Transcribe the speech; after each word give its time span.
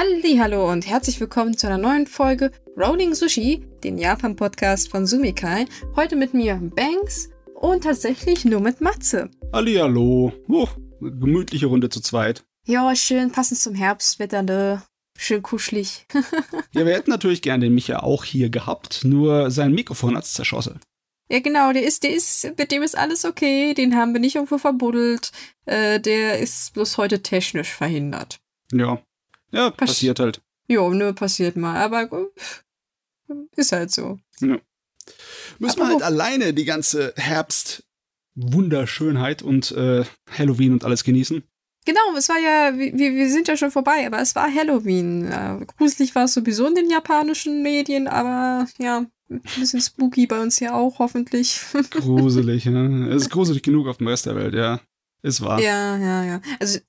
Hallo 0.00 0.70
und 0.70 0.86
herzlich 0.86 1.18
willkommen 1.18 1.56
zu 1.56 1.66
einer 1.66 1.76
neuen 1.76 2.06
Folge 2.06 2.52
Rolling 2.76 3.14
Sushi, 3.14 3.66
dem 3.82 3.98
Japan-Podcast 3.98 4.88
von 4.92 5.08
Sumikai. 5.08 5.66
Heute 5.96 6.14
mit 6.14 6.34
mir 6.34 6.54
Banks 6.54 7.30
und 7.56 7.82
tatsächlich 7.82 8.44
nur 8.44 8.60
mit 8.60 8.80
Matze. 8.80 9.28
Hallihallo. 9.52 10.32
Oh, 10.48 10.68
gemütliche 11.00 11.66
Runde 11.66 11.88
zu 11.88 12.00
zweit. 12.00 12.44
Ja, 12.64 12.94
schön 12.94 13.32
passend 13.32 13.58
zum 13.58 13.74
Herbstwetter, 13.74 14.42
ne? 14.42 14.84
Schön 15.18 15.42
kuschelig. 15.42 16.06
ja, 16.74 16.86
wir 16.86 16.94
hätten 16.94 17.10
natürlich 17.10 17.42
gern 17.42 17.60
den 17.60 17.74
Micha 17.74 17.98
auch 17.98 18.22
hier 18.22 18.50
gehabt, 18.50 19.04
nur 19.04 19.50
sein 19.50 19.72
Mikrofon 19.72 20.16
hat's 20.16 20.32
zerschossen. 20.32 20.78
Ja, 21.28 21.40
genau, 21.40 21.72
der 21.72 21.82
ist, 21.82 22.04
der 22.04 22.14
ist, 22.14 22.52
mit 22.56 22.70
dem 22.70 22.84
ist 22.84 22.96
alles 22.96 23.24
okay, 23.24 23.74
den 23.74 23.96
haben 23.96 24.12
wir 24.12 24.20
nicht 24.20 24.36
irgendwo 24.36 24.58
verbuddelt. 24.58 25.32
Äh, 25.66 25.98
der 25.98 26.38
ist 26.38 26.72
bloß 26.74 26.98
heute 26.98 27.20
technisch 27.20 27.72
verhindert. 27.72 28.38
Ja. 28.72 29.02
Ja, 29.50 29.70
Pass 29.70 29.88
passiert 29.90 30.20
halt. 30.20 30.40
Jo, 30.68 30.92
ne, 30.92 31.12
passiert 31.14 31.56
mal, 31.56 31.76
aber 31.76 32.28
ist 33.56 33.72
halt 33.72 33.90
so. 33.90 34.20
Ja. 34.40 34.60
Müssen 35.58 35.80
wir 35.80 35.88
halt 35.88 36.02
alleine 36.02 36.54
die 36.54 36.66
ganze 36.66 37.14
Herbst-Wunderschönheit 37.16 39.42
und 39.42 39.72
äh, 39.72 40.04
Halloween 40.30 40.74
und 40.74 40.84
alles 40.84 41.02
genießen. 41.04 41.42
Genau, 41.86 42.00
es 42.16 42.28
war 42.28 42.38
ja, 42.38 42.76
wir, 42.76 42.92
wir 42.92 43.30
sind 43.30 43.48
ja 43.48 43.56
schon 43.56 43.70
vorbei, 43.70 44.06
aber 44.06 44.20
es 44.20 44.34
war 44.34 44.52
Halloween. 44.52 45.24
Äh, 45.26 45.64
gruselig 45.78 46.14
war 46.14 46.24
es 46.24 46.34
sowieso 46.34 46.66
in 46.66 46.74
den 46.74 46.90
japanischen 46.90 47.62
Medien, 47.62 48.08
aber 48.08 48.66
ja, 48.78 49.06
ein 49.30 49.40
bisschen 49.58 49.80
spooky 49.80 50.26
bei 50.26 50.40
uns 50.40 50.60
ja 50.60 50.74
auch, 50.74 50.98
hoffentlich. 50.98 51.62
gruselig, 51.90 52.66
ne? 52.66 53.08
Es 53.10 53.22
ist 53.22 53.30
gruselig 53.30 53.62
genug 53.62 53.86
auf 53.86 53.96
dem 53.98 54.08
Rest 54.08 54.26
der 54.26 54.36
Welt, 54.36 54.54
ja. 54.54 54.80
Ist 55.22 55.40
wahr. 55.40 55.60
Ja, 55.60 55.96
ja, 55.96 56.24
ja. 56.24 56.40
Also, 56.60 56.80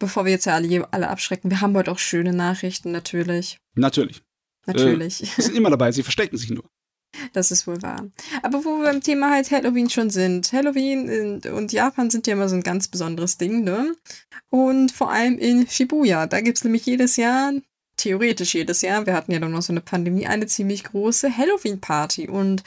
bevor 0.00 0.24
wir 0.24 0.32
jetzt 0.32 0.46
ja 0.46 0.54
alle, 0.54 0.92
alle 0.92 1.08
abschrecken, 1.08 1.50
wir 1.50 1.60
haben 1.60 1.76
heute 1.76 1.92
auch 1.92 2.00
schöne 2.00 2.32
Nachrichten, 2.32 2.90
natürlich. 2.90 3.60
Natürlich. 3.76 4.22
Natürlich. 4.66 5.22
Äh, 5.22 5.26
sie 5.26 5.42
sind 5.42 5.56
immer 5.56 5.70
dabei, 5.70 5.92
sie 5.92 6.02
verstecken 6.02 6.36
sich 6.36 6.50
nur. 6.50 6.64
Das 7.32 7.50
ist 7.50 7.66
wohl 7.66 7.80
wahr. 7.82 8.08
Aber 8.42 8.64
wo 8.64 8.78
wir 8.78 8.84
beim 8.84 9.00
Thema 9.00 9.30
halt 9.30 9.50
Halloween 9.50 9.90
schon 9.90 10.10
sind. 10.10 10.52
Halloween 10.52 11.40
und 11.52 11.72
Japan 11.72 12.08
sind 12.08 12.26
ja 12.26 12.34
immer 12.34 12.48
so 12.48 12.56
ein 12.56 12.62
ganz 12.62 12.88
besonderes 12.88 13.36
Ding, 13.36 13.64
ne? 13.64 13.94
Und 14.48 14.92
vor 14.92 15.10
allem 15.10 15.36
in 15.38 15.68
Shibuya. 15.68 16.26
Da 16.26 16.40
gibt 16.40 16.58
es 16.58 16.64
nämlich 16.64 16.86
jedes 16.86 17.16
Jahr 17.16 17.52
theoretisch 18.00 18.54
jedes 18.54 18.82
Jahr, 18.82 19.06
wir 19.06 19.14
hatten 19.14 19.32
ja 19.32 19.38
dann 19.38 19.52
noch 19.52 19.62
so 19.62 19.72
eine 19.72 19.80
Pandemie, 19.80 20.26
eine 20.26 20.46
ziemlich 20.46 20.84
große 20.84 21.36
Halloween-Party. 21.36 22.28
Und 22.28 22.62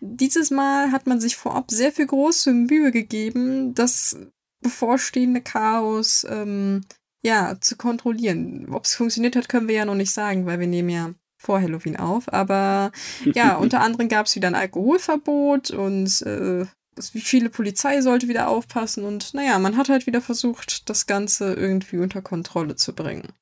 dieses 0.00 0.50
Mal 0.50 0.92
hat 0.92 1.06
man 1.06 1.20
sich 1.20 1.36
vorab 1.36 1.70
sehr 1.70 1.92
viel 1.92 2.06
große 2.06 2.52
Mühe 2.52 2.90
gegeben, 2.90 3.74
das 3.74 4.16
bevorstehende 4.60 5.40
Chaos 5.40 6.26
ähm, 6.28 6.84
ja 7.22 7.56
zu 7.60 7.76
kontrollieren. 7.76 8.68
Ob 8.70 8.84
es 8.84 8.94
funktioniert 8.94 9.36
hat, 9.36 9.48
können 9.48 9.68
wir 9.68 9.76
ja 9.76 9.84
noch 9.84 9.94
nicht 9.94 10.12
sagen, 10.12 10.46
weil 10.46 10.60
wir 10.60 10.66
nehmen 10.66 10.90
ja 10.90 11.14
vor 11.36 11.60
Halloween 11.60 11.96
auf. 11.96 12.32
Aber 12.32 12.92
ja, 13.24 13.56
unter 13.56 13.80
anderem 13.80 14.08
gab 14.08 14.26
es 14.26 14.36
wieder 14.36 14.48
ein 14.48 14.54
Alkoholverbot 14.54 15.70
und 15.70 16.22
äh, 16.22 16.66
wie 17.12 17.20
viele 17.20 17.48
Polizei 17.48 18.00
sollte 18.00 18.26
wieder 18.26 18.48
aufpassen 18.48 19.04
und 19.04 19.32
naja, 19.32 19.58
man 19.60 19.76
hat 19.76 19.88
halt 19.88 20.06
wieder 20.06 20.20
versucht, 20.20 20.90
das 20.90 21.06
Ganze 21.06 21.54
irgendwie 21.54 21.98
unter 21.98 22.22
Kontrolle 22.22 22.74
zu 22.74 22.92
bringen. 22.92 23.32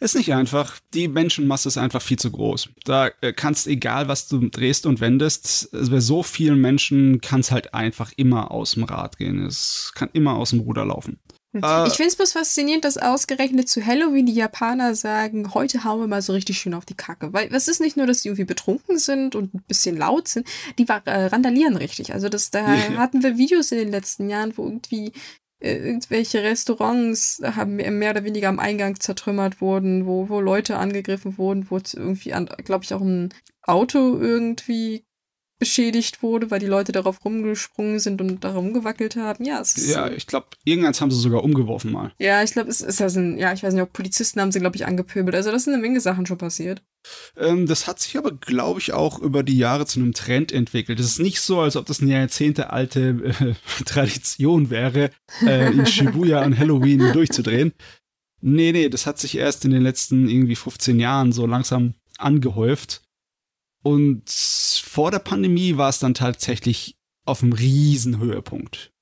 Ist 0.00 0.16
nicht 0.16 0.32
einfach. 0.32 0.78
Die 0.94 1.08
Menschenmasse 1.08 1.68
ist 1.68 1.76
einfach 1.76 2.00
viel 2.00 2.18
zu 2.18 2.30
groß. 2.30 2.70
Da 2.84 3.10
äh, 3.20 3.32
kannst, 3.34 3.66
egal 3.66 4.08
was 4.08 4.28
du 4.28 4.48
drehst 4.48 4.86
und 4.86 5.00
wendest, 5.00 5.68
bei 5.72 6.00
so 6.00 6.22
vielen 6.22 6.58
Menschen 6.60 7.20
kann 7.20 7.40
es 7.40 7.50
halt 7.50 7.74
einfach 7.74 8.12
immer 8.16 8.50
aus 8.50 8.72
dem 8.72 8.84
Rad 8.84 9.18
gehen. 9.18 9.44
Es 9.44 9.92
kann 9.94 10.08
immer 10.14 10.36
aus 10.36 10.50
dem 10.50 10.60
Ruder 10.60 10.86
laufen. 10.86 11.20
Äh, 11.52 11.88
ich 11.88 11.94
finde 11.94 12.08
es 12.08 12.16
bloß 12.16 12.32
faszinierend, 12.32 12.84
dass 12.84 12.96
ausgerechnet 12.96 13.68
zu 13.68 13.84
Halloween 13.84 14.26
die 14.26 14.34
Japaner 14.34 14.94
sagen, 14.94 15.52
heute 15.52 15.84
hauen 15.84 16.00
wir 16.00 16.06
mal 16.06 16.22
so 16.22 16.32
richtig 16.32 16.58
schön 16.58 16.74
auf 16.74 16.86
die 16.86 16.94
Kacke. 16.94 17.32
Weil 17.32 17.52
es 17.52 17.68
ist 17.68 17.80
nicht 17.80 17.96
nur, 17.96 18.06
dass 18.06 18.22
die 18.22 18.28
irgendwie 18.28 18.44
betrunken 18.44 18.98
sind 18.98 19.34
und 19.34 19.54
ein 19.54 19.62
bisschen 19.66 19.96
laut 19.96 20.28
sind, 20.28 20.46
die 20.78 20.86
äh, 20.88 21.26
randalieren 21.26 21.76
richtig. 21.76 22.14
Also 22.14 22.28
das, 22.28 22.50
da 22.50 22.66
hatten 22.96 23.22
wir 23.22 23.36
Videos 23.36 23.72
in 23.72 23.78
den 23.78 23.90
letzten 23.90 24.30
Jahren, 24.30 24.56
wo 24.56 24.64
irgendwie 24.64 25.12
irgendwelche 25.60 26.42
Restaurants 26.42 27.40
haben 27.44 27.76
mehr 27.76 28.10
oder 28.10 28.24
weniger 28.24 28.48
am 28.48 28.58
Eingang 28.58 28.98
zertrümmert 28.98 29.60
wurden, 29.60 30.06
wo, 30.06 30.28
wo 30.28 30.40
Leute 30.40 30.76
angegriffen 30.76 31.38
wurden, 31.38 31.70
wo 31.70 31.76
irgendwie, 31.76 32.30
glaube 32.64 32.84
ich, 32.84 32.94
auch 32.94 33.02
ein 33.02 33.32
Auto 33.62 34.18
irgendwie 34.18 35.04
beschädigt 35.60 36.22
wurde, 36.22 36.50
weil 36.50 36.58
die 36.58 36.66
Leute 36.66 36.90
darauf 36.90 37.22
rumgesprungen 37.24 38.00
sind 38.00 38.20
und 38.20 38.42
da 38.42 38.54
rumgewackelt 38.54 39.14
haben. 39.14 39.44
Ja, 39.44 39.60
es 39.60 39.76
ist, 39.76 39.90
ja 39.90 40.10
ich 40.10 40.26
glaube, 40.26 40.46
irgendeins 40.64 41.00
haben 41.00 41.10
sie 41.10 41.20
sogar 41.20 41.44
umgeworfen 41.44 41.92
mal. 41.92 42.12
Ja, 42.18 42.42
ich 42.42 42.52
glaube, 42.52 42.70
es 42.70 42.80
ist 42.80 42.98
ja, 42.98 43.06
ein, 43.06 43.38
ja, 43.38 43.52
ich 43.52 43.62
weiß 43.62 43.74
nicht, 43.74 43.82
auch 43.82 43.92
Polizisten 43.92 44.40
haben 44.40 44.50
sie, 44.50 44.58
glaube 44.58 44.76
ich, 44.76 44.86
angepöbelt. 44.86 45.36
Also 45.36 45.52
das 45.52 45.64
sind 45.64 45.74
eine 45.74 45.82
Menge 45.82 46.00
Sachen 46.00 46.24
schon 46.24 46.38
passiert. 46.38 46.82
Ähm, 47.36 47.66
das 47.66 47.86
hat 47.86 48.00
sich 48.00 48.16
aber, 48.16 48.32
glaube 48.32 48.80
ich, 48.80 48.94
auch 48.94 49.20
über 49.20 49.42
die 49.42 49.58
Jahre 49.58 49.84
zu 49.84 50.00
einem 50.00 50.14
Trend 50.14 50.50
entwickelt. 50.50 50.98
Es 50.98 51.06
ist 51.06 51.20
nicht 51.20 51.40
so, 51.40 51.60
als 51.60 51.76
ob 51.76 51.84
das 51.84 52.00
eine 52.00 52.12
jahrzehntealte 52.12 53.34
äh, 53.40 53.54
Tradition 53.84 54.70
wäre, 54.70 55.10
äh, 55.46 55.70
in 55.70 55.84
Shibuya 55.84 56.40
an 56.40 56.58
Halloween 56.58 57.12
durchzudrehen. 57.12 57.74
Nee, 58.40 58.72
nee, 58.72 58.88
das 58.88 59.06
hat 59.06 59.18
sich 59.18 59.36
erst 59.36 59.66
in 59.66 59.72
den 59.72 59.82
letzten 59.82 60.26
irgendwie 60.26 60.56
15 60.56 60.98
Jahren 60.98 61.32
so 61.32 61.46
langsam 61.46 61.94
angehäuft. 62.16 63.02
Und 63.82 64.28
vor 64.30 65.10
der 65.10 65.18
Pandemie 65.20 65.76
war 65.76 65.88
es 65.88 65.98
dann 65.98 66.14
tatsächlich 66.14 66.96
auf 67.24 67.42
einem 67.42 67.52
riesen 67.52 68.18
Höhepunkt. 68.18 68.92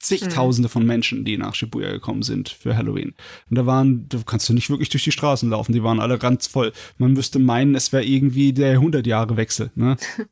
Zigtausende 0.00 0.68
mhm. 0.68 0.72
von 0.72 0.86
Menschen, 0.86 1.24
die 1.24 1.36
nach 1.36 1.54
Shibuya 1.54 1.90
gekommen 1.90 2.22
sind 2.22 2.48
für 2.48 2.76
Halloween. 2.76 3.14
Und 3.50 3.56
da 3.56 3.66
waren, 3.66 4.08
da 4.08 4.18
kannst 4.24 4.48
du 4.48 4.54
nicht 4.54 4.70
wirklich 4.70 4.88
durch 4.88 5.04
die 5.04 5.12
Straßen 5.12 5.50
laufen, 5.50 5.72
die 5.72 5.82
waren 5.82 6.00
alle 6.00 6.18
ganz 6.18 6.46
voll. 6.46 6.72
Man 6.96 7.12
müsste 7.12 7.38
meinen, 7.38 7.74
es 7.74 7.92
wäre 7.92 8.04
irgendwie 8.04 8.52
der 8.52 8.80
100-Jahre-Wechsel, 8.80 9.70
ne? 9.74 9.96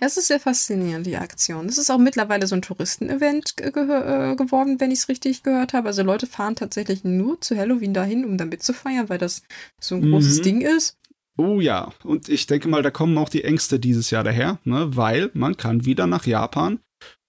Es 0.00 0.16
ist 0.16 0.28
sehr 0.28 0.40
faszinierend, 0.40 1.06
die 1.06 1.16
Aktion. 1.16 1.66
Das 1.66 1.78
ist 1.78 1.90
auch 1.90 1.98
mittlerweile 1.98 2.46
so 2.46 2.54
ein 2.54 2.62
Touristenevent 2.62 3.56
ge 3.56 3.68
äh, 3.68 4.34
geworden, 4.34 4.80
wenn 4.80 4.90
ich 4.90 5.00
es 5.00 5.08
richtig 5.08 5.42
gehört 5.42 5.72
habe. 5.72 5.88
Also 5.88 6.02
Leute 6.02 6.26
fahren 6.26 6.56
tatsächlich 6.56 7.04
nur 7.04 7.40
zu 7.40 7.56
Halloween 7.56 7.94
dahin, 7.94 8.24
um 8.24 8.38
damit 8.38 8.62
zu 8.62 8.72
feiern, 8.72 9.08
weil 9.08 9.18
das 9.18 9.42
so 9.78 9.94
ein 9.94 10.10
großes 10.10 10.38
mhm. 10.38 10.42
Ding 10.42 10.60
ist. 10.62 10.97
Oh 11.40 11.60
ja, 11.60 11.92
und 12.02 12.28
ich 12.28 12.46
denke 12.48 12.66
mal, 12.66 12.82
da 12.82 12.90
kommen 12.90 13.16
auch 13.16 13.28
die 13.28 13.44
Ängste 13.44 13.78
dieses 13.78 14.10
Jahr 14.10 14.24
daher, 14.24 14.58
ne? 14.64 14.96
weil 14.96 15.30
man 15.34 15.56
kann 15.56 15.84
wieder 15.84 16.08
nach 16.08 16.26
Japan. 16.26 16.80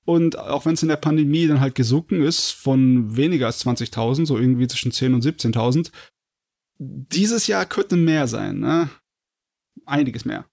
Und 0.04 0.40
auch 0.40 0.66
wenn 0.66 0.74
es 0.74 0.82
in 0.82 0.90
der 0.90 0.96
Pandemie 0.96 1.46
dann 1.46 1.60
halt 1.60 1.76
gesunken 1.76 2.24
ist 2.24 2.50
von 2.50 3.16
weniger 3.16 3.46
als 3.46 3.64
20.000, 3.64 4.26
so 4.26 4.40
irgendwie 4.40 4.68
zwischen 4.68 4.92
10.000 4.92 5.14
und 5.14 5.24
17.000, 5.24 5.92
dieses 6.80 7.46
Jahr 7.46 7.68
könnte 7.68 7.98
mehr 7.98 8.28
sein, 8.28 8.60
ne? 8.60 8.90
Einiges 9.86 10.26
mehr. 10.26 10.46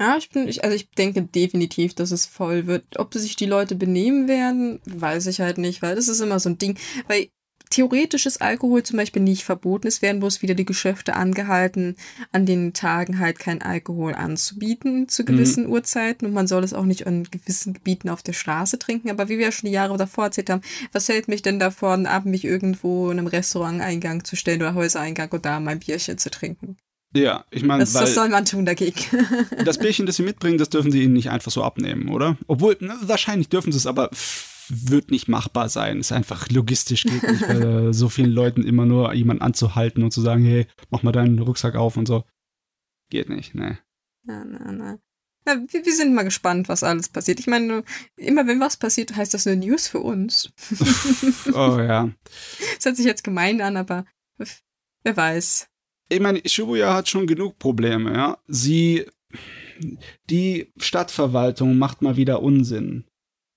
Ja, 0.00 0.16
ich 0.16 0.30
bin, 0.30 0.46
also 0.62 0.74
ich 0.74 0.90
denke 0.90 1.22
definitiv, 1.22 1.94
dass 1.94 2.10
es 2.10 2.26
voll 2.26 2.66
wird. 2.66 2.98
Ob 2.98 3.14
sich 3.14 3.36
die 3.36 3.46
Leute 3.46 3.76
benehmen 3.76 4.26
werden, 4.26 4.80
weiß 4.84 5.28
ich 5.28 5.40
halt 5.40 5.58
nicht, 5.58 5.80
weil 5.80 5.94
das 5.94 6.08
ist 6.08 6.18
immer 6.18 6.40
so 6.40 6.48
ein 6.48 6.58
Ding. 6.58 6.76
Weil 7.06 7.28
Theoretisch 7.72 8.26
ist 8.26 8.42
Alkohol 8.42 8.82
zum 8.82 8.98
Beispiel 8.98 9.22
nicht 9.22 9.44
verboten. 9.44 9.86
Es 9.86 10.02
werden 10.02 10.20
bloß 10.20 10.42
wieder 10.42 10.54
die 10.54 10.66
Geschäfte 10.66 11.16
angehalten, 11.16 11.96
an 12.30 12.44
den 12.44 12.74
Tagen 12.74 13.18
halt 13.18 13.38
kein 13.38 13.62
Alkohol 13.62 14.14
anzubieten 14.14 15.08
zu 15.08 15.24
gewissen 15.24 15.64
mhm. 15.64 15.72
Uhrzeiten. 15.72 16.26
Und 16.26 16.34
man 16.34 16.46
soll 16.46 16.64
es 16.64 16.74
auch 16.74 16.84
nicht 16.84 17.00
in 17.00 17.24
gewissen 17.30 17.72
Gebieten 17.72 18.10
auf 18.10 18.22
der 18.22 18.34
Straße 18.34 18.78
trinken. 18.78 19.08
Aber 19.08 19.30
wie 19.30 19.38
wir 19.38 19.46
ja 19.46 19.52
schon 19.52 19.68
die 19.68 19.72
Jahre 19.72 19.96
davor 19.96 20.24
erzählt 20.24 20.50
haben, 20.50 20.60
was 20.92 21.08
hält 21.08 21.28
mich 21.28 21.40
denn 21.40 21.58
davon 21.58 22.04
ab, 22.04 22.26
mich 22.26 22.44
irgendwo 22.44 23.10
in 23.10 23.18
einem 23.18 23.26
Restaurant-Eingang 23.26 24.24
zu 24.24 24.36
stellen 24.36 24.60
oder 24.60 24.74
Häusereingang 24.74 25.32
und 25.32 25.46
da 25.46 25.58
mein 25.58 25.78
Bierchen 25.78 26.18
zu 26.18 26.30
trinken? 26.30 26.76
Ja, 27.14 27.46
ich 27.50 27.62
meine, 27.62 27.84
was, 27.84 27.94
was 27.94 28.14
soll 28.14 28.28
man 28.28 28.44
tun 28.44 28.66
dagegen? 28.66 29.00
das 29.64 29.78
Bierchen, 29.78 30.04
das 30.04 30.16
sie 30.16 30.24
mitbringen, 30.24 30.58
das 30.58 30.68
dürfen 30.68 30.92
sie 30.92 31.02
ihnen 31.02 31.14
nicht 31.14 31.30
einfach 31.30 31.50
so 31.50 31.62
abnehmen, 31.62 32.10
oder? 32.10 32.36
Obwohl, 32.48 32.76
ne, 32.80 32.94
wahrscheinlich 33.00 33.48
dürfen 33.48 33.72
sie 33.72 33.78
es, 33.78 33.86
aber 33.86 34.10
wird 34.72 35.10
nicht 35.10 35.28
machbar 35.28 35.68
sein. 35.68 36.00
Ist 36.00 36.12
einfach 36.12 36.48
logistisch 36.50 37.04
geht 37.04 37.22
nicht, 37.22 37.46
bei 37.46 37.54
äh, 37.54 37.92
so 37.92 38.08
vielen 38.08 38.30
Leuten 38.30 38.64
immer 38.64 38.86
nur 38.86 39.12
jemanden 39.12 39.42
anzuhalten 39.42 40.02
und 40.02 40.12
zu 40.12 40.20
sagen, 40.20 40.44
hey, 40.44 40.66
mach 40.90 41.02
mal 41.02 41.12
deinen 41.12 41.38
Rucksack 41.38 41.74
auf 41.76 41.96
und 41.96 42.06
so. 42.06 42.24
Geht 43.10 43.28
nicht, 43.28 43.54
ne. 43.54 43.78
Na, 44.24 44.44
na, 44.44 44.72
na. 44.72 44.98
Na, 45.44 45.56
wir, 45.68 45.84
wir, 45.84 45.92
sind 45.92 46.14
mal 46.14 46.22
gespannt, 46.22 46.68
was 46.68 46.84
alles 46.84 47.08
passiert. 47.08 47.40
Ich 47.40 47.48
meine, 47.48 47.82
immer 48.16 48.46
wenn 48.46 48.60
was 48.60 48.76
passiert, 48.76 49.16
heißt 49.16 49.34
das 49.34 49.46
eine 49.46 49.56
News 49.56 49.88
für 49.88 49.98
uns. 49.98 50.52
oh 51.52 51.78
ja. 51.78 52.10
Das 52.76 52.86
hört 52.86 52.96
sich 52.96 53.06
jetzt 53.06 53.24
gemein 53.24 53.60
an, 53.60 53.76
aber 53.76 54.06
wer 55.02 55.16
weiß. 55.16 55.68
Ich 56.08 56.20
meine, 56.20 56.40
Shibuya 56.44 56.94
hat 56.94 57.08
schon 57.08 57.26
genug 57.26 57.58
Probleme, 57.58 58.12
ja. 58.12 58.38
Sie, 58.46 59.06
die 60.30 60.72
Stadtverwaltung 60.78 61.76
macht 61.76 62.02
mal 62.02 62.16
wieder 62.16 62.42
Unsinn 62.42 63.04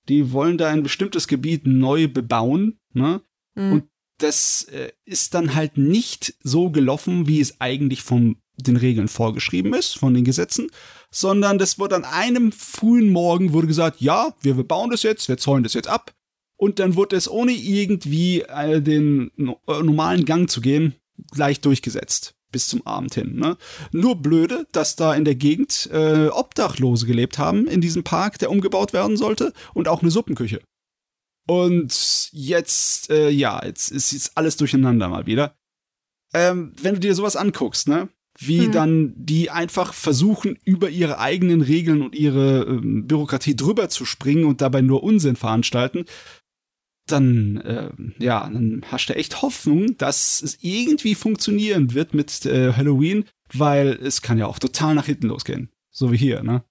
die 0.10 0.32
wollen 0.32 0.58
da 0.58 0.70
ein 0.70 0.84
bestimmtes 0.84 1.28
Gebiet 1.28 1.66
neu 1.66 2.08
bebauen, 2.08 2.80
ne? 2.94 3.22
Mhm. 3.56 3.72
Und 3.72 3.84
das 4.18 4.64
äh, 4.64 4.92
ist 5.04 5.34
dann 5.34 5.56
halt 5.56 5.78
nicht 5.78 6.36
so 6.42 6.70
gelaufen, 6.70 7.28
wie 7.28 7.42
es 7.42 7.60
eigentlich 7.60 8.02
von 8.02 8.38
den 8.58 8.78
Regeln 8.78 9.10
vorgeschrieben 9.10 9.74
ist, 9.74 9.98
von 9.98 10.14
den 10.14 10.24
Gesetzen, 10.24 10.70
sondern 11.12 11.58
das 11.58 11.78
wurde 11.78 11.96
an 11.96 12.06
einem 12.06 12.54
frühen 12.54 13.12
Morgen 13.12 13.52
wurde 13.52 13.68
gesagt, 13.68 14.00
ja, 14.00 14.34
wir 14.42 14.56
bauen 14.64 14.92
das 14.92 15.04
jetzt, 15.04 15.28
wir 15.28 15.38
zäunen 15.38 15.64
das 15.64 15.74
jetzt 15.74 15.90
ab. 15.90 16.14
Und 16.58 16.80
dann 16.80 16.96
wurde 16.96 17.18
es 17.18 17.30
ohne 17.30 17.52
irgendwie 17.52 18.42
äh, 18.42 18.82
den 18.82 19.32
äh, 19.38 19.84
normalen 19.84 20.24
Gang 20.24 20.50
zu 20.50 20.62
gehen, 20.62 20.96
leicht 21.36 21.66
durchgesetzt 21.66 22.36
bis 22.52 22.68
zum 22.68 22.86
Abend 22.86 23.14
hin. 23.14 23.36
Ne? 23.36 23.58
Nur 23.92 24.16
blöde, 24.16 24.68
dass 24.72 24.96
da 24.96 25.14
in 25.14 25.26
der 25.26 25.36
Gegend 25.36 25.90
äh, 25.92 26.28
Obdachlose 26.28 27.06
gelebt 27.06 27.38
haben 27.38 27.68
in 27.68 27.82
diesem 27.82 28.04
Park, 28.04 28.40
der 28.40 28.52
umgebaut 28.52 28.94
werden 28.94 29.18
sollte 29.18 29.54
und 29.74 29.88
auch 29.88 30.02
eine 30.02 30.12
Suppenküche. 30.12 30.62
Und 31.48 32.30
jetzt, 32.32 33.10
äh, 33.10 33.30
ja, 33.30 33.64
jetzt 33.64 33.92
ist 33.92 34.12
jetzt 34.14 34.32
alles 34.36 34.58
durcheinander 34.58 35.10
mal 35.10 35.26
wieder. 35.26 35.56
Ähm, 36.34 36.74
wenn 36.82 36.96
du 36.96 37.00
dir 37.00 37.16
sowas 37.16 37.36
anguckst, 37.36 37.88
ne? 37.88 38.10
Wie 38.38 38.68
mhm. 38.68 38.72
dann 38.74 39.14
die 39.16 39.50
einfach 39.50 39.94
versuchen, 39.94 40.58
über 40.66 40.90
ihre 40.90 41.20
eigenen 41.20 41.62
Regeln 41.62 42.02
und 42.02 42.16
ihre 42.16 42.64
ähm, 42.64 43.08
Bürokratie 43.08 43.56
drüber 43.56 43.88
zu 43.88 44.04
springen 44.04 44.44
und 44.44 44.60
dabei 44.60 44.82
nur 44.82 45.04
Unsinn 45.04 45.38
veranstalten, 45.38 46.06
dann, 47.08 47.58
äh, 47.58 47.92
ja, 48.24 48.50
dann 48.50 48.84
hast 48.92 49.08
du 49.08 49.16
echt 49.16 49.42
Hoffnung, 49.42 49.98
dass 49.98 50.42
es 50.42 50.58
irgendwie 50.62 51.16
funktionieren 51.16 51.94
wird 51.94 52.14
mit 52.14 52.46
äh, 52.46 52.74
Halloween, 52.74 53.26
weil 53.54 54.00
es 54.02 54.22
kann 54.22 54.38
ja 54.38 54.48
auch 54.48 54.60
total 54.60 54.96
nach 54.96 55.06
hinten 55.06 55.28
losgehen. 55.28 55.70
So 55.92 56.12
wie 56.12 56.18
hier, 56.18 56.44
ne? 56.44 56.64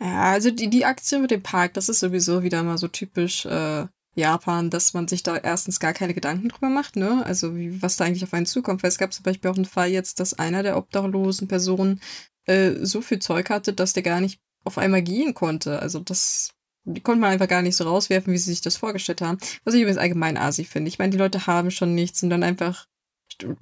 Ja, 0.00 0.32
also 0.32 0.50
die, 0.50 0.70
die 0.70 0.84
Aktion 0.84 1.22
mit 1.22 1.30
dem 1.30 1.42
Park, 1.42 1.74
das 1.74 1.88
ist 1.88 2.00
sowieso 2.00 2.42
wieder 2.42 2.62
mal 2.62 2.78
so 2.78 2.86
typisch 2.86 3.46
äh, 3.46 3.86
Japan, 4.14 4.70
dass 4.70 4.94
man 4.94 5.08
sich 5.08 5.22
da 5.22 5.36
erstens 5.36 5.80
gar 5.80 5.92
keine 5.92 6.14
Gedanken 6.14 6.48
drüber 6.48 6.68
macht, 6.68 6.96
ne? 6.96 7.24
Also 7.24 7.56
wie, 7.56 7.80
was 7.82 7.96
da 7.96 8.04
eigentlich 8.04 8.24
auf 8.24 8.34
einen 8.34 8.46
zukommt. 8.46 8.82
Weil 8.82 8.88
es 8.88 8.98
gab 8.98 9.12
zum 9.12 9.22
Beispiel 9.22 9.50
auch 9.50 9.56
einen 9.56 9.64
Fall 9.64 9.90
jetzt, 9.90 10.20
dass 10.20 10.34
einer 10.34 10.62
der 10.62 10.76
obdachlosen 10.76 11.48
Personen 11.48 12.00
äh, 12.46 12.74
so 12.82 13.00
viel 13.00 13.20
Zeug 13.20 13.50
hatte, 13.50 13.72
dass 13.72 13.92
der 13.92 14.02
gar 14.02 14.20
nicht 14.20 14.40
auf 14.64 14.78
einmal 14.78 15.02
gehen 15.02 15.34
konnte. 15.34 15.80
Also 15.80 16.00
das 16.00 16.50
die 16.94 17.00
konnte 17.00 17.20
man 17.20 17.30
einfach 17.30 17.48
gar 17.48 17.62
nicht 17.62 17.76
so 17.76 17.84
rauswerfen, 17.84 18.32
wie 18.32 18.38
sie 18.38 18.50
sich 18.50 18.60
das 18.60 18.76
vorgestellt 18.76 19.20
haben. 19.20 19.38
Was 19.64 19.74
ich 19.74 19.80
übrigens 19.80 19.98
allgemein 19.98 20.36
asi 20.36 20.64
finde. 20.64 20.88
Ich 20.88 20.98
meine, 20.98 21.10
die 21.10 21.18
Leute 21.18 21.46
haben 21.46 21.70
schon 21.70 21.94
nichts 21.94 22.22
und 22.22 22.30
dann 22.30 22.42
einfach. 22.42 22.86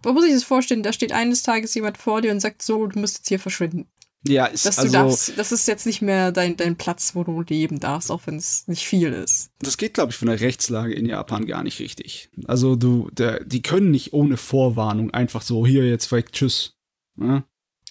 Man 0.05 0.15
muss 0.15 0.25
sich 0.25 0.33
das 0.33 0.45
vorstellen, 0.45 0.83
da 0.83 0.93
steht 0.93 1.13
eines 1.13 1.43
Tages 1.43 1.75
jemand 1.75 1.99
vor 1.99 2.23
dir 2.23 2.31
und 2.31 2.41
sagt 2.41 2.63
so, 2.63 2.87
du 2.87 2.99
musst 2.99 3.19
jetzt 3.19 3.29
hier 3.29 3.39
verschwinden. 3.39 3.87
Ja, 4.29 4.47
ist 4.47 4.67
Dass 4.67 4.79
also, 4.79 4.93
darfst, 4.93 5.39
das 5.39 5.53
ist 5.53 5.69
jetzt 5.69 5.87
nicht 5.87 6.03
mehr 6.03 6.33
dein, 6.33 6.57
dein 6.57 6.77
Platz, 6.77 7.15
wo 7.15 7.25
du 7.25 7.43
leben 7.43 7.81
darfst, 7.81 8.11
auch 8.11 8.23
wenn 8.27 8.37
es 8.37 8.67
nicht 8.67 8.87
viel 8.87 9.13
ist. 9.13 9.51
Das 9.61 9.77
geht, 9.77 9.95
glaube 9.95 10.13
ich, 10.13 10.17
von 10.17 10.29
der 10.29 10.41
Rechtslage 10.41 10.95
in 10.95 11.07
Japan 11.07 11.47
gar 11.47 11.63
nicht 11.63 11.79
richtig. 11.79 12.31
Also 12.47 12.77
du, 12.77 13.11
der, 13.13 13.45
die 13.45 13.63
können 13.63 13.91
nicht 13.91 14.13
ohne 14.13 14.37
Vorwarnung 14.37 15.13
einfach 15.13 15.43
so, 15.43 15.67
hier 15.67 15.89
jetzt 15.89 16.11
weg, 16.13 16.33
tschüss. 16.33 16.75
Ja? 17.21 17.45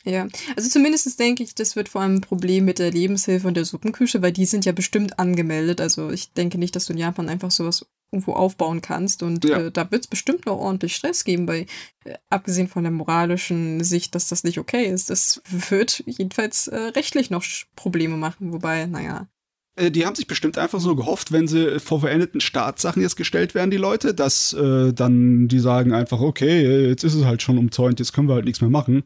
Ja, 0.06 0.28
also 0.56 0.70
zumindest 0.70 1.20
denke 1.20 1.42
ich, 1.42 1.56
das 1.56 1.76
wird 1.76 1.90
vor 1.90 2.02
allem 2.02 2.16
ein 2.16 2.22
Problem 2.22 2.64
mit 2.64 2.78
der 2.78 2.92
Lebenshilfe 2.92 3.48
und 3.48 3.58
der 3.58 3.66
Suppenküche, 3.66 4.22
weil 4.22 4.32
die 4.32 4.46
sind 4.46 4.64
ja 4.64 4.72
bestimmt 4.72 5.18
angemeldet. 5.18 5.82
Also 5.82 6.12
ich 6.12 6.32
denke 6.34 6.60
nicht, 6.60 6.76
dass 6.76 6.86
du 6.86 6.94
in 6.94 7.00
Japan 7.00 7.28
einfach 7.28 7.50
sowas 7.50 7.88
irgendwo 8.12 8.34
aufbauen 8.34 8.82
kannst. 8.82 9.24
Und 9.24 9.46
ja. 9.46 9.58
äh, 9.58 9.72
da 9.72 9.90
wird 9.92 10.04
es 10.04 10.08
bestimmt 10.08 10.46
noch 10.46 10.58
ordentlich 10.58 10.96
Stress 10.96 11.24
geben, 11.24 11.48
weil 11.48 11.66
äh, 12.04 12.14
abgesehen 12.30 12.68
von 12.68 12.84
der 12.84 12.92
moralischen 12.92 13.84
Sicht, 13.84 14.16
dass 14.16 14.30
das 14.30 14.44
nicht 14.44 14.60
okay 14.60 14.86
ist, 14.86 15.10
das 15.10 15.42
wird 15.50 16.04
jedenfalls 16.06 16.68
äh, 16.68 16.78
rechtlich 16.78 17.32
noch 17.32 17.44
Probleme 17.76 18.16
machen. 18.16 18.54
Wobei, 18.54 18.86
naja. 18.86 19.28
Äh, 19.76 19.92
die 19.92 20.06
haben 20.06 20.16
sich 20.16 20.28
bestimmt 20.28 20.58
einfach 20.58 20.80
so 20.80 20.96
gehofft, 20.96 21.32
wenn 21.32 21.48
sie 21.48 21.80
vor 21.80 22.00
verendeten 22.00 22.42
Staatssachen 22.42 23.02
jetzt 23.02 23.16
gestellt 23.18 23.56
werden, 23.56 23.72
die 23.72 23.78
Leute, 23.78 24.14
dass 24.14 24.54
äh, 24.54 24.94
dann 24.94 25.48
die 25.48 25.60
sagen 25.60 25.94
einfach, 25.94 26.22
okay, 26.22 26.88
jetzt 26.88 27.04
ist 27.04 27.16
es 27.16 27.26
halt 27.26 27.42
schon 27.42 27.58
umzäunt, 27.58 28.00
jetzt 28.00 28.14
können 28.14 28.28
wir 28.28 28.36
halt 28.36 28.46
nichts 28.46 28.62
mehr 28.62 28.70
machen. 28.70 29.04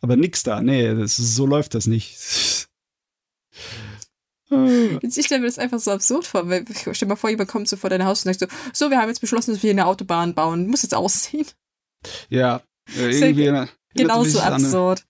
Aber 0.00 0.16
nix 0.16 0.42
da, 0.42 0.62
nee, 0.62 0.94
das, 0.94 1.16
so 1.16 1.46
läuft 1.46 1.74
das 1.74 1.86
nicht. 1.86 2.18
Ich 5.00 5.24
stelle 5.24 5.40
mir 5.40 5.46
das 5.46 5.58
einfach 5.58 5.80
so 5.80 5.92
absurd 5.92 6.26
vor. 6.26 6.46
Weil, 6.46 6.66
stell 6.74 6.92
dir 6.92 7.06
mal 7.06 7.16
vor, 7.16 7.30
jemand 7.30 7.48
kommt 7.48 7.68
so 7.68 7.78
vor 7.78 7.88
dein 7.88 8.04
Haus 8.04 8.26
und 8.26 8.34
sagt 8.34 8.52
so, 8.52 8.58
so, 8.84 8.90
wir 8.90 8.98
haben 8.98 9.08
jetzt 9.08 9.22
beschlossen, 9.22 9.52
dass 9.52 9.62
wir 9.62 9.68
hier 9.68 9.80
eine 9.80 9.86
Autobahn 9.86 10.34
bauen. 10.34 10.66
Muss 10.66 10.82
jetzt 10.82 10.94
ausziehen. 10.94 11.46
Ja, 12.28 12.60
äh, 12.98 13.18
irgendwie. 13.18 13.44
Ja 13.44 13.66
genauso 13.94 14.40
absurd. 14.40 15.00
An, 15.00 15.06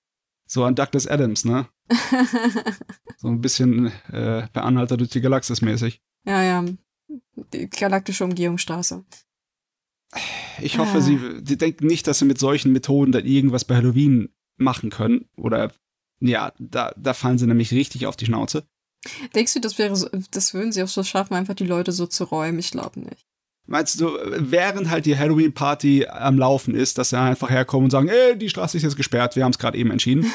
so 0.46 0.64
an 0.64 0.74
Douglas 0.74 1.06
Adams, 1.06 1.44
ne? 1.44 1.69
so 3.19 3.28
ein 3.28 3.40
bisschen 3.40 3.86
äh, 4.12 4.46
bei 4.52 4.60
Anhalter 4.60 4.96
durch 4.96 5.10
die 5.10 5.20
Galaxis 5.20 5.62
mäßig. 5.62 6.00
Ja, 6.24 6.42
ja. 6.42 6.64
Die 7.52 7.69
galaktische 7.69 8.24
Umgehungsstraße. 8.24 9.04
Ich 10.60 10.78
hoffe, 10.78 10.98
ah. 10.98 11.00
sie, 11.00 11.19
sie 11.44 11.56
denken 11.56 11.86
nicht, 11.86 12.06
dass 12.06 12.19
sie 12.19 12.24
mit 12.26 12.38
solchen 12.38 12.72
Methoden 12.72 13.12
dann 13.12 13.24
irgendwas 13.24 13.64
bei 13.64 13.76
Halloween 13.76 14.32
machen 14.56 14.90
können. 14.90 15.28
Oder 15.37 15.72
ja, 16.20 16.52
da, 16.58 16.93
da 16.96 17.14
fallen 17.14 17.38
sie 17.38 17.46
nämlich 17.46 17.72
richtig 17.72 18.06
auf 18.06 18.16
die 18.16 18.26
Schnauze. 18.26 18.64
Denkst 19.34 19.54
du, 19.54 19.60
das 19.60 19.78
wäre 19.78 19.96
so, 19.96 20.08
das 20.31 20.54
würden 20.54 20.72
sie 20.72 20.82
auch 20.82 20.88
so 20.88 21.02
schaffen, 21.02 21.34
einfach 21.34 21.54
die 21.54 21.66
Leute 21.66 21.93
so 21.93 22.06
zu 22.06 22.25
räumen? 22.25 22.58
Ich 22.58 22.70
glaube 22.70 23.00
nicht. 23.00 23.26
Meinst 23.66 24.00
du, 24.00 24.10
während 24.38 24.90
halt 24.90 25.06
die 25.06 25.16
Halloween-Party 25.16 26.06
am 26.06 26.38
Laufen 26.38 26.75
ist, 26.75 26.99
dass 26.99 27.10
sie 27.10 27.19
einfach 27.19 27.50
herkommen 27.50 27.84
und 27.84 27.90
sagen, 27.90 28.08
ey, 28.08 28.37
die 28.37 28.49
Straße 28.49 28.76
ist 28.76 28.82
jetzt 28.82 28.96
gesperrt, 28.96 29.37
wir 29.37 29.44
haben 29.44 29.52
es 29.52 29.58
gerade 29.58 29.78
eben 29.78 29.90
entschieden? 29.90 30.26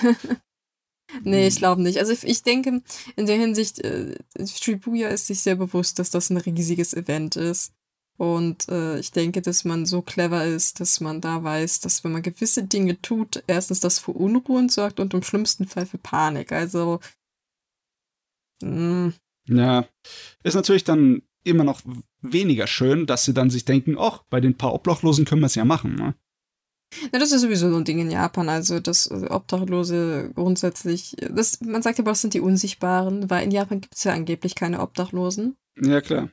nee, 1.24 1.48
ich 1.48 1.58
glaube 1.58 1.82
nicht. 1.82 2.00
Also 2.00 2.14
ich 2.22 2.44
denke, 2.44 2.82
in 3.16 3.26
der 3.26 3.38
Hinsicht, 3.38 3.80
äh, 3.80 4.16
Shibuya 4.46 5.10
ist 5.10 5.28
sich 5.28 5.42
sehr 5.42 5.56
bewusst, 5.56 6.00
dass 6.00 6.10
das 6.10 6.30
ein 6.30 6.38
riesiges 6.38 6.94
Event 6.94 7.36
ist. 7.36 7.74
Und 8.18 8.68
äh, 8.70 9.00
ich 9.00 9.12
denke, 9.12 9.42
dass 9.42 9.64
man 9.64 9.86
so 9.86 10.02
clever 10.02 10.46
ist, 10.46 10.80
dass 10.80 11.00
man 11.00 11.22
da 11.22 11.44
weiß, 11.44 11.82
dass 11.82 12.04
wenn 12.04 12.12
man 12.12 12.24
gewisse 12.24 12.64
Dinge 12.64 13.00
tut, 13.02 13.44
erstens 13.46 13.80
das 13.80 14.00
für 14.00 14.12
Unruhen 14.12 14.70
sorgt 14.70 15.00
und 15.00 15.14
im 15.14 15.24
schlimmsten 15.24 15.68
Fall 15.68 15.86
für 15.86 16.00
Panik. 16.00 16.52
Also. 16.52 17.00
Mh. 18.62 18.70
Hm. 18.70 19.14
Ja, 19.50 19.88
ist 20.44 20.56
natürlich 20.56 20.84
dann 20.84 21.22
immer 21.44 21.64
noch 21.64 21.82
weniger 22.22 22.68
schön, 22.68 23.06
dass 23.06 23.24
sie 23.24 23.34
dann 23.34 23.50
sich 23.50 23.64
denken, 23.64 23.96
ach, 23.98 24.24
bei 24.30 24.42
den 24.42 24.58
paar 24.58 24.74
Obdachlosen 24.74 25.24
können 25.24 25.42
wir 25.42 25.46
es 25.46 25.56
ja 25.56 25.64
machen. 25.64 25.96
Ne? 25.96 26.16
Na, 27.12 27.20
das 27.20 27.32
ist 27.32 27.42
sowieso 27.42 27.70
so 27.70 27.78
ein 27.78 27.86
Ding 27.86 28.00
in 28.00 28.12
Japan, 28.12 28.50
also 28.50 28.80
dass 28.80 29.08
äh, 29.08 29.28
Obdachlose 29.30 30.32
grundsätzlich, 30.36 31.16
das, 31.30 31.62
man 31.62 31.82
sagt 31.82 32.00
aber, 32.00 32.12
das 32.12 32.22
sind 32.22 32.34
die 32.34 32.42
Unsichtbaren, 32.42 33.30
weil 33.30 33.44
in 33.44 33.52
Japan 33.52 33.82
gibt 33.82 33.96
es 33.96 34.04
ja 34.04 34.14
angeblich 34.14 34.56
keine 34.56 34.82
Obdachlosen. 34.82 35.56
Ja, 35.82 36.02
klar. 36.02 36.30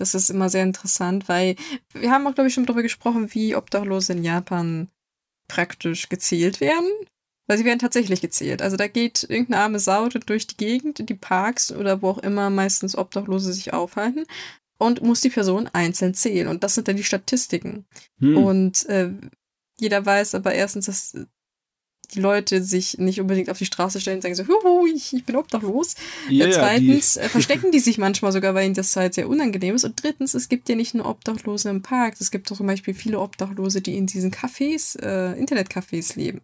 Das 0.00 0.14
ist 0.14 0.30
immer 0.30 0.48
sehr 0.48 0.62
interessant, 0.62 1.28
weil 1.28 1.56
wir 1.92 2.10
haben 2.10 2.26
auch, 2.26 2.34
glaube 2.34 2.48
ich, 2.48 2.54
schon 2.54 2.66
darüber 2.66 2.82
gesprochen, 2.82 3.32
wie 3.34 3.54
Obdachlose 3.54 4.12
in 4.12 4.24
Japan 4.24 4.88
praktisch 5.48 6.08
gezählt 6.08 6.60
werden. 6.60 6.88
Weil 7.46 7.56
sie 7.56 7.64
werden 7.64 7.78
tatsächlich 7.78 8.20
gezählt. 8.20 8.60
Also 8.60 8.76
da 8.76 8.88
geht 8.88 9.22
irgendeine 9.22 9.62
arme 9.62 9.78
Sau 9.78 10.08
durch 10.08 10.46
die 10.46 10.56
Gegend, 10.58 11.00
in 11.00 11.06
die 11.06 11.14
Parks 11.14 11.72
oder 11.72 12.02
wo 12.02 12.10
auch 12.10 12.18
immer 12.18 12.50
meistens 12.50 12.96
Obdachlose 12.96 13.54
sich 13.54 13.72
aufhalten 13.72 14.26
und 14.78 15.02
muss 15.02 15.22
die 15.22 15.30
Person 15.30 15.66
einzeln 15.72 16.12
zählen. 16.12 16.48
Und 16.48 16.62
das 16.62 16.74
sind 16.74 16.88
dann 16.88 16.96
die 16.96 17.04
Statistiken. 17.04 17.86
Hm. 18.20 18.36
Und 18.36 18.86
äh, 18.90 19.12
jeder 19.78 20.04
weiß 20.04 20.34
aber 20.34 20.54
erstens, 20.54 20.86
dass 20.86 21.16
die 22.14 22.20
Leute 22.20 22.62
sich 22.62 22.98
nicht 22.98 23.20
unbedingt 23.20 23.50
auf 23.50 23.58
die 23.58 23.66
Straße 23.66 24.00
stellen 24.00 24.18
und 24.18 24.22
sagen 24.22 24.34
so, 24.34 24.46
Huhu, 24.48 24.86
ich, 24.86 25.12
ich 25.12 25.24
bin 25.24 25.36
obdachlos. 25.36 25.94
Yeah, 26.30 26.50
Zweitens 26.50 27.14
die. 27.14 27.20
Äh, 27.20 27.28
verstecken 27.28 27.70
die 27.70 27.78
sich 27.80 27.98
manchmal 27.98 28.32
sogar, 28.32 28.54
weil 28.54 28.66
ihnen 28.66 28.74
das 28.74 28.96
halt 28.96 29.14
sehr 29.14 29.28
unangenehm 29.28 29.74
ist. 29.74 29.84
Und 29.84 30.02
drittens, 30.02 30.34
es 30.34 30.48
gibt 30.48 30.68
ja 30.68 30.74
nicht 30.74 30.94
nur 30.94 31.06
Obdachlose 31.06 31.68
im 31.68 31.82
Park, 31.82 32.14
es 32.18 32.30
gibt 32.30 32.50
auch 32.50 32.56
zum 32.56 32.66
Beispiel 32.66 32.94
viele 32.94 33.20
Obdachlose, 33.20 33.82
die 33.82 33.96
in 33.96 34.06
diesen 34.06 34.30
Cafés, 34.30 34.98
äh, 35.00 35.38
Internetcafés 35.40 36.16
leben. 36.16 36.40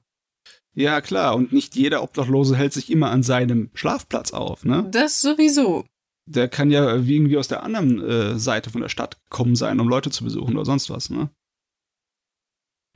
Ja, 0.75 1.01
klar, 1.01 1.37
und 1.37 1.53
nicht 1.53 1.77
jeder 1.77 2.03
Obdachlose 2.03 2.57
hält 2.57 2.73
sich 2.73 2.91
immer 2.91 3.11
an 3.11 3.23
seinem 3.23 3.71
Schlafplatz 3.75 4.33
auf, 4.33 4.65
ne? 4.65 4.87
Das 4.91 5.21
sowieso. 5.21 5.85
Der 6.27 6.49
kann 6.49 6.71
ja 6.71 6.97
irgendwie 6.97 7.37
aus 7.37 7.49
der 7.49 7.63
anderen 7.63 8.03
äh, 8.03 8.39
Seite 8.39 8.71
von 8.71 8.81
der 8.81 8.89
Stadt 8.89 9.19
kommen 9.31 9.57
sein, 9.57 9.79
um 9.79 9.89
Leute 9.89 10.11
zu 10.11 10.25
besuchen 10.25 10.57
oder 10.57 10.65
sonst 10.65 10.91
was, 10.91 11.11
ne? 11.11 11.31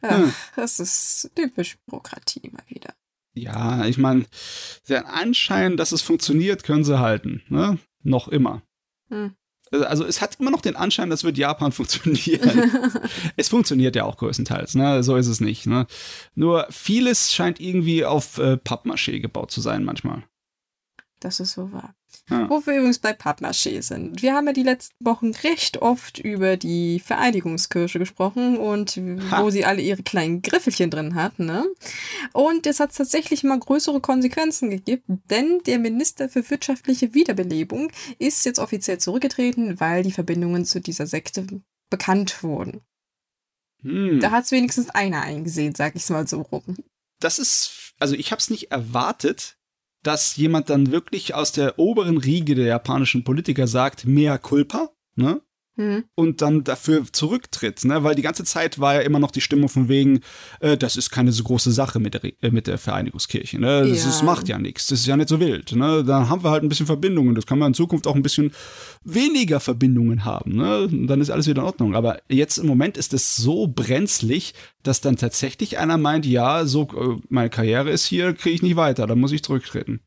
Ja, 0.02 0.18
hm. 0.18 0.34
Das 0.56 0.80
ist 0.80 1.30
typisch 1.34 1.78
Bürokratie 1.86 2.50
mal 2.52 2.62
wieder. 2.68 2.94
Ja, 3.34 3.86
ich 3.86 3.98
meine, 3.98 4.26
den 4.88 5.04
Anschein, 5.04 5.76
dass 5.76 5.92
es 5.92 6.02
funktioniert, 6.02 6.64
können 6.64 6.84
sie 6.84 6.98
halten. 6.98 7.42
Ne? 7.48 7.78
Noch 8.02 8.28
immer. 8.28 8.62
Hm. 9.10 9.34
Also 9.70 10.04
es 10.04 10.22
hat 10.22 10.40
immer 10.40 10.50
noch 10.50 10.62
den 10.62 10.76
Anschein, 10.76 11.10
dass 11.10 11.24
wird 11.24 11.36
Japan 11.36 11.72
funktionieren. 11.72 12.70
es 13.36 13.48
funktioniert 13.48 13.96
ja 13.96 14.04
auch 14.04 14.16
größtenteils, 14.16 14.74
ne? 14.74 15.02
So 15.02 15.16
ist 15.16 15.26
es 15.26 15.40
nicht. 15.40 15.66
Ne? 15.66 15.86
Nur 16.34 16.66
vieles 16.70 17.34
scheint 17.34 17.60
irgendwie 17.60 18.04
auf 18.04 18.38
äh, 18.38 18.56
Pappmaché 18.56 19.20
gebaut 19.20 19.50
zu 19.50 19.60
sein 19.60 19.84
manchmal. 19.84 20.24
Das 21.20 21.40
ist 21.40 21.52
so 21.52 21.72
wahr. 21.72 21.94
Ja. 22.30 22.48
Wo 22.50 22.64
wir 22.66 22.74
übrigens 22.74 22.98
bei 22.98 23.12
Pappmaché 23.12 23.80
sind. 23.82 24.20
Wir 24.20 24.34
haben 24.34 24.46
ja 24.46 24.52
die 24.52 24.62
letzten 24.62 25.04
Wochen 25.04 25.32
recht 25.42 25.78
oft 25.80 26.18
über 26.18 26.56
die 26.56 27.00
Vereinigungskirche 27.00 27.98
gesprochen 27.98 28.58
und 28.58 29.00
ha. 29.30 29.42
wo 29.42 29.50
sie 29.50 29.64
alle 29.64 29.80
ihre 29.80 30.02
kleinen 30.02 30.42
Griffelchen 30.42 30.90
drin 30.90 31.14
hatten. 31.14 31.46
Ne? 31.46 31.64
Und 32.32 32.66
es 32.66 32.80
hat 32.80 32.94
tatsächlich 32.94 33.44
mal 33.44 33.58
größere 33.58 34.00
Konsequenzen 34.00 34.68
gegeben, 34.70 35.22
denn 35.30 35.60
der 35.66 35.78
Minister 35.78 36.28
für 36.28 36.48
wirtschaftliche 36.50 37.14
Wiederbelebung 37.14 37.90
ist 38.18 38.44
jetzt 38.44 38.58
offiziell 38.58 38.98
zurückgetreten, 38.98 39.80
weil 39.80 40.02
die 40.02 40.12
Verbindungen 40.12 40.66
zu 40.66 40.80
dieser 40.80 41.06
Sekte 41.06 41.46
bekannt 41.88 42.42
wurden. 42.42 42.82
Hm. 43.82 44.20
Da 44.20 44.30
hat 44.30 44.44
es 44.44 44.50
wenigstens 44.50 44.90
einer 44.90 45.22
eingesehen, 45.22 45.74
sag 45.74 45.96
ich 45.96 46.08
mal 46.10 46.26
so 46.26 46.42
rum. 46.42 46.76
Das 47.20 47.38
ist, 47.38 47.94
also 47.98 48.14
ich 48.14 48.30
habe 48.32 48.40
es 48.40 48.50
nicht 48.50 48.70
erwartet, 48.70 49.57
dass 50.02 50.36
jemand 50.36 50.70
dann 50.70 50.92
wirklich 50.92 51.34
aus 51.34 51.52
der 51.52 51.78
oberen 51.78 52.18
Riege 52.18 52.54
der 52.54 52.66
japanischen 52.66 53.24
Politiker 53.24 53.66
sagt, 53.66 54.06
mea 54.06 54.38
culpa, 54.38 54.90
ne? 55.16 55.40
Mhm. 55.78 56.04
und 56.14 56.42
dann 56.42 56.64
dafür 56.64 57.04
zurücktritt, 57.10 57.84
ne? 57.84 58.04
Weil 58.04 58.14
die 58.14 58.22
ganze 58.22 58.44
Zeit 58.44 58.78
war 58.78 58.94
ja 58.94 59.00
immer 59.00 59.18
noch 59.18 59.30
die 59.30 59.40
Stimmung 59.40 59.68
von 59.68 59.88
wegen, 59.88 60.20
äh, 60.60 60.76
das 60.76 60.96
ist 60.96 61.10
keine 61.10 61.32
so 61.32 61.44
große 61.44 61.72
Sache 61.72 62.00
mit 62.00 62.14
der, 62.14 62.24
äh, 62.42 62.50
mit 62.50 62.66
der 62.66 62.76
Vereinigungskirche, 62.76 63.58
ne? 63.58 63.88
Das, 63.88 64.00
ja. 64.00 64.06
das 64.06 64.22
macht 64.22 64.48
ja 64.48 64.58
nichts, 64.58 64.88
das 64.88 65.00
ist 65.00 65.06
ja 65.06 65.16
nicht 65.16 65.28
so 65.28 65.40
wild, 65.40 65.72
ne? 65.72 66.04
Dann 66.04 66.28
haben 66.28 66.44
wir 66.44 66.50
halt 66.50 66.62
ein 66.62 66.68
bisschen 66.68 66.86
Verbindungen, 66.86 67.34
das 67.34 67.46
kann 67.46 67.58
man 67.58 67.68
in 67.68 67.74
Zukunft 67.74 68.06
auch 68.06 68.16
ein 68.16 68.22
bisschen 68.22 68.52
weniger 69.04 69.60
Verbindungen 69.60 70.24
haben, 70.24 70.56
ne? 70.56 70.82
Und 70.82 71.06
dann 71.06 71.20
ist 71.20 71.30
alles 71.30 71.46
wieder 71.46 71.62
in 71.62 71.66
Ordnung. 71.66 71.94
Aber 71.94 72.18
jetzt 72.28 72.58
im 72.58 72.66
Moment 72.66 72.96
ist 72.98 73.14
es 73.14 73.36
so 73.36 73.68
brenzlig, 73.68 74.54
dass 74.82 75.00
dann 75.00 75.16
tatsächlich 75.16 75.78
einer 75.78 75.96
meint, 75.96 76.26
ja, 76.26 76.66
so 76.66 76.82
äh, 76.82 77.20
meine 77.28 77.50
Karriere 77.50 77.90
ist 77.90 78.04
hier, 78.04 78.34
kriege 78.34 78.54
ich 78.54 78.62
nicht 78.62 78.76
weiter, 78.76 79.06
da 79.06 79.14
muss 79.14 79.32
ich 79.32 79.42
zurücktreten 79.42 80.00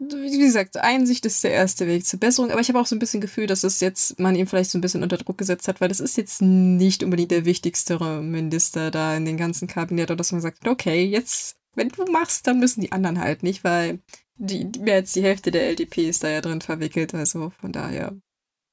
wie 0.00 0.38
gesagt, 0.38 0.78
Einsicht 0.78 1.26
ist 1.26 1.44
der 1.44 1.50
erste 1.50 1.86
Weg 1.86 2.06
zur 2.06 2.18
Besserung, 2.18 2.50
aber 2.50 2.60
ich 2.60 2.68
habe 2.68 2.80
auch 2.80 2.86
so 2.86 2.96
ein 2.96 2.98
bisschen 2.98 3.20
Gefühl, 3.20 3.46
dass 3.46 3.64
es 3.64 3.80
jetzt 3.80 4.18
man 4.18 4.34
ihn 4.34 4.46
vielleicht 4.46 4.70
so 4.70 4.78
ein 4.78 4.80
bisschen 4.80 5.02
unter 5.02 5.18
Druck 5.18 5.36
gesetzt 5.36 5.68
hat, 5.68 5.80
weil 5.80 5.88
das 5.88 6.00
ist 6.00 6.16
jetzt 6.16 6.40
nicht 6.40 7.02
unbedingt 7.02 7.30
der 7.30 7.44
wichtigste 7.44 7.98
Minister 8.22 8.90
da 8.90 9.14
in 9.14 9.26
den 9.26 9.36
ganzen 9.36 9.68
Kabinett, 9.68 10.10
oder 10.10 10.16
dass 10.16 10.32
man 10.32 10.40
sagt, 10.40 10.66
okay, 10.66 11.04
jetzt, 11.04 11.58
wenn 11.74 11.90
du 11.90 12.04
machst, 12.10 12.46
dann 12.46 12.60
müssen 12.60 12.80
die 12.80 12.92
anderen 12.92 13.20
halt 13.20 13.42
nicht, 13.42 13.62
weil 13.62 14.00
die, 14.36 14.64
mehr 14.80 14.96
als 14.96 15.12
die 15.12 15.22
Hälfte 15.22 15.50
der 15.50 15.68
LDP 15.68 16.08
ist 16.08 16.24
da 16.24 16.30
ja 16.30 16.40
drin 16.40 16.62
verwickelt, 16.62 17.14
also 17.14 17.52
von 17.60 17.72
daher. 17.72 18.16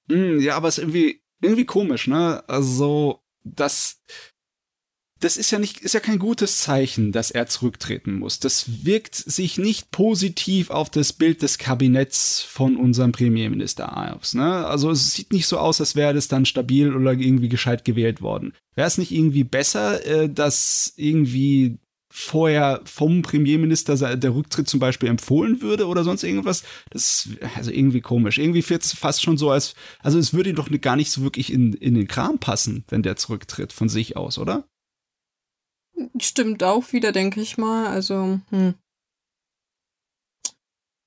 Mm, 0.08 0.40
ja, 0.40 0.56
aber 0.56 0.70
es 0.70 0.78
ist 0.78 0.84
irgendwie, 0.84 1.22
irgendwie 1.42 1.66
komisch, 1.66 2.08
ne? 2.08 2.42
Also, 2.48 3.22
das, 3.44 4.02
das 5.20 5.38
ist 5.38 5.52
ja 5.52 5.60
nicht, 5.60 5.80
ist 5.82 5.94
ja 5.94 6.00
kein 6.00 6.20
gutes 6.20 6.60
Zeichen, 6.60 7.12
dass 7.12 7.32
er 7.32 7.48
zurücktreten 7.48 8.20
muss. 8.20 8.40
Das 8.40 8.86
wirkt 8.86 9.16
sich 9.16 9.58
nicht 9.58 9.92
positiv 9.92 10.70
auf 10.70 10.90
das 10.90 11.14
Bild 11.14 11.42
des 11.42 11.58
Kabinetts 11.58 12.42
von 12.42 12.78
unserem 12.78 13.12
Premierminister 13.12 14.16
aus. 14.16 14.34
Ne? 14.34 14.66
Also 14.66 14.92
es 14.92 15.14
sieht 15.14 15.34
nicht 15.34 15.48
so 15.48 15.58
aus, 15.58 15.80
als 15.80 15.96
wäre 15.96 16.14
das 16.14 16.28
dann 16.28 16.46
stabil 16.46 16.96
oder 16.96 17.14
irgendwie 17.14 17.50
gescheit 17.50 17.86
gewählt 17.86 18.22
worden. 18.22 18.54
Wäre 18.76 18.88
es 18.88 18.98
nicht 18.98 19.12
irgendwie 19.12 19.44
besser, 19.44 20.06
äh, 20.06 20.30
dass 20.30 20.94
irgendwie 20.96 21.80
vorher 22.10 22.82
vom 22.86 23.22
Premierminister 23.22 24.18
der 24.18 24.34
Rücktritt 24.34 24.68
zum 24.68 24.80
Beispiel 24.80 25.10
empfohlen 25.10 25.62
würde 25.62 25.88
oder 25.88 26.04
sonst 26.04 26.24
irgendwas. 26.24 26.64
Das 26.90 27.28
ist 27.28 27.38
also 27.56 27.72
irgendwie 27.72 28.02
komisch. 28.02 28.40
Irgendwie 28.40 28.68
wird 28.68 28.84
es 28.84 28.94
fast 28.94 29.22
schon 29.22 29.38
so, 29.38 29.52
als, 29.52 29.76
also 30.00 30.18
es 30.18 30.34
würde 30.34 30.50
ihm 30.50 30.56
doch 30.56 30.70
gar 30.82 30.96
nicht 30.96 31.12
so 31.12 31.22
wirklich 31.22 31.54
in, 31.54 31.74
in 31.74 31.94
den 31.94 32.08
Kram 32.08 32.40
passen, 32.40 32.86
wenn 32.88 33.04
der 33.04 33.18
zurücktritt 33.18 33.72
von 33.72 33.88
sich 33.88 34.18
aus, 34.18 34.40
oder? 34.40 34.68
Stimmt 36.20 36.64
auch 36.64 36.94
wieder, 36.94 37.12
denke 37.12 37.42
ich 37.42 37.58
mal. 37.58 37.88
Also, 37.88 38.40
hm. 38.50 38.76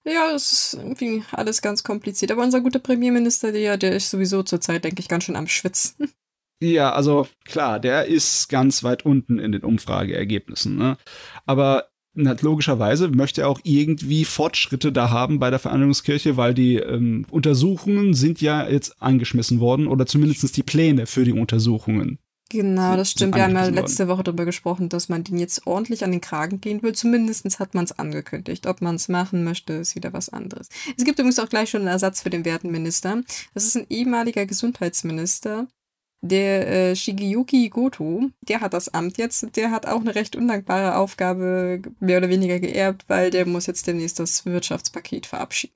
Ja, 0.04 0.32
es 0.34 0.52
ist 0.52 0.74
irgendwie 0.74 1.22
alles 1.30 1.60
ganz 1.62 1.82
kompliziert. 1.82 2.32
Aber 2.32 2.42
unser 2.42 2.60
guter 2.60 2.78
Premierminister, 2.78 3.52
der, 3.52 3.76
der 3.76 3.92
ist 3.92 4.10
sowieso 4.10 4.42
zurzeit, 4.42 4.84
denke 4.84 5.00
ich, 5.00 5.08
ganz 5.08 5.24
schön 5.24 5.36
am 5.36 5.48
Schwitzen. 5.48 6.12
Ja, 6.62 6.92
also 6.92 7.26
klar, 7.46 7.80
der 7.80 8.04
ist 8.04 8.50
ganz 8.50 8.84
weit 8.84 9.06
unten 9.06 9.38
in 9.38 9.50
den 9.50 9.64
Umfrageergebnissen. 9.64 10.76
Ne? 10.76 10.98
Aber 11.46 11.88
logischerweise 12.14 13.08
möchte 13.08 13.40
er 13.40 13.48
auch 13.48 13.60
irgendwie 13.64 14.26
Fortschritte 14.26 14.92
da 14.92 15.08
haben 15.08 15.38
bei 15.38 15.48
der 15.48 15.58
Vereinigungskirche, 15.58 16.36
weil 16.36 16.52
die 16.52 16.76
ähm, 16.76 17.24
Untersuchungen 17.30 18.12
sind 18.12 18.42
ja 18.42 18.68
jetzt 18.68 19.00
angeschmissen 19.00 19.58
worden 19.58 19.86
oder 19.86 20.04
zumindest 20.04 20.54
die 20.54 20.62
Pläne 20.62 21.06
für 21.06 21.24
die 21.24 21.32
Untersuchungen 21.32 22.18
Genau, 22.50 22.96
das 22.96 23.12
stimmt. 23.12 23.36
Wir 23.36 23.44
haben 23.44 23.54
ja 23.54 23.66
letzte 23.66 24.08
Woche 24.08 24.24
darüber 24.24 24.44
gesprochen, 24.44 24.88
dass 24.88 25.08
man 25.08 25.22
den 25.22 25.38
jetzt 25.38 25.68
ordentlich 25.68 26.02
an 26.02 26.10
den 26.10 26.20
Kragen 26.20 26.60
gehen 26.60 26.82
will. 26.82 26.92
Zumindest 26.92 27.60
hat 27.60 27.74
man 27.74 27.84
es 27.84 27.96
angekündigt. 27.96 28.66
Ob 28.66 28.80
man 28.80 28.96
es 28.96 29.08
machen 29.08 29.44
möchte, 29.44 29.74
ist 29.74 29.94
wieder 29.94 30.12
was 30.12 30.30
anderes. 30.30 30.68
Es 30.98 31.04
gibt 31.04 31.20
übrigens 31.20 31.38
auch 31.38 31.48
gleich 31.48 31.70
schon 31.70 31.82
einen 31.82 31.90
Ersatz 31.90 32.20
für 32.20 32.30
den 32.30 32.44
Wertenminister. 32.44 33.22
Das 33.54 33.64
ist 33.64 33.76
ein 33.76 33.86
ehemaliger 33.88 34.46
Gesundheitsminister, 34.46 35.68
der 36.22 36.90
äh, 36.90 36.96
Shigeyuki 36.96 37.68
Goto. 37.68 38.30
Der 38.40 38.60
hat 38.60 38.74
das 38.74 38.92
Amt 38.92 39.16
jetzt. 39.16 39.54
Der 39.54 39.70
hat 39.70 39.86
auch 39.86 40.00
eine 40.00 40.16
recht 40.16 40.34
undankbare 40.34 40.96
Aufgabe 40.96 41.80
mehr 42.00 42.18
oder 42.18 42.30
weniger 42.30 42.58
geerbt, 42.58 43.04
weil 43.06 43.30
der 43.30 43.46
muss 43.46 43.66
jetzt 43.66 43.86
demnächst 43.86 44.18
das 44.18 44.44
Wirtschaftspaket 44.44 45.26
verabschieden. 45.26 45.74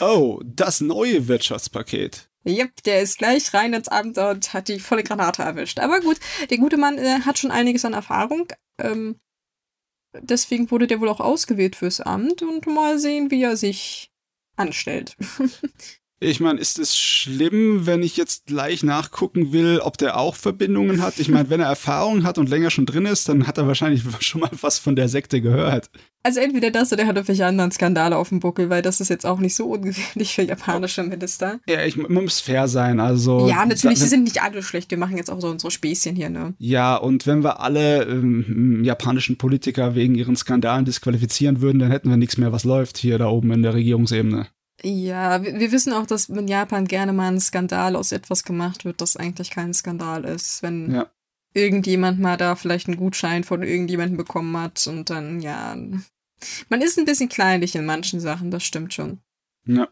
Oh, 0.00 0.40
das 0.44 0.80
neue 0.80 1.28
Wirtschaftspaket. 1.28 2.30
Yep, 2.46 2.82
der 2.84 3.00
ist 3.00 3.18
gleich 3.18 3.54
rein 3.54 3.72
ins 3.72 3.88
Amt 3.88 4.18
und 4.18 4.52
hat 4.52 4.68
die 4.68 4.78
volle 4.78 5.02
Granate 5.02 5.42
erwischt. 5.42 5.78
Aber 5.78 6.00
gut, 6.00 6.18
der 6.50 6.58
gute 6.58 6.76
Mann 6.76 6.98
äh, 6.98 7.20
hat 7.20 7.38
schon 7.38 7.50
einiges 7.50 7.84
an 7.84 7.94
Erfahrung. 7.94 8.48
Ähm, 8.78 9.18
deswegen 10.12 10.70
wurde 10.70 10.86
der 10.86 11.00
wohl 11.00 11.08
auch 11.08 11.20
ausgewählt 11.20 11.76
fürs 11.76 12.00
Amt 12.00 12.42
und 12.42 12.66
mal 12.66 12.98
sehen, 12.98 13.30
wie 13.30 13.42
er 13.42 13.56
sich 13.56 14.12
anstellt. 14.56 15.16
Ich 16.24 16.40
meine, 16.40 16.58
ist 16.58 16.78
es 16.78 16.96
schlimm, 16.96 17.86
wenn 17.86 18.02
ich 18.02 18.16
jetzt 18.16 18.46
gleich 18.46 18.82
nachgucken 18.82 19.52
will, 19.52 19.80
ob 19.80 19.98
der 19.98 20.16
auch 20.16 20.36
Verbindungen 20.36 21.02
hat? 21.02 21.18
Ich 21.18 21.28
meine, 21.28 21.50
wenn 21.50 21.60
er 21.60 21.66
Erfahrung 21.66 22.24
hat 22.24 22.38
und 22.38 22.48
länger 22.48 22.70
schon 22.70 22.86
drin 22.86 23.04
ist, 23.04 23.28
dann 23.28 23.46
hat 23.46 23.58
er 23.58 23.66
wahrscheinlich 23.66 24.02
schon 24.20 24.40
mal 24.40 24.50
was 24.60 24.78
von 24.78 24.96
der 24.96 25.08
Sekte 25.08 25.40
gehört. 25.40 25.90
Also 26.26 26.40
entweder 26.40 26.70
das 26.70 26.90
oder 26.90 27.02
er 27.02 27.08
hat 27.08 27.16
irgendwelche 27.16 27.44
anderen 27.44 27.70
Skandale 27.70 28.16
auf 28.16 28.30
dem 28.30 28.40
Buckel, 28.40 28.70
weil 28.70 28.80
das 28.80 29.02
ist 29.02 29.10
jetzt 29.10 29.26
auch 29.26 29.40
nicht 29.40 29.54
so 29.54 29.66
ungewöhnlich 29.66 30.34
für 30.34 30.40
japanische 30.40 31.02
Minister. 31.02 31.60
Ja, 31.68 31.84
ich, 31.84 31.98
man 31.98 32.24
muss 32.24 32.40
fair 32.40 32.66
sein, 32.66 32.98
also. 32.98 33.46
Ja, 33.46 33.66
natürlich, 33.66 33.98
die 33.98 34.06
sind 34.06 34.24
nicht 34.24 34.42
alle 34.42 34.62
schlecht. 34.62 34.90
Wir 34.90 34.96
machen 34.96 35.18
jetzt 35.18 35.30
auch 35.30 35.42
so 35.42 35.48
unsere 35.48 35.70
Späßchen 35.70 36.16
hier, 36.16 36.30
ne? 36.30 36.54
Ja, 36.56 36.96
und 36.96 37.26
wenn 37.26 37.44
wir 37.44 37.60
alle 37.60 38.04
ähm, 38.04 38.82
japanischen 38.82 39.36
Politiker 39.36 39.94
wegen 39.94 40.14
ihren 40.14 40.34
Skandalen 40.34 40.86
disqualifizieren 40.86 41.60
würden, 41.60 41.78
dann 41.78 41.90
hätten 41.90 42.08
wir 42.08 42.16
nichts 42.16 42.38
mehr, 42.38 42.52
was 42.52 42.64
läuft 42.64 42.96
hier 42.96 43.18
da 43.18 43.26
oben 43.26 43.52
in 43.52 43.62
der 43.62 43.74
Regierungsebene. 43.74 44.46
Ja, 44.82 45.42
wir, 45.42 45.58
wir 45.58 45.72
wissen 45.72 45.92
auch, 45.92 46.06
dass 46.06 46.28
in 46.28 46.48
Japan 46.48 46.86
gerne 46.86 47.12
mal 47.12 47.28
ein 47.28 47.40
Skandal 47.40 47.96
aus 47.96 48.12
etwas 48.12 48.44
gemacht 48.44 48.84
wird, 48.84 49.00
das 49.00 49.16
eigentlich 49.16 49.50
kein 49.50 49.72
Skandal 49.72 50.24
ist. 50.24 50.62
Wenn 50.62 50.92
ja. 50.92 51.10
irgendjemand 51.52 52.20
mal 52.20 52.36
da 52.36 52.56
vielleicht 52.56 52.88
einen 52.88 52.96
Gutschein 52.96 53.44
von 53.44 53.62
irgendjemandem 53.62 54.16
bekommen 54.16 54.56
hat 54.56 54.86
und 54.86 55.10
dann, 55.10 55.40
ja. 55.40 55.76
Man 56.68 56.82
ist 56.82 56.98
ein 56.98 57.04
bisschen 57.04 57.28
kleinlich 57.28 57.74
in 57.76 57.86
manchen 57.86 58.20
Sachen, 58.20 58.50
das 58.50 58.64
stimmt 58.64 58.92
schon. 58.92 59.20
Ja. 59.66 59.88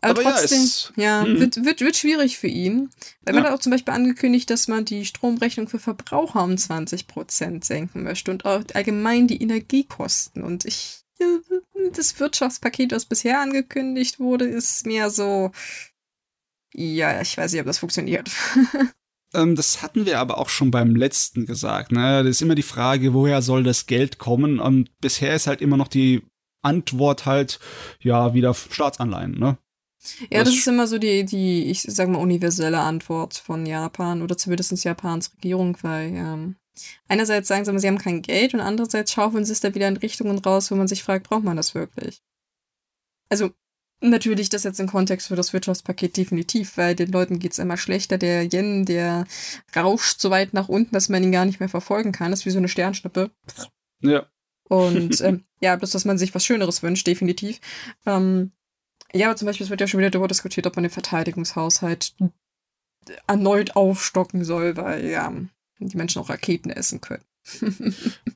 Aber, 0.00 0.20
Aber 0.20 0.32
trotzdem, 0.32 0.58
ja, 0.58 0.64
es, 0.64 0.92
ja 0.96 1.24
mhm. 1.24 1.40
wird, 1.40 1.64
wird, 1.64 1.80
wird 1.80 1.96
schwierig 1.96 2.38
für 2.38 2.48
ihn. 2.48 2.90
Weil 3.22 3.34
ja. 3.34 3.40
man 3.40 3.50
hat 3.50 3.56
auch 3.56 3.62
zum 3.62 3.72
Beispiel 3.72 3.94
angekündigt, 3.94 4.50
dass 4.50 4.68
man 4.68 4.84
die 4.84 5.06
Stromrechnung 5.06 5.68
für 5.68 5.78
Verbraucher 5.78 6.42
um 6.44 6.58
20 6.58 7.06
Prozent 7.06 7.64
senken 7.64 8.02
möchte 8.02 8.30
und 8.30 8.44
auch 8.44 8.62
allgemein 8.74 9.28
die 9.28 9.40
Energiekosten. 9.40 10.42
Und 10.42 10.66
ich 10.66 11.04
das 11.98 12.18
Wirtschaftspaket, 12.18 12.92
was 12.92 13.06
bisher 13.06 13.40
angekündigt 13.40 14.20
wurde, 14.20 14.44
ist 14.44 14.86
mehr 14.86 15.10
so, 15.10 15.50
ja, 16.72 17.20
ich 17.20 17.36
weiß 17.36 17.52
nicht, 17.52 17.60
ob 17.60 17.66
das 17.66 17.78
funktioniert. 17.78 18.30
Ähm, 19.34 19.56
das 19.56 19.82
hatten 19.82 20.06
wir 20.06 20.20
aber 20.20 20.38
auch 20.38 20.48
schon 20.48 20.70
beim 20.70 20.94
letzten 20.94 21.44
gesagt. 21.44 21.92
Ne? 21.92 22.22
Das 22.22 22.30
ist 22.30 22.42
immer 22.42 22.54
die 22.54 22.62
Frage, 22.62 23.14
woher 23.14 23.42
soll 23.42 23.64
das 23.64 23.86
Geld 23.86 24.18
kommen? 24.18 24.60
Und 24.60 24.96
bisher 25.00 25.34
ist 25.34 25.48
halt 25.48 25.60
immer 25.60 25.76
noch 25.76 25.88
die 25.88 26.22
Antwort 26.62 27.26
halt, 27.26 27.58
ja, 28.00 28.32
wieder 28.32 28.54
Staatsanleihen, 28.54 29.38
ne? 29.38 29.58
Ja, 30.30 30.40
das, 30.40 30.50
das 30.50 30.54
ist 30.58 30.68
immer 30.68 30.86
so 30.86 30.98
die, 30.98 31.24
die, 31.24 31.64
ich 31.64 31.82
sag 31.82 32.08
mal, 32.08 32.18
universelle 32.18 32.80
Antwort 32.80 33.34
von 33.34 33.64
Japan 33.64 34.22
oder 34.22 34.36
zumindest 34.36 34.84
Japans 34.84 35.32
Regierung, 35.34 35.78
weil 35.82 36.14
ähm, 36.14 36.56
einerseits 37.08 37.48
sagen 37.48 37.64
sie 37.64 37.70
immer, 37.70 37.80
sie 37.80 37.88
haben 37.88 37.98
kein 37.98 38.22
Geld 38.22 38.54
und 38.54 38.60
andererseits 38.60 39.12
schaufeln 39.12 39.44
sie 39.44 39.52
es 39.52 39.60
da 39.60 39.74
wieder 39.74 39.88
in 39.88 39.96
Richtungen 39.96 40.38
raus, 40.38 40.70
wo 40.70 40.74
man 40.74 40.88
sich 40.88 41.02
fragt, 41.02 41.28
braucht 41.28 41.44
man 41.44 41.56
das 41.56 41.74
wirklich? 41.74 42.22
Also, 43.28 43.50
natürlich 44.00 44.48
das 44.48 44.64
jetzt 44.64 44.80
im 44.80 44.88
Kontext 44.88 45.28
für 45.28 45.36
das 45.36 45.52
Wirtschaftspaket 45.52 46.16
definitiv, 46.16 46.76
weil 46.76 46.94
den 46.94 47.10
Leuten 47.10 47.38
geht's 47.38 47.58
immer 47.58 47.76
schlechter. 47.76 48.18
Der 48.18 48.44
Yen, 48.44 48.84
der 48.84 49.26
rauscht 49.74 50.20
so 50.20 50.30
weit 50.30 50.52
nach 50.52 50.68
unten, 50.68 50.92
dass 50.92 51.08
man 51.08 51.22
ihn 51.22 51.32
gar 51.32 51.44
nicht 51.44 51.60
mehr 51.60 51.68
verfolgen 51.68 52.12
kann. 52.12 52.30
Das 52.30 52.40
ist 52.40 52.46
wie 52.46 52.50
so 52.50 52.58
eine 52.58 52.68
Sternschnuppe. 52.68 53.30
Ja. 54.00 54.26
Und 54.64 55.20
ähm, 55.22 55.44
ja, 55.60 55.76
bloß, 55.76 55.90
dass 55.90 56.04
man 56.04 56.18
sich 56.18 56.34
was 56.34 56.44
Schöneres 56.44 56.82
wünscht, 56.82 57.06
definitiv. 57.06 57.60
Ähm, 58.06 58.52
ja, 59.12 59.28
aber 59.28 59.36
zum 59.36 59.46
Beispiel, 59.46 59.64
es 59.64 59.70
wird 59.70 59.80
ja 59.80 59.86
schon 59.86 59.98
wieder 60.00 60.10
darüber 60.10 60.28
diskutiert, 60.28 60.66
ob 60.66 60.76
man 60.76 60.82
den 60.82 60.90
Verteidigungshaushalt 60.90 62.14
erneut 63.26 63.76
aufstocken 63.76 64.44
soll, 64.44 64.76
weil 64.76 65.06
ja, 65.06 65.32
die 65.88 65.96
Menschen 65.96 66.20
auch 66.20 66.30
Raketen 66.30 66.70
essen 66.70 67.00
können. 67.00 67.24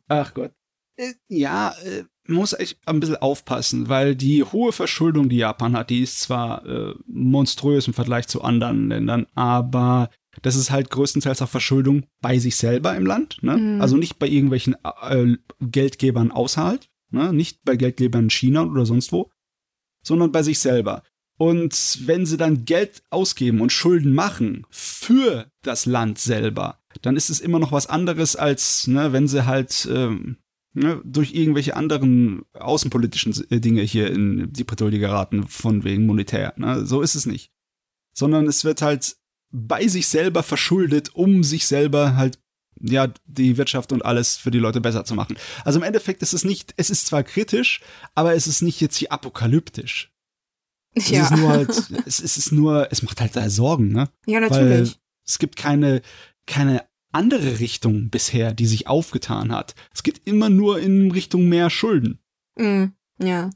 Ach 0.08 0.34
Gott. 0.34 0.52
Äh, 0.96 1.14
ja, 1.28 1.74
äh, 1.84 2.04
muss 2.26 2.52
echt 2.52 2.78
ein 2.86 3.00
bisschen 3.00 3.16
aufpassen, 3.16 3.88
weil 3.88 4.14
die 4.14 4.44
hohe 4.44 4.72
Verschuldung, 4.72 5.28
die 5.28 5.38
Japan 5.38 5.76
hat, 5.76 5.90
die 5.90 6.02
ist 6.02 6.20
zwar 6.20 6.66
äh, 6.66 6.94
monströs 7.06 7.86
im 7.86 7.94
Vergleich 7.94 8.28
zu 8.28 8.42
anderen 8.42 8.88
Ländern, 8.88 9.26
aber 9.34 10.10
das 10.42 10.56
ist 10.56 10.70
halt 10.70 10.90
größtenteils 10.90 11.40
auch 11.42 11.48
Verschuldung 11.48 12.04
bei 12.20 12.38
sich 12.38 12.56
selber 12.56 12.94
im 12.96 13.06
Land, 13.06 13.38
ne? 13.42 13.56
Mhm. 13.56 13.80
also 13.80 13.96
nicht 13.96 14.18
bei 14.18 14.28
irgendwelchen 14.28 14.76
äh, 14.84 15.36
Geldgebern 15.60 16.30
außerhalb, 16.30 16.84
ne? 17.10 17.32
nicht 17.32 17.64
bei 17.64 17.76
Geldgebern 17.76 18.24
in 18.24 18.30
China 18.30 18.64
oder 18.64 18.84
sonst 18.84 19.12
wo, 19.12 19.30
sondern 20.04 20.32
bei 20.32 20.42
sich 20.42 20.58
selber. 20.58 21.02
Und 21.38 22.00
wenn 22.06 22.26
sie 22.26 22.36
dann 22.36 22.64
Geld 22.64 23.02
ausgeben 23.10 23.60
und 23.60 23.72
Schulden 23.72 24.12
machen 24.12 24.66
für 24.70 25.50
das 25.62 25.86
Land 25.86 26.18
selber, 26.18 26.80
dann 27.02 27.16
ist 27.16 27.30
es 27.30 27.40
immer 27.40 27.58
noch 27.58 27.72
was 27.72 27.86
anderes, 27.86 28.36
als 28.36 28.86
ne, 28.86 29.12
wenn 29.12 29.28
sie 29.28 29.46
halt 29.46 29.88
ähm, 29.90 30.36
ne, 30.74 31.00
durch 31.04 31.34
irgendwelche 31.34 31.76
anderen 31.76 32.42
außenpolitischen 32.54 33.34
äh, 33.50 33.60
Dinge 33.60 33.82
hier 33.82 34.10
in 34.10 34.52
die 34.52 34.64
Bredouille 34.64 34.98
geraten, 34.98 35.46
von 35.46 35.84
wegen 35.84 36.06
monetär. 36.06 36.54
Ne? 36.56 36.84
So 36.86 37.02
ist 37.02 37.14
es 37.14 37.26
nicht. 37.26 37.52
sondern 38.12 38.46
es 38.46 38.64
wird 38.64 38.82
halt 38.82 39.16
bei 39.50 39.86
sich 39.86 40.08
selber 40.08 40.42
verschuldet, 40.42 41.14
um 41.14 41.42
sich 41.44 41.66
selber 41.66 42.16
halt 42.16 42.38
ja, 42.80 43.08
die 43.26 43.56
Wirtschaft 43.56 43.92
und 43.92 44.04
alles 44.04 44.36
für 44.36 44.50
die 44.50 44.58
Leute 44.58 44.80
besser 44.80 45.04
zu 45.04 45.14
machen. 45.14 45.36
Also 45.64 45.78
im 45.78 45.82
Endeffekt 45.82 46.22
ist 46.22 46.32
es 46.32 46.44
nicht, 46.44 46.74
es 46.76 46.90
ist 46.90 47.06
zwar 47.06 47.22
kritisch, 47.22 47.80
aber 48.14 48.34
es 48.34 48.46
ist 48.46 48.62
nicht 48.62 48.80
jetzt 48.80 48.96
hier 48.96 49.12
apokalyptisch. 49.12 50.12
Es 50.94 51.10
ja. 51.10 51.24
ist 51.24 51.36
nur 51.36 51.48
halt, 51.48 51.70
es, 52.06 52.20
ist 52.20 52.52
nur, 52.52 52.88
es 52.90 53.02
macht 53.02 53.20
halt 53.20 53.36
da 53.36 53.50
Sorgen, 53.50 53.88
ne? 53.88 54.08
ja, 54.26 54.40
Weil 54.40 54.48
natürlich. 54.48 55.00
es 55.26 55.38
gibt 55.38 55.56
keine, 55.56 56.02
keine 56.46 56.87
andere 57.12 57.60
Richtung 57.60 58.10
bisher, 58.10 58.52
die 58.52 58.66
sich 58.66 58.86
aufgetan 58.86 59.52
hat. 59.52 59.74
Es 59.94 60.02
geht 60.02 60.20
immer 60.26 60.50
nur 60.50 60.80
in 60.80 61.10
Richtung 61.10 61.48
mehr 61.48 61.70
Schulden. 61.70 62.20
Mm, 62.56 62.86
ja. 63.22 63.50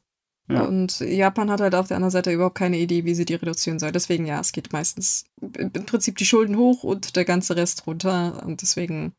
Ja. 0.48 0.62
Und 0.64 1.00
Japan 1.00 1.50
hat 1.50 1.60
halt 1.60 1.74
auf 1.74 1.88
der 1.88 1.96
anderen 1.96 2.10
Seite 2.10 2.32
überhaupt 2.32 2.58
keine 2.58 2.78
Idee, 2.78 3.04
wie 3.04 3.14
sie 3.14 3.24
die 3.24 3.34
reduzieren 3.34 3.78
soll. 3.78 3.92
Deswegen, 3.92 4.26
ja, 4.26 4.40
es 4.40 4.52
geht 4.52 4.72
meistens 4.72 5.24
im 5.40 5.70
im 5.72 5.86
Prinzip 5.86 6.16
die 6.16 6.24
Schulden 6.24 6.56
hoch 6.56 6.82
und 6.82 7.16
der 7.16 7.24
ganze 7.24 7.56
Rest 7.56 7.86
runter. 7.86 8.42
Und 8.44 8.60
deswegen, 8.60 9.14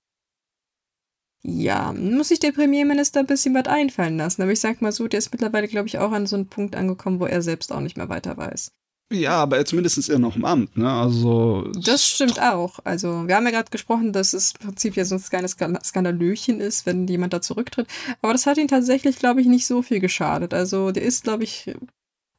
ja, 1.42 1.94
muss 1.94 2.28
sich 2.28 2.40
der 2.40 2.52
Premierminister 2.52 3.22
ein 3.22 3.28
bisschen 3.28 3.54
was 3.56 3.68
einfallen 3.68 4.18
lassen. 4.18 4.42
Aber 4.42 4.52
ich 4.52 4.60
sag 4.60 4.82
mal 4.82 4.92
so, 4.92 5.08
der 5.08 5.20
ist 5.20 5.32
mittlerweile, 5.32 5.68
glaube 5.68 5.88
ich, 5.88 5.98
auch 5.98 6.12
an 6.12 6.28
so 6.28 6.36
einen 6.36 6.48
Punkt 6.48 6.76
angekommen, 6.76 7.20
wo 7.20 7.26
er 7.26 7.42
selbst 7.42 7.72
auch 7.72 7.82
nicht 7.82 7.98
mehr 7.98 8.10
weiter 8.10 8.38
weiß. 8.38 8.72
Ja, 9.12 9.36
aber 9.44 9.58
er 9.58 9.66
zumindest 9.66 9.98
ist 9.98 10.10
er 10.10 10.18
noch 10.18 10.36
im 10.36 10.46
Amt, 10.46 10.76
ne? 10.76 10.90
Also. 10.92 11.70
Das 11.76 12.08
stimmt 12.08 12.42
auch. 12.42 12.80
Also, 12.84 13.28
wir 13.28 13.36
haben 13.36 13.46
ja 13.46 13.52
gerade 13.52 13.70
gesprochen, 13.70 14.12
dass 14.12 14.34
es 14.34 14.54
im 14.60 14.68
Prinzip 14.68 14.96
ja 14.96 15.06
so 15.06 15.16
ein 15.16 15.22
kleines 15.22 15.52
Skandal- 15.52 15.84
Skandalöchen 15.84 16.60
ist, 16.60 16.86
wenn 16.86 17.08
jemand 17.08 17.34
da 17.34 17.42
zurücktritt. 17.42 17.88
Aber 18.22 18.34
das 18.34 18.48
hat 18.48 18.58
ihn 18.58 18.68
tatsächlich, 18.68 19.20
glaube 19.20 19.42
ich, 19.42 19.48
nicht 19.48 19.68
so 19.68 19.82
viel 19.84 20.00
geschadet. 20.00 20.54
Also, 20.54 20.92
der 20.92 21.04
ist, 21.04 21.24
glaube 21.26 21.44
ich, 21.44 21.76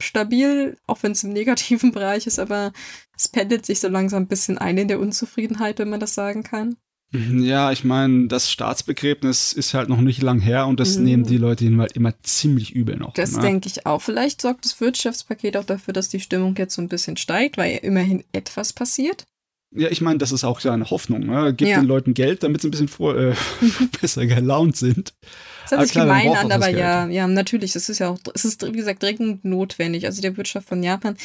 stabil, 0.03 0.77
auch 0.87 1.03
wenn 1.03 1.13
es 1.13 1.23
im 1.23 1.33
negativen 1.33 1.93
Bereich 1.93 2.27
ist, 2.27 2.41
aber 2.41 2.73
es 3.17 3.29
pendelt 3.29 3.65
sich 3.67 3.79
so 3.81 3.89
langsam 3.89 4.25
ein 4.25 4.29
bisschen 4.29 4.59
ein 4.59 4.77
in 4.79 4.89
der 4.89 5.01
Unzufriedenheit, 5.01 5.79
wenn 5.79 5.91
man 5.91 6.01
das 6.01 6.15
sagen 6.15 6.43
kann. 6.43 6.77
Ja, 7.15 7.71
ich 7.71 7.85
meine, 7.85 8.27
das 8.27 8.51
Staatsbegräbnis 8.51 9.53
ist 9.53 9.73
halt 9.75 9.89
noch 9.89 10.01
nicht 10.01 10.21
lang 10.23 10.41
her 10.41 10.67
und 10.67 10.81
das 10.81 10.97
Mhm. 10.99 11.05
nehmen 11.05 11.25
die 11.27 11.37
Leute 11.39 11.65
ihm 11.65 11.81
halt 11.81 11.93
immer 11.93 12.13
ziemlich 12.23 12.73
übel 12.73 12.97
noch. 12.97 13.15
Das 13.15 13.33
ne? 13.33 13.41
denke 13.43 13.69
ich 13.69 13.87
auch. 13.87 14.03
Vielleicht 14.03 14.43
sorgt 14.43 14.65
das 14.65 14.81
Wirtschaftspaket 14.81 15.57
auch 15.57 15.65
dafür, 15.65 15.95
dass 15.95 16.09
die 16.09 16.21
Stimmung 16.21 16.57
jetzt 16.57 16.75
so 16.75 16.83
ein 16.83 16.89
bisschen 16.89 17.17
steigt, 17.17 17.57
weil 17.57 17.79
immerhin 17.83 18.25
etwas 18.33 18.73
passiert. 18.73 19.25
Ja, 19.77 19.89
ich 19.91 20.01
meine, 20.01 20.19
das 20.19 20.31
ist 20.33 20.45
auch 20.45 20.61
seine 20.61 20.89
Hoffnung. 20.91 21.27
Ne? 21.27 21.53
Gibt 21.55 21.71
Ja. 21.71 21.81
den 21.81 21.87
Leuten 21.87 22.15
Geld, 22.15 22.43
damit 22.43 22.63
sie 22.63 22.69
ein 22.69 22.71
bisschen 22.71 22.89
vor, 22.89 23.17
äh, 23.17 23.35
besser 24.01 24.27
gelaunt 24.27 24.77
sind. 24.77 25.15
Das 25.63 25.71
hört 25.73 25.79
Aber 25.79 25.87
sich 25.87 25.95
gemein 25.95 26.29
an, 26.37 26.53
aber 26.53 26.69
ja, 26.69 27.09
ja, 27.09 27.27
natürlich, 27.27 27.75
es 27.75 27.89
ist 27.89 27.99
ja 27.99 28.09
auch, 28.11 28.19
es 28.35 28.45
ist, 28.45 28.63
wie 28.67 28.73
gesagt, 28.77 29.03
dringend 29.03 29.45
notwendig. 29.45 30.07
Also 30.07 30.21
der 30.23 30.37
Wirtschaft 30.37 30.69
von 30.69 30.83
Japan 30.83 31.17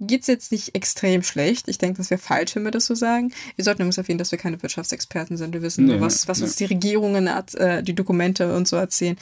geht's 0.00 0.26
jetzt 0.26 0.52
nicht 0.52 0.74
extrem 0.74 1.22
schlecht. 1.22 1.68
Ich 1.68 1.78
denke, 1.78 1.98
das 1.98 2.10
wäre 2.10 2.20
falsch, 2.20 2.56
wenn 2.56 2.64
wir 2.64 2.70
das 2.70 2.86
so 2.86 2.94
sagen. 2.94 3.32
Wir 3.56 3.64
sollten 3.64 3.82
übrigens 3.82 3.98
erwähnen, 3.98 4.18
dass 4.18 4.30
wir 4.30 4.38
keine 4.38 4.62
Wirtschaftsexperten 4.62 5.36
sind. 5.36 5.54
Wir 5.54 5.62
wissen 5.62 5.86
nur, 5.86 5.96
Nee, 5.96 6.00
was, 6.00 6.28
was 6.28 6.38
nee. 6.38 6.44
uns 6.44 6.56
die 6.56 6.64
Regierungen, 6.64 7.26
äh, 7.26 7.82
die 7.82 7.94
Dokumente 7.94 8.54
und 8.54 8.68
so 8.68 8.76
erzählen. 8.76 9.16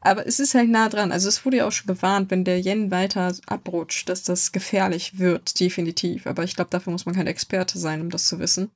Aber 0.00 0.26
es 0.26 0.40
ist 0.40 0.54
halt 0.54 0.70
nah 0.70 0.88
dran. 0.88 1.12
Also 1.12 1.28
es 1.28 1.44
wurde 1.44 1.58
ja 1.58 1.66
auch 1.66 1.72
schon 1.72 1.86
gewarnt, 1.86 2.30
wenn 2.30 2.44
der 2.44 2.60
Yen 2.60 2.90
weiter 2.90 3.34
abrutscht, 3.46 4.08
dass 4.08 4.22
das 4.22 4.52
gefährlich 4.52 5.18
wird, 5.18 5.58
definitiv. 5.60 6.26
Aber 6.26 6.44
ich 6.44 6.54
glaube, 6.56 6.70
dafür 6.70 6.92
muss 6.92 7.06
man 7.06 7.14
kein 7.14 7.26
Experte 7.26 7.78
sein, 7.78 8.00
um 8.00 8.10
das 8.10 8.26
zu 8.26 8.38
wissen. 8.38 8.70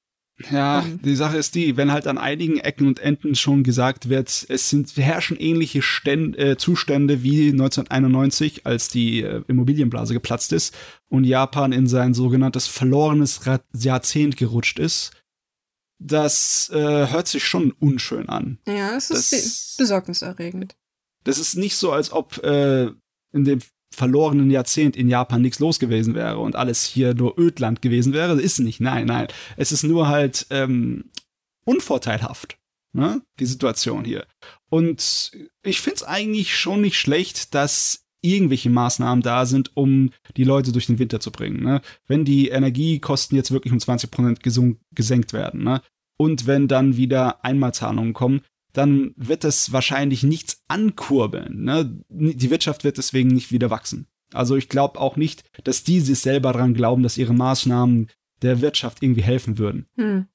Ja, 0.51 0.83
Mhm. 0.83 1.01
die 1.03 1.15
Sache 1.15 1.37
ist 1.37 1.55
die, 1.55 1.77
wenn 1.77 1.93
halt 1.93 2.09
an 2.09 2.19
einigen 2.19 2.59
Ecken 2.59 2.89
und 2.89 2.99
Enden 2.99 3.37
schon 3.37 3.63
gesagt 3.63 4.09
wird, 4.09 4.45
es 4.49 4.69
sind 4.69 4.97
herrschen 4.97 5.37
ähnliche 5.39 5.81
Ständ, 5.81 6.37
äh, 6.37 6.57
Zustände 6.57 7.23
wie 7.23 7.53
1991, 7.53 8.67
als 8.67 8.89
die 8.89 9.23
äh, 9.23 9.43
Immobilienblase 9.47 10.13
geplatzt 10.13 10.53
ist 10.53 10.75
und 11.09 11.23
Japan 11.23 11.71
in 11.71 11.87
sein 11.87 12.15
sogenanntes 12.15 12.67
verlorenes 12.67 13.47
Ra 13.47 13.61
Jahrzehnt 13.79 14.37
gerutscht 14.37 14.81
ist, 14.81 15.13
das 16.01 16.69
äh, 16.75 17.07
hört 17.09 17.29
sich 17.29 17.45
schon 17.45 17.71
unschön 17.71 18.29
an. 18.29 18.59
Ja, 18.67 18.97
es 18.97 19.11
ist 19.11 19.33
Das- 19.33 19.75
besorgniserregend. 19.79 20.75
Das 21.23 21.39
ist 21.39 21.55
nicht 21.55 21.77
so, 21.77 21.93
als 21.93 22.11
ob 22.13 22.39
äh, 22.43 22.87
in 23.33 23.45
dem 23.45 23.61
verlorenen 23.95 24.51
Jahrzehnt 24.51 24.97
in 24.97 25.09
Japan 25.09 25.43
nichts 25.43 25.59
los 25.59 25.79
gewesen 25.79 26.15
wäre 26.15 26.39
und 26.39 26.57
alles 26.57 26.85
hier 26.85 27.15
nur 27.15 27.39
Ödland 27.39 27.83
gewesen 27.83 28.13
wäre. 28.13 28.41
Ist 28.41 28.59
nicht, 28.59 28.81
nein, 28.81 29.07
nein. 29.07 29.29
Es 29.57 29.73
ist 29.73 29.85
nur 29.85 30.09
halt 30.09 30.47
ähm, 30.51 31.11
unvorteilhaft, 31.65 32.59
ne? 32.93 33.23
Die 33.41 33.47
Situation 33.47 34.05
hier. 34.05 34.27
Und 34.69 35.33
ich 35.63 35.81
find's 35.81 36.03
eigentlich 36.03 36.57
schon 36.57 36.81
nicht 36.81 36.99
schlecht, 36.99 37.55
dass 37.55 38.05
irgendwelche 38.25 38.71
Maßnahmen 38.71 39.23
da 39.23 39.45
sind, 39.45 39.77
um 39.77 40.11
die 40.37 40.45
Leute 40.45 40.73
durch 40.73 40.87
den 40.87 40.99
Winter 40.99 41.21
zu 41.21 41.31
bringen. 41.31 41.63
Ne? 41.63 41.83
Wenn 42.07 42.25
die 42.25 42.49
Energiekosten 42.49 43.37
jetzt 43.37 43.51
wirklich 43.53 43.73
um 43.73 43.79
20% 43.79 44.41
gesunk- 44.41 44.79
gesenkt 44.95 45.35
werden, 45.35 45.63
ne? 45.63 45.83
und 46.17 46.47
wenn 46.47 46.67
dann 46.67 46.97
wieder 46.97 47.45
Einmalzahlungen 47.45 48.15
kommen, 48.15 48.41
dann 48.75 49.15
wird 49.17 49.45
es 49.45 49.73
wahrscheinlich 49.73 50.25
nichts 50.25 50.63
ankurbeln. 50.69 51.65
Ne? 51.65 52.05
Die 52.09 52.51
Wirtschaft 52.51 52.85
wird 52.85 52.99
deswegen 52.99 53.31
nicht 53.31 53.53
wieder 53.53 53.71
wachsen. 53.71 54.09
Also 54.33 54.57
ich 54.57 54.69
glaube 54.69 55.01
auch 55.01 55.17
nicht, 55.17 55.45
dass 55.63 55.85
die 55.85 56.01
sich 56.01 56.19
selber 56.19 56.53
daran 56.53 56.75
glauben, 56.75 57.03
dass 57.03 57.17
ihre 57.17 57.35
Maßnahmen 57.35 58.09
der 58.43 58.61
Wirtschaft 58.61 59.03
irgendwie 59.03 59.23
helfen 59.23 59.59
würden. 59.59 59.87
Hm. 59.97 60.27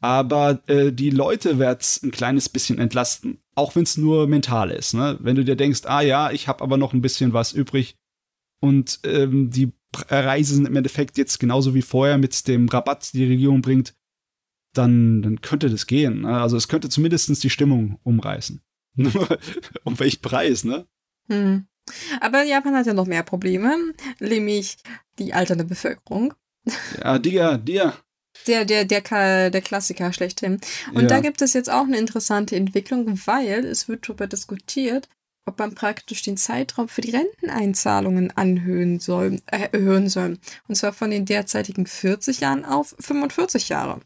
Aber 0.00 0.62
äh, 0.68 0.92
die 0.92 1.10
Leute 1.10 1.58
wird's 1.58 2.02
ein 2.02 2.12
kleines 2.12 2.48
bisschen 2.48 2.78
entlasten, 2.78 3.40
auch 3.54 3.74
wenn 3.74 3.82
es 3.82 3.98
nur 3.98 4.28
mental 4.28 4.70
ist. 4.70 4.94
Ne? 4.94 5.18
Wenn 5.20 5.36
du 5.36 5.44
dir 5.44 5.56
denkst, 5.56 5.82
ah 5.84 6.00
ja, 6.00 6.30
ich 6.30 6.48
habe 6.48 6.62
aber 6.62 6.76
noch 6.76 6.94
ein 6.94 7.02
bisschen 7.02 7.32
was 7.32 7.52
übrig 7.52 7.96
und 8.60 9.00
ähm, 9.04 9.50
die 9.50 9.72
Reise 10.08 10.54
sind 10.54 10.68
im 10.68 10.76
Endeffekt 10.76 11.18
jetzt 11.18 11.40
genauso 11.40 11.74
wie 11.74 11.82
vorher 11.82 12.18
mit 12.18 12.46
dem 12.46 12.68
Rabatt, 12.68 13.12
die 13.12 13.18
die 13.18 13.32
Regierung 13.32 13.62
bringt, 13.62 13.94
dann, 14.72 15.22
dann 15.22 15.40
könnte 15.40 15.70
das 15.70 15.86
gehen. 15.86 16.22
Ne? 16.22 16.40
Also 16.40 16.56
es 16.56 16.68
könnte 16.68 16.88
zumindest 16.88 17.42
die 17.42 17.50
Stimmung 17.50 17.98
umreißen. 18.04 18.60
Nur 18.94 19.38
um 19.84 19.98
welchen 19.98 20.22
Preis, 20.22 20.64
ne? 20.64 20.86
Hm. 21.28 21.66
Aber 22.20 22.42
Japan 22.42 22.76
hat 22.76 22.86
ja 22.86 22.94
noch 22.94 23.06
mehr 23.06 23.22
Probleme, 23.22 23.76
nämlich 24.20 24.76
die 25.18 25.32
alternde 25.32 25.64
Bevölkerung. 25.64 26.34
Ja, 27.02 27.18
Digga, 27.18 27.56
dir. 27.56 27.94
Der, 28.46 28.64
der, 28.64 28.84
der, 28.84 29.50
der 29.50 29.60
Klassiker 29.60 30.12
schlechthin. 30.12 30.60
Und 30.94 31.02
ja. 31.02 31.08
da 31.08 31.20
gibt 31.20 31.42
es 31.42 31.52
jetzt 31.52 31.70
auch 31.70 31.84
eine 31.84 31.98
interessante 31.98 32.56
Entwicklung, 32.56 33.20
weil 33.26 33.64
es 33.64 33.88
wird 33.88 34.08
darüber 34.08 34.26
diskutiert, 34.26 35.08
ob 35.46 35.58
man 35.58 35.74
praktisch 35.74 36.22
den 36.22 36.36
Zeitraum 36.36 36.88
für 36.88 37.00
die 37.00 37.10
Renteneinzahlungen 37.10 38.30
anhöhen 38.36 39.00
soll, 39.00 39.40
äh, 39.46 39.68
erhöhen 39.72 40.08
soll. 40.08 40.38
Und 40.68 40.74
zwar 40.76 40.92
von 40.92 41.10
den 41.10 41.26
derzeitigen 41.26 41.86
40 41.86 42.40
Jahren 42.40 42.64
auf 42.64 42.94
45 43.00 43.68
Jahre. 43.68 44.00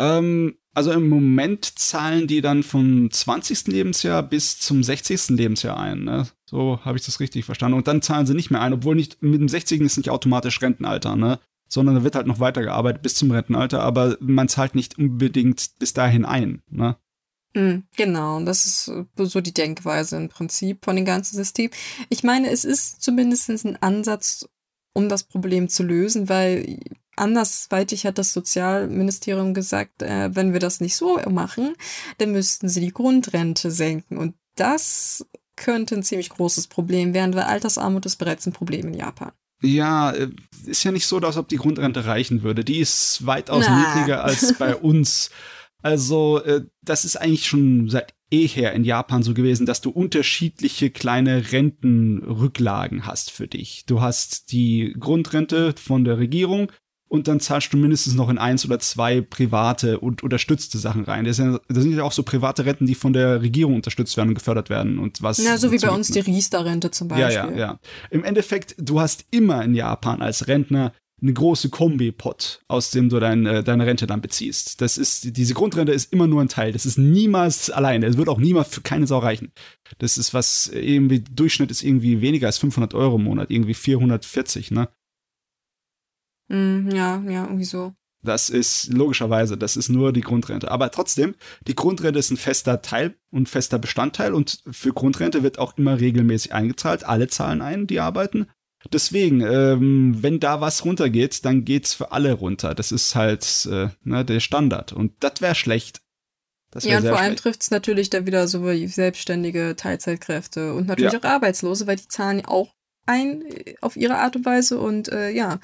Ähm, 0.00 0.56
also 0.72 0.92
im 0.92 1.08
Moment 1.08 1.78
zahlen 1.78 2.26
die 2.26 2.40
dann 2.40 2.62
vom 2.62 3.10
20. 3.10 3.66
Lebensjahr 3.66 4.22
bis 4.22 4.58
zum 4.58 4.82
60. 4.82 5.28
Lebensjahr 5.30 5.78
ein. 5.78 6.04
Ne? 6.04 6.26
So 6.46 6.80
habe 6.84 6.96
ich 6.96 7.04
das 7.04 7.20
richtig 7.20 7.44
verstanden. 7.44 7.76
Und 7.76 7.86
dann 7.86 8.02
zahlen 8.02 8.26
sie 8.26 8.34
nicht 8.34 8.50
mehr 8.50 8.62
ein, 8.62 8.72
obwohl 8.72 8.94
nicht 8.94 9.22
mit 9.22 9.40
dem 9.40 9.48
60. 9.48 9.80
ist 9.82 9.98
nicht 9.98 10.08
automatisch 10.10 10.62
Rentenalter, 10.62 11.16
ne? 11.16 11.38
Sondern 11.68 11.96
da 11.96 12.02
wird 12.02 12.16
halt 12.16 12.26
noch 12.26 12.40
weitergearbeitet 12.40 13.02
bis 13.02 13.14
zum 13.14 13.30
Rentenalter, 13.30 13.80
aber 13.82 14.16
man 14.20 14.48
zahlt 14.48 14.74
nicht 14.74 14.98
unbedingt 14.98 15.78
bis 15.78 15.92
dahin 15.92 16.24
ein. 16.24 16.62
Ne? 16.68 16.96
Mm, 17.54 17.82
Genau, 17.96 18.40
das 18.42 18.66
ist 18.66 18.90
so 19.16 19.40
die 19.40 19.54
Denkweise 19.54 20.16
im 20.16 20.28
Prinzip 20.28 20.84
von 20.84 20.96
dem 20.96 21.04
ganzen 21.04 21.36
System. 21.36 21.70
Ich 22.08 22.24
meine, 22.24 22.50
es 22.50 22.64
ist 22.64 23.02
zumindest 23.02 23.50
ein 23.50 23.80
Ansatz, 23.80 24.48
um 24.94 25.08
das 25.08 25.22
Problem 25.22 25.68
zu 25.68 25.84
lösen, 25.84 26.28
weil 26.28 26.80
andersweitig 27.20 28.06
hat 28.06 28.18
das 28.18 28.32
Sozialministerium 28.32 29.54
gesagt, 29.54 30.02
äh, 30.02 30.34
wenn 30.34 30.52
wir 30.52 30.60
das 30.60 30.80
nicht 30.80 30.96
so 30.96 31.20
machen, 31.30 31.74
dann 32.18 32.32
müssten 32.32 32.68
sie 32.68 32.80
die 32.80 32.92
Grundrente 32.92 33.70
senken. 33.70 34.18
Und 34.18 34.34
das 34.56 35.26
könnte 35.56 35.94
ein 35.94 36.02
ziemlich 36.02 36.30
großes 36.30 36.66
Problem 36.66 37.14
werden, 37.14 37.34
weil 37.34 37.44
Altersarmut 37.44 38.06
ist 38.06 38.16
bereits 38.16 38.46
ein 38.46 38.52
Problem 38.52 38.88
in 38.88 38.94
Japan. 38.94 39.32
Ja, 39.62 40.10
äh, 40.12 40.30
ist 40.66 40.84
ja 40.84 40.92
nicht 40.92 41.06
so, 41.06 41.18
als 41.18 41.36
ob 41.36 41.48
die 41.48 41.56
Grundrente 41.56 42.06
reichen 42.06 42.42
würde. 42.42 42.64
Die 42.64 42.78
ist 42.78 43.26
weitaus 43.26 43.64
Na. 43.68 43.78
niedriger 43.78 44.24
als 44.24 44.54
bei 44.58 44.74
uns. 44.74 45.30
Also, 45.82 46.42
äh, 46.42 46.64
das 46.82 47.04
ist 47.04 47.16
eigentlich 47.16 47.46
schon 47.46 47.88
seit 47.88 48.14
eher 48.30 48.72
in 48.72 48.84
Japan 48.84 49.22
so 49.22 49.34
gewesen, 49.34 49.66
dass 49.66 49.80
du 49.80 49.90
unterschiedliche 49.90 50.90
kleine 50.90 51.52
Rentenrücklagen 51.52 53.06
hast 53.06 53.30
für 53.30 53.48
dich. 53.48 53.84
Du 53.86 54.00
hast 54.00 54.52
die 54.52 54.94
Grundrente 54.98 55.74
von 55.76 56.04
der 56.04 56.18
Regierung 56.18 56.70
und 57.10 57.26
dann 57.26 57.40
zahlst 57.40 57.72
du 57.72 57.76
mindestens 57.76 58.14
noch 58.14 58.28
in 58.28 58.38
eins 58.38 58.64
oder 58.64 58.78
zwei 58.78 59.20
private 59.20 59.98
und 59.98 60.22
unterstützte 60.22 60.78
Sachen 60.78 61.04
rein. 61.04 61.24
Das, 61.24 61.36
sind 61.36 61.54
ja, 61.54 61.60
das 61.68 61.82
sind 61.82 61.94
ja 61.94 62.04
auch 62.04 62.12
so 62.12 62.22
private 62.22 62.64
Renten, 62.64 62.86
die 62.86 62.94
von 62.94 63.12
der 63.12 63.42
Regierung 63.42 63.74
unterstützt 63.74 64.16
werden 64.16 64.28
und 64.28 64.36
gefördert 64.36 64.70
werden 64.70 64.98
und 65.00 65.20
was. 65.20 65.38
Na, 65.44 65.58
so 65.58 65.72
wie 65.72 65.78
bei 65.78 65.90
uns 65.90 66.08
die 66.12 66.20
Riester-Rente 66.20 66.92
zum 66.92 67.08
Ja, 67.10 67.26
Beispiel. 67.26 67.50
ja, 67.52 67.58
ja. 67.58 67.80
Im 68.10 68.22
Endeffekt, 68.22 68.76
du 68.78 69.00
hast 69.00 69.24
immer 69.32 69.64
in 69.64 69.74
Japan 69.74 70.22
als 70.22 70.46
Rentner 70.46 70.92
eine 71.20 71.32
große 71.32 71.68
Kombi-Pot, 71.68 72.62
aus 72.68 72.92
dem 72.92 73.08
du 73.08 73.18
dein, 73.18 73.44
äh, 73.44 73.64
deine 73.64 73.86
Rente 73.86 74.06
dann 74.06 74.20
beziehst. 74.20 74.80
Das 74.80 74.96
ist, 74.96 75.36
diese 75.36 75.52
Grundrente 75.52 75.92
ist 75.92 76.12
immer 76.12 76.28
nur 76.28 76.40
ein 76.40 76.48
Teil. 76.48 76.72
Das 76.72 76.86
ist 76.86 76.96
niemals 76.96 77.70
alleine. 77.70 78.06
Es 78.06 78.16
wird 78.16 78.28
auch 78.28 78.38
niemals 78.38 78.68
für 78.68 78.80
keine 78.82 79.06
Sau 79.08 79.18
reichen. 79.18 79.52
Das 79.98 80.16
ist 80.16 80.32
was, 80.32 80.68
irgendwie, 80.68 81.20
Durchschnitt 81.20 81.70
ist 81.72 81.82
irgendwie 81.82 82.20
weniger 82.20 82.46
als 82.46 82.58
500 82.58 82.94
Euro 82.94 83.16
im 83.16 83.24
Monat, 83.24 83.50
irgendwie 83.50 83.74
440, 83.74 84.70
ne? 84.70 84.88
Mm, 86.50 86.90
ja, 86.90 87.22
ja, 87.26 87.44
irgendwie 87.44 87.64
so. 87.64 87.94
Das 88.22 88.50
ist 88.50 88.92
logischerweise, 88.92 89.56
das 89.56 89.76
ist 89.76 89.88
nur 89.88 90.12
die 90.12 90.20
Grundrente. 90.20 90.70
Aber 90.70 90.90
trotzdem, 90.90 91.34
die 91.66 91.74
Grundrente 91.74 92.18
ist 92.18 92.30
ein 92.30 92.36
fester 92.36 92.82
Teil 92.82 93.14
und 93.30 93.48
fester 93.48 93.78
Bestandteil 93.78 94.34
und 94.34 94.62
für 94.70 94.92
Grundrente 94.92 95.42
wird 95.42 95.58
auch 95.58 95.78
immer 95.78 95.98
regelmäßig 95.98 96.52
eingezahlt. 96.52 97.04
Alle 97.04 97.28
zahlen 97.28 97.62
ein, 97.62 97.86
die 97.86 98.00
arbeiten. 98.00 98.46
Deswegen, 98.92 99.40
ähm, 99.40 100.22
wenn 100.22 100.40
da 100.40 100.60
was 100.60 100.84
runtergeht, 100.84 101.44
dann 101.44 101.64
geht's 101.64 101.94
für 101.94 102.12
alle 102.12 102.32
runter. 102.32 102.74
Das 102.74 102.92
ist 102.92 103.14
halt 103.14 103.68
äh, 103.70 103.88
ne, 104.02 104.24
der 104.24 104.40
Standard. 104.40 104.92
Und 104.92 105.12
das 105.20 105.40
wäre 105.40 105.54
schlecht. 105.54 106.00
Das 106.70 106.84
wär 106.84 106.92
ja, 106.92 106.98
und 106.98 107.06
vor 107.06 107.18
allem 107.18 107.36
trifft 107.36 107.62
es 107.62 107.70
natürlich 107.70 108.10
dann 108.10 108.26
wieder 108.26 108.48
so 108.48 108.64
wie 108.66 108.86
selbstständige 108.86 109.74
Teilzeitkräfte 109.76 110.74
und 110.74 110.86
natürlich 110.86 111.12
ja. 111.12 111.18
auch 111.18 111.24
Arbeitslose, 111.24 111.86
weil 111.86 111.96
die 111.96 112.08
zahlen 112.08 112.44
auch 112.44 112.74
ein 113.06 113.42
äh, 113.42 113.74
auf 113.80 113.96
ihre 113.96 114.18
Art 114.18 114.36
und 114.36 114.44
Weise. 114.44 114.78
Und 114.78 115.08
äh, 115.08 115.30
ja, 115.30 115.58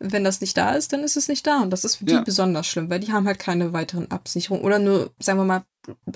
wenn 0.00 0.24
das 0.24 0.40
nicht 0.40 0.56
da 0.56 0.74
ist, 0.74 0.92
dann 0.92 1.04
ist 1.04 1.16
es 1.16 1.28
nicht 1.28 1.46
da. 1.46 1.60
Und 1.62 1.70
das 1.70 1.84
ist 1.84 1.96
für 1.96 2.06
die 2.06 2.14
ja. 2.14 2.22
besonders 2.22 2.66
schlimm, 2.66 2.90
weil 2.90 3.00
die 3.00 3.12
haben 3.12 3.26
halt 3.26 3.38
keine 3.38 3.72
weiteren 3.72 4.10
Absicherungen 4.10 4.64
oder 4.64 4.78
nur, 4.78 5.12
sagen 5.18 5.38
wir 5.38 5.44
mal, 5.44 5.64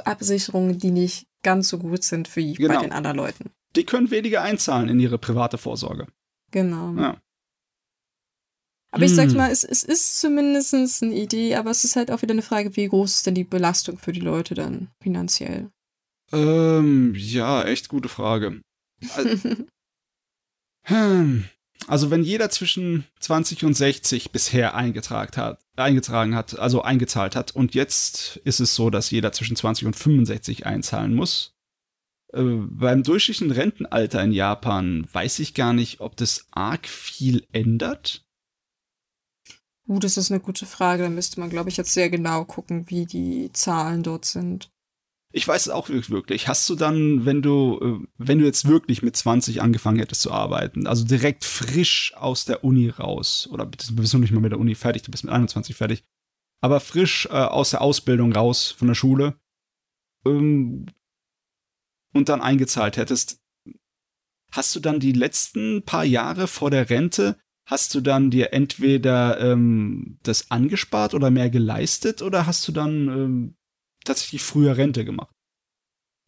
Absicherungen, 0.04 0.78
die 0.78 0.90
nicht 0.90 1.26
ganz 1.42 1.68
so 1.68 1.78
gut 1.78 2.02
sind 2.02 2.34
wie 2.34 2.54
genau. 2.54 2.74
bei 2.74 2.80
den 2.80 2.92
anderen 2.92 3.18
Leuten. 3.18 3.50
Die 3.76 3.84
können 3.84 4.10
weniger 4.10 4.42
einzahlen 4.42 4.88
in 4.88 4.98
ihre 4.98 5.18
private 5.18 5.58
Vorsorge. 5.58 6.06
Genau. 6.50 6.94
Ja. 6.94 7.20
Aber 8.90 9.04
hm. 9.04 9.10
ich 9.10 9.14
sag's 9.14 9.34
mal, 9.34 9.50
es, 9.50 9.64
es 9.64 9.82
ist 9.84 10.20
zumindest 10.20 10.72
eine 11.02 11.14
Idee, 11.14 11.56
aber 11.56 11.70
es 11.70 11.84
ist 11.84 11.96
halt 11.96 12.10
auch 12.10 12.22
wieder 12.22 12.32
eine 12.32 12.42
Frage, 12.42 12.76
wie 12.76 12.88
groß 12.88 13.14
ist 13.14 13.26
denn 13.26 13.34
die 13.34 13.44
Belastung 13.44 13.98
für 13.98 14.12
die 14.12 14.20
Leute 14.20 14.54
dann 14.54 14.88
finanziell? 15.00 15.70
Ähm, 16.32 17.14
ja, 17.16 17.64
echt 17.64 17.88
gute 17.88 18.08
Frage. 18.08 18.62
Also, 19.14 19.50
hm. 20.84 21.44
Also 21.86 22.10
wenn 22.10 22.22
jeder 22.22 22.50
zwischen 22.50 23.04
20 23.20 23.64
und 23.64 23.74
60 23.74 24.32
bisher 24.32 24.74
eingetragen 24.74 25.36
hat, 25.36 25.60
eingetragen 25.76 26.34
hat, 26.34 26.58
also 26.58 26.82
eingezahlt 26.82 27.36
hat, 27.36 27.54
und 27.54 27.74
jetzt 27.74 28.36
ist 28.44 28.60
es 28.60 28.74
so, 28.74 28.90
dass 28.90 29.10
jeder 29.10 29.32
zwischen 29.32 29.56
20 29.56 29.86
und 29.86 29.96
65 29.96 30.66
einzahlen 30.66 31.14
muss. 31.14 31.54
Äh, 32.32 32.42
beim 32.42 33.02
durchschnittlichen 33.02 33.50
Rentenalter 33.50 34.22
in 34.22 34.32
Japan 34.32 35.06
weiß 35.12 35.38
ich 35.40 35.54
gar 35.54 35.72
nicht, 35.72 36.00
ob 36.00 36.16
das 36.16 36.46
arg 36.50 36.88
viel 36.88 37.46
ändert. 37.52 38.24
Uh, 39.86 39.98
das 39.98 40.16
ist 40.16 40.30
eine 40.30 40.40
gute 40.40 40.64
Frage. 40.64 41.02
Da 41.02 41.10
müsste 41.10 41.40
man, 41.40 41.50
glaube 41.50 41.68
ich, 41.68 41.76
jetzt 41.76 41.92
sehr 41.92 42.08
genau 42.08 42.44
gucken, 42.44 42.88
wie 42.88 43.04
die 43.04 43.50
Zahlen 43.52 44.02
dort 44.02 44.24
sind. 44.24 44.70
Ich 45.36 45.48
weiß 45.48 45.62
es 45.66 45.72
auch 45.72 45.88
wirklich. 45.88 46.46
Hast 46.46 46.70
du 46.70 46.76
dann, 46.76 47.26
wenn 47.26 47.42
du, 47.42 47.80
äh, 47.82 48.06
wenn 48.18 48.38
du 48.38 48.44
jetzt 48.44 48.68
wirklich 48.68 49.02
mit 49.02 49.16
20 49.16 49.62
angefangen 49.62 49.98
hättest 49.98 50.22
zu 50.22 50.30
arbeiten, 50.30 50.86
also 50.86 51.04
direkt 51.04 51.44
frisch 51.44 52.14
aus 52.14 52.44
der 52.44 52.62
Uni 52.62 52.88
raus, 52.88 53.48
oder 53.50 53.66
du 53.66 53.96
bist 53.96 54.14
noch 54.14 54.20
nicht 54.20 54.30
mal 54.30 54.38
mit 54.38 54.52
der 54.52 54.60
Uni 54.60 54.76
fertig, 54.76 55.02
du 55.02 55.10
bist 55.10 55.24
mit 55.24 55.32
21 55.32 55.74
fertig, 55.74 56.04
aber 56.60 56.78
frisch 56.78 57.26
äh, 57.26 57.30
aus 57.32 57.70
der 57.70 57.80
Ausbildung 57.80 58.32
raus 58.32 58.70
von 58.70 58.86
der 58.86 58.94
Schule 58.94 59.34
ähm, 60.24 60.86
und 62.12 62.28
dann 62.28 62.40
eingezahlt 62.40 62.96
hättest, 62.96 63.42
hast 64.52 64.76
du 64.76 64.78
dann 64.78 65.00
die 65.00 65.10
letzten 65.10 65.82
paar 65.84 66.04
Jahre 66.04 66.46
vor 66.46 66.70
der 66.70 66.90
Rente, 66.90 67.40
hast 67.66 67.92
du 67.96 68.00
dann 68.00 68.30
dir 68.30 68.52
entweder 68.52 69.40
ähm, 69.40 70.20
das 70.22 70.52
angespart 70.52 71.12
oder 71.12 71.32
mehr 71.32 71.50
geleistet 71.50 72.22
oder 72.22 72.46
hast 72.46 72.68
du 72.68 72.70
dann 72.70 73.08
ähm, 73.08 73.56
tatsächlich 74.04 74.42
früher 74.42 74.76
Rente 74.76 75.04
gemacht. 75.04 75.34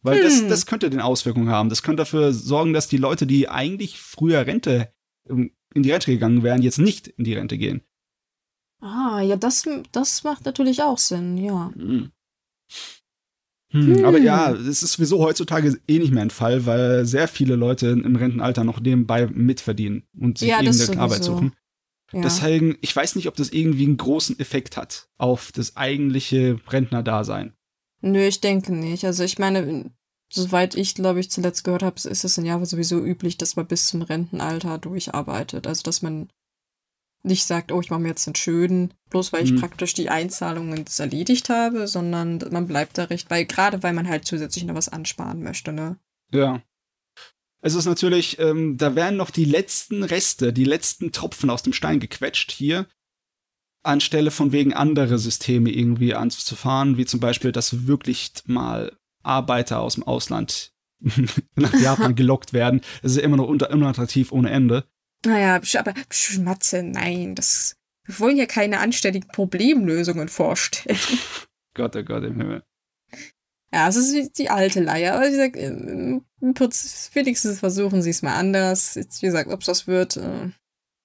Weil 0.03 0.17
hm. 0.17 0.23
das, 0.23 0.47
das 0.47 0.65
könnte 0.65 0.89
den 0.89 1.01
Auswirkungen 1.01 1.49
haben. 1.49 1.69
Das 1.69 1.83
könnte 1.83 2.01
dafür 2.01 2.33
sorgen, 2.33 2.73
dass 2.73 2.87
die 2.87 2.97
Leute, 2.97 3.25
die 3.27 3.49
eigentlich 3.49 3.99
früher 3.99 4.45
Rente 4.45 4.93
ähm, 5.29 5.51
in 5.73 5.83
die 5.83 5.91
Rente 5.91 6.11
gegangen 6.11 6.43
wären, 6.43 6.61
jetzt 6.61 6.79
nicht 6.79 7.07
in 7.07 7.23
die 7.23 7.33
Rente 7.33 7.57
gehen. 7.57 7.81
Ah, 8.79 9.21
ja, 9.21 9.35
das, 9.35 9.67
das 9.91 10.23
macht 10.23 10.45
natürlich 10.45 10.83
auch 10.83 10.97
Sinn, 10.97 11.37
ja. 11.37 11.71
Hm. 11.75 12.11
Hm, 13.71 13.97
hm. 13.97 14.05
Aber 14.05 14.17
ja, 14.17 14.51
es 14.53 14.81
ist 14.81 14.93
sowieso 14.93 15.19
heutzutage 15.19 15.77
eh 15.87 15.99
nicht 15.99 16.13
mehr 16.13 16.21
ein 16.21 16.29
Fall, 16.29 16.65
weil 16.65 17.05
sehr 17.05 17.27
viele 17.27 17.55
Leute 17.55 17.87
im 17.87 18.15
Rentenalter 18.15 18.63
noch 18.63 18.79
nebenbei 18.79 19.27
mitverdienen 19.27 20.03
und 20.17 20.37
sich 20.37 20.49
ja, 20.49 20.61
irgendeine 20.61 21.01
Arbeit 21.01 21.23
suchen. 21.23 21.53
Ja. 22.13 22.21
Deswegen, 22.21 22.77
ich 22.79 22.95
weiß 22.95 23.15
nicht, 23.15 23.27
ob 23.27 23.35
das 23.35 23.49
irgendwie 23.49 23.85
einen 23.85 23.97
großen 23.97 24.39
Effekt 24.39 24.77
hat 24.77 25.09
auf 25.17 25.51
das 25.51 25.75
eigentliche 25.75 26.59
Rentnerdasein. 26.69 27.56
Nö, 28.11 28.25
ich 28.25 28.41
denke 28.41 28.73
nicht. 28.73 29.05
Also 29.05 29.23
ich 29.23 29.37
meine, 29.37 29.91
soweit 30.31 30.75
ich, 30.75 30.95
glaube 30.95 31.19
ich, 31.19 31.31
zuletzt 31.31 31.63
gehört 31.63 31.83
habe, 31.83 31.95
ist 31.95 32.23
es 32.23 32.37
in 32.37 32.45
Japan 32.45 32.65
sowieso 32.65 33.03
üblich, 33.03 33.37
dass 33.37 33.55
man 33.55 33.67
bis 33.67 33.87
zum 33.87 34.01
Rentenalter 34.01 34.77
durcharbeitet. 34.77 35.67
Also 35.67 35.83
dass 35.83 36.01
man 36.01 36.29
nicht 37.23 37.45
sagt, 37.45 37.71
oh, 37.71 37.81
ich 37.81 37.89
mache 37.89 37.99
mir 37.99 38.09
jetzt 38.09 38.27
einen 38.27 38.35
schönen, 38.35 38.93
bloß 39.09 39.33
weil 39.33 39.43
ich 39.43 39.51
mhm. 39.51 39.59
praktisch 39.59 39.93
die 39.93 40.09
Einzahlungen 40.09 40.85
erledigt 40.97 41.49
habe, 41.49 41.87
sondern 41.87 42.39
man 42.51 42.67
bleibt 42.67 42.97
da 42.97 43.05
recht, 43.05 43.29
weil 43.29 43.45
gerade 43.45 43.83
weil 43.83 43.93
man 43.93 44.07
halt 44.07 44.25
zusätzlich 44.25 44.63
noch 44.63 44.75
was 44.75 44.89
ansparen 44.89 45.43
möchte, 45.43 45.73
ne? 45.73 45.97
Ja. 46.31 46.61
Es 47.59 47.73
ist 47.73 47.85
natürlich, 47.85 48.39
ähm, 48.39 48.77
da 48.77 48.95
werden 48.95 49.17
noch 49.17 49.31
die 49.31 49.45
letzten 49.45 50.03
Reste, 50.03 50.53
die 50.53 50.63
letzten 50.63 51.11
Tropfen 51.11 51.49
aus 51.49 51.63
dem 51.63 51.73
Stein 51.73 51.99
gequetscht 51.99 52.51
hier, 52.51 52.87
anstelle 53.83 54.31
von 54.31 54.51
wegen 54.51 54.73
andere 54.73 55.17
Systeme 55.17 55.69
irgendwie 55.69 56.13
anzufahren, 56.13 56.97
wie 56.97 57.05
zum 57.05 57.19
Beispiel, 57.19 57.51
dass 57.51 57.87
wirklich 57.87 58.31
mal 58.45 58.91
Arbeiter 59.23 59.79
aus 59.79 59.95
dem 59.95 60.03
Ausland 60.03 60.73
nach 61.55 61.73
Japan 61.73 62.15
gelockt 62.15 62.53
werden. 62.53 62.81
Das 63.01 63.11
ist 63.11 63.17
ja 63.17 63.23
immer 63.23 63.37
noch 63.37 63.47
unter, 63.47 63.71
unattraktiv 63.71 64.31
ohne 64.31 64.49
Ende. 64.49 64.85
Naja, 65.25 65.59
aber 65.79 65.93
Schmatze, 66.09 66.83
nein, 66.83 67.35
das, 67.35 67.75
wir 68.05 68.19
wollen 68.19 68.37
ja 68.37 68.45
keine 68.45 68.79
anständigen 68.79 69.29
Problemlösungen 69.29 70.27
vorstellen. 70.27 70.99
Gott, 71.73 71.95
oh 71.95 72.03
Gott 72.03 72.23
im 72.23 72.37
Himmel. 72.37 72.63
Ja, 73.73 73.87
es 73.89 73.97
ist 73.97 74.39
die 74.39 74.49
alte 74.49 74.81
Leier. 74.81 75.15
Aber 75.15 75.25
wie 75.25 75.31
gesagt, 75.31 75.55
wenigstens 77.15 77.59
versuchen 77.59 78.01
sie 78.01 78.09
es 78.09 78.21
mal 78.21 78.35
anders. 78.35 78.95
Jetzt, 78.95 79.21
wie 79.21 79.27
gesagt, 79.27 79.51
ob 79.51 79.59
es 79.59 79.65
das 79.65 79.87
wird, 79.87 80.17
äh, 80.17 80.49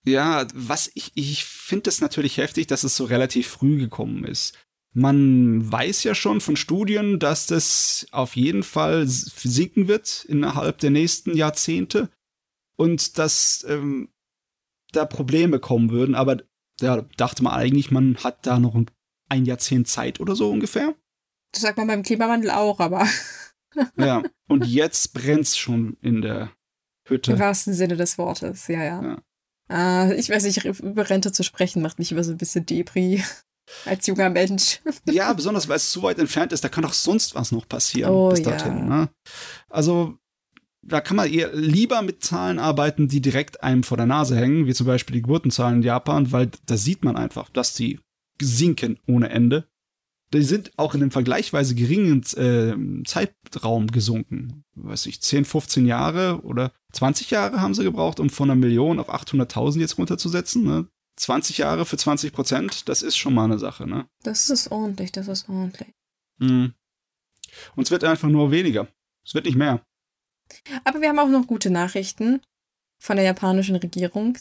ja, 0.05 0.47
was 0.55 0.91
ich, 0.95 1.13
ich 1.15 1.45
finde 1.45 1.91
es 1.91 2.01
natürlich 2.01 2.39
heftig, 2.39 2.67
dass 2.67 2.85
es 2.85 2.97
so 2.97 3.05
relativ 3.05 3.49
früh 3.49 3.79
gekommen 3.79 4.25
ist. 4.25 4.59
Man 4.95 5.71
weiß 5.71 6.05
ja 6.05 6.15
schon 6.15 6.41
von 6.41 6.57
Studien, 6.57 7.19
dass 7.19 7.47
das 7.47 8.07
auf 8.11 8.37
jeden 8.37 8.63
Fall 8.63 9.07
sinken 9.07 9.89
wird 9.89 10.27
innerhalb 10.29 10.79
der 10.79 10.91
nächsten 10.91 11.35
Jahrzehnte 11.35 12.11
und 12.77 13.17
dass 13.17 13.65
ähm, 13.69 14.11
da 14.93 15.07
Probleme 15.07 15.61
kommen 15.61 15.91
würden. 15.91 16.15
Aber 16.15 16.39
da 16.79 17.03
dachte 17.17 17.43
man 17.43 17.55
eigentlich, 17.55 17.91
man 17.91 18.17
hat 18.19 18.47
da 18.47 18.59
noch 18.59 18.79
ein 19.29 19.45
Jahrzehnt 19.47 19.89
Zeit 19.89 20.21
oder 20.21 20.37
so 20.37 20.51
ungefähr. 20.51 20.95
Das 21.53 21.63
sagt 21.63 21.79
man 21.79 21.87
beim 21.87 22.03
Klimawandel 22.03 22.51
auch, 22.51 22.81
aber. 22.81 23.07
ja, 23.97 24.23
und 24.49 24.67
jetzt 24.67 25.15
brennt's 25.15 25.57
schon 25.57 25.97
in 26.03 26.21
der 26.21 26.53
Hütte. 27.07 27.33
Im 27.33 27.39
wahrsten 27.39 27.73
Sinne 27.73 27.97
des 27.97 28.19
Wortes, 28.19 28.69
ja, 28.69 28.83
ja. 28.83 29.03
ja. 29.03 29.23
Äh, 29.73 30.15
ich 30.17 30.29
weiß 30.29 30.45
nicht, 30.45 30.65
über 30.65 31.09
Rente 31.09 31.33
zu 31.33 31.43
sprechen 31.43 31.83
macht 31.83 31.99
mich 31.99 32.13
immer 32.13 32.25
so 32.25 32.33
ein 32.33 32.39
bisschen 32.39 32.67
Depri. 32.67 33.23
Als 33.87 34.07
junger 34.07 34.29
Mensch. 34.29 34.81
ja, 35.07 35.33
besonders 35.33 35.69
weil 35.69 35.77
es 35.77 35.91
zu 35.91 36.03
weit 36.03 36.19
entfernt 36.19 36.53
ist, 36.53 36.63
da 36.63 36.69
kann 36.69 36.85
auch 36.85 36.93
sonst 36.93 37.35
was 37.35 37.53
noch 37.53 37.67
passieren 37.67 38.13
oh, 38.13 38.29
bis 38.29 38.43
dorthin. 38.43 38.77
Ja. 38.77 38.85
Ne? 38.85 39.09
Also, 39.71 40.19
da 40.83 41.01
kann 41.01 41.17
man 41.17 41.33
eher 41.33 41.55
lieber 41.55 42.03
mit 42.03 42.25
Zahlen 42.25 42.59
arbeiten, 42.59 43.09
die 43.09 43.21
direkt 43.21 43.63
einem 43.63 43.85
vor 43.85 43.97
der 43.97 44.07
Nase 44.07 44.37
hängen, 44.37 44.67
wie 44.67 44.75
zum 44.75 44.87
Beispiel 44.87 45.15
die 45.15 45.23
Geburtenzahlen 45.23 45.77
in 45.77 45.83
Japan, 45.83 46.33
weil 46.33 46.51
da 46.67 46.77
sieht 46.77 47.05
man 47.05 47.17
einfach, 47.17 47.49
dass 47.51 47.73
die 47.73 48.01
sinken 48.41 48.99
ohne 49.07 49.31
Ende 49.31 49.69
die 50.33 50.43
sind 50.43 50.73
auch 50.79 50.95
in 50.95 51.03
einem 51.03 51.11
vergleichsweise 51.11 51.75
geringen 51.75 52.23
äh, 52.37 53.05
Zeitraum 53.05 53.89
gesunken. 53.89 54.65
Weiß 54.75 55.07
ich, 55.07 55.21
10, 55.21 55.45
15 55.45 55.87
Jahre 55.87 56.41
oder 56.43 56.73
20 56.93 57.31
Jahre 57.31 57.61
haben 57.61 57.75
sie 57.75 57.85
gebraucht, 57.85 58.21
um 58.21 58.31
von 58.31 58.51
einer 58.51 58.59
Million 58.59 58.99
auf 58.99 59.11
800.000 59.11 59.81
jetzt 59.81 59.99
runterzusetzen. 59.99 60.65
Ne? 60.65 60.89
20 61.17 61.59
Jahre 61.59 61.85
für 61.85 61.97
20 61.97 62.33
Prozent, 62.33 62.89
das 62.89 63.03
ist 63.03 63.17
schon 63.17 63.35
mal 63.35 63.45
eine 63.45 63.59
Sache, 63.59 63.87
ne? 63.87 64.07
Das 64.23 64.49
ist 64.49 64.71
ordentlich, 64.73 65.13
das 65.13 65.29
ist 65.29 65.49
ordentlich. 65.49 65.89
Mhm. 66.39 66.73
Und 67.77 67.85
es 67.85 67.91
wird 67.91 68.05
einfach 68.05 68.29
nur 68.29 68.51
weniger. 68.51 68.89
Es 69.25 69.35
wird 69.35 69.45
nicht 69.45 69.57
mehr. 69.57 69.85
Aber 70.85 71.01
wir 71.01 71.09
haben 71.09 71.19
auch 71.19 71.29
noch 71.29 71.47
gute 71.47 71.71
Nachrichten 71.71 72.41
von 72.99 73.17
der 73.17 73.27
japanischen 73.27 73.77
Regierung 73.77 74.39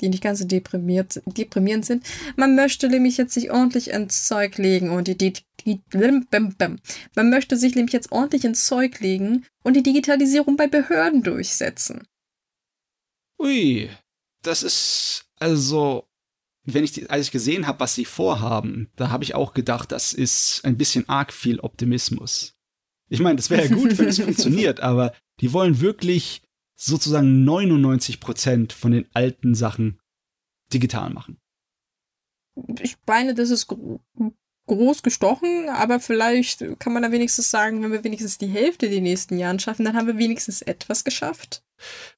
die 0.00 0.08
nicht 0.08 0.22
ganz 0.22 0.38
so 0.38 0.44
deprimiert, 0.46 1.20
deprimierend 1.26 1.84
sind. 1.84 2.06
Man 2.36 2.54
möchte 2.54 2.88
nämlich 2.88 3.16
jetzt 3.16 3.34
sich 3.34 3.50
ordentlich 3.50 3.90
ins 3.90 4.26
Zeug 4.26 4.58
legen 4.58 4.90
und 4.90 5.08
die, 5.08 5.16
die, 5.16 5.34
die 5.64 5.80
man 7.14 7.30
möchte 7.30 7.56
sich 7.56 7.74
nämlich 7.74 7.92
jetzt 7.92 8.12
ordentlich 8.12 8.44
ins 8.44 8.66
Zeug 8.66 9.00
legen 9.00 9.46
und 9.62 9.74
die 9.74 9.82
Digitalisierung 9.82 10.56
bei 10.56 10.66
Behörden 10.66 11.22
durchsetzen. 11.22 12.06
Ui, 13.38 13.90
das 14.42 14.62
ist 14.62 15.24
also, 15.38 16.08
wenn 16.64 16.84
ich 16.84 17.10
als 17.10 17.26
ich 17.26 17.32
gesehen 17.32 17.66
habe, 17.66 17.80
was 17.80 17.94
sie 17.94 18.04
vorhaben, 18.04 18.90
da 18.96 19.10
habe 19.10 19.24
ich 19.24 19.34
auch 19.34 19.54
gedacht, 19.54 19.92
das 19.92 20.12
ist 20.12 20.60
ein 20.64 20.76
bisschen 20.76 21.08
arg 21.08 21.32
viel 21.32 21.60
Optimismus. 21.60 22.54
Ich 23.08 23.20
meine, 23.20 23.36
das 23.36 23.50
wäre 23.50 23.66
ja 23.66 23.74
gut, 23.74 23.98
wenn 23.98 24.08
es 24.08 24.18
funktioniert, 24.22 24.80
aber 24.80 25.12
die 25.40 25.52
wollen 25.52 25.80
wirklich 25.80 26.42
sozusagen 26.80 27.44
99 27.44 28.20
Prozent 28.20 28.72
von 28.72 28.92
den 28.92 29.06
alten 29.12 29.54
Sachen 29.54 30.00
digital 30.72 31.10
machen. 31.10 31.38
ich 32.80 32.96
meine, 33.06 33.34
das 33.34 33.50
ist 33.50 33.68
groß 34.66 35.02
gestochen, 35.02 35.68
aber 35.68 36.00
vielleicht 36.00 36.64
kann 36.78 36.92
man 36.92 37.02
da 37.02 37.12
wenigstens 37.12 37.50
sagen, 37.50 37.82
wenn 37.82 37.92
wir 37.92 38.04
wenigstens 38.04 38.38
die 38.38 38.46
Hälfte 38.46 38.88
die 38.88 39.00
nächsten 39.00 39.36
Jahren 39.36 39.58
schaffen, 39.58 39.84
dann 39.84 39.96
haben 39.96 40.06
wir 40.06 40.16
wenigstens 40.16 40.62
etwas 40.62 41.04
geschafft. 41.04 41.62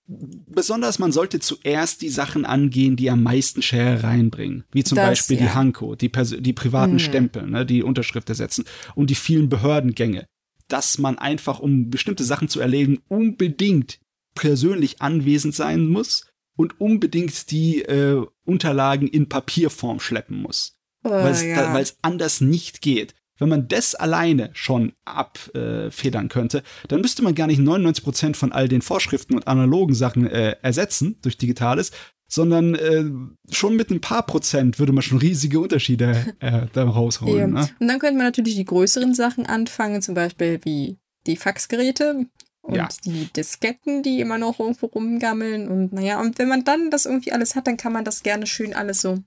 Besonders 0.06 0.98
man 0.98 1.12
sollte 1.12 1.40
zuerst 1.40 2.02
die 2.02 2.08
Sachen 2.08 2.44
angehen, 2.44 2.96
die 2.96 3.10
am 3.10 3.22
meisten 3.22 3.62
Share 3.62 4.02
reinbringen. 4.02 4.64
Wie 4.70 4.84
zum 4.84 4.96
das, 4.96 5.06
Beispiel 5.06 5.38
ja. 5.38 5.42
die 5.44 5.50
Hanko, 5.50 5.94
die, 5.94 6.10
die 6.10 6.52
privaten 6.52 6.92
hm. 6.92 6.98
Stempel, 6.98 7.46
ne, 7.48 7.64
die 7.64 7.82
Unterschrift 7.82 8.28
ersetzen 8.28 8.64
und 8.94 9.10
die 9.10 9.14
vielen 9.14 9.48
Behördengänge. 9.48 10.26
Dass 10.68 10.98
man 10.98 11.18
einfach, 11.18 11.58
um 11.58 11.90
bestimmte 11.90 12.24
Sachen 12.24 12.48
zu 12.48 12.60
erledigen, 12.60 13.02
unbedingt 13.08 13.98
persönlich 14.34 15.00
anwesend 15.00 15.54
sein 15.54 15.88
muss 15.88 16.26
und 16.56 16.80
unbedingt 16.80 17.50
die 17.50 17.82
äh, 17.82 18.24
Unterlagen 18.44 19.08
in 19.08 19.28
Papierform 19.28 20.00
schleppen 20.00 20.40
muss. 20.40 20.78
Oh, 21.04 21.10
weil 21.10 21.32
es 21.32 21.42
ja. 21.42 21.82
anders 22.02 22.40
nicht 22.40 22.80
geht. 22.80 23.14
Wenn 23.38 23.48
man 23.48 23.66
das 23.66 23.96
alleine 23.96 24.50
schon 24.52 24.92
abfedern 25.04 26.26
äh, 26.26 26.28
könnte, 26.28 26.62
dann 26.86 27.00
müsste 27.00 27.22
man 27.22 27.34
gar 27.34 27.48
nicht 27.48 27.58
99 27.58 28.04
Prozent 28.04 28.36
von 28.36 28.52
all 28.52 28.68
den 28.68 28.82
Vorschriften 28.82 29.34
und 29.34 29.48
analogen 29.48 29.94
Sachen 29.94 30.28
äh, 30.28 30.56
ersetzen 30.62 31.18
durch 31.22 31.38
Digitales, 31.38 31.90
sondern 32.28 32.74
äh, 32.76 33.04
schon 33.52 33.74
mit 33.74 33.90
ein 33.90 34.00
paar 34.00 34.24
Prozent 34.24 34.78
würde 34.78 34.92
man 34.92 35.02
schon 35.02 35.18
riesige 35.18 35.58
Unterschiede 35.58 36.34
äh, 36.38 36.66
da 36.72 36.84
rausholen. 36.84 37.36
Ja. 37.36 37.46
Ne? 37.46 37.68
Und 37.80 37.88
dann 37.88 37.98
könnte 37.98 38.16
man 38.16 38.26
natürlich 38.26 38.54
die 38.54 38.64
größeren 38.64 39.14
Sachen 39.14 39.44
anfangen, 39.44 40.02
zum 40.02 40.14
Beispiel 40.14 40.60
wie 40.62 40.98
die 41.26 41.36
Faxgeräte 41.36 42.26
und 42.62 42.76
ja. 42.76 42.88
die 43.04 43.26
Disketten, 43.32 44.02
die 44.02 44.20
immer 44.20 44.38
noch 44.38 44.60
irgendwo 44.60 44.86
rumgammeln. 44.86 45.68
Und 45.68 45.92
naja, 45.92 46.20
und 46.20 46.38
wenn 46.38 46.48
man 46.48 46.64
dann 46.64 46.90
das 46.90 47.06
irgendwie 47.06 47.32
alles 47.32 47.56
hat, 47.56 47.66
dann 47.66 47.76
kann 47.76 47.92
man 47.92 48.04
das 48.04 48.22
gerne 48.22 48.46
schön 48.46 48.74
alles 48.74 49.00
so 49.00 49.22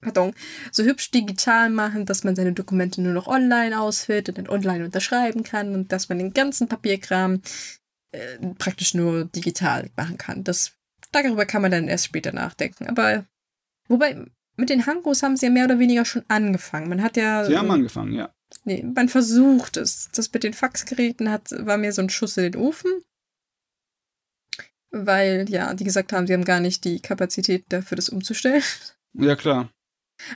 pardon, 0.00 0.32
so 0.72 0.82
hübsch 0.82 1.10
digital 1.10 1.70
machen, 1.70 2.06
dass 2.06 2.24
man 2.24 2.34
seine 2.34 2.52
Dokumente 2.52 3.02
nur 3.02 3.12
noch 3.12 3.26
online 3.26 3.78
ausfüllt 3.78 4.28
und 4.28 4.38
dann 4.38 4.48
online 4.48 4.84
unterschreiben 4.84 5.42
kann 5.42 5.74
und 5.74 5.92
dass 5.92 6.08
man 6.08 6.18
den 6.18 6.32
ganzen 6.32 6.68
Papierkram 6.68 7.42
äh, 8.12 8.38
praktisch 8.58 8.94
nur 8.94 9.26
digital 9.26 9.90
machen 9.96 10.18
kann. 10.18 10.44
Das, 10.44 10.72
darüber 11.12 11.46
kann 11.46 11.62
man 11.62 11.70
dann 11.70 11.88
erst 11.88 12.06
später 12.06 12.32
nachdenken. 12.32 12.86
Aber 12.86 13.26
wobei, 13.88 14.24
mit 14.56 14.70
den 14.70 14.86
Hangos 14.86 15.22
haben 15.22 15.36
sie 15.36 15.46
ja 15.46 15.52
mehr 15.52 15.64
oder 15.66 15.78
weniger 15.78 16.04
schon 16.04 16.24
angefangen. 16.28 16.88
Man 16.88 17.02
hat 17.02 17.16
ja. 17.16 17.44
Sie 17.44 17.56
haben 17.56 17.70
angefangen, 17.70 18.14
ja. 18.14 18.32
Nee, 18.64 18.82
man 18.82 19.08
versucht 19.08 19.76
es. 19.76 20.10
Das 20.14 20.32
mit 20.32 20.44
den 20.44 20.54
Faxgeräten 20.54 21.30
hat, 21.30 21.50
war 21.50 21.78
mir 21.78 21.92
so 21.92 22.02
ein 22.02 22.10
Schuss 22.10 22.36
in 22.36 22.52
den 22.52 22.60
Ofen. 22.60 22.90
Weil, 24.90 25.48
ja, 25.48 25.72
die 25.74 25.84
gesagt 25.84 26.12
haben, 26.12 26.26
sie 26.26 26.34
haben 26.34 26.44
gar 26.44 26.60
nicht 26.60 26.84
die 26.84 27.00
Kapazität 27.00 27.64
dafür, 27.68 27.96
das 27.96 28.08
umzustellen. 28.08 28.62
Ja, 29.14 29.36
klar. 29.36 29.70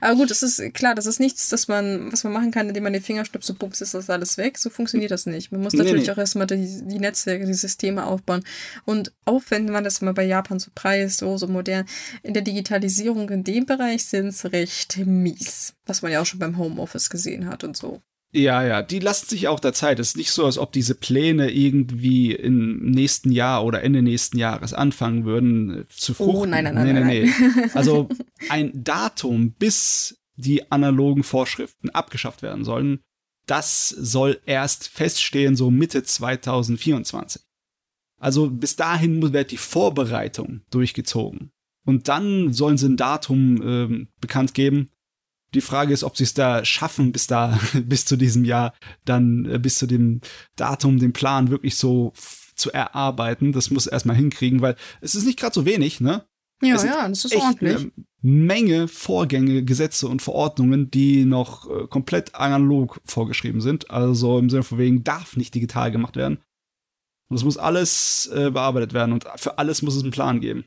Aber 0.01 0.17
gut, 0.17 0.31
das 0.31 0.43
ist 0.43 0.75
klar, 0.75 0.95
das 0.95 1.07
ist 1.07 1.21
nichts, 1.21 1.49
das 1.49 1.69
man, 1.69 2.11
was 2.13 2.25
man 2.25 2.33
machen 2.33 2.51
kann, 2.51 2.69
indem 2.69 2.85
man 2.85 2.93
den 2.93 3.03
Finger 3.03 3.25
schnippt, 3.25 3.45
so 3.45 3.55
bums, 3.55 3.81
ist 3.81 3.95
das 3.95 4.11
alles 4.11 4.39
weg. 4.39 4.59
So 4.59 4.71
funktioniert 4.71 5.11
das 5.11 5.27
nicht. 5.27 5.53
Man 5.53 5.61
muss 5.61 5.75
natürlich 5.75 6.03
nee, 6.03 6.07
nee. 6.07 6.13
auch 6.13 6.19
erstmal 6.19 6.47
die, 6.47 6.83
die 6.87 6.99
Netzwerke, 6.99 7.47
die 7.47 7.55
Systeme 7.55 8.07
aufbauen. 8.07 8.45
Und 8.85 9.13
auch 9.25 9.43
wenn 9.51 9.67
man 9.67 9.85
das 9.85 10.01
mal 10.01 10.15
bei 10.15 10.25
Japan 10.25 10.59
so 10.59 10.71
preist, 10.75 11.19
so, 11.19 11.37
so 11.37 11.47
modern, 11.47 11.87
in 12.23 12.35
der 12.35 12.43
Digitalisierung 12.43 13.29
in 13.31 13.45
dem 13.45 13.67
Bereich 13.67 14.07
sind 14.07 14.29
es 14.29 14.45
recht 14.47 14.97
mies. 14.99 15.75
Was 15.87 16.03
man 16.03 16.13
ja 16.13 16.21
auch 16.21 16.27
schon 16.27 16.41
beim 16.41 16.59
Homeoffice 16.59 17.11
gesehen 17.11 17.47
hat 17.47 17.65
und 17.65 17.77
so. 17.77 18.01
Ja, 18.35 18.65
ja, 18.65 18.83
die 18.83 18.99
lassen 18.99 19.29
sich 19.29 19.47
auch 19.47 19.61
der 19.61 19.73
Zeit. 19.73 20.01
Es 20.01 20.09
ist 20.09 20.17
nicht 20.17 20.33
so, 20.33 20.45
als 20.45 20.59
ob 20.59 20.73
diese 20.73 20.97
Pläne 20.97 21.53
irgendwie 21.53 22.33
im 22.33 22.91
nächsten 22.91 23.31
Jahr 23.31 23.65
oder 23.65 23.85
Ende 23.85 24.03
nächsten 24.03 24.39
Jahres 24.39 24.75
anfangen 24.75 25.25
würden 25.25 25.83
äh, 25.83 25.89
zu 25.89 26.15
fruchten. 26.15 26.37
Oh, 26.37 26.45
nein, 26.45 26.65
nein, 26.65 26.75
nein. 26.75 27.07
Nee, 27.07 27.23
nee, 27.23 27.33
nee. 27.47 27.71
Also 27.75 28.09
ein 28.49 28.73
Datum, 28.75 29.53
bis 29.53 30.19
die 30.35 30.73
analogen 30.73 31.23
Vorschriften 31.23 31.91
abgeschafft 31.91 32.43
werden 32.43 32.65
sollen, 32.65 32.99
das 33.47 33.89
soll 33.89 34.41
erst 34.47 34.89
feststehen, 34.89 35.55
so 35.55 35.71
Mitte 35.71 36.03
2024. 36.03 37.41
Also 38.19 38.51
bis 38.51 38.75
dahin 38.75 39.33
wird 39.33 39.53
die 39.53 39.59
Vorbereitung 39.59 40.63
durchgezogen. 40.71 41.53
Und 41.87 42.09
dann 42.09 42.53
sollen 42.53 42.79
sie 42.79 42.89
ein 42.89 42.97
Datum 42.97 43.63
äh, 43.63 44.07
bekannt 44.21 44.55
geben, 44.55 44.89
die 45.55 45.61
Frage 45.61 45.93
ist, 45.93 46.05
ob 46.05 46.17
sie 46.17 46.25
es 46.25 46.35
da 46.35 46.65
schaffen, 46.65 47.13
bis 47.13 47.27
da, 47.27 47.59
bis 47.85 48.05
zu 48.05 48.17
diesem 48.17 48.45
Jahr, 48.45 48.75
dann 49.05 49.47
äh, 49.47 49.59
bis 49.59 49.77
zu 49.77 49.87
dem 49.87 50.21
Datum, 50.57 50.99
den 50.99 51.13
Plan 51.13 51.51
wirklich 51.51 51.77
so 51.77 52.13
zu 52.55 52.73
erarbeiten. 52.73 53.53
Das 53.53 53.71
muss 53.71 53.87
erstmal 53.87 54.17
hinkriegen, 54.17 54.61
weil 54.61 54.77
es 55.01 55.15
ist 55.15 55.27
nicht 55.27 55.39
gerade 55.39 55.55
so 55.55 55.67
wenig, 55.67 56.01
ne? 56.01 56.25
Ja, 56.63 56.83
ja, 56.83 57.09
das 57.09 57.25
ist 57.25 57.37
ordentlich. 57.37 57.77
Eine 57.77 57.91
Menge 58.23 58.89
Vorgänge, 58.89 59.65
Gesetze 59.65 60.09
und 60.09 60.23
Verordnungen, 60.23 60.91
die 60.91 61.25
noch 61.25 61.69
äh, 61.69 61.87
komplett 61.89 62.35
analog 62.35 63.01
vorgeschrieben 63.05 63.61
sind. 63.61 63.91
Also 63.91 64.39
im 64.39 64.49
Sinne 64.49 64.63
von 64.63 64.79
wegen 64.79 65.05
darf 65.05 65.37
nicht 65.37 65.55
digital 65.55 65.91
gemacht 65.91 66.17
werden. 66.17 66.39
Und 67.29 67.37
es 67.37 67.45
muss 67.45 67.59
alles 67.59 68.31
äh, 68.35 68.51
bearbeitet 68.51 68.95
werden 68.95 69.13
und 69.13 69.27
für 69.37 69.59
alles 69.59 69.83
muss 69.83 69.97
es 69.97 70.03
einen 70.03 70.13
Plan 70.13 70.41
geben. 70.41 70.65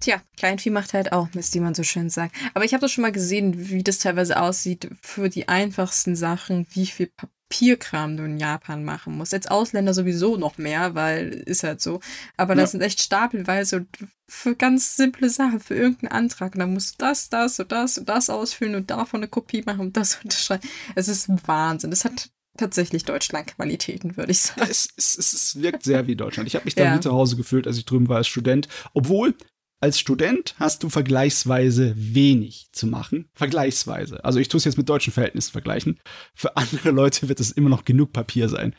Tja, 0.00 0.22
Kleinvieh 0.36 0.70
macht 0.70 0.94
halt 0.94 1.12
auch 1.12 1.28
Mist, 1.34 1.54
wie 1.54 1.60
man 1.60 1.74
so 1.74 1.82
schön 1.82 2.08
sagt. 2.08 2.34
Aber 2.54 2.64
ich 2.64 2.72
habe 2.72 2.80
das 2.80 2.92
schon 2.92 3.02
mal 3.02 3.12
gesehen, 3.12 3.68
wie 3.70 3.82
das 3.82 3.98
teilweise 3.98 4.40
aussieht 4.40 4.88
für 5.02 5.28
die 5.28 5.48
einfachsten 5.48 6.16
Sachen, 6.16 6.66
wie 6.72 6.86
viel 6.86 7.10
Papierkram 7.50 8.16
du 8.16 8.24
in 8.24 8.38
Japan 8.38 8.84
machen 8.84 9.16
musst. 9.16 9.34
Als 9.34 9.46
Ausländer 9.46 9.92
sowieso 9.92 10.36
noch 10.36 10.56
mehr, 10.56 10.94
weil 10.94 11.28
ist 11.28 11.64
halt 11.64 11.82
so. 11.82 12.00
Aber 12.38 12.54
ja. 12.54 12.62
das 12.62 12.70
sind 12.70 12.80
echt 12.80 13.02
stapelweise 13.02 13.86
für 14.26 14.54
ganz 14.54 14.96
simple 14.96 15.28
Sachen, 15.28 15.60
für 15.60 15.74
irgendeinen 15.74 16.12
Antrag. 16.12 16.54
Und 16.54 16.60
dann 16.60 16.72
musst 16.72 16.94
du 16.94 17.04
das, 17.04 17.28
das 17.28 17.60
und 17.60 17.70
das 17.70 17.98
und 17.98 18.08
das 18.08 18.30
ausfüllen 18.30 18.76
und 18.76 18.90
davon 18.90 19.20
eine 19.20 19.28
Kopie 19.28 19.62
machen 19.66 19.80
und 19.80 19.96
das 19.96 20.18
unterschreiben. 20.24 20.66
Es 20.94 21.08
ist 21.08 21.28
Wahnsinn. 21.46 21.92
Es 21.92 22.04
hat 22.04 22.30
tatsächlich 22.56 23.04
Deutschland-Qualitäten, 23.04 24.16
würde 24.16 24.32
ich 24.32 24.40
sagen. 24.40 24.68
Es, 24.70 24.88
es, 24.96 25.18
es, 25.18 25.60
wirkt 25.60 25.82
sehr 25.82 26.06
wie 26.06 26.16
Deutschland. 26.16 26.46
Ich 26.46 26.54
habe 26.54 26.64
mich 26.64 26.74
da 26.74 26.84
ja. 26.84 26.96
wie 26.96 27.00
zu 27.00 27.12
Hause 27.12 27.36
gefühlt, 27.36 27.66
als 27.66 27.78
ich 27.78 27.84
drüben 27.84 28.08
war 28.08 28.18
als 28.18 28.28
Student. 28.28 28.68
Obwohl, 28.92 29.34
als 29.80 29.98
Student 29.98 30.54
hast 30.58 30.82
du 30.82 30.90
vergleichsweise 30.90 31.94
wenig 31.96 32.68
zu 32.72 32.86
machen. 32.86 33.30
Vergleichsweise. 33.32 34.22
Also 34.24 34.38
ich 34.38 34.48
tue 34.48 34.58
es 34.58 34.64
jetzt 34.64 34.76
mit 34.76 34.88
deutschen 34.88 35.12
Verhältnissen 35.12 35.52
vergleichen. 35.52 35.98
Für 36.34 36.56
andere 36.56 36.90
Leute 36.90 37.28
wird 37.28 37.40
es 37.40 37.50
immer 37.50 37.70
noch 37.70 37.84
genug 37.84 38.12
Papier 38.12 38.48
sein. 38.48 38.74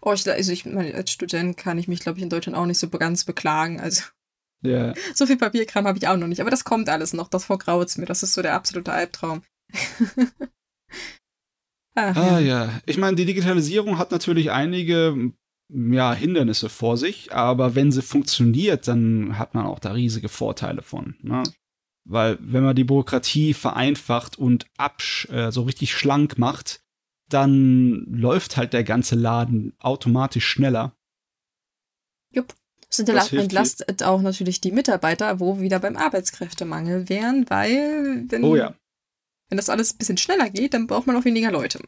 Oh, 0.00 0.12
ich, 0.12 0.28
also 0.28 0.52
ich 0.52 0.66
meine, 0.66 0.94
als 0.94 1.10
Student 1.10 1.56
kann 1.56 1.78
ich 1.78 1.88
mich, 1.88 2.00
glaube 2.00 2.18
ich, 2.18 2.22
in 2.22 2.30
Deutschland 2.30 2.56
auch 2.56 2.66
nicht 2.66 2.78
so 2.78 2.88
ganz 2.88 3.24
beklagen. 3.24 3.80
Also 3.80 4.02
ja. 4.62 4.94
so 5.14 5.26
viel 5.26 5.36
Papierkram 5.36 5.86
habe 5.86 5.98
ich 5.98 6.06
auch 6.06 6.16
noch 6.16 6.28
nicht. 6.28 6.40
Aber 6.40 6.50
das 6.50 6.64
kommt 6.64 6.88
alles 6.88 7.12
noch. 7.12 7.28
Das 7.28 7.46
vorgraut 7.46 7.96
mir. 7.98 8.06
Das 8.06 8.22
ist 8.22 8.34
so 8.34 8.42
der 8.42 8.54
absolute 8.54 8.92
Albtraum. 8.92 9.42
Ach, 11.94 12.16
ah, 12.16 12.38
ja. 12.38 12.38
ja. 12.38 12.80
Ich 12.86 12.98
meine, 12.98 13.16
die 13.16 13.26
Digitalisierung 13.26 13.98
hat 13.98 14.12
natürlich 14.12 14.52
einige 14.52 15.32
ja, 15.74 16.12
Hindernisse 16.12 16.68
vor 16.68 16.96
sich, 16.96 17.32
aber 17.32 17.74
wenn 17.74 17.92
sie 17.92 18.02
funktioniert, 18.02 18.88
dann 18.88 19.38
hat 19.38 19.54
man 19.54 19.66
auch 19.66 19.78
da 19.78 19.92
riesige 19.92 20.28
Vorteile 20.28 20.82
von. 20.82 21.16
Ne? 21.22 21.42
Weil 22.04 22.38
wenn 22.40 22.64
man 22.64 22.76
die 22.76 22.84
Bürokratie 22.84 23.54
vereinfacht 23.54 24.38
und 24.38 24.66
absch 24.76 25.28
äh, 25.30 25.50
so 25.50 25.62
richtig 25.62 25.94
schlank 25.94 26.38
macht, 26.38 26.82
dann 27.28 28.04
läuft 28.10 28.56
halt 28.56 28.72
der 28.72 28.84
ganze 28.84 29.14
Laden 29.14 29.72
automatisch 29.78 30.46
schneller. 30.46 30.94
Jupp. 32.30 32.54
Das 32.88 33.32
entlastet 33.32 34.02
auch 34.02 34.20
natürlich 34.20 34.60
die 34.60 34.70
Mitarbeiter, 34.70 35.40
wo 35.40 35.56
wir 35.56 35.62
wieder 35.62 35.78
beim 35.78 35.96
Arbeitskräftemangel 35.96 37.08
wären, 37.08 37.48
weil 37.48 38.26
wenn, 38.28 38.44
oh 38.44 38.54
ja. 38.54 38.74
wenn 39.48 39.56
das 39.56 39.70
alles 39.70 39.94
ein 39.94 39.98
bisschen 39.98 40.18
schneller 40.18 40.50
geht, 40.50 40.74
dann 40.74 40.86
braucht 40.86 41.06
man 41.06 41.16
auch 41.16 41.24
weniger 41.24 41.50
Leute. 41.50 41.80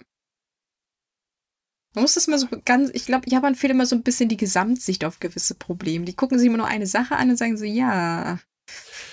Man 1.94 2.02
muss 2.02 2.14
das 2.14 2.26
mal 2.26 2.38
so 2.38 2.48
ganz, 2.64 2.90
ich 2.92 3.06
glaube, 3.06 3.30
Japan 3.30 3.54
fehlt 3.54 3.70
immer 3.70 3.86
so 3.86 3.94
ein 3.94 4.02
bisschen 4.02 4.28
die 4.28 4.36
Gesamtsicht 4.36 5.04
auf 5.04 5.20
gewisse 5.20 5.54
Probleme. 5.54 6.04
Die 6.04 6.14
gucken 6.14 6.38
sich 6.38 6.48
immer 6.48 6.58
nur 6.58 6.66
eine 6.66 6.88
Sache 6.88 7.16
an 7.16 7.30
und 7.30 7.36
sagen 7.36 7.56
so, 7.56 7.64
ja, 7.64 8.40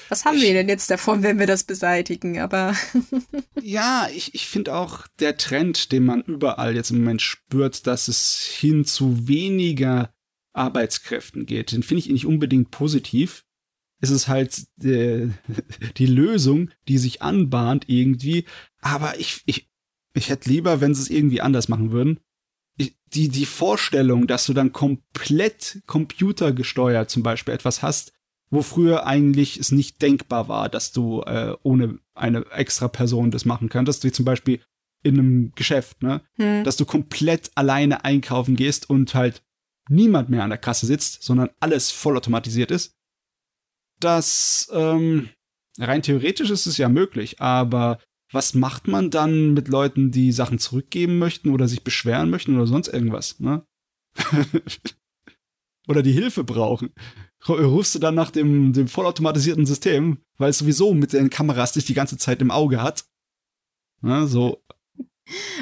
was 0.09 0.25
haben 0.25 0.41
wir 0.41 0.53
denn 0.53 0.67
jetzt 0.67 0.89
davon, 0.89 1.23
wenn 1.23 1.39
wir 1.39 1.47
das 1.47 1.63
beseitigen? 1.63 2.39
Aber. 2.39 2.75
ja, 3.61 4.09
ich, 4.13 4.33
ich 4.33 4.47
finde 4.47 4.75
auch 4.75 5.07
der 5.19 5.37
Trend, 5.37 5.91
den 5.91 6.05
man 6.05 6.21
überall 6.23 6.75
jetzt 6.75 6.91
im 6.91 6.99
Moment 6.99 7.21
spürt, 7.21 7.85
dass 7.87 8.07
es 8.07 8.41
hin 8.43 8.83
zu 8.83 9.27
weniger 9.27 10.13
Arbeitskräften 10.53 11.45
geht, 11.45 11.71
den 11.71 11.83
finde 11.83 11.99
ich 11.99 12.09
nicht 12.09 12.25
unbedingt 12.25 12.71
positiv. 12.71 13.45
Es 14.01 14.09
ist 14.09 14.27
halt 14.27 14.65
die, 14.77 15.31
die 15.97 16.07
Lösung, 16.07 16.71
die 16.87 16.97
sich 16.97 17.21
anbahnt 17.21 17.85
irgendwie. 17.87 18.45
Aber 18.81 19.19
ich, 19.19 19.43
ich, 19.45 19.69
ich 20.13 20.29
hätte 20.29 20.49
lieber, 20.49 20.81
wenn 20.81 20.95
sie 20.95 21.03
es 21.03 21.09
irgendwie 21.09 21.41
anders 21.41 21.69
machen 21.69 21.91
würden 21.91 22.19
die, 23.13 23.29
die 23.29 23.45
Vorstellung, 23.45 24.27
dass 24.27 24.45
du 24.45 24.53
dann 24.53 24.71
komplett 24.71 25.81
computergesteuert 25.85 27.09
zum 27.09 27.23
Beispiel 27.23 27.53
etwas 27.53 27.81
hast, 27.81 28.13
wo 28.49 28.61
früher 28.61 29.05
eigentlich 29.05 29.57
es 29.57 29.71
nicht 29.71 30.01
denkbar 30.01 30.47
war, 30.47 30.69
dass 30.69 30.91
du 30.91 31.21
äh, 31.21 31.55
ohne 31.63 31.99
eine 32.13 32.45
extra 32.51 32.87
Person 32.87 33.31
das 33.31 33.45
machen 33.45 33.69
könntest, 33.69 34.03
wie 34.03 34.11
zum 34.11 34.25
Beispiel 34.25 34.61
in 35.03 35.17
einem 35.17 35.51
Geschäft, 35.55 36.03
ne? 36.03 36.21
Hm. 36.35 36.63
Dass 36.63 36.77
du 36.77 36.85
komplett 36.85 37.51
alleine 37.55 38.05
einkaufen 38.05 38.55
gehst 38.55 38.89
und 38.89 39.15
halt 39.15 39.41
niemand 39.89 40.29
mehr 40.29 40.43
an 40.43 40.51
der 40.51 40.59
Kasse 40.59 40.85
sitzt, 40.85 41.23
sondern 41.23 41.49
alles 41.59 41.91
vollautomatisiert 41.91 42.71
ist. 42.71 42.95
Das, 43.99 44.69
ähm, 44.73 45.29
Rein 45.79 46.01
theoretisch 46.01 46.49
ist 46.49 46.65
es 46.65 46.77
ja 46.77 46.89
möglich, 46.89 47.39
aber 47.39 47.99
was 48.31 48.53
macht 48.53 48.87
man 48.87 49.09
dann 49.09 49.53
mit 49.53 49.67
Leuten, 49.67 50.11
die 50.11 50.31
Sachen 50.31 50.59
zurückgeben 50.59 51.19
möchten 51.19 51.49
oder 51.49 51.67
sich 51.67 51.83
beschweren 51.83 52.29
möchten 52.29 52.55
oder 52.55 52.67
sonst 52.67 52.87
irgendwas, 52.87 53.39
ne? 53.39 53.65
oder 55.87 56.03
die 56.03 56.13
Hilfe 56.13 56.43
brauchen? 56.43 56.93
Rufst 57.47 57.95
du 57.95 57.99
dann 57.99 58.15
nach 58.15 58.31
dem, 58.31 58.71
dem 58.73 58.87
vollautomatisierten 58.87 59.65
System, 59.65 60.19
weil 60.37 60.51
es 60.51 60.59
sowieso 60.59 60.93
mit 60.93 61.13
den 61.13 61.29
Kameras 61.29 61.73
dich 61.73 61.85
die 61.85 61.95
ganze 61.95 62.17
Zeit 62.17 62.41
im 62.41 62.51
Auge 62.51 62.81
hat? 62.81 63.05
Ne, 64.01 64.27
so. 64.27 64.63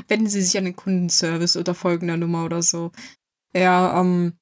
Wenden 0.08 0.28
Sie 0.28 0.42
sich 0.42 0.58
an 0.58 0.66
den 0.66 0.76
Kundenservice 0.76 1.58
oder 1.58 1.74
folgender 1.74 2.18
Nummer 2.18 2.46
oder 2.46 2.62
so. 2.62 2.92
Ja, 3.54 4.00
ähm, 4.00 4.34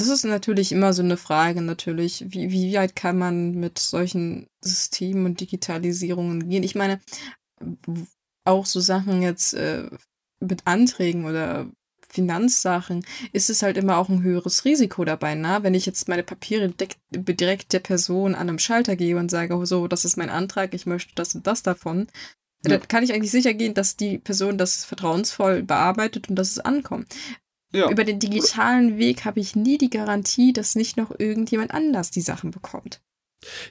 das 0.00 0.08
ist 0.08 0.24
natürlich 0.24 0.72
immer 0.72 0.92
so 0.92 1.02
eine 1.02 1.16
Frage, 1.16 1.62
natürlich. 1.62 2.24
Wie, 2.28 2.50
wie 2.50 2.74
weit 2.74 2.96
kann 2.96 3.18
man 3.18 3.52
mit 3.52 3.78
solchen 3.78 4.48
Systemen 4.60 5.26
und 5.26 5.40
Digitalisierungen 5.40 6.48
gehen? 6.48 6.62
Ich 6.62 6.74
meine, 6.74 7.00
auch 8.44 8.66
so 8.66 8.80
Sachen 8.80 9.22
jetzt 9.22 9.54
äh, 9.54 9.88
mit 10.40 10.66
Anträgen 10.66 11.24
oder 11.24 11.70
Finanzsachen 12.08 13.04
ist 13.32 13.50
es 13.50 13.62
halt 13.62 13.76
immer 13.76 13.98
auch 13.98 14.08
ein 14.08 14.22
höheres 14.22 14.64
Risiko 14.64 15.04
dabei, 15.04 15.34
na? 15.34 15.62
Wenn 15.62 15.74
ich 15.74 15.84
jetzt 15.84 16.08
meine 16.08 16.22
Papiere 16.22 16.72
direkt 17.10 17.72
der 17.72 17.80
Person 17.80 18.34
an 18.34 18.48
einem 18.48 18.58
Schalter 18.58 18.96
gebe 18.96 19.18
und 19.20 19.30
sage, 19.30 19.54
oh, 19.54 19.64
so, 19.64 19.86
das 19.86 20.04
ist 20.04 20.16
mein 20.16 20.30
Antrag, 20.30 20.72
ich 20.72 20.86
möchte 20.86 21.14
das 21.14 21.34
und 21.34 21.46
das 21.46 21.62
davon, 21.62 22.06
ja. 22.64 22.78
dann 22.78 22.88
kann 22.88 23.04
ich 23.04 23.12
eigentlich 23.12 23.30
sicher 23.30 23.54
gehen, 23.54 23.74
dass 23.74 23.96
die 23.96 24.18
Person 24.18 24.56
das 24.56 24.84
vertrauensvoll 24.84 25.62
bearbeitet 25.62 26.30
und 26.30 26.36
dass 26.36 26.52
es 26.52 26.58
ankommt. 26.58 27.14
Ja. 27.72 27.90
Über 27.90 28.04
den 28.04 28.20
digitalen 28.20 28.98
Weg 28.98 29.24
habe 29.24 29.40
ich 29.40 29.56
nie 29.56 29.78
die 29.78 29.90
Garantie, 29.90 30.52
dass 30.52 30.76
nicht 30.76 30.96
noch 30.96 31.10
irgendjemand 31.18 31.72
anders 31.72 32.10
die 32.10 32.20
Sachen 32.20 32.50
bekommt. 32.50 33.00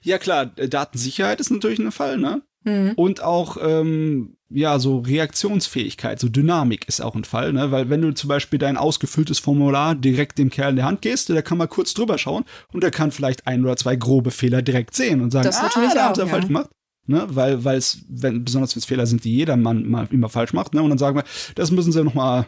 Ja 0.04 0.18
klar, 0.18 0.46
Datensicherheit 0.46 1.40
ist 1.40 1.50
natürlich 1.50 1.80
ein 1.80 1.92
Fall, 1.92 2.18
ne? 2.18 2.42
Mhm. 2.66 2.94
Und 2.96 3.22
auch, 3.22 3.58
ähm, 3.62 4.38
ja, 4.50 4.80
so 4.80 5.00
Reaktionsfähigkeit, 5.00 6.20
so 6.20 6.30
Dynamik 6.30 6.88
ist 6.88 7.02
auch 7.02 7.16
ein 7.16 7.24
Fall, 7.24 7.54
ne? 7.54 7.72
Weil 7.72 7.90
wenn 7.90 8.02
du 8.02 8.14
zum 8.14 8.28
Beispiel 8.28 8.60
dein 8.60 8.78
ausgefülltes 8.78 9.40
Formular 9.40 9.96
direkt 9.96 10.38
dem 10.38 10.50
Kerl 10.50 10.72
in 10.72 10.76
der 10.78 10.86
Hand 10.86 11.02
gehst, 11.02 11.30
der 11.30 11.42
kann 11.42 11.58
mal 11.58 11.68
kurz 11.68 11.94
drüber 11.94 12.18
schauen 12.18 12.44
und 12.74 12.84
der 12.84 12.92
kann 12.92 13.12
vielleicht 13.12 13.48
ein 13.48 13.64
oder 13.64 13.78
zwei 13.78 13.96
grobe 13.96 14.32
Fehler 14.32 14.62
direkt 14.62 14.96
sehen 14.96 15.22
und 15.22 15.32
sagen, 15.32 15.46
das 15.46 15.60
ah, 15.60 15.64
natürlich 15.64 15.94
da 15.94 16.06
haben 16.06 16.16
sie 16.16 16.22
ja 16.22 16.28
falsch 16.28 16.48
gemacht. 16.48 16.70
Ne, 17.08 17.24
weil, 17.30 17.64
weil 17.64 17.78
es, 17.78 18.00
wenn, 18.10 18.44
besonders 18.44 18.76
wenn 18.76 18.80
es 18.80 18.86
Fehler 18.86 19.06
sind, 19.06 19.24
die 19.24 19.36
jeder 19.36 19.58
Mann 19.58 19.88
mal 19.88 20.08
immer 20.10 20.28
falsch 20.28 20.54
macht, 20.54 20.74
ne, 20.74 20.82
und 20.82 20.90
dann 20.90 20.98
sagen 20.98 21.16
wir, 21.16 21.24
das 21.54 21.70
müssen 21.70 21.92
sie 21.92 22.04
nochmal 22.04 22.48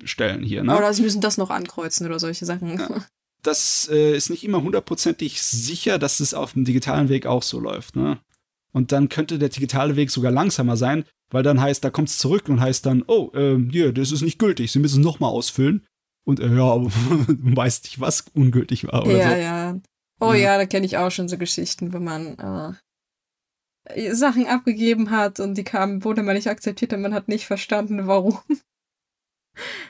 umstellen 0.00 0.42
hier, 0.42 0.62
ne. 0.62 0.76
Oder 0.76 0.92
sie 0.94 1.02
müssen 1.02 1.20
das 1.20 1.38
noch 1.38 1.50
ankreuzen 1.50 2.06
oder 2.06 2.18
solche 2.18 2.44
Sachen. 2.44 2.78
Ja. 2.78 2.88
Das 3.44 3.88
äh, 3.90 4.16
ist 4.16 4.30
nicht 4.30 4.44
immer 4.44 4.62
hundertprozentig 4.62 5.42
sicher, 5.42 5.98
dass 5.98 6.20
es 6.20 6.32
auf 6.32 6.52
dem 6.52 6.64
digitalen 6.64 7.08
Weg 7.08 7.26
auch 7.26 7.42
so 7.42 7.58
läuft, 7.58 7.96
ne. 7.96 8.20
Und 8.72 8.92
dann 8.92 9.08
könnte 9.08 9.36
der 9.36 9.48
digitale 9.48 9.96
Weg 9.96 10.12
sogar 10.12 10.30
langsamer 10.30 10.76
sein, 10.76 11.04
weil 11.32 11.42
dann 11.42 11.60
heißt, 11.60 11.82
da 11.82 11.90
kommt 11.90 12.08
es 12.08 12.18
zurück 12.18 12.48
und 12.48 12.60
heißt 12.60 12.86
dann, 12.86 13.02
oh, 13.04 13.32
äh, 13.34 13.58
hier, 13.68 13.92
das 13.92 14.12
ist 14.12 14.22
nicht 14.22 14.38
gültig, 14.38 14.70
Sie 14.70 14.78
müssen 14.78 15.00
es 15.00 15.04
nochmal 15.04 15.30
ausfüllen. 15.30 15.84
Und 16.24 16.38
äh, 16.38 16.54
ja, 16.54 16.76
weißt 16.86 17.82
nicht, 17.82 18.00
was 18.00 18.26
ungültig 18.32 18.86
war 18.86 19.04
oder 19.04 19.16
ja, 19.16 19.30
so. 19.30 19.36
Ja, 19.36 19.80
Oh 20.22 20.32
ja, 20.32 20.38
ja 20.38 20.56
da 20.56 20.66
kenne 20.66 20.86
ich 20.86 20.96
auch 20.96 21.10
schon 21.10 21.28
so 21.28 21.36
Geschichten, 21.36 21.92
wo 21.92 21.98
man 21.98 22.78
äh, 23.88 24.14
Sachen 24.14 24.46
abgegeben 24.46 25.10
hat 25.10 25.40
und 25.40 25.58
die 25.58 25.64
kamen, 25.64 26.04
wurde 26.04 26.22
man 26.22 26.36
nicht 26.36 26.48
akzeptiert 26.48 26.92
und 26.92 27.02
man 27.02 27.12
hat 27.12 27.26
nicht 27.26 27.46
verstanden, 27.46 28.06
warum. 28.06 28.38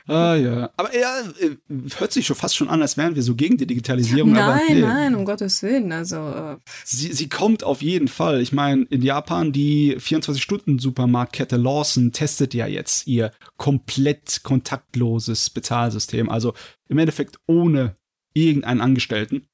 Ah 0.07 0.35
ja, 0.35 0.69
aber 0.75 0.93
ja, 0.95 1.21
äh, 1.39 1.55
hört 1.97 2.11
sich 2.11 2.25
schon 2.25 2.35
fast 2.35 2.55
schon 2.55 2.67
an, 2.67 2.81
als 2.81 2.97
wären 2.97 3.15
wir 3.15 3.23
so 3.23 3.35
gegen 3.35 3.57
die 3.57 3.65
Digitalisierung. 3.65 4.33
Nein, 4.33 4.43
aber, 4.43 4.61
nee. 4.67 4.81
nein, 4.81 5.15
um 5.15 5.23
Gottes 5.23 5.63
Willen. 5.63 5.91
Also 5.93 6.17
äh. 6.17 6.57
sie, 6.83 7.13
sie 7.13 7.29
kommt 7.29 7.63
auf 7.63 7.81
jeden 7.81 8.09
Fall. 8.09 8.41
Ich 8.41 8.51
meine, 8.51 8.83
in 8.89 9.01
Japan 9.01 9.53
die 9.53 9.95
24-Stunden-Supermarktkette 9.97 11.55
Lawson 11.55 12.11
testet 12.11 12.53
ja 12.53 12.67
jetzt 12.67 13.07
ihr 13.07 13.31
komplett 13.55 14.41
kontaktloses 14.43 15.49
Bezahlsystem. 15.49 16.29
Also 16.29 16.53
im 16.89 16.97
Endeffekt 16.97 17.39
ohne 17.47 17.95
irgendeinen 18.33 18.81
Angestellten, 18.81 19.47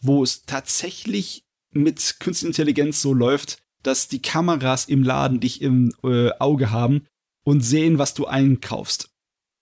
wo 0.00 0.22
es 0.22 0.42
tatsächlich 0.42 1.44
mit 1.72 2.16
Künstlicher 2.20 2.48
Intelligenz 2.48 3.02
so 3.02 3.12
läuft, 3.12 3.58
dass 3.82 4.06
die 4.06 4.22
Kameras 4.22 4.84
im 4.84 5.02
Laden 5.02 5.40
dich 5.40 5.60
im 5.60 5.92
äh, 6.04 6.30
Auge 6.38 6.70
haben 6.70 7.06
und 7.44 7.62
sehen, 7.62 7.98
was 7.98 8.14
du 8.14 8.26
einkaufst 8.26 9.10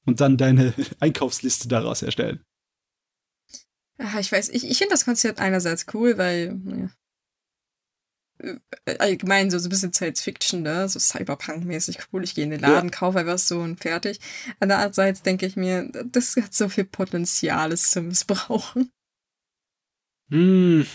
und 0.07 0.21
dann 0.21 0.37
deine 0.37 0.75
Einkaufsliste 1.01 1.69
daraus 1.69 2.03
erstellen. 2.03 2.45
Ja, 3.99 4.19
ich 4.19 4.31
weiß, 4.31 4.49
ich, 4.51 4.69
ich 4.69 4.79
finde 4.79 4.93
das 4.93 5.05
Konzept 5.05 5.38
einerseits 5.38 5.87
cool, 5.95 6.19
weil 6.19 6.59
ja, 6.67 6.90
äh, 8.87 8.99
allgemein 8.99 9.51
so, 9.51 9.59
so 9.59 9.69
ein 9.69 9.71
bisschen 9.71 9.93
Science 9.93 10.21
Fiction, 10.21 10.62
ne? 10.62 10.88
so 10.88 10.99
Cyberpunk-mäßig 10.99 11.99
cool. 12.12 12.25
Ich 12.25 12.35
gehe 12.35 12.45
in 12.45 12.51
den 12.51 12.61
Laden, 12.61 12.90
ja. 12.90 12.97
kaufe 12.97 13.21
etwas 13.21 13.49
so 13.49 13.61
und 13.61 13.81
fertig. 13.81 14.21
Andererseits 14.61 15.23
denke 15.23 15.47
ich 15.47 15.57
mir, 15.57 15.90
das 16.05 16.37
hat 16.37 16.55
so 16.55 16.69
viel 16.69 16.85
Potenziales 16.85 17.90
zu 17.90 18.03
missbrauchen. 18.03 18.90
Hm. 20.31 20.87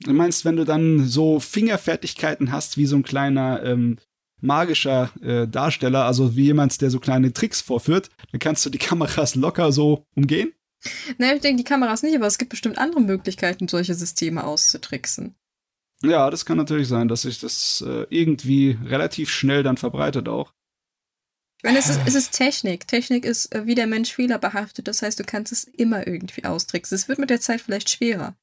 Du 0.00 0.12
meinst, 0.12 0.44
wenn 0.44 0.56
du 0.56 0.64
dann 0.64 1.06
so 1.06 1.40
Fingerfertigkeiten 1.40 2.52
hast, 2.52 2.76
wie 2.76 2.86
so 2.86 2.96
ein 2.96 3.02
kleiner 3.02 3.62
ähm, 3.64 3.98
magischer 4.40 5.10
äh, 5.22 5.46
Darsteller, 5.46 6.04
also 6.04 6.36
wie 6.36 6.44
jemand, 6.44 6.80
der 6.80 6.90
so 6.90 7.00
kleine 7.00 7.32
Tricks 7.32 7.60
vorführt, 7.60 8.10
dann 8.32 8.38
kannst 8.38 8.64
du 8.66 8.70
die 8.70 8.78
Kameras 8.86 9.34
locker 9.34 9.72
so 9.72 10.06
umgehen? 10.14 10.52
Naja, 11.18 11.34
ich 11.34 11.40
denke 11.40 11.62
die 11.62 11.68
Kameras 11.68 12.02
nicht, 12.02 12.14
aber 12.14 12.26
es 12.26 12.38
gibt 12.38 12.50
bestimmt 12.50 12.78
andere 12.78 13.00
Möglichkeiten, 13.00 13.66
solche 13.68 13.94
Systeme 13.94 14.44
auszutricksen. 14.44 15.34
Ja, 16.02 16.30
das 16.30 16.44
kann 16.44 16.58
natürlich 16.58 16.88
sein, 16.88 17.08
dass 17.08 17.22
sich 17.22 17.40
das 17.40 17.82
äh, 17.86 18.06
irgendwie 18.10 18.78
relativ 18.84 19.30
schnell 19.30 19.62
dann 19.62 19.78
verbreitet 19.78 20.28
auch. 20.28 20.52
Ich 21.58 21.64
meine, 21.64 21.78
es 21.78 21.88
ist, 21.88 22.00
es 22.04 22.14
ist 22.14 22.32
Technik. 22.32 22.86
Technik 22.86 23.24
ist 23.24 23.54
äh, 23.54 23.66
wie 23.66 23.74
der 23.74 23.86
Mensch 23.86 24.12
fehlerbehaftet. 24.12 24.86
Das 24.88 25.00
heißt, 25.00 25.18
du 25.18 25.24
kannst 25.24 25.52
es 25.52 25.64
immer 25.64 26.06
irgendwie 26.06 26.44
austricksen. 26.44 26.94
Es 26.94 27.08
wird 27.08 27.18
mit 27.18 27.30
der 27.30 27.40
Zeit 27.40 27.62
vielleicht 27.62 27.88
schwerer. 27.88 28.36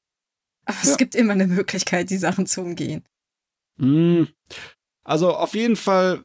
Aber 0.64 0.78
ja. 0.82 0.90
es 0.90 0.96
gibt 0.96 1.14
immer 1.14 1.32
eine 1.32 1.46
Möglichkeit, 1.46 2.10
die 2.10 2.16
Sachen 2.16 2.46
zu 2.46 2.60
umgehen. 2.60 3.04
Mm, 3.76 4.24
also 5.04 5.34
auf 5.34 5.54
jeden 5.54 5.76
Fall, 5.76 6.24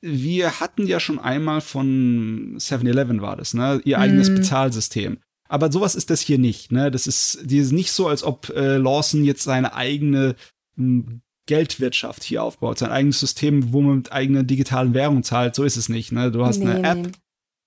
wir 0.00 0.60
hatten 0.60 0.86
ja 0.86 1.00
schon 1.00 1.18
einmal 1.18 1.60
von 1.60 2.56
7-Eleven 2.58 3.20
war 3.20 3.36
das, 3.36 3.54
ne? 3.54 3.80
Ihr 3.84 3.98
eigenes 3.98 4.30
mm. 4.30 4.36
Bezahlsystem. 4.36 5.18
Aber 5.48 5.70
sowas 5.70 5.94
ist 5.94 6.10
das 6.10 6.20
hier 6.20 6.38
nicht, 6.38 6.72
ne? 6.72 6.90
Das 6.90 7.06
ist, 7.06 7.40
die 7.44 7.58
ist 7.58 7.72
nicht 7.72 7.92
so, 7.92 8.08
als 8.08 8.22
ob 8.22 8.50
äh, 8.50 8.76
Lawson 8.76 9.24
jetzt 9.24 9.42
seine 9.42 9.74
eigene 9.74 10.36
m, 10.76 11.06
hm, 11.06 11.20
Geldwirtschaft 11.46 12.24
hier 12.24 12.42
aufbaut, 12.42 12.78
sein 12.78 12.90
eigenes 12.90 13.20
System, 13.20 13.72
wo 13.72 13.80
man 13.80 13.98
mit 13.98 14.12
eigener 14.12 14.42
digitalen 14.42 14.94
Währung 14.94 15.22
zahlt. 15.22 15.54
So 15.54 15.62
ist 15.62 15.76
es 15.76 15.88
nicht, 15.88 16.10
ne? 16.10 16.32
Du 16.32 16.44
hast 16.44 16.58
nee, 16.58 16.68
eine 16.68 16.88
App 16.88 16.98
nee. 16.98 17.12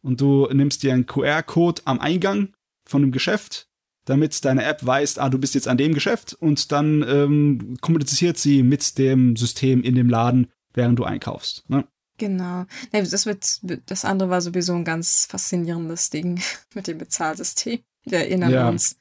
und 0.01 0.19
du 0.19 0.47
nimmst 0.51 0.83
dir 0.83 0.93
einen 0.93 1.05
QR-Code 1.05 1.83
am 1.85 1.99
Eingang 1.99 2.53
von 2.85 3.01
dem 3.01 3.11
Geschäft 3.11 3.68
damit 4.09 4.43
deine 4.43 4.63
App 4.63 4.85
weiß, 4.85 5.19
ah, 5.19 5.29
du 5.29 5.37
bist 5.37 5.55
jetzt 5.55 5.67
an 5.67 5.77
dem 5.77 5.93
Geschäft 5.93 6.33
und 6.33 6.71
dann 6.71 7.05
ähm, 7.07 7.77
kommuniziert 7.81 8.37
sie 8.37 8.63
mit 8.63 8.97
dem 8.97 9.35
System 9.35 9.83
in 9.83 9.95
dem 9.95 10.09
Laden, 10.09 10.47
während 10.73 10.97
du 10.97 11.03
einkaufst. 11.03 11.63
Ne? 11.69 11.85
Genau. 12.17 12.65
Nee, 12.91 13.03
das, 13.03 13.25
wird, 13.25 13.59
das 13.85 14.05
andere 14.05 14.29
war 14.29 14.41
sowieso 14.41 14.73
ein 14.73 14.83
ganz 14.83 15.27
faszinierendes 15.29 16.09
Ding 16.09 16.41
mit 16.73 16.87
dem 16.87 16.97
Bezahlsystem. 16.97 17.79
Wir 18.03 18.19
erinnern 18.19 18.51
ja. 18.51 18.69
uns. 18.69 18.97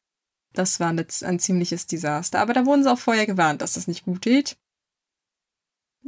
Das 0.53 0.81
war 0.81 0.88
ein, 0.88 1.05
ein 1.23 1.38
ziemliches 1.38 1.87
Desaster. 1.87 2.40
Aber 2.40 2.53
da 2.53 2.66
wurden 2.66 2.83
sie 2.83 2.92
auch 2.92 2.99
vorher 2.99 3.27
gewarnt, 3.27 3.62
dass 3.62 3.75
das 3.75 3.88
nicht 3.88 4.05
gut 4.05 4.23
geht. 4.23 4.57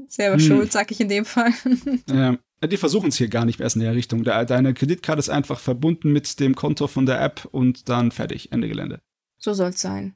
Selber 0.08 0.36
hm. 0.36 0.40
schuld, 0.40 0.72
sag 0.72 0.90
ich 0.90 1.00
in 1.00 1.08
dem 1.08 1.24
Fall. 1.24 1.52
Ja. 2.08 2.36
Die 2.62 2.76
versuchen 2.76 3.08
es 3.08 3.16
hier 3.16 3.28
gar 3.28 3.46
nicht 3.46 3.60
erst 3.60 3.76
in 3.76 3.82
der 3.82 3.94
Richtung. 3.94 4.22
Deine 4.22 4.74
Kreditkarte 4.74 5.20
ist 5.20 5.30
einfach 5.30 5.58
verbunden 5.58 6.12
mit 6.12 6.38
dem 6.40 6.54
Konto 6.54 6.88
von 6.88 7.06
der 7.06 7.20
App 7.20 7.48
und 7.50 7.88
dann 7.88 8.12
fertig, 8.12 8.52
Ende 8.52 8.68
Gelände. 8.68 9.00
So 9.38 9.54
soll 9.54 9.70
es 9.70 9.80
sein. 9.80 10.14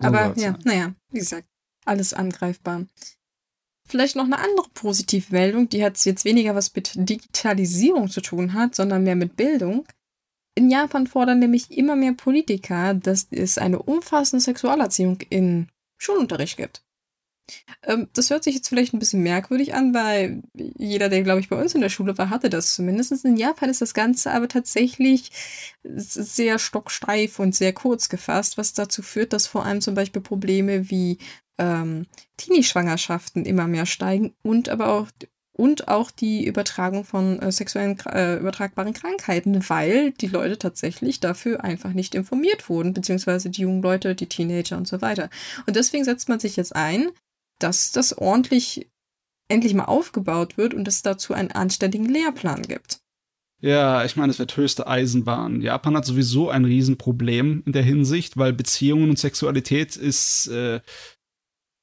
So 0.00 0.08
Aber 0.08 0.36
ja, 0.36 0.52
sein. 0.52 0.58
naja, 0.64 0.94
wie 1.10 1.20
gesagt, 1.20 1.46
alles 1.84 2.12
angreifbar. 2.12 2.86
Vielleicht 3.88 4.16
noch 4.16 4.24
eine 4.24 4.38
andere 4.38 4.68
positive 4.74 5.32
Meldung, 5.32 5.68
die 5.68 5.84
hat 5.84 6.04
jetzt 6.04 6.24
weniger 6.24 6.56
was 6.56 6.74
mit 6.74 6.90
Digitalisierung 6.96 8.10
zu 8.10 8.20
tun 8.20 8.52
hat, 8.52 8.74
sondern 8.74 9.04
mehr 9.04 9.14
mit 9.14 9.36
Bildung. 9.36 9.86
In 10.56 10.70
Japan 10.70 11.06
fordern 11.06 11.38
nämlich 11.38 11.70
immer 11.70 11.94
mehr 11.94 12.14
Politiker, 12.14 12.94
dass 12.94 13.28
es 13.30 13.58
eine 13.58 13.80
umfassende 13.80 14.42
Sexualerziehung 14.42 15.20
in 15.28 15.68
Schulunterricht 15.98 16.56
gibt. 16.56 16.82
Ähm, 17.82 18.08
das 18.12 18.30
hört 18.30 18.44
sich 18.44 18.54
jetzt 18.54 18.68
vielleicht 18.68 18.94
ein 18.94 18.98
bisschen 18.98 19.22
merkwürdig 19.22 19.74
an, 19.74 19.94
weil 19.94 20.42
jeder, 20.54 21.08
der, 21.08 21.22
glaube 21.22 21.40
ich, 21.40 21.48
bei 21.48 21.60
uns 21.60 21.74
in 21.74 21.80
der 21.80 21.88
Schule 21.88 22.16
war, 22.18 22.30
hatte 22.30 22.50
das 22.50 22.74
zumindest. 22.74 23.24
In 23.24 23.36
Japan 23.36 23.70
ist 23.70 23.80
das 23.82 23.94
Ganze 23.94 24.32
aber 24.32 24.48
tatsächlich 24.48 25.30
sehr 25.84 26.58
stocksteif 26.58 27.38
und 27.38 27.54
sehr 27.54 27.72
kurz 27.72 28.08
gefasst, 28.08 28.58
was 28.58 28.72
dazu 28.72 29.02
führt, 29.02 29.32
dass 29.32 29.46
vor 29.46 29.64
allem 29.64 29.80
zum 29.80 29.94
Beispiel 29.94 30.22
Probleme 30.22 30.90
wie 30.90 31.18
ähm, 31.58 32.06
Teenie-Schwangerschaften 32.36 33.44
immer 33.44 33.66
mehr 33.66 33.86
steigen 33.86 34.34
und 34.42 34.68
aber 34.68 34.88
auch 34.88 35.08
und 35.56 35.88
auch 35.88 36.10
die 36.10 36.44
Übertragung 36.44 37.04
von 37.04 37.40
äh, 37.40 37.50
sexuellen 37.50 37.98
äh, 38.06 38.36
übertragbaren 38.36 38.92
Krankheiten, 38.92 39.68
weil 39.68 40.12
die 40.12 40.26
Leute 40.26 40.58
tatsächlich 40.58 41.18
dafür 41.18 41.64
einfach 41.64 41.94
nicht 41.94 42.14
informiert 42.14 42.68
wurden, 42.68 42.92
beziehungsweise 42.92 43.48
die 43.48 43.62
jungen 43.62 43.80
Leute, 43.80 44.14
die 44.14 44.26
Teenager 44.26 44.76
und 44.76 44.86
so 44.86 45.00
weiter. 45.00 45.30
Und 45.66 45.76
deswegen 45.76 46.04
setzt 46.04 46.28
man 46.28 46.40
sich 46.40 46.56
jetzt 46.56 46.76
ein, 46.76 47.08
dass 47.58 47.92
das 47.92 48.16
ordentlich 48.16 48.90
endlich 49.48 49.74
mal 49.74 49.84
aufgebaut 49.84 50.56
wird 50.56 50.74
und 50.74 50.88
es 50.88 51.02
dazu 51.02 51.34
einen 51.34 51.52
anständigen 51.52 52.08
Lehrplan 52.08 52.62
gibt. 52.62 53.00
Ja, 53.60 54.04
ich 54.04 54.16
meine, 54.16 54.30
es 54.30 54.38
wird 54.38 54.56
höchste 54.56 54.86
Eisenbahn. 54.86 55.62
Japan 55.62 55.96
hat 55.96 56.04
sowieso 56.04 56.50
ein 56.50 56.64
Riesenproblem 56.64 57.62
in 57.64 57.72
der 57.72 57.82
Hinsicht, 57.82 58.36
weil 58.36 58.52
Beziehungen 58.52 59.10
und 59.10 59.18
Sexualität 59.18 59.96
ist 59.96 60.48
äh, 60.48 60.80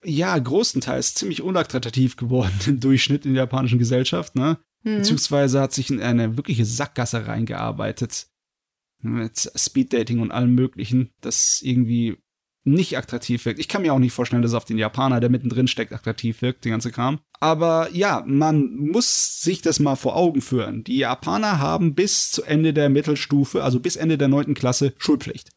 ja 0.03 0.37
größtenteils 0.37 1.15
ziemlich 1.15 1.41
unattraktiv 1.41 2.15
geworden 2.15 2.53
im 2.67 2.79
Durchschnitt 2.79 3.25
in 3.25 3.33
der 3.33 3.43
japanischen 3.43 3.79
Gesellschaft, 3.79 4.35
ne? 4.35 4.59
Mhm. 4.83 4.97
Beziehungsweise 4.97 5.61
hat 5.61 5.73
sich 5.73 5.89
in 5.89 6.01
eine 6.01 6.37
wirkliche 6.37 6.65
Sackgasse 6.65 7.25
reingearbeitet. 7.25 8.27
Mit 9.01 9.51
Speeddating 9.55 10.19
und 10.19 10.31
allem 10.31 10.55
möglichen, 10.55 11.11
das 11.19 11.61
irgendwie 11.61 12.17
nicht 12.65 12.97
attraktiv 12.97 13.45
wirkt. 13.45 13.59
Ich 13.59 13.67
kann 13.67 13.81
mir 13.81 13.93
auch 13.93 13.99
nicht 13.99 14.13
vorstellen, 14.13 14.41
dass 14.41 14.53
auf 14.53 14.65
den 14.65 14.77
Japaner, 14.77 15.19
der 15.19 15.29
mittendrin 15.29 15.67
steckt, 15.67 15.91
attraktiv 15.91 16.41
wirkt, 16.41 16.63
die 16.63 16.69
ganze 16.69 16.91
Kram. 16.91 17.19
Aber 17.39 17.89
ja, 17.91 18.23
man 18.25 18.75
muss 18.75 19.41
sich 19.41 19.61
das 19.61 19.79
mal 19.79 19.95
vor 19.95 20.15
Augen 20.15 20.41
führen. 20.41 20.83
Die 20.83 20.97
Japaner 20.97 21.59
haben 21.59 21.93
bis 21.93 22.31
zu 22.31 22.43
Ende 22.43 22.73
der 22.73 22.89
Mittelstufe, 22.89 23.63
also 23.63 23.79
bis 23.79 23.95
Ende 23.95 24.17
der 24.17 24.29
neunten 24.29 24.53
Klasse, 24.53 24.93
Schulpflicht. 24.97 25.49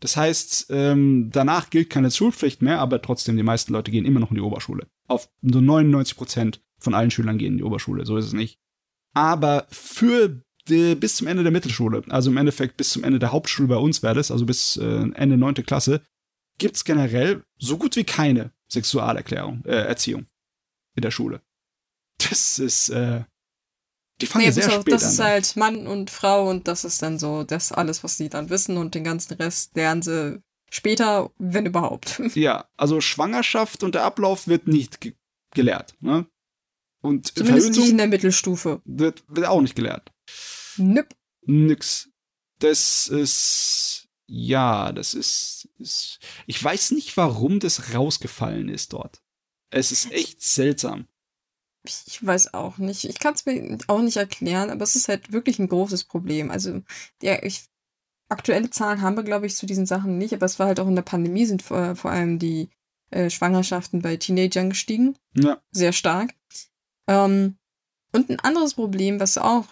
Das 0.00 0.16
heißt, 0.16 0.66
ähm, 0.70 1.30
danach 1.32 1.70
gilt 1.70 1.90
keine 1.90 2.10
Schulpflicht 2.10 2.62
mehr, 2.62 2.80
aber 2.80 3.00
trotzdem, 3.00 3.36
die 3.36 3.42
meisten 3.42 3.72
Leute 3.72 3.90
gehen 3.90 4.04
immer 4.04 4.20
noch 4.20 4.30
in 4.30 4.36
die 4.36 4.42
Oberschule. 4.42 4.86
Auf 5.08 5.28
so 5.42 5.60
99 5.60 6.16
Prozent 6.16 6.60
von 6.78 6.94
allen 6.94 7.10
Schülern 7.10 7.38
gehen 7.38 7.52
in 7.52 7.58
die 7.58 7.64
Oberschule, 7.64 8.04
so 8.04 8.16
ist 8.16 8.26
es 8.26 8.32
nicht. 8.32 8.58
Aber 9.14 9.66
für 9.70 10.42
die, 10.68 10.94
bis 10.94 11.16
zum 11.16 11.26
Ende 11.26 11.42
der 11.42 11.52
Mittelschule, 11.52 12.02
also 12.08 12.30
im 12.30 12.36
Endeffekt 12.36 12.76
bis 12.76 12.90
zum 12.90 13.04
Ende 13.04 13.18
der 13.18 13.32
Hauptschule 13.32 13.68
bei 13.68 13.76
uns 13.76 14.02
wäre 14.02 14.14
das, 14.14 14.30
also 14.30 14.44
bis 14.44 14.76
äh, 14.76 15.08
Ende 15.14 15.38
neunte 15.38 15.62
Klasse, 15.62 16.02
gibt's 16.58 16.84
generell 16.84 17.44
so 17.58 17.78
gut 17.78 17.96
wie 17.96 18.04
keine 18.04 18.52
Sexualerklärung, 18.68 19.64
äh, 19.64 19.84
Erziehung 19.84 20.26
in 20.94 21.02
der 21.02 21.10
Schule. 21.10 21.40
Das 22.18 22.58
ist, 22.58 22.88
äh, 22.88 23.24
die 24.20 24.26
fangen 24.26 24.46
nee, 24.46 24.50
sehr 24.50 24.70
spät 24.70 24.94
das 24.94 25.02
an. 25.02 25.08
Das 25.08 25.12
ist 25.12 25.20
halt 25.20 25.56
Mann 25.56 25.86
und 25.86 26.10
Frau 26.10 26.48
und 26.48 26.68
das 26.68 26.84
ist 26.84 27.02
dann 27.02 27.18
so 27.18 27.44
das 27.44 27.72
alles, 27.72 28.02
was 28.02 28.16
sie 28.16 28.28
dann 28.28 28.50
wissen 28.50 28.76
und 28.76 28.94
den 28.94 29.04
ganzen 29.04 29.34
Rest 29.34 29.76
lernen 29.76 30.02
sie 30.02 30.42
später, 30.70 31.30
wenn 31.38 31.66
überhaupt. 31.66 32.20
Ja, 32.34 32.68
also 32.76 33.00
Schwangerschaft 33.00 33.82
und 33.82 33.94
der 33.94 34.04
Ablauf 34.04 34.48
wird 34.48 34.66
nicht 34.66 35.00
ge 35.00 35.14
gelehrt. 35.54 35.94
Ne? 36.00 36.26
Und 37.00 37.28
Zumindest 37.28 37.76
nicht 37.76 37.88
in 37.88 37.96
der 37.96 38.08
Mittelstufe. 38.08 38.82
Wird, 38.84 39.24
wird 39.28 39.46
auch 39.46 39.62
nicht 39.62 39.74
gelehrt. 39.74 40.12
Nüpp. 40.76 41.14
Nix. 41.46 42.10
Das 42.58 43.08
ist 43.08 44.05
ja, 44.26 44.92
das 44.92 45.14
ist, 45.14 45.68
ist. 45.78 46.18
Ich 46.46 46.62
weiß 46.62 46.92
nicht, 46.92 47.16
warum 47.16 47.60
das 47.60 47.94
rausgefallen 47.94 48.68
ist 48.68 48.92
dort. 48.92 49.22
Es 49.70 49.92
ist 49.92 50.10
echt 50.12 50.42
seltsam. 50.42 51.06
Ich 51.84 52.24
weiß 52.24 52.54
auch 52.54 52.78
nicht. 52.78 53.04
Ich 53.04 53.18
kann 53.18 53.34
es 53.34 53.46
mir 53.46 53.78
auch 53.86 54.00
nicht 54.00 54.16
erklären, 54.16 54.70
aber 54.70 54.82
es 54.82 54.96
ist 54.96 55.08
halt 55.08 55.32
wirklich 55.32 55.58
ein 55.58 55.68
großes 55.68 56.04
Problem. 56.04 56.50
Also, 56.50 56.82
ja, 57.22 57.42
ich, 57.42 57.66
aktuelle 58.28 58.70
Zahlen 58.70 59.02
haben 59.02 59.16
wir, 59.16 59.22
glaube 59.22 59.46
ich, 59.46 59.54
zu 59.54 59.66
diesen 59.66 59.86
Sachen 59.86 60.18
nicht, 60.18 60.34
aber 60.34 60.46
es 60.46 60.58
war 60.58 60.66
halt 60.66 60.80
auch 60.80 60.88
in 60.88 60.96
der 60.96 61.02
Pandemie 61.02 61.46
sind 61.46 61.62
vor, 61.62 61.94
vor 61.94 62.10
allem 62.10 62.40
die 62.40 62.68
äh, 63.10 63.30
Schwangerschaften 63.30 64.02
bei 64.02 64.16
Teenagern 64.16 64.70
gestiegen. 64.70 65.16
Ja. 65.34 65.62
Sehr 65.70 65.92
stark. 65.92 66.34
Ähm, 67.06 67.56
und 68.12 68.30
ein 68.30 68.40
anderes 68.40 68.74
Problem, 68.74 69.20
was 69.20 69.38
auch 69.38 69.66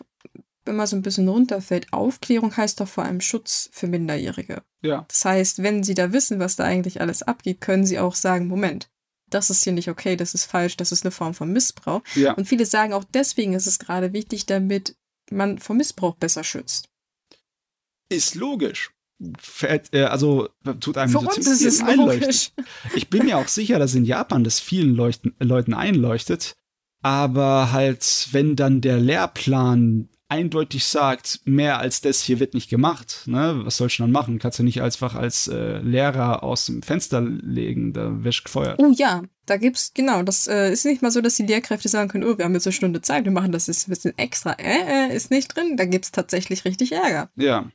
wenn 0.65 0.77
man 0.77 0.87
so 0.87 0.97
ein 0.97 1.03
bisschen 1.03 1.29
runterfällt, 1.29 1.93
Aufklärung 1.93 2.57
heißt 2.57 2.81
doch 2.81 2.89
vor 2.89 3.05
allem 3.05 3.21
Schutz 3.21 3.69
für 3.73 3.87
Minderjährige. 3.87 4.63
Ja. 4.83 5.05
Das 5.09 5.25
heißt, 5.25 5.63
wenn 5.63 5.83
sie 5.83 5.95
da 5.95 6.13
wissen, 6.13 6.39
was 6.39 6.57
da 6.57 6.65
eigentlich 6.65 7.01
alles 7.01 7.23
abgeht, 7.23 7.61
können 7.61 7.87
sie 7.87 7.99
auch 7.99 8.15
sagen, 8.15 8.49
Moment, 8.49 8.89
das 9.31 9.51
ist 9.51 9.65
hier 9.65 9.73
nicht 9.73 9.89
okay, 9.89 10.17
das 10.17 10.35
ist 10.35 10.45
falsch, 10.45 10.77
das 10.77 10.93
ist 10.93 11.05
eine 11.05 11.11
Form 11.11 11.35
von 11.35 11.53
Missbrauch. 11.53 12.03
Ja. 12.15 12.33
Und 12.35 12.47
viele 12.47 12.67
sagen 12.67 12.93
auch 12.93 13.05
deswegen 13.05 13.53
ist 13.53 13.67
es 13.67 13.79
gerade 13.79 14.13
wichtig, 14.13 14.47
damit 14.47 14.97
man 15.31 15.59
vor 15.59 15.77
Missbrauch 15.77 16.15
besser 16.17 16.45
schützt. 16.45 16.89
Ist 18.09 18.35
logisch. 18.35 18.91
Äh, 19.63 20.03
also 20.03 20.49
tut 20.81 20.99
einem 20.99 21.13
Für 21.13 21.21
so 21.21 21.29
uns 21.29 21.47
ist 21.47 21.65
es 21.65 21.81
logisch. 21.83 22.53
Ich 22.95 23.09
bin 23.09 23.25
mir 23.25 23.39
auch 23.39 23.49
sicher, 23.49 23.79
dass 23.79 23.95
in 23.95 24.05
Japan 24.05 24.45
das 24.45 24.61
vielen 24.61 24.95
Leuchten, 24.95 25.35
Leuten 25.39 25.75
einleuchtet. 25.75 26.57
Aber 27.03 27.73
halt, 27.73 28.29
wenn 28.33 28.57
dann 28.57 28.81
der 28.81 28.99
Lehrplan 28.99 30.09
eindeutig 30.29 30.85
sagt, 30.85 31.41
mehr 31.45 31.79
als 31.79 32.01
das 32.01 32.23
hier 32.23 32.41
wird 32.41 32.55
nicht 32.55 32.71
gemacht, 32.71 33.23
ne, 33.27 33.61
was 33.65 33.77
sollst 33.77 33.99
du 33.99 34.03
dann 34.05 34.11
machen? 34.11 34.39
Kannst 34.39 34.59
du 34.59 34.63
nicht 34.63 34.83
einfach 34.83 35.15
als 35.15 35.49
äh, 35.49 35.79
Lehrer 35.79 36.43
aus 36.43 36.67
dem 36.67 36.83
Fenster 36.83 37.21
legen, 37.21 37.93
da 37.93 38.25
wirst 38.25 38.41
du 38.41 38.43
gefeuert. 38.45 38.79
Oh 38.79 38.93
ja, 38.95 39.23
da 39.47 39.57
gibt's, 39.57 39.93
genau, 39.95 40.23
das 40.23 40.47
äh, 40.47 40.73
ist 40.73 40.85
nicht 40.85 41.03
mal 41.03 41.11
so, 41.11 41.21
dass 41.21 41.37
die 41.37 41.47
Lehrkräfte 41.47 41.89
sagen 41.89 42.09
können, 42.09 42.25
oh, 42.25 42.39
wir 42.39 42.45
haben 42.45 42.55
jetzt 42.55 42.67
eine 42.67 42.73
Stunde 42.73 43.03
Zeit, 43.03 43.25
wir 43.25 43.33
machen 43.33 43.53
das 43.53 43.67
jetzt 43.67 43.87
ein 43.87 43.91
bisschen 43.91 44.17
extra. 44.19 44.53
Äh, 44.53 45.11
äh, 45.11 45.17
ist 45.17 45.31
nicht 45.31 45.55
drin, 45.55 45.77
da 45.77 45.85
gibt's 45.85 46.13
tatsächlich 46.13 46.65
richtig 46.65 46.93
Ärger. 46.93 47.31
Ja. 47.37 47.71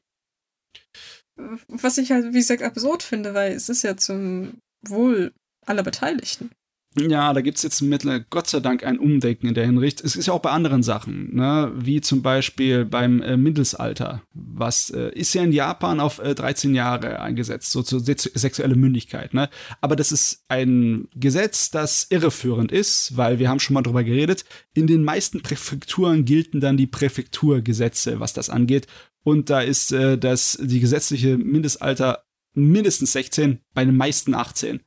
Was 1.68 1.98
ich 1.98 2.12
halt, 2.12 2.34
wie 2.34 2.40
gesagt, 2.40 2.64
absurd 2.64 3.04
finde, 3.04 3.34
weil 3.34 3.54
es 3.54 3.70
ist 3.70 3.84
ja 3.84 3.96
zum 3.96 4.60
Wohl 4.82 5.34
aller 5.66 5.84
Beteiligten. 5.84 6.52
Ja, 6.98 7.34
da 7.34 7.42
gibt's 7.42 7.62
jetzt 7.62 7.82
mittlerweile 7.82 8.26
Gott 8.32 8.48
sei 8.48 8.62
Dank 8.62 8.84
ein 8.84 8.98
Umdenken 8.98 9.48
in 9.48 9.54
der 9.54 9.66
Hinricht. 9.66 10.02
Es 10.02 10.16
ist 10.16 10.26
ja 10.26 10.34
auch 10.34 10.42
bei 10.42 10.50
anderen 10.50 10.82
Sachen, 10.82 11.36
ne? 11.36 11.72
wie 11.76 12.02
zum 12.02 12.24
Beispiel 12.24 12.84
beim 12.84 13.22
äh, 13.22 13.38
Mindesalter. 13.38 14.24
Was 14.34 14.90
äh, 14.90 15.10
ist 15.10 15.36
ja 15.36 15.44
in 15.44 15.52
Japan 15.52 16.00
auf 16.00 16.18
äh, 16.18 16.34
13 16.34 16.74
Jahre 16.74 17.20
eingesetzt, 17.20 17.72
so 17.72 17.84
zur 17.84 18.00
sexuelle 18.00 18.76
Mündigkeit. 18.76 19.36
Ne? 19.36 19.50
Aber 19.82 19.96
das 19.96 20.12
ist 20.12 20.46
ein 20.48 21.08
Gesetz, 21.16 21.70
das 21.70 22.08
irreführend 22.10 22.72
ist, 22.72 23.16
weil 23.16 23.38
wir 23.38 23.50
haben 23.50 23.60
schon 23.60 23.76
mal 23.76 23.84
drüber 23.84 24.04
geredet. 24.04 24.46
In 24.74 24.88
den 24.88 25.04
meisten 25.04 25.44
Präfekturen 25.44 26.26
gelten 26.26 26.60
dann 26.60 26.76
die 26.76 26.88
Präfekturgesetze, 26.88 28.20
was 28.20 28.34
das 28.34 28.50
angeht. 28.50 28.88
Und 29.24 29.52
da 29.52 29.62
ist 29.62 29.92
äh, 29.92 30.18
das 30.18 30.58
die 30.60 30.80
gesetzliche 30.80 31.38
Mindestalter 31.38 32.24
mindestens 32.56 33.14
16, 33.14 33.60
bei 33.76 33.86
den 33.86 33.96
meisten 33.96 34.34
18. 34.34 34.82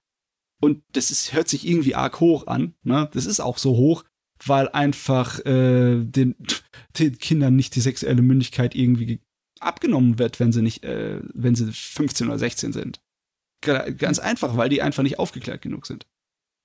Und 0.62 0.84
das 0.92 1.10
ist, 1.10 1.32
hört 1.32 1.48
sich 1.48 1.66
irgendwie 1.66 1.96
arg 1.96 2.20
hoch 2.20 2.46
an. 2.46 2.74
Ne? 2.84 3.10
Das 3.12 3.26
ist 3.26 3.40
auch 3.40 3.58
so 3.58 3.76
hoch, 3.76 4.04
weil 4.44 4.68
einfach 4.68 5.44
äh, 5.44 6.04
den, 6.04 6.36
den 6.98 7.18
Kindern 7.18 7.56
nicht 7.56 7.74
die 7.74 7.80
sexuelle 7.80 8.22
Mündigkeit 8.22 8.76
irgendwie 8.76 9.20
abgenommen 9.58 10.20
wird, 10.20 10.38
wenn 10.38 10.52
sie 10.52 10.62
nicht, 10.62 10.84
äh, 10.84 11.20
wenn 11.34 11.56
sie 11.56 11.72
15 11.72 12.28
oder 12.28 12.38
16 12.38 12.72
sind. 12.72 13.00
Ganz 13.60 14.18
einfach, 14.18 14.56
weil 14.56 14.68
die 14.68 14.82
einfach 14.82 15.02
nicht 15.02 15.18
aufgeklärt 15.18 15.62
genug 15.62 15.86
sind. 15.86 16.06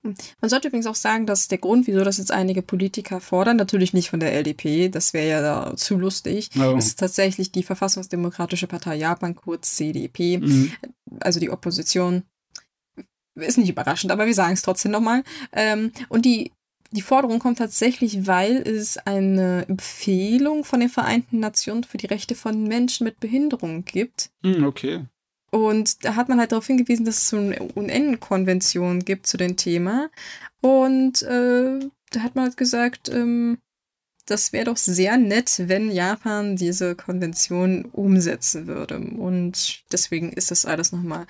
Man 0.02 0.48
sollte 0.48 0.68
übrigens 0.68 0.86
auch 0.86 0.94
sagen, 0.94 1.26
dass 1.26 1.48
der 1.48 1.58
Grund, 1.58 1.86
wieso 1.88 2.04
das 2.04 2.18
jetzt 2.18 2.30
einige 2.30 2.62
Politiker 2.62 3.20
fordern, 3.20 3.56
natürlich 3.56 3.92
nicht 3.92 4.10
von 4.10 4.20
der 4.20 4.32
LDP, 4.32 4.88
das 4.88 5.12
wäre 5.12 5.42
ja 5.42 5.76
zu 5.76 5.96
lustig, 5.96 6.50
oh. 6.58 6.76
ist 6.76 7.00
tatsächlich 7.00 7.50
die 7.50 7.64
Verfassungsdemokratische 7.64 8.68
Partei 8.68 8.96
Japan, 8.96 9.34
kurz 9.34 9.74
CDP, 9.74 10.38
mhm. 10.38 10.72
also 11.20 11.40
die 11.40 11.50
Opposition 11.50 12.22
ist 13.46 13.58
nicht 13.58 13.70
überraschend, 13.70 14.12
aber 14.12 14.26
wir 14.26 14.34
sagen 14.34 14.54
es 14.54 14.62
trotzdem 14.62 14.92
nochmal. 14.92 15.22
Ähm, 15.52 15.92
und 16.08 16.24
die, 16.24 16.52
die 16.90 17.02
Forderung 17.02 17.38
kommt 17.38 17.58
tatsächlich, 17.58 18.26
weil 18.26 18.56
es 18.56 18.96
eine 18.98 19.66
Empfehlung 19.68 20.64
von 20.64 20.80
den 20.80 20.88
Vereinten 20.88 21.40
Nationen 21.40 21.84
für 21.84 21.98
die 21.98 22.06
Rechte 22.06 22.34
von 22.34 22.64
Menschen 22.64 23.04
mit 23.04 23.20
Behinderung 23.20 23.84
gibt. 23.84 24.30
Hm, 24.42 24.64
okay. 24.64 25.04
Und 25.50 26.04
da 26.04 26.14
hat 26.14 26.28
man 26.28 26.38
halt 26.38 26.52
darauf 26.52 26.66
hingewiesen, 26.66 27.06
dass 27.06 27.18
es 27.18 27.28
so 27.28 27.38
eine 27.38 27.58
UN-Konvention 27.74 29.04
gibt 29.04 29.26
zu 29.26 29.36
dem 29.36 29.56
Thema. 29.56 30.10
Und 30.60 31.22
äh, 31.22 31.78
da 32.10 32.20
hat 32.20 32.34
man 32.34 32.44
halt 32.44 32.56
gesagt, 32.56 33.08
ähm, 33.08 33.58
das 34.26 34.52
wäre 34.52 34.66
doch 34.66 34.76
sehr 34.76 35.16
nett, 35.16 35.54
wenn 35.66 35.90
Japan 35.90 36.56
diese 36.56 36.94
Konvention 36.94 37.86
umsetzen 37.86 38.66
würde. 38.66 38.98
Und 38.98 39.84
deswegen 39.90 40.32
ist 40.32 40.50
das 40.50 40.66
alles 40.66 40.92
nochmal 40.92 41.26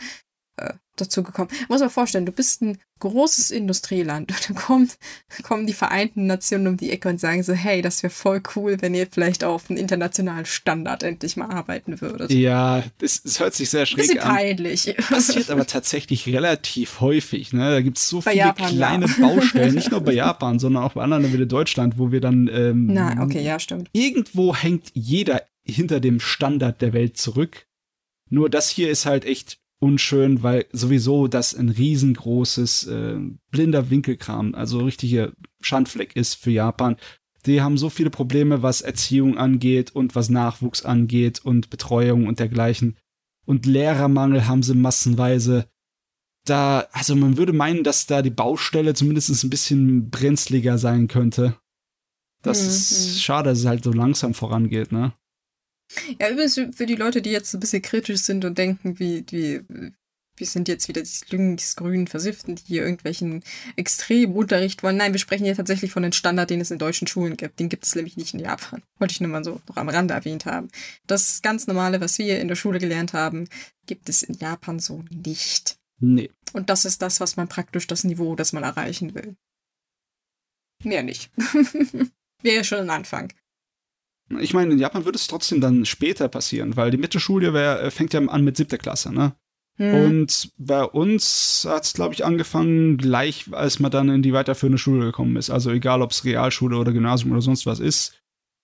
äh, 0.59 0.75
dazu 1.01 1.23
gekommen. 1.23 1.49
Muss 1.69 1.81
man 1.81 1.91
vorstellen, 1.91 2.27
du 2.27 2.33
bist 2.33 2.63
ein 2.63 2.79
großes 2.99 3.51
Industrieland 3.51 4.31
und 4.33 4.49
dann 4.49 4.57
kommen, 4.57 4.91
kommen 5.43 5.67
die 5.67 5.73
Vereinten 5.73 6.27
Nationen 6.27 6.67
um 6.67 6.77
die 6.77 6.91
Ecke 6.91 7.09
und 7.09 7.21
sagen 7.21 7.43
so, 7.43 7.53
hey, 7.53 7.83
das 7.83 8.03
wäre 8.03 8.13
voll 8.13 8.43
cool, 8.57 8.79
wenn 8.81 8.95
ihr 8.95 9.07
vielleicht 9.11 9.45
auf 9.45 9.71
einen 9.71 9.79
internationalen 9.79 10.47
Standard 10.47 11.03
endlich 11.03 11.37
mal 11.37 11.51
arbeiten 11.51 12.01
würdet. 12.01 12.31
Ja, 12.31 12.83
das, 12.99 13.23
das 13.23 13.41
hört 13.41 13.55
sich 13.55 13.71
sehr 13.71 13.87
schräg 13.87 14.09
Bisschen 14.09 14.19
an. 14.21 14.35
peinlich. 14.35 14.97
Passiert 15.09 15.51
aber 15.51 15.67
tatsächlich 15.67 16.27
relativ 16.27 17.01
häufig. 17.01 17.53
Ne? 17.53 17.71
Da 17.71 17.81
gibt 17.81 17.99
es 17.99 18.09
so 18.09 18.21
bei 18.21 18.33
viele 18.33 18.47
Japan, 18.47 18.69
kleine 18.69 19.07
ja. 19.07 19.15
Baustellen, 19.21 19.75
nicht 19.75 19.91
nur 19.91 20.01
bei 20.01 20.13
Japan, 20.13 20.59
sondern 20.59 20.83
auch 20.83 20.95
bei 20.95 21.03
anderen 21.03 21.33
wie 21.33 21.47
Deutschland, 21.47 21.99
wo 21.99 22.11
wir 22.11 22.21
dann 22.21 22.49
ähm, 22.53 22.87
Na, 22.87 23.23
okay, 23.23 23.43
ja, 23.43 23.59
stimmt. 23.59 23.89
Irgendwo 23.93 24.55
hängt 24.55 24.91
jeder 24.95 25.43
hinter 25.63 26.01
dem 26.01 26.19
Standard 26.19 26.83
der 26.83 26.93
Welt 26.93 27.17
zurück. 27.17 27.67
Nur 28.31 28.51
das 28.51 28.69
hier 28.69 28.91
ist 28.91 29.07
halt 29.07 29.25
echt 29.25 29.59
unschön, 29.81 30.43
weil 30.43 30.67
sowieso 30.73 31.29
das 31.29 31.55
ein 31.55 31.69
riesengroßes 31.69 32.87
äh, 32.87 33.19
blinder 33.51 33.91
Winkelkram, 33.91 34.55
also 34.55 34.81
richtige 34.81 35.33
Schandfleck 35.61 36.17
ist 36.17 36.35
für 36.35 36.51
Japan. 36.51 36.97
Die 37.47 37.63
haben 37.63 37.79
so 37.79 37.89
viele 37.89 38.11
Probleme, 38.11 38.63
was 38.63 38.81
Erziehung 38.81 39.39
angeht 39.39 39.95
und 39.95 40.15
was 40.15 40.29
Nachwuchs 40.29 40.85
angeht 40.85 41.45
und 41.45 41.71
Betreuung 41.71 42.27
und 42.27 42.41
dergleichen. 42.41 42.97
Und 43.47 43.65
Lehrermangel 43.65 44.47
haben 44.47 44.63
sie 44.63 44.75
massenweise. 44.75 45.69
Da, 46.45 46.87
also 46.93 47.15
man 47.15 47.37
würde 47.37 47.53
meinen, 47.53 47.85
dass 47.85 48.07
da 48.07 48.23
die 48.23 48.31
Baustelle 48.31 48.95
zumindest 48.95 49.43
ein 49.45 49.51
bisschen 49.51 50.11
brenzliger 50.11 50.79
sein 50.79 51.09
könnte. 51.09 51.57
Das 52.43 52.63
mhm. 52.63 52.69
ist 52.69 53.23
schade, 53.23 53.51
dass 53.51 53.61
es 53.61 53.67
halt 53.67 53.85
so 53.85 53.93
langsam 53.93 54.35
vorangeht, 54.35 54.93
ne? 54.93 55.13
Ja, 56.21 56.31
übrigens 56.31 56.55
für 56.55 56.87
die 56.87 56.97
Leute, 56.97 57.23
die 57.23 57.31
jetzt 57.31 57.55
ein 57.55 57.61
bisschen 57.61 57.83
kritisch 57.83 58.21
sind 58.21 58.45
und 58.45 58.59
denken, 58.59 58.99
wie, 58.99 59.25
wie, 59.31 59.63
wir 60.39 60.47
sind 60.47 60.69
jetzt 60.69 60.89
wieder 60.89 61.03
die 61.03 61.37
linksgrünen 61.37 62.07
Versifften, 62.07 62.57
die 62.57 62.65
hier 62.65 62.83
irgendwelchen 62.83 63.43
Extremunterricht 63.77 64.83
wollen. 64.83 64.97
Nein, 64.97 65.13
wir 65.13 65.21
sprechen 65.21 65.45
hier 65.45 65.57
tatsächlich 65.57 65.91
von 65.91 66.03
den 66.03 66.13
Standard, 66.13 66.51
den 66.51 66.61
es 66.61 66.71
in 66.71 66.79
deutschen 66.79 67.07
Schulen 67.07 67.37
gibt. 67.37 67.59
Den 67.59 67.69
gibt 67.69 67.85
es 67.85 67.95
nämlich 67.95 68.17
nicht 68.17 68.35
in 68.35 68.41
Japan. 68.41 68.83
Wollte 68.99 69.13
ich 69.13 69.21
nur 69.21 69.31
mal 69.31 69.45
so 69.45 69.61
noch 69.69 69.77
am 69.77 69.89
Rande 69.89 70.15
erwähnt 70.15 70.47
haben. 70.47 70.69
Das 71.07 71.43
ganz 71.43 71.67
Normale, 71.67 72.01
was 72.01 72.19
wir 72.19 72.41
in 72.41 72.49
der 72.49 72.57
Schule 72.57 72.79
gelernt 72.79 73.13
haben, 73.13 73.49
gibt 73.87 74.09
es 74.09 74.23
in 74.23 74.35
Japan 74.35 74.79
so 74.79 75.05
nicht. 75.11 75.79
Nee. 76.01 76.31
Und 76.53 76.71
das 76.71 76.85
ist 76.85 77.03
das, 77.03 77.21
was 77.21 77.37
man 77.37 77.49
praktisch 77.49 77.87
das 77.87 78.05
Niveau, 78.05 78.37
das 78.37 78.53
man 78.53 78.63
erreichen 78.63 79.15
will. 79.15 79.37
Mehr 80.85 81.03
nicht. 81.03 81.31
Wäre 82.43 82.65
schon 82.65 82.79
ein 82.79 82.91
Anfang. 82.91 83.33
Ich 84.41 84.53
meine, 84.53 84.73
in 84.73 84.79
Japan 84.79 85.05
würde 85.05 85.17
es 85.17 85.27
trotzdem 85.27 85.61
dann 85.61 85.85
später 85.85 86.29
passieren, 86.29 86.77
weil 86.77 86.91
die 86.91 86.99
Mittelschule 86.99 87.55
wär, 87.55 87.83
äh, 87.83 87.91
fängt 87.91 88.13
ja 88.13 88.21
an 88.21 88.45
mit 88.45 88.57
siebter 88.57 88.79
Klasse, 88.79 89.13
ne? 89.13 89.35
Hm. 89.77 89.95
Und 89.95 90.53
bei 90.59 90.83
uns 90.83 91.65
hat 91.69 91.85
es, 91.85 91.93
glaube 91.93 92.13
ich, 92.13 92.25
angefangen, 92.25 92.97
gleich 92.97 93.47
als 93.53 93.79
man 93.79 93.93
dann 93.93 94.09
in 94.09 94.23
die 94.23 94.33
weiterführende 94.33 94.79
Schule 94.79 95.07
gekommen 95.07 95.37
ist. 95.37 95.51
Also 95.51 95.71
egal, 95.71 96.03
ob 96.03 96.11
es 96.11 96.25
Realschule 96.25 96.77
oder 96.77 96.93
Gymnasium 96.93 97.31
oder 97.33 97.43
sonst 97.43 97.65
was 97.65 97.79
ist. 97.79 98.15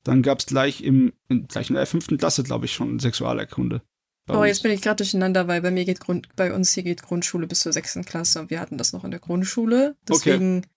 Dann 0.02 0.22
gab 0.22 0.40
es 0.40 0.46
gleich 0.46 0.82
im, 0.82 1.12
in, 1.28 1.46
gleich 1.46 1.70
in 1.70 1.76
der 1.76 1.86
fünften 1.86 2.18
Klasse, 2.18 2.42
glaube 2.42 2.66
ich, 2.66 2.74
schon 2.74 2.98
Sexualerkunde. 2.98 3.80
Oh, 4.28 4.38
uns. 4.38 4.48
jetzt 4.48 4.62
bin 4.62 4.72
ich 4.72 4.82
gerade 4.82 4.96
durcheinander, 4.96 5.48
weil 5.48 5.62
bei 5.62 5.70
mir 5.70 5.84
geht 5.84 6.00
Grund, 6.00 6.28
bei 6.34 6.52
uns 6.52 6.72
hier 6.72 6.82
geht 6.82 7.02
Grundschule 7.02 7.46
bis 7.46 7.60
zur 7.60 7.72
sechsten 7.72 8.04
Klasse 8.04 8.40
und 8.40 8.50
wir 8.50 8.60
hatten 8.60 8.76
das 8.76 8.92
noch 8.92 9.04
in 9.04 9.10
der 9.10 9.20
Grundschule. 9.20 9.96
Deswegen 10.08 10.58
okay. 10.58 10.68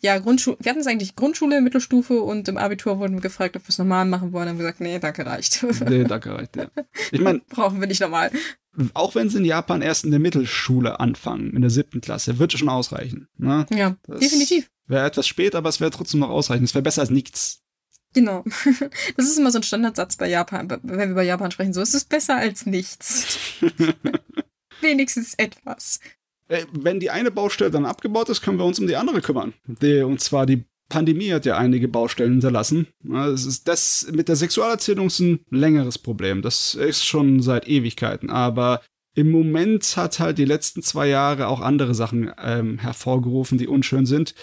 Ja, 0.00 0.18
Grundschule, 0.18 0.56
wir 0.60 0.70
hatten 0.70 0.80
es 0.80 0.86
eigentlich 0.86 1.16
Grundschule, 1.16 1.60
Mittelstufe 1.60 2.22
und 2.22 2.48
im 2.48 2.56
Abitur 2.56 2.98
wurden 2.98 3.14
wir 3.14 3.20
gefragt, 3.20 3.56
ob 3.56 3.62
wir 3.62 3.68
es 3.68 3.78
normal 3.78 4.04
machen 4.04 4.32
wollen. 4.32 4.46
Dann 4.46 4.54
haben 4.54 4.58
wir 4.58 4.64
gesagt, 4.64 4.80
nee, 4.80 4.98
danke 4.98 5.26
reicht. 5.26 5.64
Nee, 5.88 6.04
danke 6.04 6.34
reicht, 6.34 6.56
ja. 6.56 6.66
Ich 7.10 7.20
meine, 7.20 7.40
brauchen 7.48 7.80
wir 7.80 7.86
nicht 7.86 8.00
normal. 8.00 8.30
Auch 8.94 9.14
wenn 9.14 9.28
sie 9.28 9.38
in 9.38 9.44
Japan 9.44 9.82
erst 9.82 10.04
in 10.04 10.10
der 10.10 10.20
Mittelschule 10.20 10.98
anfangen, 10.98 11.54
in 11.54 11.60
der 11.60 11.70
siebten 11.70 12.00
Klasse, 12.00 12.38
wird 12.38 12.54
es 12.54 12.60
schon 12.60 12.68
ausreichen. 12.68 13.28
Ne? 13.36 13.66
Ja, 13.70 13.96
das 14.06 14.20
definitiv. 14.20 14.70
Wäre 14.86 15.06
etwas 15.06 15.26
spät, 15.26 15.54
aber 15.54 15.68
es 15.68 15.80
wäre 15.80 15.90
trotzdem 15.90 16.20
noch 16.20 16.30
ausreichend. 16.30 16.68
Es 16.68 16.74
wäre 16.74 16.82
besser 16.82 17.02
als 17.02 17.10
nichts. 17.10 17.62
Genau. 18.14 18.44
Das 19.16 19.26
ist 19.26 19.38
immer 19.38 19.50
so 19.50 19.58
ein 19.58 19.62
Standardsatz 19.62 20.16
bei 20.16 20.28
Japan, 20.28 20.68
wenn 20.82 20.98
wir 20.98 21.06
über 21.06 21.22
Japan 21.22 21.50
sprechen. 21.50 21.72
So, 21.72 21.80
es 21.80 21.94
ist 21.94 22.08
besser 22.08 22.36
als 22.36 22.66
nichts. 22.66 23.38
Wenigstens 24.80 25.34
etwas. 25.34 26.00
Äh, 26.52 26.66
wenn 26.72 27.00
die 27.00 27.10
eine 27.10 27.30
Baustelle 27.30 27.70
dann 27.70 27.86
abgebaut 27.86 28.28
ist, 28.28 28.42
können 28.42 28.58
wir 28.58 28.66
uns 28.66 28.78
um 28.78 28.86
die 28.86 28.96
andere 28.96 29.22
kümmern. 29.22 29.54
Die, 29.66 30.02
und 30.02 30.20
zwar 30.20 30.44
die 30.44 30.64
Pandemie 30.90 31.32
hat 31.32 31.46
ja 31.46 31.56
einige 31.56 31.88
Baustellen 31.88 32.32
hinterlassen. 32.32 32.88
Das, 33.02 33.64
das 33.64 34.06
mit 34.12 34.28
der 34.28 34.36
Sexualerziehung 34.36 35.06
ist 35.06 35.20
ein 35.20 35.40
längeres 35.48 35.96
Problem. 35.96 36.42
Das 36.42 36.74
ist 36.74 37.06
schon 37.06 37.40
seit 37.40 37.66
Ewigkeiten. 37.66 38.28
Aber 38.28 38.82
im 39.14 39.30
Moment 39.30 39.96
hat 39.96 40.20
halt 40.20 40.36
die 40.36 40.44
letzten 40.44 40.82
zwei 40.82 41.08
Jahre 41.08 41.48
auch 41.48 41.60
andere 41.60 41.94
Sachen 41.94 42.30
ähm, 42.38 42.78
hervorgerufen, 42.78 43.56
die 43.56 43.68
unschön 43.68 44.04
sind. 44.04 44.34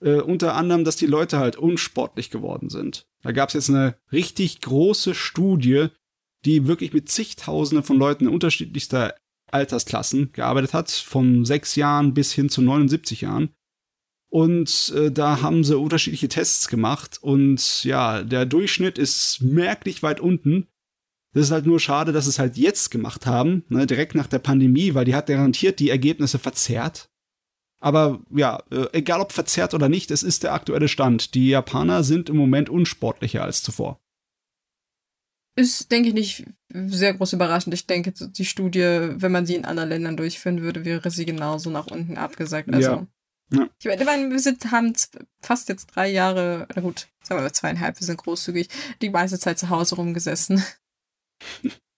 Äh, 0.00 0.20
unter 0.20 0.54
anderem, 0.54 0.82
dass 0.82 0.96
die 0.96 1.06
Leute 1.06 1.38
halt 1.38 1.54
unsportlich 1.54 2.30
geworden 2.30 2.68
sind. 2.68 3.06
Da 3.22 3.30
gab 3.30 3.50
es 3.50 3.54
jetzt 3.54 3.70
eine 3.70 3.96
richtig 4.10 4.60
große 4.62 5.14
Studie, 5.14 5.86
die 6.44 6.66
wirklich 6.66 6.92
mit 6.92 7.08
zigtausenden 7.08 7.84
von 7.84 7.96
Leuten 7.96 8.26
unterschiedlichster 8.26 9.14
Altersklassen 9.50 10.32
gearbeitet 10.32 10.74
hat, 10.74 10.90
von 10.90 11.44
sechs 11.44 11.76
Jahren 11.76 12.14
bis 12.14 12.32
hin 12.32 12.48
zu 12.48 12.62
79 12.62 13.22
Jahren. 13.22 13.50
Und 14.28 14.92
äh, 14.96 15.10
da 15.10 15.40
haben 15.40 15.64
sie 15.64 15.78
unterschiedliche 15.78 16.28
Tests 16.28 16.68
gemacht 16.68 17.18
und 17.22 17.84
ja, 17.84 18.22
der 18.22 18.44
Durchschnitt 18.44 18.98
ist 18.98 19.40
merklich 19.40 20.02
weit 20.02 20.20
unten. 20.20 20.66
Das 21.32 21.46
ist 21.46 21.52
halt 21.52 21.66
nur 21.66 21.80
schade, 21.80 22.12
dass 22.12 22.24
sie 22.24 22.30
es 22.30 22.38
halt 22.38 22.56
jetzt 22.56 22.90
gemacht 22.90 23.26
haben, 23.26 23.64
ne, 23.68 23.86
direkt 23.86 24.14
nach 24.14 24.26
der 24.26 24.38
Pandemie, 24.38 24.94
weil 24.94 25.04
die 25.04 25.14
hat 25.14 25.26
garantiert 25.26 25.78
die 25.78 25.90
Ergebnisse 25.90 26.38
verzerrt. 26.38 27.08
Aber 27.78 28.20
ja, 28.34 28.62
äh, 28.70 28.86
egal 28.92 29.20
ob 29.20 29.32
verzerrt 29.32 29.74
oder 29.74 29.88
nicht, 29.88 30.10
es 30.10 30.22
ist 30.22 30.42
der 30.42 30.54
aktuelle 30.54 30.88
Stand. 30.88 31.34
Die 31.34 31.48
Japaner 31.48 32.02
sind 32.04 32.28
im 32.28 32.36
Moment 32.36 32.68
unsportlicher 32.68 33.42
als 33.42 33.62
zuvor. 33.62 34.00
Ist, 35.56 35.90
denke 35.90 36.08
ich, 36.10 36.14
nicht 36.14 36.44
sehr 36.72 37.14
groß 37.14 37.32
überraschend. 37.32 37.74
Ich 37.74 37.86
denke, 37.86 38.12
die 38.12 38.44
Studie, 38.44 39.08
wenn 39.14 39.32
man 39.32 39.46
sie 39.46 39.54
in 39.54 39.64
anderen 39.64 39.88
Ländern 39.88 40.16
durchführen 40.16 40.60
würde, 40.60 40.84
wäre 40.84 41.10
sie 41.10 41.24
genauso 41.24 41.70
nach 41.70 41.86
unten 41.86 42.18
abgesagt. 42.18 42.72
Also, 42.72 42.90
ja. 42.90 43.06
Ja. 43.52 43.68
Ich 43.78 44.04
meine, 44.04 44.30
wir 44.30 44.38
sind, 44.40 44.70
haben 44.72 44.92
fast 45.40 45.68
jetzt 45.68 45.86
drei 45.94 46.08
Jahre, 46.10 46.66
na 46.74 46.82
gut, 46.82 47.06
sagen 47.22 47.42
wir 47.42 47.52
zweieinhalb, 47.52 47.98
wir 48.00 48.04
sind 48.04 48.18
großzügig, 48.18 48.68
die 49.02 49.10
meiste 49.10 49.38
Zeit 49.38 49.58
zu 49.58 49.70
Hause 49.70 49.94
rumgesessen. 49.94 50.62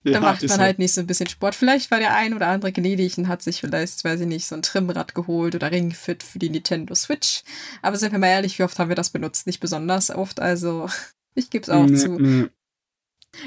Ja, 0.05 0.13
da 0.13 0.21
macht 0.21 0.47
man 0.47 0.61
halt 0.61 0.79
nicht 0.79 0.95
so 0.95 1.01
ein 1.01 1.07
bisschen 1.07 1.29
Sport. 1.29 1.55
Vielleicht 1.55 1.91
war 1.91 1.99
der 1.99 2.15
ein 2.15 2.35
oder 2.35 2.49
andere 2.49 2.73
gnädig 2.73 3.19
und 3.19 3.29
hat 3.29 3.43
sich 3.43 3.61
vielleicht, 3.61 4.05
weiß 4.05 4.21
ich 4.21 4.27
nicht, 4.27 4.47
so 4.47 4.55
ein 4.55 4.63
Trimmrad 4.63 5.15
geholt 5.15 5.55
oder 5.55 5.73
Ringfit 5.73 6.23
für 6.23 6.39
die 6.39 6.51
Nintendo 6.51 6.95
Switch. 6.95 7.43
Aber 7.83 7.97
sind 7.97 8.13
wir 8.13 8.19
mal 8.19 8.29
ehrlich, 8.29 8.59
wie 8.59 8.63
oft 8.63 8.79
haben 8.79 8.91
wir 8.91 8.97
das 8.97 9.11
benutzt? 9.11 9.47
Nicht 9.47 9.61
besonders 9.61 10.11
oft, 10.11 10.41
also 10.41 10.89
ich 11.35 11.51
gebe 11.51 11.63
es 11.63 11.71
auch 11.71 11.87
nee, 11.87 11.97
zu. 11.97 12.19
Nee. 12.19 12.49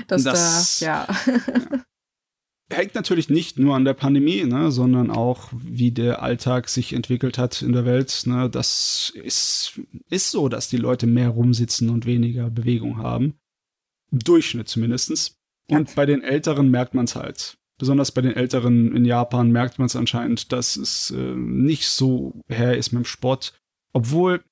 Dass 0.07 0.23
das, 0.23 0.79
da, 0.79 0.85
ja. 0.85 1.07
ja. 1.27 1.83
Hängt 2.71 2.95
natürlich 2.95 3.29
nicht 3.29 3.59
nur 3.59 3.75
an 3.75 3.83
der 3.83 3.93
Pandemie, 3.93 4.45
ne, 4.45 4.71
sondern 4.71 5.11
auch, 5.11 5.49
wie 5.51 5.91
der 5.91 6.21
Alltag 6.21 6.69
sich 6.69 6.93
entwickelt 6.93 7.37
hat 7.37 7.61
in 7.61 7.73
der 7.73 7.85
Welt. 7.85 8.23
Ne, 8.25 8.49
das 8.49 9.11
ist, 9.15 9.81
ist 10.09 10.31
so, 10.31 10.47
dass 10.47 10.69
die 10.69 10.77
Leute 10.77 11.05
mehr 11.05 11.29
rumsitzen 11.29 11.89
und 11.89 12.05
weniger 12.05 12.49
Bewegung 12.49 12.97
haben. 12.97 13.35
Im 14.11 14.19
Durchschnitt 14.19 14.69
zumindest. 14.69 15.35
Und 15.69 15.89
ja. 15.89 15.95
bei 15.95 16.05
den 16.05 16.23
Älteren 16.23 16.71
merkt 16.71 16.93
man 16.93 17.05
es 17.05 17.15
halt. 17.15 17.57
Besonders 17.77 18.11
bei 18.11 18.21
den 18.21 18.35
Älteren 18.35 18.95
in 18.95 19.05
Japan 19.05 19.51
merkt 19.51 19.79
man 19.79 19.87
es 19.87 19.95
anscheinend, 19.95 20.51
dass 20.51 20.77
es 20.77 21.11
äh, 21.11 21.35
nicht 21.35 21.87
so 21.87 22.39
her 22.47 22.77
ist 22.77 22.91
mit 22.91 23.03
dem 23.03 23.05
Sport. 23.05 23.59
Obwohl 23.91 24.43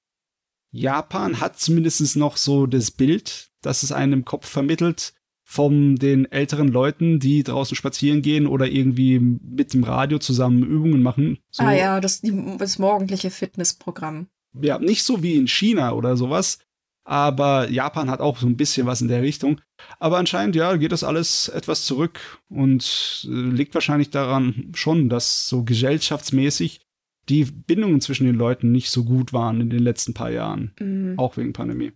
Japan 0.71 1.39
hat 1.39 1.59
zumindest 1.59 2.15
noch 2.17 2.37
so 2.37 2.65
das 2.65 2.91
Bild, 2.91 3.51
das 3.61 3.83
es 3.83 3.91
einem 3.91 4.13
im 4.13 4.25
Kopf 4.25 4.47
vermittelt, 4.47 5.13
von 5.51 5.95
den 5.95 6.31
älteren 6.31 6.67
Leuten, 6.67 7.19
die 7.19 7.41
draußen 7.41 7.75
spazieren 7.75 8.21
gehen 8.21 8.45
oder 8.45 8.67
irgendwie 8.67 9.17
mit 9.17 9.73
dem 9.73 9.83
Radio 9.83 10.19
zusammen 10.19 10.61
Übungen 10.61 11.01
machen. 11.01 11.39
So. 11.49 11.63
Ah 11.63 11.73
ja, 11.73 11.99
das, 11.99 12.21
das 12.59 12.77
morgendliche 12.77 13.31
Fitnessprogramm. 13.31 14.27
Ja, 14.61 14.77
nicht 14.77 15.01
so 15.01 15.23
wie 15.23 15.37
in 15.37 15.47
China 15.47 15.93
oder 15.93 16.17
sowas, 16.17 16.59
aber 17.03 17.67
Japan 17.67 18.11
hat 18.11 18.21
auch 18.21 18.37
so 18.37 18.45
ein 18.45 18.57
bisschen 18.57 18.85
was 18.85 19.01
in 19.01 19.07
der 19.07 19.23
Richtung. 19.23 19.59
Aber 19.97 20.19
anscheinend, 20.19 20.55
ja, 20.55 20.75
geht 20.75 20.91
das 20.91 21.03
alles 21.03 21.49
etwas 21.49 21.83
zurück 21.83 22.19
und 22.47 23.27
äh, 23.27 23.31
liegt 23.31 23.73
wahrscheinlich 23.73 24.11
daran 24.11 24.71
schon, 24.75 25.09
dass 25.09 25.49
so 25.49 25.63
gesellschaftsmäßig 25.63 26.81
die 27.27 27.45
Bindungen 27.45 28.01
zwischen 28.01 28.27
den 28.27 28.35
Leuten 28.35 28.71
nicht 28.71 28.91
so 28.91 29.03
gut 29.03 29.33
waren 29.33 29.61
in 29.61 29.71
den 29.71 29.81
letzten 29.81 30.13
paar 30.13 30.29
Jahren. 30.29 30.75
Mhm. 30.79 31.17
Auch 31.17 31.37
wegen 31.37 31.53
Pandemie. 31.53 31.93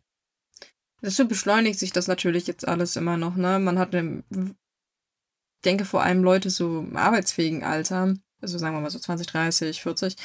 Deshalb 1.04 1.28
beschleunigt 1.28 1.80
sich 1.80 1.91
das 1.91 2.08
natürlich 2.08 2.47
jetzt 2.47 2.66
alles 2.66 2.95
immer 2.95 3.18
noch, 3.18 3.36
ne? 3.36 3.60
Man 3.60 3.78
hat, 3.78 3.93
eine, 3.93 4.24
denke 5.66 5.84
vor 5.84 6.01
allem 6.01 6.24
Leute 6.24 6.49
so 6.49 6.80
im 6.80 6.95
arbeitsfähigen 6.95 7.64
Alter, 7.64 8.14
also 8.41 8.58
sagen 8.58 8.76
wir 8.76 8.82
mal 8.82 8.89
so 8.89 8.99
20, 8.99 9.28
30, 9.28 9.82
40. 9.82 10.16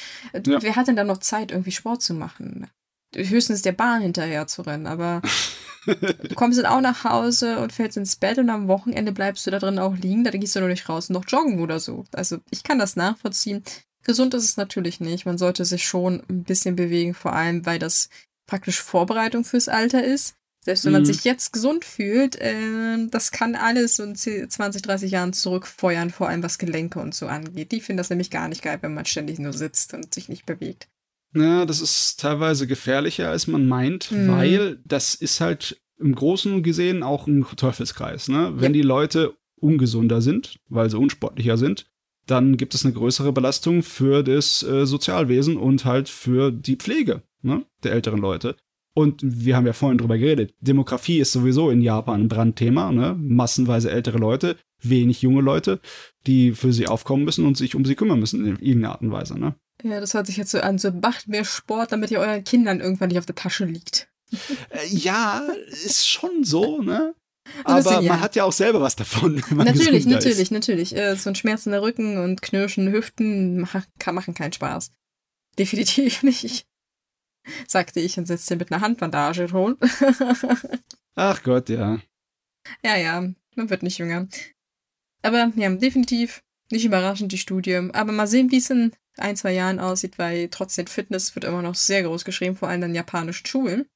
Ja. 0.45 0.61
Wer 0.61 0.75
hat 0.75 0.87
denn 0.87 0.95
da 0.95 1.03
noch 1.03 1.17
Zeit, 1.17 1.51
irgendwie 1.51 1.71
Sport 1.71 2.01
zu 2.01 2.13
machen? 2.13 2.67
Höchstens 3.13 3.61
der 3.61 3.73
Bahn 3.73 4.01
hinterher 4.01 4.47
zu 4.47 4.61
rennen, 4.61 4.87
aber 4.87 5.21
du 5.85 6.35
kommst 6.35 6.59
dann 6.59 6.65
auch 6.65 6.81
nach 6.81 7.03
Hause 7.03 7.59
und 7.59 7.73
fällst 7.73 7.97
ins 7.97 8.15
Bett 8.15 8.37
und 8.37 8.49
am 8.49 8.69
Wochenende 8.69 9.11
bleibst 9.11 9.45
du 9.45 9.51
da 9.51 9.59
drin 9.59 9.79
auch 9.79 9.95
liegen, 9.95 10.23
da 10.23 10.31
gehst 10.31 10.55
du 10.55 10.59
nur 10.61 10.69
nicht 10.69 10.87
raus 10.87 11.09
und 11.09 11.15
noch 11.15 11.27
joggen 11.27 11.59
oder 11.59 11.79
so. 11.79 12.05
Also 12.13 12.37
ich 12.51 12.63
kann 12.63 12.79
das 12.79 12.95
nachvollziehen. 12.95 13.63
Gesund 14.03 14.33
ist 14.33 14.45
es 14.45 14.57
natürlich 14.57 15.01
nicht. 15.01 15.25
Man 15.25 15.37
sollte 15.37 15.65
sich 15.65 15.85
schon 15.85 16.23
ein 16.29 16.43
bisschen 16.43 16.77
bewegen, 16.77 17.13
vor 17.13 17.33
allem 17.33 17.65
weil 17.65 17.79
das 17.79 18.09
praktisch 18.47 18.81
Vorbereitung 18.81 19.43
fürs 19.43 19.67
Alter 19.67 20.03
ist. 20.03 20.35
Selbst 20.61 20.83
wenn 20.83 20.91
man 20.91 21.03
mhm. 21.03 21.07
sich 21.07 21.23
jetzt 21.23 21.53
gesund 21.53 21.85
fühlt, 21.85 22.35
äh, 22.35 23.07
das 23.09 23.31
kann 23.31 23.55
alles 23.55 23.95
so 23.95 24.03
in 24.03 24.15
20, 24.15 24.81
30 24.81 25.11
Jahren 25.11 25.33
zurückfeuern, 25.33 26.09
vor 26.09 26.27
allem 26.27 26.43
was 26.43 26.57
Gelenke 26.57 26.99
und 26.99 27.15
so 27.15 27.27
angeht. 27.27 27.71
Die 27.71 27.79
finden 27.79 27.97
das 27.97 28.09
nämlich 28.09 28.29
gar 28.29 28.49
nicht 28.49 28.61
geil, 28.61 28.77
wenn 28.81 28.93
man 28.93 29.05
ständig 29.05 29.39
nur 29.39 29.53
sitzt 29.53 29.93
und 29.93 30.13
sich 30.13 30.27
nicht 30.27 30.45
bewegt. 30.45 30.89
Ja, 31.33 31.65
das 31.65 31.79
ist 31.79 32.19
teilweise 32.19 32.67
gefährlicher, 32.67 33.29
als 33.29 33.47
man 33.47 33.67
meint, 33.67 34.11
mhm. 34.11 34.27
weil 34.29 34.79
das 34.83 35.15
ist 35.15 35.39
halt 35.39 35.79
im 35.97 36.15
Großen 36.15 36.63
gesehen 36.63 37.03
auch 37.03 37.27
ein 37.27 37.45
Teufelskreis. 37.55 38.27
Ne? 38.27 38.53
Wenn 38.55 38.73
ja. 38.73 38.81
die 38.81 38.87
Leute 38.87 39.35
ungesunder 39.55 40.21
sind, 40.21 40.59
weil 40.67 40.89
sie 40.89 40.97
unsportlicher 40.97 41.57
sind, 41.57 41.85
dann 42.25 42.57
gibt 42.57 42.75
es 42.75 42.85
eine 42.85 42.93
größere 42.93 43.33
Belastung 43.33 43.83
für 43.83 44.23
das 44.23 44.63
äh, 44.63 44.85
Sozialwesen 44.85 45.57
und 45.57 45.85
halt 45.85 46.09
für 46.09 46.51
die 46.51 46.75
Pflege. 46.75 47.23
ne, 47.41 47.65
der 47.83 47.93
älteren 47.93 48.19
Leute. 48.19 48.55
Und 48.99 49.21
wir 49.23 49.55
haben 49.55 49.65
ja 49.65 49.71
vorhin 49.71 49.97
drüber 49.97 50.17
geredet. 50.17 50.53
Demografie 50.59 51.19
ist 51.19 51.31
sowieso 51.31 51.69
in 51.69 51.81
Japan 51.81 52.23
ein 52.23 52.27
Brandthema, 52.27 52.91
ne? 52.91 53.15
Massenweise 53.17 53.89
ältere 53.89 54.17
Leute, 54.17 54.57
wenig 54.81 55.21
junge 55.21 55.39
Leute, 55.39 55.79
die 56.27 56.51
für 56.51 56.73
sie 56.73 56.87
aufkommen 56.87 57.23
müssen 57.23 57.45
und 57.45 57.55
sich 57.55 57.75
um 57.75 57.85
sie 57.85 57.95
kümmern 57.95 58.19
müssen 58.19 58.45
in 58.45 58.57
irgendeiner 58.57 58.91
Art 58.91 59.01
und 59.01 59.13
Weise, 59.13 59.39
ne? 59.39 59.55
Ja, 59.83 60.01
das 60.01 60.13
hört 60.13 60.27
sich 60.27 60.35
jetzt 60.35 60.51
so 60.51 60.59
an. 60.59 60.77
So 60.79 60.91
macht 60.91 61.29
mehr 61.29 61.45
Sport, 61.45 61.93
damit 61.93 62.11
ihr 62.11 62.19
euren 62.19 62.43
Kindern 62.43 62.81
irgendwann 62.81 63.07
nicht 63.07 63.19
auf 63.19 63.25
der 63.25 63.35
Tasche 63.35 63.63
liegt. 63.63 64.09
Äh, 64.69 64.85
ja, 64.95 65.41
ist 65.69 66.07
schon 66.07 66.43
so, 66.43 66.81
ne? 66.81 67.15
Aber 67.63 67.81
man 67.81 68.03
ja. 68.03 68.19
hat 68.19 68.35
ja 68.35 68.43
auch 68.43 68.51
selber 68.51 68.81
was 68.81 68.97
davon. 68.97 69.35
natürlich, 69.55 70.05
natürlich, 70.05 70.39
ist. 70.39 70.51
natürlich. 70.51 70.93
Äh, 70.93 71.15
so 71.15 71.29
ein 71.29 71.35
schmerzender 71.35 71.81
Rücken 71.81 72.17
und 72.17 72.41
knirschen 72.41 72.91
Hüften 72.91 73.61
machen, 73.61 73.85
machen 74.11 74.33
keinen 74.33 74.53
Spaß. 74.53 74.91
Definitiv 75.57 76.21
nicht. 76.21 76.65
Sagte 77.67 77.99
ich 77.99 78.17
und 78.17 78.25
setzte 78.25 78.55
mit 78.55 78.71
einer 78.71 78.81
Handbandage 78.81 79.47
schon. 79.47 79.77
Ach 81.15 81.43
Gott, 81.43 81.69
ja. 81.69 81.99
Ja, 82.83 82.97
ja, 82.97 83.29
man 83.55 83.69
wird 83.69 83.83
nicht 83.83 83.97
jünger. 83.97 84.27
Aber 85.21 85.51
ja, 85.55 85.69
definitiv 85.69 86.43
nicht 86.71 86.85
überraschend 86.85 87.31
die 87.31 87.37
Studie. 87.37 87.75
Aber 87.75 88.11
mal 88.11 88.27
sehen, 88.27 88.51
wie 88.51 88.57
es 88.57 88.69
in 88.69 88.93
ein, 89.17 89.35
zwei 89.35 89.53
Jahren 89.53 89.79
aussieht, 89.79 90.17
weil 90.17 90.49
trotzdem 90.49 90.87
Fitness 90.87 91.35
wird 91.35 91.45
immer 91.45 91.61
noch 91.61 91.75
sehr 91.75 92.03
groß 92.03 92.25
geschrieben, 92.25 92.55
vor 92.55 92.69
allem 92.69 92.83
in 92.83 92.95
japanischen 92.95 93.45
Schulen. 93.45 93.89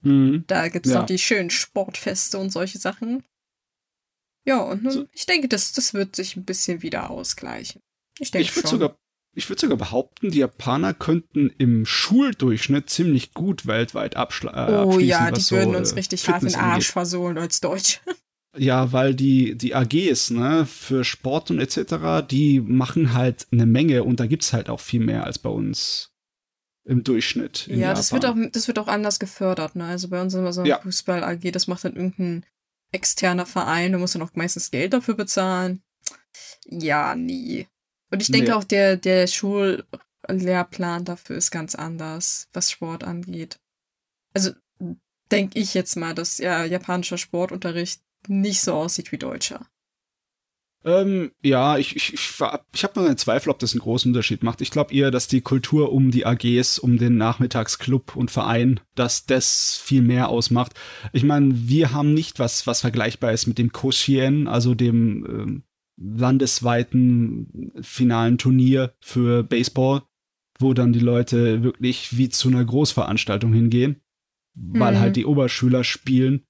Mhm. 0.00 0.44
Da 0.46 0.68
gibt 0.68 0.86
es 0.86 0.92
ja. 0.92 1.00
noch 1.00 1.06
die 1.06 1.18
schönen 1.18 1.50
Sportfeste 1.50 2.38
und 2.38 2.50
solche 2.50 2.78
Sachen. 2.78 3.24
Ja, 4.44 4.60
und 4.60 4.90
so. 4.90 5.06
ich 5.12 5.26
denke, 5.26 5.48
das, 5.48 5.72
das 5.72 5.92
wird 5.94 6.14
sich 6.14 6.36
ein 6.36 6.44
bisschen 6.44 6.82
wieder 6.82 7.10
ausgleichen. 7.10 7.82
Ich 8.18 8.30
denke 8.30 8.48
ich 8.48 8.52
schon. 8.52 8.70
Sogar, 8.70 8.96
ich 9.36 9.50
würde 9.50 9.60
sogar 9.60 9.76
behaupten, 9.76 10.30
die 10.30 10.38
Japaner 10.38 10.94
könnten 10.94 11.50
im 11.58 11.84
Schuldurchschnitt 11.84 12.88
ziemlich 12.88 13.34
gut 13.34 13.66
weltweit 13.66 14.16
abschließen. 14.16 14.56
Äh, 14.56 14.84
oh 14.84 14.98
ja, 14.98 15.30
die 15.30 15.50
würden 15.50 15.72
so, 15.72 15.78
uns 15.78 15.92
äh, 15.92 15.96
richtig 15.96 16.22
Fitness 16.22 16.56
hart 16.56 16.64
den 16.64 16.72
Arsch 16.72 16.90
versohlen 16.90 17.38
als 17.38 17.60
Deutsche. 17.60 18.00
Ja, 18.58 18.90
weil 18.90 19.14
die, 19.14 19.54
die 19.54 19.74
AGs, 19.74 20.30
ne, 20.30 20.64
für 20.64 21.04
Sport 21.04 21.50
und 21.50 21.60
etc., 21.60 22.26
die 22.26 22.62
machen 22.62 23.12
halt 23.12 23.46
eine 23.52 23.66
Menge 23.66 24.02
und 24.02 24.18
da 24.18 24.24
gibt's 24.24 24.54
halt 24.54 24.70
auch 24.70 24.80
viel 24.80 25.00
mehr 25.00 25.24
als 25.24 25.38
bei 25.38 25.50
uns 25.50 26.14
im 26.86 27.04
Durchschnitt. 27.04 27.66
ja, 27.66 27.92
das 27.92 28.14
wird 28.14 28.24
auch, 28.24 28.34
das 28.52 28.66
wird 28.66 28.78
auch 28.78 28.88
anders 28.88 29.18
gefördert, 29.18 29.76
ne? 29.76 29.84
Also 29.84 30.08
bei 30.08 30.22
uns 30.22 30.32
immer 30.32 30.54
so 30.54 30.62
ein 30.62 30.66
ja. 30.66 30.80
Fußball 30.80 31.22
AG, 31.22 31.52
das 31.52 31.66
macht 31.66 31.84
dann 31.84 31.96
irgendein 31.96 32.46
externer 32.92 33.44
Verein, 33.44 33.92
du 33.92 33.98
musst 33.98 34.14
dann 34.14 34.22
auch 34.22 34.34
meistens 34.34 34.70
Geld 34.70 34.94
dafür 34.94 35.16
bezahlen. 35.16 35.82
Ja, 36.64 37.14
nie. 37.14 37.66
Und 38.10 38.22
ich 38.22 38.30
denke 38.30 38.50
nee. 38.50 38.52
auch, 38.52 38.64
der, 38.64 38.96
der 38.96 39.26
Schullehrplan 39.26 41.04
dafür 41.04 41.36
ist 41.36 41.50
ganz 41.50 41.74
anders, 41.74 42.48
was 42.52 42.70
Sport 42.70 43.04
angeht. 43.04 43.58
Also 44.32 44.52
denke 45.30 45.58
ich 45.58 45.74
jetzt 45.74 45.96
mal, 45.96 46.14
dass 46.14 46.38
ja 46.38 46.64
japanischer 46.64 47.18
Sportunterricht 47.18 48.00
nicht 48.28 48.60
so 48.60 48.74
aussieht 48.74 49.12
wie 49.12 49.18
deutscher. 49.18 49.66
Ähm, 50.84 51.32
ja, 51.42 51.78
ich, 51.78 51.96
ich, 51.96 52.14
ich, 52.14 52.30
ich 52.72 52.84
habe 52.84 52.92
nur 52.94 53.06
einen 53.06 53.16
Zweifel, 53.16 53.50
ob 53.50 53.58
das 53.58 53.72
einen 53.72 53.80
großen 53.80 54.10
Unterschied 54.10 54.44
macht. 54.44 54.60
Ich 54.60 54.70
glaube 54.70 54.94
eher, 54.94 55.10
dass 55.10 55.26
die 55.26 55.40
Kultur 55.40 55.92
um 55.92 56.12
die 56.12 56.24
AGs, 56.24 56.78
um 56.78 56.96
den 56.96 57.16
Nachmittagsclub 57.16 58.14
und 58.14 58.30
Verein, 58.30 58.78
dass 58.94 59.26
das 59.26 59.80
viel 59.82 60.00
mehr 60.00 60.28
ausmacht. 60.28 60.74
Ich 61.12 61.24
meine, 61.24 61.52
wir 61.68 61.90
haben 61.90 62.14
nicht 62.14 62.38
was, 62.38 62.68
was 62.68 62.82
vergleichbar 62.82 63.32
ist 63.32 63.48
mit 63.48 63.58
dem 63.58 63.72
Koshien, 63.72 64.46
also 64.46 64.76
dem 64.76 65.26
ähm, 65.28 65.62
landesweiten 65.96 67.72
finalen 67.80 68.38
Turnier 68.38 68.94
für 69.00 69.42
Baseball, 69.42 70.02
wo 70.58 70.74
dann 70.74 70.92
die 70.92 71.00
Leute 71.00 71.62
wirklich 71.62 72.16
wie 72.16 72.28
zu 72.28 72.48
einer 72.48 72.64
Großveranstaltung 72.64 73.52
hingehen, 73.52 74.02
weil 74.54 74.94
mhm. 74.94 74.98
halt 74.98 75.16
die 75.16 75.26
Oberschüler 75.26 75.84
spielen 75.84 76.46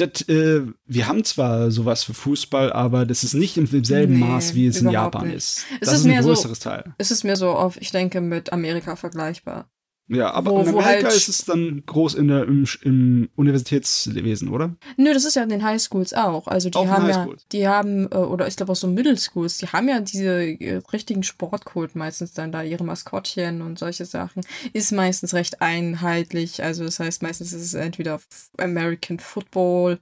das, 0.00 0.28
äh, 0.28 0.62
wir 0.86 1.08
haben 1.08 1.24
zwar 1.24 1.70
sowas 1.70 2.04
für 2.04 2.14
Fußball, 2.14 2.72
aber 2.72 3.06
das 3.06 3.24
ist 3.24 3.34
nicht 3.34 3.56
im 3.56 3.66
selben 3.84 4.14
nee, 4.14 4.20
Maß, 4.20 4.54
wie 4.54 4.66
es 4.66 4.80
in 4.80 4.90
Japan 4.90 5.28
nicht. 5.28 5.36
ist. 5.36 5.66
Es 5.80 5.88
das 5.88 5.94
ist, 5.94 6.06
ist 6.06 6.12
ein 6.12 6.22
größeres 6.22 6.58
so, 6.58 6.70
Teil. 6.70 6.94
Es 6.98 7.10
ist 7.10 7.24
mehr 7.24 7.36
so 7.36 7.50
auf, 7.50 7.80
ich 7.80 7.90
denke, 7.90 8.20
mit 8.20 8.52
Amerika 8.52 8.96
vergleichbar. 8.96 9.70
Ja, 10.12 10.32
aber 10.32 10.50
wo, 10.50 10.60
in 10.60 10.68
Amerika 10.70 11.04
halt, 11.04 11.16
ist 11.16 11.28
es 11.28 11.44
dann 11.44 11.84
groß 11.86 12.14
in 12.14 12.26
der, 12.26 12.42
im, 12.42 12.66
im, 12.82 13.30
Universitätswesen, 13.36 14.48
oder? 14.48 14.74
Nö, 14.96 15.14
das 15.14 15.24
ist 15.24 15.36
ja 15.36 15.44
in 15.44 15.48
den 15.50 15.62
Highschools 15.62 16.14
auch. 16.14 16.48
Also 16.48 16.68
die 16.68 16.76
auch 16.76 16.88
haben 16.88 17.08
ja, 17.08 17.28
die 17.52 17.68
haben, 17.68 18.10
äh, 18.10 18.16
oder 18.16 18.48
ich 18.48 18.56
glaube 18.56 18.72
auch 18.72 18.76
so 18.76 18.88
Middle 18.88 19.16
Schools, 19.16 19.58
die 19.58 19.68
haben 19.68 19.88
ja 19.88 20.00
diese 20.00 20.42
äh, 20.42 20.80
richtigen 20.92 21.22
Sportkult 21.22 21.94
meistens 21.94 22.32
dann 22.32 22.50
da, 22.50 22.64
ihre 22.64 22.82
Maskottchen 22.82 23.62
und 23.62 23.78
solche 23.78 24.04
Sachen. 24.04 24.42
Ist 24.72 24.90
meistens 24.90 25.32
recht 25.32 25.62
einheitlich. 25.62 26.64
Also 26.64 26.82
das 26.82 26.98
heißt, 26.98 27.22
meistens 27.22 27.52
ist 27.52 27.62
es 27.62 27.74
entweder 27.74 28.20
American 28.58 29.20
Football. 29.20 30.00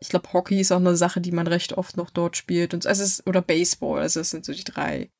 Ich 0.00 0.08
glaube, 0.08 0.32
Hockey 0.32 0.60
ist 0.60 0.72
auch 0.72 0.78
eine 0.78 0.96
Sache, 0.96 1.20
die 1.20 1.32
man 1.32 1.46
recht 1.46 1.74
oft 1.74 1.96
noch 1.96 2.10
dort 2.10 2.36
spielt. 2.36 2.74
Und 2.74 2.88
also 2.88 3.04
es 3.04 3.20
ist, 3.20 3.26
oder 3.28 3.40
Baseball, 3.40 4.00
also 4.00 4.18
es 4.18 4.30
sind 4.30 4.44
so 4.44 4.52
die 4.52 4.64
drei 4.64 5.10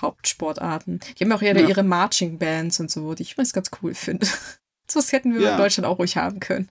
Hauptsportarten. 0.00 1.00
Die 1.18 1.24
haben 1.24 1.32
auch 1.32 1.42
ja, 1.42 1.54
ihre 1.54 1.82
Marching 1.82 2.38
Bands 2.38 2.80
und 2.80 2.90
so, 2.90 3.14
die 3.14 3.22
ich 3.22 3.32
übrigens 3.32 3.52
ganz 3.52 3.70
cool 3.82 3.94
finde. 3.94 4.26
so 4.90 4.98
was 4.98 5.12
hätten 5.12 5.34
wir 5.34 5.40
ja. 5.40 5.52
in 5.52 5.58
Deutschland 5.58 5.86
auch 5.86 5.98
ruhig 5.98 6.16
haben 6.16 6.40
können. 6.40 6.68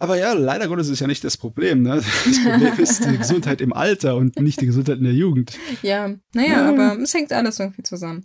Aber 0.00 0.16
ja, 0.16 0.32
leider 0.32 0.68
Gottes 0.68 0.88
ist 0.88 1.00
ja 1.00 1.08
nicht 1.08 1.24
das 1.24 1.36
Problem. 1.36 1.82
Ne? 1.82 1.96
Das 1.96 2.42
Problem 2.44 2.72
ist 2.78 3.04
die 3.04 3.18
Gesundheit 3.18 3.60
im 3.60 3.72
Alter 3.72 4.16
und 4.16 4.38
nicht 4.38 4.60
die 4.60 4.66
Gesundheit 4.66 4.98
in 4.98 5.04
der 5.04 5.12
Jugend. 5.12 5.58
Ja, 5.82 6.14
naja, 6.34 6.68
aber 6.68 6.98
es 7.02 7.12
hängt 7.14 7.32
alles 7.32 7.58
irgendwie 7.58 7.82
zusammen. 7.82 8.24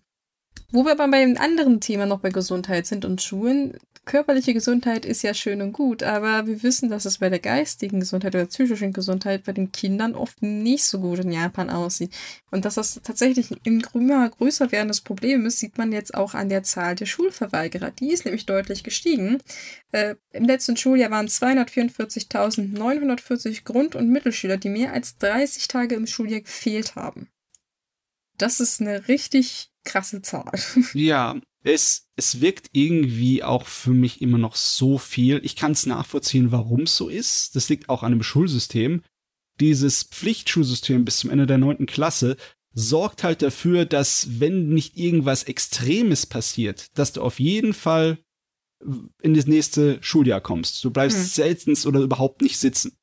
Wo 0.74 0.84
wir 0.86 0.92
aber 0.94 1.08
beim 1.08 1.38
anderen 1.38 1.80
Thema 1.82 2.08
noch 2.08 2.20
bei 2.20 2.32
Gesundheit 2.32 2.88
sind 2.88 3.06
und 3.06 3.22
Schulen, 3.22 3.78
körperliche 4.06 4.56
Gesundheit 4.56 5.06
ist 5.06 5.22
ja 5.22 5.36
schön 5.36 5.62
und 5.62 5.72
gut, 5.72 6.02
aber 6.02 6.48
wir 6.48 6.64
wissen, 6.64 6.90
dass 6.90 7.06
es 7.06 7.20
bei 7.20 7.30
der 7.30 7.38
geistigen 7.38 8.00
Gesundheit 8.00 8.34
oder 8.34 8.48
psychischen 8.48 8.92
Gesundheit 8.92 9.44
bei 9.44 9.52
den 9.52 9.72
Kindern 9.72 10.16
oft 10.16 10.42
nicht 10.42 10.86
so 10.86 11.00
gut 11.00 11.20
in 11.20 11.32
Japan 11.32 11.70
aussieht. 11.70 12.10
Und 12.50 12.66
dass 12.66 12.74
das 12.74 13.00
tatsächlich 13.04 13.52
ein 13.52 13.84
immer 13.94 14.28
größer 14.28 14.72
werdendes 14.72 15.02
Problem 15.02 15.46
ist, 15.46 15.60
sieht 15.60 15.78
man 15.78 15.92
jetzt 15.92 16.16
auch 16.16 16.34
an 16.34 16.50
der 16.50 16.64
Zahl 16.64 16.96
der 16.96 17.06
Schulverweigerer. 17.06 17.92
Die 17.92 18.12
ist 18.12 18.26
nämlich 18.26 18.48
deutlich 18.48 18.84
gestiegen. 18.84 19.44
Äh, 19.92 20.16
Im 20.32 20.46
letzten 20.46 20.76
Schuljahr 20.76 21.12
waren 21.12 21.28
244.940 21.28 23.64
Grund- 23.64 23.94
und 23.94 24.10
Mittelschüler, 24.10 24.58
die 24.58 24.70
mehr 24.70 24.94
als 24.94 25.20
30 25.20 25.68
Tage 25.68 25.94
im 25.94 26.08
Schuljahr 26.08 26.42
gefehlt 26.42 26.96
haben. 26.96 27.30
Das 28.40 28.60
ist 28.60 28.82
eine 28.82 29.08
richtig 29.08 29.70
krasse 29.84 30.22
Zahl. 30.22 30.52
Ja, 30.94 31.40
es, 31.64 32.10
es 32.16 32.42
wirkt 32.42 32.70
irgendwie 32.74 33.44
auch 33.44 33.66
für 33.66 33.92
mich 33.92 34.22
immer 34.22 34.38
noch 34.38 34.56
so 34.56 34.98
viel. 34.98 35.40
Ich 35.44 35.56
kann 35.56 35.72
es 35.72 35.86
nachvollziehen, 35.86 36.52
warum 36.52 36.82
es 36.82 36.98
so 36.98 37.10
ist. 37.10 37.56
Das 37.56 37.70
liegt 37.70 37.90
auch 37.90 38.04
an 38.04 38.12
dem 38.12 38.24
Schulsystem. 38.24 39.02
Dieses 39.60 40.04
Pflichtschulsystem 40.04 41.06
bis 41.06 41.18
zum 41.18 41.30
Ende 41.30 41.48
der 41.48 41.58
neunten 41.58 41.86
Klasse 41.86 42.38
sorgt 42.74 43.24
halt 43.24 43.42
dafür, 43.42 43.86
dass 43.86 44.40
wenn 44.40 44.70
nicht 44.70 44.98
irgendwas 44.98 45.44
Extremes 45.44 46.26
passiert, 46.26 46.88
dass 46.98 47.14
du 47.14 47.22
auf 47.22 47.40
jeden 47.40 47.74
Fall 47.74 48.18
in 49.22 49.34
das 49.34 49.48
nächste 49.48 50.00
Schuljahr 50.02 50.42
kommst. 50.42 50.84
Du 50.84 50.92
bleibst 50.92 51.18
hm. 51.18 51.26
seltenst 51.26 51.86
oder 51.86 52.02
überhaupt 52.02 52.42
nicht 52.42 52.58
sitzen. 52.58 52.98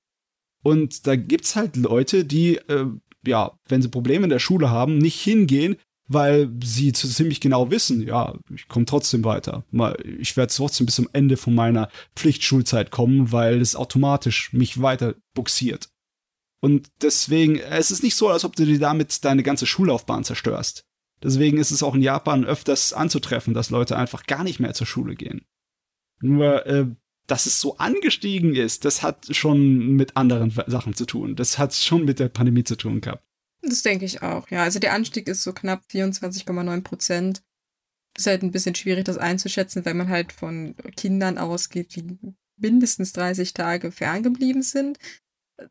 Und 0.62 1.06
da 1.06 1.16
gibt's 1.16 1.56
halt 1.56 1.76
Leute, 1.76 2.24
die, 2.24 2.56
äh, 2.56 2.86
ja, 3.24 3.58
wenn 3.68 3.80
sie 3.80 3.88
Probleme 3.88 4.24
in 4.24 4.30
der 4.30 4.38
Schule 4.40 4.70
haben, 4.70 4.98
nicht 4.98 5.20
hingehen, 5.20 5.76
weil 6.12 6.50
sie 6.60 6.92
ziemlich 6.92 7.40
genau 7.40 7.70
wissen, 7.70 8.02
ja, 8.02 8.34
ich 8.52 8.66
komme 8.66 8.84
trotzdem 8.84 9.22
weiter. 9.22 9.64
Ich 10.18 10.36
werde 10.36 10.52
trotzdem 10.52 10.86
bis 10.86 10.96
zum 10.96 11.08
Ende 11.12 11.36
von 11.36 11.54
meiner 11.54 11.88
Pflichtschulzeit 12.16 12.90
kommen, 12.90 13.30
weil 13.30 13.60
es 13.60 13.76
automatisch 13.76 14.52
mich 14.52 14.82
weiter 14.82 15.14
buxiert. 15.34 15.88
Und 16.60 16.88
deswegen, 17.00 17.60
es 17.60 17.92
ist 17.92 18.02
nicht 18.02 18.16
so, 18.16 18.28
als 18.28 18.44
ob 18.44 18.56
du 18.56 18.66
dir 18.66 18.80
damit 18.80 19.24
deine 19.24 19.44
ganze 19.44 19.66
Schullaufbahn 19.66 20.24
zerstörst. 20.24 20.84
Deswegen 21.22 21.58
ist 21.58 21.70
es 21.70 21.84
auch 21.84 21.94
in 21.94 22.02
Japan 22.02 22.44
öfters 22.44 22.92
anzutreffen, 22.92 23.54
dass 23.54 23.70
Leute 23.70 23.96
einfach 23.96 24.24
gar 24.24 24.42
nicht 24.42 24.58
mehr 24.58 24.74
zur 24.74 24.88
Schule 24.88 25.14
gehen. 25.14 25.46
Nur, 26.20 26.66
äh, 26.66 26.86
dass 27.28 27.46
es 27.46 27.60
so 27.60 27.76
angestiegen 27.76 28.56
ist, 28.56 28.84
das 28.84 29.04
hat 29.04 29.28
schon 29.30 29.94
mit 29.94 30.16
anderen 30.16 30.50
Sachen 30.66 30.94
zu 30.94 31.06
tun. 31.06 31.36
Das 31.36 31.56
hat 31.56 31.72
schon 31.72 32.04
mit 32.04 32.18
der 32.18 32.30
Pandemie 32.30 32.64
zu 32.64 32.74
tun 32.74 33.00
gehabt. 33.00 33.24
Das 33.62 33.82
denke 33.82 34.04
ich 34.04 34.22
auch, 34.22 34.48
ja. 34.50 34.62
Also 34.62 34.78
der 34.78 34.94
Anstieg 34.94 35.28
ist 35.28 35.42
so 35.42 35.52
knapp 35.52 35.82
24,9 35.90 36.82
Prozent. 36.82 37.42
Ist 38.16 38.26
halt 38.26 38.42
ein 38.42 38.50
bisschen 38.50 38.74
schwierig, 38.74 39.04
das 39.04 39.18
einzuschätzen, 39.18 39.84
weil 39.84 39.94
man 39.94 40.08
halt 40.08 40.32
von 40.32 40.74
Kindern 40.96 41.38
ausgeht, 41.38 41.94
die 41.94 42.18
mindestens 42.56 43.12
30 43.12 43.54
Tage 43.54 43.92
ferngeblieben 43.92 44.62
sind. 44.62 44.98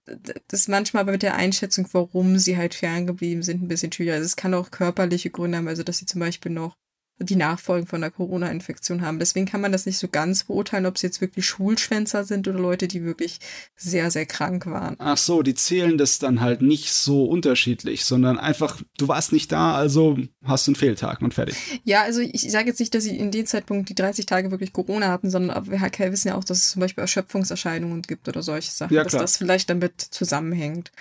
Das 0.06 0.62
ist 0.62 0.70
manchmal 0.70 1.02
aber 1.02 1.14
mit 1.14 1.24
der 1.24 1.36
Einschätzung, 1.36 1.88
warum 1.92 2.38
sie 2.38 2.58
halt 2.58 2.76
ferngeblieben 2.76 3.44
sind, 3.44 3.64
ein 3.64 3.68
bisschen 3.68 3.92
schwieriger. 3.92 4.16
Also 4.16 4.26
es 4.26 4.36
kann 4.36 4.54
auch 4.54 4.72
körperliche 4.72 5.32
Gründe 5.32 5.58
haben, 5.58 5.68
also 5.68 5.84
dass 5.84 5.98
sie 5.98 6.06
zum 6.06 6.20
Beispiel 6.20 6.52
noch 6.52 6.78
die 7.22 7.36
Nachfolgen 7.36 7.86
von 7.86 8.02
der 8.02 8.12
Corona-Infektion 8.12 9.02
haben. 9.02 9.20
Deswegen 9.20 9.46
kann 9.46 9.62
man 9.62 9.72
das 9.72 9.86
nicht 9.86 9.98
so 9.98 10.08
ganz 10.08 10.46
beurteilen, 10.46 10.86
ob 10.86 10.96
es 10.96 11.02
jetzt 11.02 11.20
wirklich 11.20 11.46
Schulschwänzer 11.46 12.24
sind 12.24 12.48
oder 12.48 12.60
Leute, 12.60 12.88
die 12.88 13.04
wirklich 13.04 13.40
sehr, 13.76 14.10
sehr 14.10 14.26
krank 14.26 14.66
waren. 14.66 14.96
Ach 15.00 15.18
so, 15.18 15.42
die 15.42 15.54
zählen 15.54 15.98
das 15.98 16.20
dann 16.20 16.40
halt 16.40 16.62
nicht 16.62 16.94
so 16.94 17.26
unterschiedlich, 17.26 18.06
sondern 18.06 18.38
einfach, 18.38 18.82
du 18.98 19.08
warst 19.08 19.34
nicht 19.34 19.52
da, 19.52 19.76
also 19.76 20.18
hast 20.44 20.68
du 20.68 20.72
einen 20.72 20.76
Fehltag 20.78 21.22
und 21.22 21.34
fertig. 21.34 21.58
Ja, 21.84 22.04
also 22.04 22.22
ich 22.22 22.50
sage 22.50 22.68
jetzt 22.68 22.80
nicht, 22.80 22.96
dass 22.96 23.04
sie 23.04 23.18
in 23.18 23.32
dem 23.32 23.46
Zeitpunkt 23.46 23.90
die 23.90 23.96
30 23.96 24.26
Tage 24.26 24.52
wirklich 24.52 24.72
Corona 24.72 25.10
hatten, 25.10 25.30
sondern 25.30 25.68
wir 25.68 26.12
wissen 26.12 26.30
ja 26.30 26.36
auch, 26.36 26.44
dass 26.46 26.60
es 26.60 26.72
zum 26.72 26.80
Beispiel 26.80 27.02
Erschöpfungserscheinungen 27.02 28.02
gibt 28.04 28.28
oder 28.30 28.42
solche 28.42 28.72
Sachen, 28.72 28.94
ja, 28.94 29.04
dass 29.04 29.14
das 29.14 29.38
vielleicht 29.38 29.70
damit 29.70 30.00
zusammenhängt. 30.00 30.92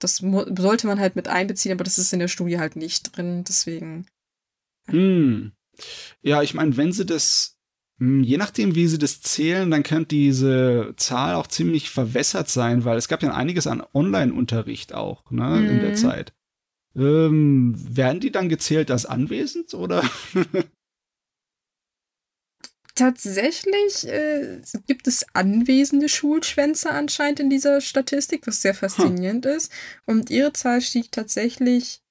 Das 0.00 0.16
sollte 0.16 0.86
man 0.86 1.00
halt 1.00 1.16
mit 1.16 1.28
einbeziehen, 1.28 1.72
aber 1.72 1.84
das 1.84 1.98
ist 1.98 2.12
in 2.12 2.18
der 2.18 2.28
Studie 2.28 2.58
halt 2.58 2.76
nicht 2.76 3.16
drin, 3.16 3.44
deswegen. 3.48 4.06
Hm. 4.86 5.52
Ja, 6.22 6.42
ich 6.42 6.54
meine, 6.54 6.76
wenn 6.76 6.92
sie 6.92 7.06
das, 7.06 7.58
hm, 7.98 8.22
je 8.22 8.36
nachdem, 8.36 8.74
wie 8.74 8.86
sie 8.86 8.98
das 8.98 9.20
zählen, 9.20 9.70
dann 9.70 9.82
könnte 9.82 10.14
diese 10.14 10.94
Zahl 10.96 11.34
auch 11.34 11.46
ziemlich 11.46 11.90
verwässert 11.90 12.48
sein, 12.48 12.84
weil 12.84 12.96
es 12.96 13.08
gab 13.08 13.22
ja 13.22 13.32
einiges 13.34 13.66
an 13.66 13.82
Online-Unterricht 13.92 14.94
auch, 14.94 15.30
ne, 15.30 15.60
mhm. 15.60 15.68
in 15.68 15.80
der 15.80 15.90
mhm. 15.90 15.96
Zeit. 15.96 16.32
Ähm, 16.96 17.74
werden 17.76 18.20
die 18.20 18.30
dann 18.30 18.48
gezählt 18.48 18.90
als 18.90 19.04
anwesend 19.04 19.74
oder? 19.74 20.08
Tatsächlich 22.94 24.06
äh, 24.06 24.60
gibt 24.86 25.08
es 25.08 25.26
anwesende 25.34 26.08
Schulschwänze 26.08 26.90
anscheinend 26.92 27.40
in 27.40 27.50
dieser 27.50 27.80
Statistik, 27.80 28.46
was 28.46 28.62
sehr 28.62 28.74
faszinierend 28.74 29.46
hm. 29.46 29.56
ist. 29.56 29.72
Und 30.06 30.30
ihre 30.30 30.52
Zahl 30.52 30.80
stieg 30.80 31.10
tatsächlich 31.10 32.02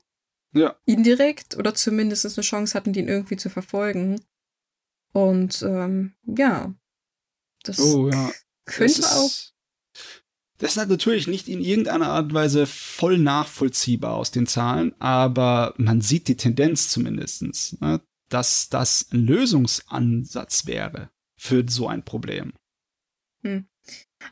Ja. 0.52 0.76
Indirekt 0.84 1.56
oder 1.56 1.74
zumindest 1.74 2.26
eine 2.26 2.44
Chance 2.44 2.74
hatten, 2.74 2.92
den 2.92 3.08
irgendwie 3.08 3.36
zu 3.36 3.48
verfolgen. 3.48 4.20
Und 5.12 5.62
ähm, 5.62 6.12
ja. 6.24 6.74
Das 7.62 7.80
oh, 7.80 8.10
ja. 8.10 8.30
könnte 8.66 9.00
das 9.00 9.16
auch. 9.16 9.30
das 10.58 10.72
ist 10.72 10.76
halt 10.76 10.90
natürlich 10.90 11.28
nicht 11.28 11.48
in 11.48 11.62
irgendeiner 11.62 12.08
Art 12.08 12.26
und 12.26 12.34
Weise 12.34 12.66
voll 12.66 13.18
nachvollziehbar 13.18 14.14
aus 14.14 14.32
den 14.32 14.46
Zahlen, 14.46 14.94
aber 14.98 15.74
man 15.76 16.00
sieht 16.00 16.28
die 16.28 16.36
Tendenz 16.36 16.88
zumindest. 16.88 17.80
Ne? 17.80 18.00
Dass 18.32 18.68
das 18.68 19.08
ein 19.12 19.26
Lösungsansatz 19.26 20.66
wäre 20.66 21.10
für 21.36 21.64
so 21.68 21.88
ein 21.88 22.04
Problem. 22.04 22.52
Hm. 23.42 23.66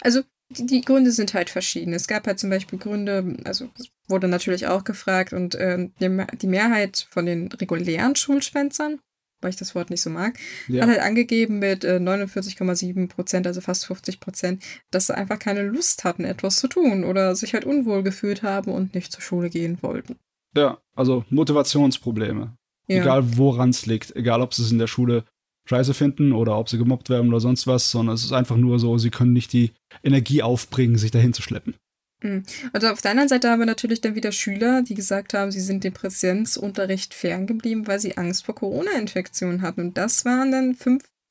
Also 0.00 0.22
die, 0.48 0.66
die, 0.66 0.80
Gründe 0.80 1.12
sind 1.12 1.34
halt 1.34 1.50
verschieden. 1.50 1.92
Es 1.92 2.08
gab 2.08 2.26
halt 2.26 2.38
zum 2.38 2.50
Beispiel 2.50 2.78
Gründe, 2.78 3.36
also 3.44 3.68
wurde 4.08 4.26
natürlich 4.26 4.66
auch 4.66 4.84
gefragt 4.84 5.32
und 5.32 5.54
äh, 5.54 5.88
die, 6.00 6.24
die, 6.40 6.46
Mehrheit 6.46 7.06
von 7.10 7.26
den 7.26 7.48
regulären 7.48 8.16
Schulschwänzern, 8.16 9.00
weil 9.40 9.50
ich 9.50 9.56
das 9.56 9.74
Wort 9.74 9.90
nicht 9.90 10.02
so 10.02 10.10
mag, 10.10 10.38
ja. 10.66 10.82
hat 10.82 10.90
halt 10.90 11.00
angegeben 11.00 11.58
mit 11.58 11.84
äh, 11.84 11.98
49,7 11.98 13.08
Prozent, 13.08 13.46
also 13.46 13.60
fast 13.60 13.86
50 13.86 14.18
Prozent, 14.18 14.62
dass 14.90 15.06
sie 15.06 15.16
einfach 15.16 15.38
keine 15.38 15.62
Lust 15.62 16.04
hatten, 16.04 16.24
etwas 16.24 16.56
zu 16.56 16.68
tun 16.68 17.04
oder 17.04 17.36
sich 17.36 17.54
halt 17.54 17.64
unwohl 17.64 18.02
gefühlt 18.02 18.42
haben 18.42 18.72
und 18.72 18.94
nicht 18.94 19.12
zur 19.12 19.22
Schule 19.22 19.50
gehen 19.50 19.78
wollten. 19.82 20.16
Ja, 20.56 20.78
also 20.96 21.24
Motivationsprobleme. 21.30 22.56
Ja. 22.90 23.02
Egal 23.02 23.38
woran 23.38 23.70
es 23.70 23.86
liegt. 23.86 24.14
Egal, 24.16 24.42
ob 24.42 24.52
sie 24.52 24.62
es 24.62 24.72
in 24.72 24.78
der 24.78 24.88
Schule 24.88 25.24
scheiße 25.68 25.94
finden 25.94 26.32
oder 26.32 26.58
ob 26.58 26.68
sie 26.68 26.78
gemobbt 26.78 27.08
werden 27.08 27.28
oder 27.28 27.38
sonst 27.38 27.68
was, 27.68 27.92
sondern 27.92 28.16
es 28.16 28.24
ist 28.24 28.32
einfach 28.32 28.56
nur 28.56 28.80
so, 28.80 28.98
sie 28.98 29.10
können 29.10 29.32
nicht 29.32 29.52
die 29.52 29.70
Energie 30.02 30.42
aufbringen, 30.42 30.98
sich 30.98 31.12
dahin 31.12 31.32
zu 31.32 31.42
schleppen. 31.42 31.76
Mhm. 32.22 32.42
Also 32.72 32.88
auf 32.88 33.00
der 33.00 33.12
anderen 33.12 33.28
Seite 33.28 33.48
haben 33.48 33.60
wir 33.60 33.66
natürlich 33.66 34.00
dann 34.00 34.16
wieder 34.16 34.32
Schüler, 34.32 34.82
die 34.82 34.94
gesagt 34.94 35.34
haben, 35.34 35.52
sie 35.52 35.60
sind 35.60 35.84
dem 35.84 35.92
Präsenzunterricht 35.92 37.14
ferngeblieben, 37.14 37.86
weil 37.86 38.00
sie 38.00 38.16
Angst 38.16 38.44
vor 38.44 38.56
Corona-Infektionen 38.56 39.62
hatten. 39.62 39.80
Und 39.80 39.96
das 39.96 40.24
waren 40.24 40.50
dann 40.50 40.74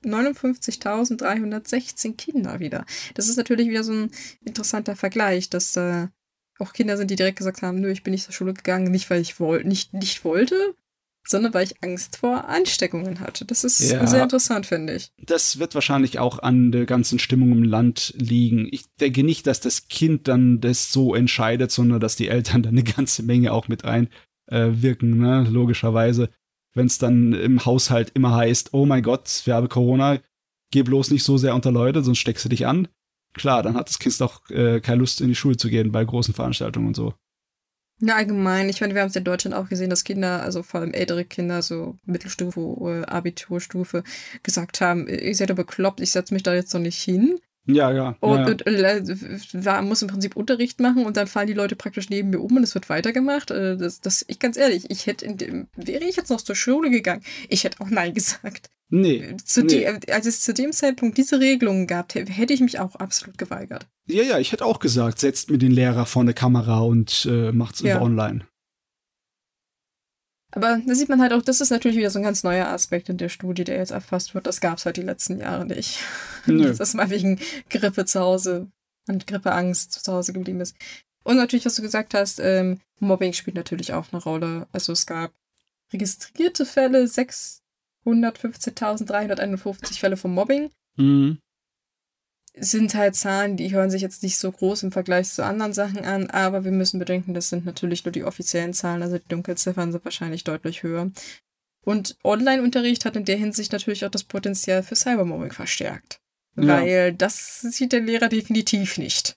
59.316 0.05 2.15
Kinder 2.15 2.61
wieder. 2.61 2.85
Das 3.15 3.27
ist 3.27 3.35
natürlich 3.35 3.67
wieder 3.67 3.83
so 3.83 3.91
ein 3.91 4.11
interessanter 4.45 4.95
Vergleich, 4.95 5.49
dass 5.49 5.75
äh, 5.75 6.07
auch 6.59 6.73
Kinder 6.73 6.97
sind, 6.97 7.11
die 7.11 7.15
direkt 7.15 7.37
gesagt 7.37 7.61
haben, 7.61 7.81
nö, 7.81 7.91
ich 7.91 8.03
bin 8.03 8.11
nicht 8.11 8.25
zur 8.25 8.33
Schule 8.33 8.53
gegangen, 8.53 8.91
nicht 8.91 9.09
weil 9.09 9.21
ich 9.21 9.39
woll 9.39 9.63
nicht, 9.63 9.93
nicht 9.93 10.23
wollte, 10.23 10.75
sondern 11.29 11.53
weil 11.53 11.65
ich 11.65 11.83
Angst 11.83 12.17
vor 12.17 12.49
Ansteckungen 12.49 13.19
hatte. 13.19 13.45
Das 13.45 13.63
ist 13.63 13.79
ja, 13.79 14.05
sehr 14.07 14.23
interessant, 14.23 14.65
finde 14.65 14.95
ich. 14.95 15.11
Das 15.21 15.59
wird 15.59 15.75
wahrscheinlich 15.75 16.17
auch 16.17 16.39
an 16.39 16.71
der 16.71 16.85
ganzen 16.85 17.19
Stimmung 17.19 17.51
im 17.51 17.63
Land 17.63 18.15
liegen. 18.17 18.67
Ich 18.71 18.85
denke 18.95 19.23
nicht, 19.23 19.45
dass 19.45 19.59
das 19.59 19.87
Kind 19.87 20.27
dann 20.27 20.59
das 20.59 20.91
so 20.91 21.13
entscheidet, 21.13 21.71
sondern 21.71 21.99
dass 21.99 22.15
die 22.15 22.29
Eltern 22.29 22.63
dann 22.63 22.73
eine 22.73 22.83
ganze 22.83 23.21
Menge 23.21 23.53
auch 23.53 23.67
mit 23.67 23.85
einwirken, 23.85 25.13
äh, 25.13 25.43
ne? 25.43 25.47
logischerweise. 25.49 26.29
Wenn 26.73 26.87
es 26.87 26.97
dann 26.97 27.33
im 27.33 27.63
Haushalt 27.63 28.11
immer 28.15 28.35
heißt, 28.35 28.73
oh 28.73 28.85
mein 28.85 29.03
Gott, 29.03 29.41
wir 29.45 29.55
haben 29.55 29.69
Corona, 29.69 30.19
geh 30.71 30.81
bloß 30.81 31.11
nicht 31.11 31.23
so 31.23 31.37
sehr 31.37 31.53
unter 31.53 31.71
Leute, 31.71 32.03
sonst 32.03 32.19
steckst 32.19 32.45
du 32.45 32.49
dich 32.49 32.65
an. 32.65 32.87
Klar, 33.33 33.61
dann 33.61 33.75
hat 33.75 33.89
das 33.89 33.99
Kind 33.99 34.19
auch 34.21 34.49
äh, 34.49 34.79
keine 34.81 34.99
Lust, 34.99 35.21
in 35.21 35.27
die 35.27 35.35
Schule 35.35 35.57
zu 35.57 35.69
gehen 35.69 35.91
bei 35.91 36.03
großen 36.03 36.33
Veranstaltungen 36.33 36.87
und 36.87 36.95
so. 36.95 37.13
Ja, 38.01 38.15
allgemein. 38.15 38.69
Ich 38.69 38.79
meine, 38.79 38.93
wir 38.93 39.01
haben 39.01 39.09
es 39.09 39.15
in 39.15 39.25
Deutschland 39.25 39.55
auch 39.55 39.67
gesehen, 39.67 39.89
dass 39.89 40.05
Kinder, 40.05 40.41
also 40.41 40.63
vor 40.63 40.79
allem 40.79 40.93
ältere 40.93 41.25
Kinder, 41.25 41.61
so 41.61 41.97
Mittelstufe, 42.05 42.59
äh, 42.59 43.05
Abiturstufe, 43.05 44.03
gesagt 44.41 44.79
haben, 44.79 45.07
ihr 45.07 45.35
seid 45.35 45.49
doch 45.49 45.55
bekloppt, 45.55 45.99
ich 45.99 46.11
setze 46.11 46.33
mich 46.33 46.43
da 46.43 46.53
jetzt 46.53 46.73
noch 46.73 46.81
nicht 46.81 47.01
hin. 47.01 47.39
Ja, 47.65 47.91
ja. 47.91 48.15
Und, 48.19 48.39
ja. 48.39 48.47
und 48.47 48.65
äh, 48.65 49.81
muss 49.81 50.01
im 50.01 50.07
Prinzip 50.07 50.35
Unterricht 50.35 50.79
machen 50.79 51.05
und 51.05 51.17
dann 51.17 51.27
fallen 51.27 51.47
die 51.47 51.53
Leute 51.53 51.75
praktisch 51.75 52.09
neben 52.09 52.31
mir 52.31 52.39
um 52.39 52.55
und 52.55 52.63
es 52.63 52.73
wird 52.73 52.89
weitergemacht. 52.89 53.51
Äh, 53.51 53.77
das, 53.77 54.01
das, 54.01 54.25
ich 54.27 54.39
ganz 54.39 54.57
ehrlich, 54.57 54.89
ich 54.89 55.05
hätte 55.05 55.25
in 55.25 55.37
dem, 55.37 55.67
wäre 55.75 56.05
ich 56.05 56.15
jetzt 56.15 56.29
noch 56.29 56.41
zur 56.41 56.55
Schule 56.55 56.89
gegangen, 56.89 57.21
ich 57.47 57.65
hätte 57.65 57.81
auch 57.81 57.89
Nein 57.89 58.13
gesagt. 58.15 58.69
Nee. 58.89 59.37
Zu 59.43 59.61
nee. 59.61 59.99
Die, 59.99 60.11
als 60.11 60.25
es 60.25 60.41
zu 60.41 60.53
dem 60.53 60.71
Zeitpunkt 60.71 61.17
diese 61.17 61.39
Regelungen 61.39 61.85
gab, 61.85 62.13
hätte 62.15 62.53
ich 62.53 62.59
mich 62.59 62.79
auch 62.79 62.95
absolut 62.95 63.37
geweigert. 63.37 63.87
Ja, 64.07 64.23
ja, 64.23 64.39
ich 64.39 64.51
hätte 64.51 64.65
auch 64.65 64.79
gesagt, 64.79 65.19
setzt 65.19 65.51
mir 65.51 65.59
den 65.59 65.71
Lehrer 65.71 66.07
vor 66.07 66.23
eine 66.23 66.33
Kamera 66.33 66.79
und 66.79 67.27
äh, 67.29 67.51
macht's 67.51 67.81
ja. 67.81 67.95
über 67.95 68.05
online. 68.05 68.47
Aber 70.51 70.81
da 70.83 70.95
sieht 70.95 71.09
man 71.09 71.21
halt 71.21 71.33
auch, 71.33 71.43
das 71.43 71.61
ist 71.61 71.69
natürlich 71.69 71.97
wieder 71.97 72.09
so 72.09 72.17
ein 72.17 72.23
ganz 72.23 72.43
neuer 72.43 72.67
Aspekt 72.67 73.09
in 73.09 73.17
der 73.17 73.29
Studie, 73.29 73.63
der 73.63 73.77
jetzt 73.77 73.91
erfasst 73.91 74.33
wird. 74.33 74.47
Das 74.47 74.61
gab 74.61 74.79
es 74.79 74.85
halt 74.85 74.97
die 74.97 75.03
letzten 75.03 75.39
Jahre 75.39 75.65
nicht. 75.65 75.99
Nö. 76.47 76.63
Dass 76.67 76.79
das 76.79 76.95
mal 76.95 77.11
wegen 77.11 77.39
Grippe 77.69 78.05
zu 78.05 78.19
Hause 78.19 78.71
und 79.07 79.27
Grippeangst 79.27 80.03
zu 80.03 80.11
Hause 80.11 80.33
geblieben 80.33 80.61
ist. 80.61 80.75
Und 81.23 81.37
natürlich, 81.37 81.65
was 81.65 81.75
du 81.75 81.83
gesagt 81.83 82.15
hast, 82.15 82.39
ähm, 82.39 82.79
Mobbing 82.99 83.33
spielt 83.33 83.55
natürlich 83.55 83.93
auch 83.93 84.07
eine 84.11 84.23
Rolle. 84.23 84.67
Also 84.71 84.93
es 84.93 85.05
gab 85.05 85.31
registrierte 85.93 86.65
Fälle, 86.65 87.07
615.351 88.13 89.99
Fälle 89.99 90.17
von 90.17 90.33
Mobbing. 90.33 90.69
Mhm 90.95 91.39
sind 92.61 92.95
halt 92.95 93.15
Zahlen, 93.15 93.57
die 93.57 93.71
hören 93.71 93.89
sich 93.89 94.01
jetzt 94.01 94.23
nicht 94.23 94.37
so 94.37 94.51
groß 94.51 94.83
im 94.83 94.91
Vergleich 94.91 95.29
zu 95.29 95.43
anderen 95.43 95.73
Sachen 95.73 95.99
an, 95.99 96.29
aber 96.29 96.63
wir 96.63 96.71
müssen 96.71 96.99
bedenken, 96.99 97.33
das 97.33 97.49
sind 97.49 97.65
natürlich 97.65 98.05
nur 98.05 98.11
die 98.11 98.23
offiziellen 98.23 98.73
Zahlen, 98.73 99.01
also 99.01 99.17
die 99.17 99.27
Dunkelziffern 99.27 99.91
sind 99.91 100.03
wahrscheinlich 100.03 100.43
deutlich 100.43 100.83
höher. 100.83 101.11
Und 101.85 102.17
Online-Unterricht 102.23 103.05
hat 103.05 103.15
in 103.15 103.25
der 103.25 103.37
Hinsicht 103.37 103.71
natürlich 103.71 104.05
auch 104.05 104.11
das 104.11 104.23
Potenzial 104.23 104.83
für 104.83 104.95
Cybermobbing 104.95 105.51
verstärkt. 105.51 106.19
Ja. 106.57 106.67
Weil 106.67 107.13
das 107.13 107.61
sieht 107.61 107.93
der 107.93 108.01
Lehrer 108.01 108.27
definitiv 108.27 108.97
nicht. 108.97 109.35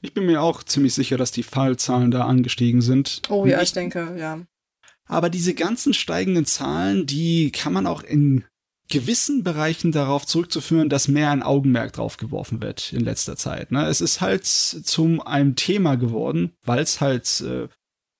Ich 0.00 0.14
bin 0.14 0.26
mir 0.26 0.40
auch 0.40 0.62
ziemlich 0.62 0.94
sicher, 0.94 1.16
dass 1.16 1.30
die 1.30 1.42
Fallzahlen 1.42 2.10
da 2.10 2.24
angestiegen 2.24 2.80
sind. 2.80 3.22
Oh 3.28 3.46
ja, 3.46 3.58
ich, 3.58 3.64
ich 3.64 3.72
denke, 3.72 4.16
ja. 4.18 4.40
Aber 5.12 5.28
diese 5.28 5.52
ganzen 5.52 5.92
steigenden 5.92 6.46
Zahlen, 6.46 7.04
die 7.04 7.52
kann 7.52 7.74
man 7.74 7.86
auch 7.86 8.02
in 8.02 8.44
gewissen 8.88 9.42
Bereichen 9.42 9.92
darauf 9.92 10.24
zurückzuführen, 10.24 10.88
dass 10.88 11.06
mehr 11.06 11.30
ein 11.30 11.42
Augenmerk 11.42 11.92
drauf 11.92 12.16
geworfen 12.16 12.62
wird 12.62 12.94
in 12.94 13.00
letzter 13.00 13.36
Zeit. 13.36 13.72
Ne? 13.72 13.84
Es 13.86 14.00
ist 14.00 14.22
halt 14.22 14.46
zum 14.46 15.20
einem 15.20 15.54
Thema 15.54 15.96
geworden, 15.96 16.52
weil 16.64 16.78
es 16.78 17.02
halt 17.02 17.42
äh, 17.42 17.68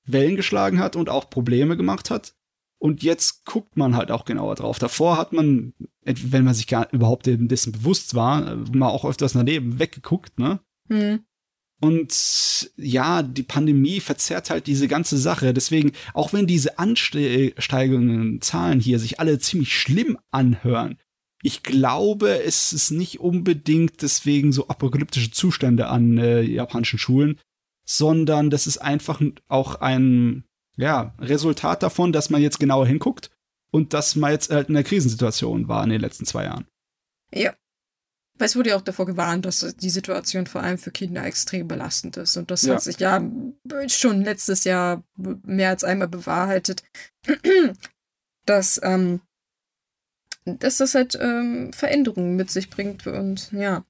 Wellen 0.05 0.37
geschlagen 0.37 0.81
hat 0.81 0.95
und 0.95 1.09
auch 1.09 1.31
Probleme 1.31 1.79
gemacht 1.79 2.11
hat. 2.11 2.35
Und 2.79 3.03
jetzt 3.03 3.47
guckt 3.47 3.79
man 3.79 3.97
halt 3.97 4.11
auch 4.11 4.27
genauer 4.27 4.57
drauf. 4.57 4.79
Davor 4.79 5.17
hat 5.17 5.33
man, 5.33 5.73
wenn 6.05 6.45
man 6.45 6.53
sich 6.53 6.67
gar 6.67 6.93
überhaupt 6.93 7.27
dessen 7.27 7.73
bewusst 7.73 8.15
war, 8.15 8.53
äh, 8.53 8.57
mal 8.77 8.91
auch 8.91 9.07
öfters 9.07 9.33
daneben 9.33 9.79
weggeguckt, 9.79 10.39
ne? 10.39 10.61
Hm. 10.91 11.25
Und 11.83 12.71
ja, 12.77 13.25
die 13.25 13.43
Pandemie 13.43 13.99
verzerrt 13.99 14.51
halt 14.51 14.69
diese 14.69 14.87
ganze 14.87 15.19
Sache. 15.19 15.53
Deswegen, 15.53 15.91
auch 16.15 16.33
wenn 16.33 16.47
diese 16.47 16.79
ansteigenden 16.79 18.41
Zahlen 18.41 18.79
hier 18.79 19.01
sich 19.01 19.19
alle 19.19 19.41
ziemlich 19.41 19.77
schlimm 19.77 20.17
anhören, 20.31 20.97
ich 21.43 21.65
glaube, 21.65 22.45
es 22.45 22.73
ist 22.73 22.93
nicht 22.93 23.19
unbedingt 23.19 24.01
deswegen 24.01 24.53
so 24.53 24.69
apokalyptische 24.69 25.33
Zustände 25.33 25.89
an 25.89 26.19
äh, 26.19 26.43
japanischen 26.43 27.01
Schulen, 27.01 27.41
sondern 27.85 28.49
das 28.49 28.69
ist 28.69 28.79
einfach 28.79 29.21
auch 29.49 29.75
ein 29.81 30.45
ja, 30.77 31.17
Resultat 31.19 31.83
davon, 31.83 32.13
dass 32.13 32.31
man 32.31 32.43
jetzt 32.43 32.61
genauer 32.61 32.87
hinguckt 32.87 33.33
und 33.73 33.93
dass 33.93 34.15
man 34.15 34.31
jetzt 34.31 34.53
halt 34.53 34.69
in 34.69 34.75
der 34.75 34.85
Krisensituation 34.85 35.67
war 35.67 35.83
in 35.83 35.91
den 35.91 36.01
letzten 36.01 36.27
zwei 36.27 36.45
Jahren. 36.45 36.69
Ja, 37.35 37.55
weil 38.39 38.47
es 38.47 38.57
wurde 38.57 38.71
ja 38.71 38.77
auch 38.77 38.83
davor 38.83 39.07
gewarnt, 39.07 39.45
dass 39.45 39.77
die 39.77 39.91
Situation 39.91 40.47
vor 40.47 40.63
allem 40.63 40.79
für 40.79 40.91
Kinder 40.91 41.25
extrem 41.25 41.69
belastend 41.69 42.17
ist. 42.17 42.37
Und 42.37 42.51
das 42.51 42.63
ja. 42.63 42.75
hat 42.75 42.83
sich 42.83 42.99
ja 42.99 43.23
schon 43.89 44.23
letztes 44.23 44.65
Jahr 44.65 45.05
mehr 45.17 45.69
als 45.69 45.85
einmal 45.85 46.09
bewahrheitet, 46.09 46.83
dass, 48.47 48.81
ähm, 48.83 49.21
dass 50.45 50.79
das 50.79 50.95
halt 50.95 51.17
ähm, 51.21 51.73
Veränderungen 51.73 52.37
mit 52.37 52.51
sich 52.51 52.71
bringt 52.71 53.07
und 53.07 53.53
ja. 53.53 53.85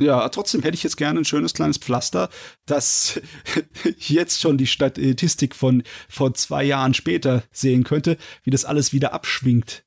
Ja, 0.00 0.28
trotzdem 0.28 0.62
hätte 0.62 0.76
ich 0.76 0.84
jetzt 0.84 0.96
gerne 0.96 1.20
ein 1.20 1.24
schönes 1.24 1.54
kleines 1.54 1.78
Pflaster, 1.78 2.30
das 2.66 3.20
jetzt 3.98 4.40
schon 4.40 4.56
die 4.56 4.68
Statistik 4.68 5.56
von 5.56 5.82
vor 6.08 6.34
zwei 6.34 6.62
Jahren 6.62 6.94
später 6.94 7.42
sehen 7.50 7.82
könnte, 7.82 8.16
wie 8.44 8.50
das 8.50 8.64
alles 8.64 8.92
wieder 8.92 9.12
abschwingt. 9.12 9.84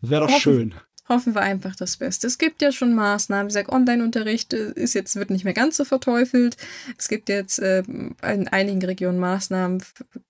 Wäre 0.00 0.26
doch 0.26 0.40
schön 0.40 0.74
hoffen 1.10 1.34
wir 1.34 1.42
einfach 1.42 1.76
das 1.76 1.98
Beste. 1.98 2.26
Es 2.26 2.38
gibt 2.38 2.62
ja 2.62 2.72
schon 2.72 2.94
Maßnahmen. 2.94 3.46
Wie 3.46 3.48
gesagt, 3.48 3.68
Online-Unterricht 3.68 4.54
ist 4.54 4.94
jetzt, 4.94 5.16
wird 5.16 5.28
nicht 5.28 5.44
mehr 5.44 5.52
ganz 5.52 5.76
so 5.76 5.84
verteufelt. 5.84 6.56
Es 6.96 7.08
gibt 7.08 7.28
jetzt 7.28 7.58
äh, 7.58 7.80
in 7.80 8.48
einigen 8.48 8.82
Regionen 8.82 9.18
Maßnahmen, 9.18 9.82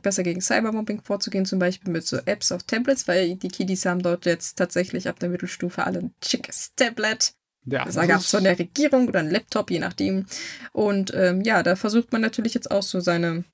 besser 0.03 0.25
gegen 0.25 0.41
Cybermobbing 0.41 1.03
vorzugehen, 1.03 1.47
zum 1.47 1.61
Beispiel 1.61 1.93
mit 1.93 2.07
so 2.07 2.17
Apps 2.25 2.51
auf 2.51 2.65
Tablets, 2.65 3.07
weil 3.07 3.37
die 3.37 3.49
Kiddies 3.49 3.87
haben 3.87 4.03
dort 4.03 4.27
jetzt 4.27 4.57
tatsächlich 4.57 5.09
ab 5.09 5.21
der 5.21 5.29
Mittelstufe 5.29 5.85
alle 5.85 6.01
ein 6.01 6.15
schickes 6.25 6.73
Tablet. 6.75 7.35
Ja, 7.67 7.85
das 7.85 7.95
gab 7.95 8.21
es 8.21 8.31
von 8.31 8.43
der 8.43 8.59
Regierung 8.59 9.07
oder 9.07 9.21
ein 9.21 9.31
Laptop, 9.31 9.71
je 9.71 9.79
nachdem. 9.79 10.27
Und 10.73 11.13
ähm, 11.15 11.43
ja, 11.43 11.63
da 11.63 11.77
versucht 11.77 12.11
man 12.11 12.23
natürlich 12.23 12.55
jetzt 12.55 12.71
auch 12.71 12.83
so 12.83 13.01
seine 13.01 13.45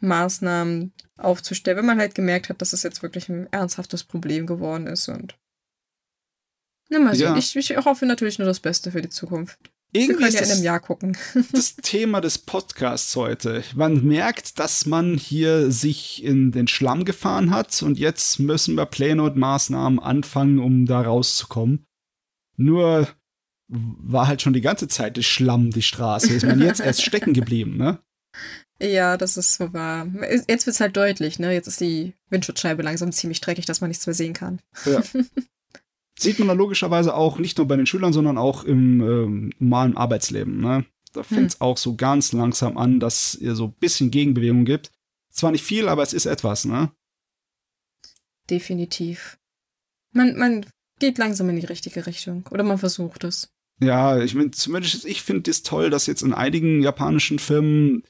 Maßnahmen 0.00 0.92
aufzustellen, 1.16 1.78
wenn 1.78 1.86
man 1.86 1.98
halt 1.98 2.14
gemerkt 2.14 2.48
hat, 2.48 2.62
dass 2.62 2.72
es 2.72 2.84
jetzt 2.84 3.02
wirklich 3.02 3.28
ein 3.28 3.52
ernsthaftes 3.52 4.04
Problem 4.04 4.46
geworden 4.46 4.86
ist 4.86 5.08
und 5.08 5.36
na 6.88 6.98
mal. 6.98 7.16
Ja. 7.16 7.36
Ich, 7.36 7.56
ich 7.56 7.76
hoffe 7.76 8.06
natürlich 8.06 8.38
nur 8.38 8.46
das 8.46 8.60
Beste 8.60 8.90
für 8.92 9.02
die 9.02 9.08
Zukunft. 9.08 9.58
Irgendwie 9.92 10.12
Wir 10.12 10.18
können 10.18 10.34
ja 10.34 10.40
in 10.40 10.50
einem 10.50 10.62
Jahr 10.62 10.80
gucken. 10.80 11.16
Das 11.52 11.76
Thema 11.76 12.20
des 12.20 12.38
Podcasts 12.38 13.14
heute. 13.16 13.62
Man 13.74 14.04
merkt, 14.04 14.58
dass 14.58 14.84
man 14.86 15.16
hier 15.16 15.70
sich 15.70 16.22
in 16.24 16.52
den 16.52 16.68
Schlamm 16.68 17.04
gefahren 17.04 17.50
hat 17.50 17.82
und 17.82 17.98
jetzt 17.98 18.38
müssen 18.38 18.74
wir 18.74 18.86
Pläne 18.86 19.22
und 19.22 19.36
Maßnahmen 19.36 19.98
anfangen, 19.98 20.58
um 20.58 20.86
da 20.86 21.00
rauszukommen. 21.00 21.86
Nur 22.56 23.08
war 23.68 24.26
halt 24.28 24.42
schon 24.42 24.52
die 24.52 24.60
ganze 24.60 24.88
Zeit 24.88 25.16
das 25.16 25.24
Schlamm 25.24 25.70
die 25.70 25.82
Straße. 25.82 26.32
Ist 26.32 26.46
man 26.46 26.60
jetzt 26.60 26.80
erst 26.80 27.02
stecken 27.02 27.32
geblieben, 27.34 27.76
ne? 27.76 27.98
Ja, 28.80 29.16
das 29.16 29.36
ist 29.36 29.54
so 29.54 29.72
wahr. 29.72 30.06
Jetzt 30.48 30.66
wird's 30.66 30.80
halt 30.80 30.96
deutlich, 30.96 31.38
ne? 31.38 31.52
Jetzt 31.52 31.66
ist 31.66 31.80
die 31.80 32.12
Windschutzscheibe 32.28 32.82
langsam 32.82 33.10
ziemlich 33.12 33.40
dreckig, 33.40 33.64
dass 33.64 33.80
man 33.80 33.88
nichts 33.88 34.06
mehr 34.06 34.14
sehen 34.14 34.34
kann. 34.34 34.60
Ja. 34.84 35.02
sieht 36.18 36.38
man 36.38 36.48
da 36.48 36.54
logischerweise 36.54 37.14
auch 37.14 37.38
nicht 37.38 37.58
nur 37.58 37.68
bei 37.68 37.76
den 37.76 37.86
Schülern, 37.86 38.12
sondern 38.12 38.38
auch 38.38 38.64
im 38.64 39.00
ähm, 39.00 39.52
normalen 39.58 39.96
Arbeitsleben. 39.96 40.60
Ne? 40.60 40.84
Da 41.12 41.22
fängt 41.22 41.52
es 41.52 41.54
hm. 41.54 41.62
auch 41.62 41.76
so 41.76 41.96
ganz 41.96 42.32
langsam 42.32 42.76
an, 42.76 43.00
dass 43.00 43.34
ihr 43.34 43.54
so 43.54 43.66
ein 43.66 43.74
bisschen 43.78 44.10
Gegenbewegung 44.10 44.64
gibt. 44.64 44.90
Zwar 45.30 45.50
nicht 45.52 45.64
viel, 45.64 45.88
aber 45.88 46.02
es 46.02 46.12
ist 46.12 46.26
etwas, 46.26 46.64
ne? 46.64 46.90
Definitiv. 48.48 49.38
Man, 50.12 50.38
man 50.38 50.66
geht 50.98 51.18
langsam 51.18 51.50
in 51.50 51.60
die 51.60 51.66
richtige 51.66 52.06
Richtung. 52.06 52.46
Oder 52.50 52.62
man 52.62 52.78
versucht 52.78 53.24
es. 53.24 53.50
Ja, 53.80 54.18
ich 54.22 54.34
meine, 54.34 54.52
zumindest 54.52 55.04
ich 55.04 55.22
finde 55.22 55.50
es 55.50 55.62
toll, 55.62 55.90
dass 55.90 56.06
jetzt 56.06 56.22
in 56.22 56.32
einigen 56.32 56.82
japanischen 56.82 57.38
Firmen 57.38 58.04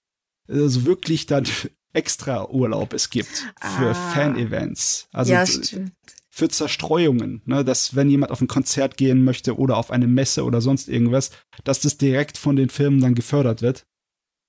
äh, 0.49 0.69
so 0.69 0.85
wirklich 0.85 1.27
dann 1.27 1.45
extra 1.93 2.49
Urlaub 2.49 2.93
es 2.93 3.11
gibt 3.11 3.53
für 3.61 3.91
ah. 3.91 4.13
Fan-Events. 4.13 5.09
Also 5.13 5.33
ja, 5.33 5.45
stimmt 5.47 5.93
für 6.37 6.51
Zerstreuungen, 6.51 7.41
ne, 7.47 7.65
dass 7.65 7.97
wenn 7.97 8.11
jemand 8.11 8.31
auf 8.31 8.43
ein 8.43 8.47
Konzert 8.47 8.99
gehen 8.99 9.25
möchte 9.25 9.57
oder 9.57 9.79
auf 9.79 9.91
eine 9.91 10.07
Messe 10.07 10.45
oder 10.45 10.61
sonst 10.61 10.87
irgendwas, 10.87 11.31
dass 11.65 11.81
das 11.81 11.97
direkt 11.97 12.37
von 12.37 12.57
den 12.57 12.69
Firmen 12.69 13.01
dann 13.01 13.15
gefördert 13.15 13.63
wird. 13.63 13.87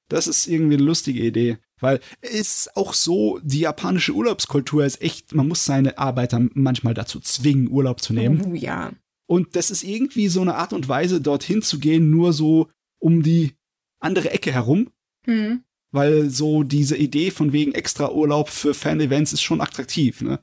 Das 0.10 0.28
ist 0.28 0.48
irgendwie 0.48 0.76
eine 0.76 0.84
lustige 0.84 1.24
Idee, 1.24 1.60
weil 1.80 2.02
es 2.20 2.32
ist 2.32 2.76
auch 2.76 2.94
so, 2.94 3.40
die 3.42 3.62
japanische 3.62 4.12
Urlaubskultur 4.12 4.84
ist 4.84 5.02
echt, 5.02 5.34
man 5.34 5.48
muss 5.48 5.64
seine 5.64 5.98
Arbeiter 5.98 6.46
manchmal 6.56 6.94
dazu 6.94 7.22
zwingen, 7.22 7.72
Urlaub 7.72 8.02
zu 8.02 8.12
nehmen. 8.12 8.44
Oh, 8.46 8.54
ja. 8.54 8.92
Und 9.26 9.56
das 9.56 9.72
ist 9.72 9.84
irgendwie 9.84 10.28
so 10.28 10.42
eine 10.42 10.56
Art 10.56 10.74
und 10.74 10.90
Weise, 10.90 11.22
dorthin 11.22 11.62
zu 11.62 11.80
gehen, 11.80 12.10
nur 12.10 12.34
so 12.34 12.68
um 13.00 13.24
die 13.24 13.54
andere 14.02 14.32
Ecke 14.32 14.52
herum. 14.52 14.90
Mhm. 15.26 15.64
Weil 15.92 16.30
so 16.30 16.64
diese 16.64 16.98
Idee 16.98 17.32
von 17.32 17.54
wegen 17.54 17.74
extra 17.74 18.12
Urlaub 18.12 18.50
für 18.50 18.74
Fan-Events 18.74 19.32
ist 19.32 19.42
schon 19.42 19.62
attraktiv, 19.62 20.20
ne? 20.20 20.42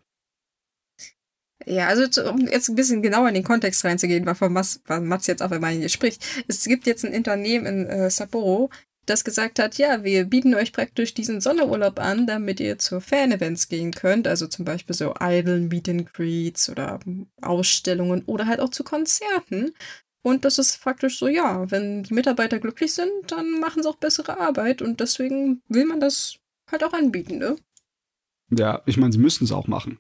Ja, 1.66 1.88
also 1.88 2.22
um 2.30 2.46
jetzt 2.46 2.68
ein 2.68 2.74
bisschen 2.74 3.02
genauer 3.02 3.28
in 3.28 3.34
den 3.34 3.44
Kontext 3.44 3.84
reinzugehen, 3.84 4.26
wovon 4.26 4.52
Mats, 4.52 4.80
Mats 4.88 5.26
jetzt 5.26 5.42
auf 5.42 5.52
einmal 5.52 5.72
hier 5.72 5.88
spricht. 5.88 6.24
Es 6.48 6.64
gibt 6.64 6.86
jetzt 6.86 7.04
ein 7.04 7.14
Unternehmen 7.14 7.66
in 7.66 7.86
äh, 7.86 8.10
Sapporo, 8.10 8.70
das 9.06 9.24
gesagt 9.24 9.58
hat, 9.58 9.76
ja, 9.76 10.02
wir 10.02 10.24
bieten 10.24 10.54
euch 10.54 10.72
praktisch 10.72 11.14
diesen 11.14 11.40
Sonderurlaub 11.40 11.98
an, 11.98 12.26
damit 12.26 12.60
ihr 12.60 12.78
zu 12.78 13.00
Fan-Events 13.00 13.68
gehen 13.68 13.92
könnt, 13.92 14.26
also 14.26 14.46
zum 14.46 14.64
Beispiel 14.64 14.94
so 14.94 15.14
Idol 15.20 15.60
Meet 15.60 15.88
and 15.88 16.14
Greets 16.14 16.68
oder 16.68 17.00
Ausstellungen 17.42 18.22
oder 18.26 18.46
halt 18.46 18.60
auch 18.60 18.70
zu 18.70 18.84
Konzerten. 18.84 19.72
Und 20.22 20.46
das 20.46 20.58
ist 20.58 20.76
faktisch 20.76 21.18
so, 21.18 21.28
ja, 21.28 21.70
wenn 21.70 22.02
die 22.02 22.14
Mitarbeiter 22.14 22.58
glücklich 22.58 22.94
sind, 22.94 23.10
dann 23.26 23.60
machen 23.60 23.82
sie 23.82 23.88
auch 23.88 23.96
bessere 23.96 24.40
Arbeit 24.40 24.80
und 24.80 25.00
deswegen 25.00 25.60
will 25.68 25.84
man 25.84 26.00
das 26.00 26.38
halt 26.70 26.82
auch 26.82 26.94
anbieten, 26.94 27.38
ne? 27.38 27.56
Ja, 28.50 28.82
ich 28.86 28.96
meine, 28.96 29.12
sie 29.12 29.18
müssen 29.18 29.44
es 29.44 29.52
auch 29.52 29.66
machen. 29.66 29.98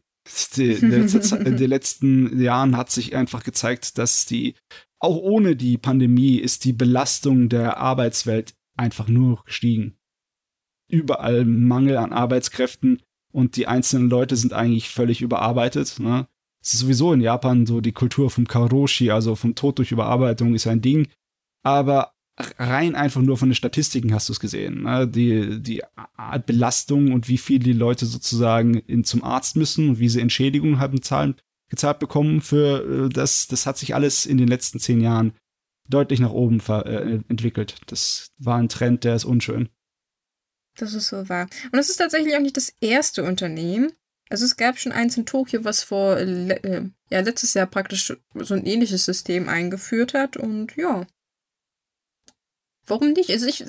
In 1.44 1.56
den 1.56 1.68
letzten 1.68 2.40
Jahren 2.40 2.76
hat 2.76 2.90
sich 2.90 3.14
einfach 3.14 3.44
gezeigt, 3.44 3.98
dass 3.98 4.26
die, 4.26 4.54
auch 4.98 5.16
ohne 5.16 5.54
die 5.54 5.76
Pandemie, 5.76 6.36
ist 6.36 6.64
die 6.64 6.72
Belastung 6.72 7.48
der 7.48 7.76
Arbeitswelt 7.76 8.54
einfach 8.76 9.08
nur 9.08 9.44
gestiegen. 9.44 9.96
Überall 10.88 11.44
Mangel 11.44 11.96
an 11.98 12.12
Arbeitskräften 12.12 13.02
und 13.32 13.56
die 13.56 13.66
einzelnen 13.66 14.08
Leute 14.08 14.36
sind 14.36 14.52
eigentlich 14.52 14.88
völlig 14.88 15.20
überarbeitet. 15.20 15.98
Ne? 15.98 16.26
Es 16.62 16.72
ist 16.72 16.80
sowieso 16.80 17.12
in 17.12 17.20
Japan 17.20 17.66
so 17.66 17.80
die 17.82 17.92
Kultur 17.92 18.30
vom 18.30 18.46
Karoshi, 18.46 19.10
also 19.10 19.34
vom 19.34 19.54
Tod 19.54 19.78
durch 19.78 19.92
Überarbeitung, 19.92 20.54
ist 20.54 20.66
ein 20.66 20.80
Ding. 20.80 21.08
Aber 21.62 22.13
rein 22.58 22.94
einfach 22.94 23.22
nur 23.22 23.36
von 23.36 23.48
den 23.48 23.54
Statistiken 23.54 24.12
hast 24.12 24.28
du 24.28 24.32
es 24.32 24.40
gesehen. 24.40 24.82
Ne? 24.82 25.06
Die, 25.06 25.62
die 25.62 25.82
Belastung 26.46 27.12
und 27.12 27.28
wie 27.28 27.38
viel 27.38 27.58
die 27.58 27.72
Leute 27.72 28.06
sozusagen 28.06 28.74
in, 28.74 29.04
zum 29.04 29.22
Arzt 29.22 29.56
müssen 29.56 29.90
und 29.90 29.98
wie 29.98 30.08
sie 30.08 30.20
Entschädigungen 30.20 30.80
haben 30.80 31.02
zahlen, 31.02 31.36
gezahlt 31.68 31.98
bekommen 31.98 32.40
für 32.40 33.06
äh, 33.06 33.08
das, 33.08 33.46
das 33.46 33.66
hat 33.66 33.78
sich 33.78 33.94
alles 33.94 34.26
in 34.26 34.38
den 34.38 34.48
letzten 34.48 34.80
zehn 34.80 35.00
Jahren 35.00 35.32
deutlich 35.88 36.20
nach 36.20 36.30
oben 36.30 36.60
äh, 36.60 37.20
entwickelt. 37.28 37.76
Das 37.86 38.32
war 38.38 38.58
ein 38.58 38.68
Trend, 38.68 39.04
der 39.04 39.14
ist 39.14 39.24
unschön. 39.24 39.68
Das 40.76 40.94
ist 40.94 41.08
so 41.08 41.28
wahr. 41.28 41.48
Und 41.72 41.78
es 41.78 41.88
ist 41.88 41.96
tatsächlich 41.96 42.34
auch 42.34 42.40
nicht 42.40 42.56
das 42.56 42.74
erste 42.80 43.22
Unternehmen. 43.22 43.92
Also 44.28 44.44
es 44.44 44.56
gab 44.56 44.78
schon 44.78 44.92
eins 44.92 45.16
in 45.16 45.26
Tokio, 45.26 45.64
was 45.64 45.84
vor 45.84 46.16
äh, 46.16 46.88
ja, 47.10 47.20
letztes 47.20 47.54
Jahr 47.54 47.66
praktisch 47.66 48.12
so 48.34 48.54
ein 48.54 48.66
ähnliches 48.66 49.04
System 49.04 49.48
eingeführt 49.48 50.14
hat. 50.14 50.36
Und 50.36 50.74
ja, 50.76 51.06
Warum 52.86 53.12
nicht? 53.12 53.30
Also 53.30 53.46
ich, 53.46 53.64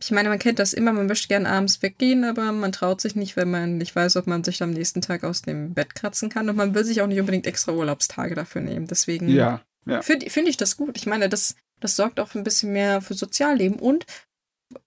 ich 0.00 0.10
meine, 0.10 0.28
man 0.28 0.38
kennt 0.38 0.58
das 0.58 0.72
immer, 0.72 0.92
man 0.92 1.06
möchte 1.06 1.28
gern 1.28 1.46
abends 1.46 1.82
weggehen, 1.82 2.24
aber 2.24 2.52
man 2.52 2.72
traut 2.72 3.00
sich 3.00 3.16
nicht, 3.16 3.36
wenn 3.36 3.50
man 3.50 3.78
nicht 3.78 3.94
weiß, 3.96 4.16
ob 4.16 4.26
man 4.26 4.44
sich 4.44 4.62
am 4.62 4.70
nächsten 4.70 5.00
Tag 5.00 5.24
aus 5.24 5.42
dem 5.42 5.74
Bett 5.74 5.94
kratzen 5.94 6.28
kann. 6.28 6.48
Und 6.48 6.56
man 6.56 6.74
will 6.74 6.84
sich 6.84 7.02
auch 7.02 7.06
nicht 7.06 7.20
unbedingt 7.20 7.46
extra 7.46 7.72
Urlaubstage 7.72 8.34
dafür 8.34 8.60
nehmen. 8.60 8.86
Deswegen 8.86 9.28
ja, 9.28 9.60
ja. 9.86 10.02
finde 10.02 10.30
find 10.30 10.48
ich 10.48 10.56
das 10.56 10.76
gut. 10.76 10.96
Ich 10.96 11.06
meine, 11.06 11.28
das, 11.28 11.56
das 11.80 11.96
sorgt 11.96 12.20
auch 12.20 12.28
für 12.28 12.38
ein 12.38 12.44
bisschen 12.44 12.72
mehr 12.72 13.00
für 13.00 13.14
Sozialleben 13.14 13.78
und 13.78 14.06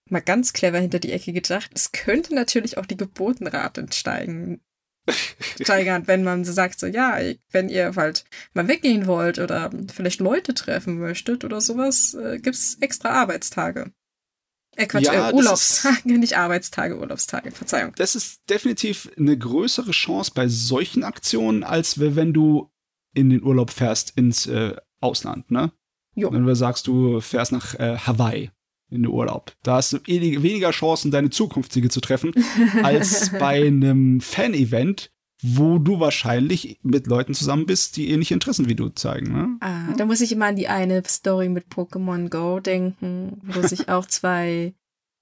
mal 0.09 0.21
ganz 0.21 0.53
clever 0.53 0.79
hinter 0.79 0.99
die 0.99 1.11
Ecke 1.11 1.33
gedacht, 1.33 1.71
es 1.73 1.91
könnte 1.91 2.35
natürlich 2.35 2.77
auch 2.77 2.85
die 2.85 2.97
Geburtenrate 2.97 3.85
steigen 3.91 4.61
steigern, 5.61 6.07
wenn 6.07 6.23
man 6.23 6.45
sagt, 6.45 6.79
so, 6.79 6.87
ja, 6.87 7.17
wenn 7.51 7.69
ihr 7.69 7.95
halt 7.95 8.25
mal 8.53 8.67
weggehen 8.67 9.07
wollt 9.07 9.39
oder 9.39 9.71
vielleicht 9.93 10.19
Leute 10.19 10.53
treffen 10.53 10.99
möchtet 10.99 11.43
oder 11.43 11.61
sowas, 11.61 12.13
äh, 12.13 12.39
es 12.43 12.77
extra 12.81 13.09
Arbeitstage. 13.09 13.91
Äh, 14.75 14.87
Quatsch, 14.87 15.05
ja, 15.05 15.29
äh, 15.29 15.33
Urlaubstage, 15.33 15.97
ist, 15.97 16.05
nicht 16.05 16.37
Arbeitstage, 16.37 16.97
Urlaubstage, 16.97 17.51
Verzeihung. 17.51 17.93
Das 17.97 18.15
ist 18.15 18.41
definitiv 18.49 19.11
eine 19.17 19.37
größere 19.37 19.91
Chance 19.91 20.31
bei 20.33 20.47
solchen 20.47 21.03
Aktionen, 21.03 21.63
als 21.63 21.99
wenn 21.99 22.33
du 22.33 22.71
in 23.13 23.29
den 23.29 23.43
Urlaub 23.43 23.71
fährst 23.71 24.11
ins 24.17 24.47
äh, 24.47 24.75
Ausland, 25.01 25.51
ne? 25.51 25.73
Jo. 26.13 26.31
Wenn 26.31 26.45
du 26.45 26.55
sagst, 26.55 26.87
du 26.87 27.21
fährst 27.21 27.51
nach 27.51 27.75
äh, 27.75 27.97
Hawaii 27.97 28.51
in 28.91 29.03
den 29.03 29.11
Urlaub. 29.11 29.53
Da 29.63 29.75
hast 29.75 29.93
du 29.93 29.99
weniger 30.05 30.71
Chancen, 30.71 31.11
deine 31.11 31.29
zukünftige 31.29 31.89
zu 31.89 32.01
treffen, 32.01 32.33
als 32.83 33.31
bei 33.31 33.65
einem 33.65 34.21
Fan-Event, 34.21 35.11
wo 35.41 35.79
du 35.79 35.99
wahrscheinlich 35.99 36.79
mit 36.83 37.07
Leuten 37.07 37.33
zusammen 37.33 37.65
bist, 37.65 37.97
die 37.97 38.09
ähnliche 38.09 38.33
Interessen 38.33 38.69
wie 38.69 38.75
du 38.75 38.89
zeigen. 38.89 39.31
Ne? 39.31 39.57
Ah, 39.61 39.93
da 39.97 40.05
muss 40.05 40.21
ich 40.21 40.31
immer 40.31 40.47
an 40.47 40.55
die 40.55 40.67
eine 40.67 41.01
Story 41.07 41.49
mit 41.49 41.67
Pokémon 41.67 42.29
Go 42.29 42.59
denken, 42.59 43.41
wo 43.43 43.65
sich 43.65 43.89
auch 43.89 44.05
zwei, 44.05 44.73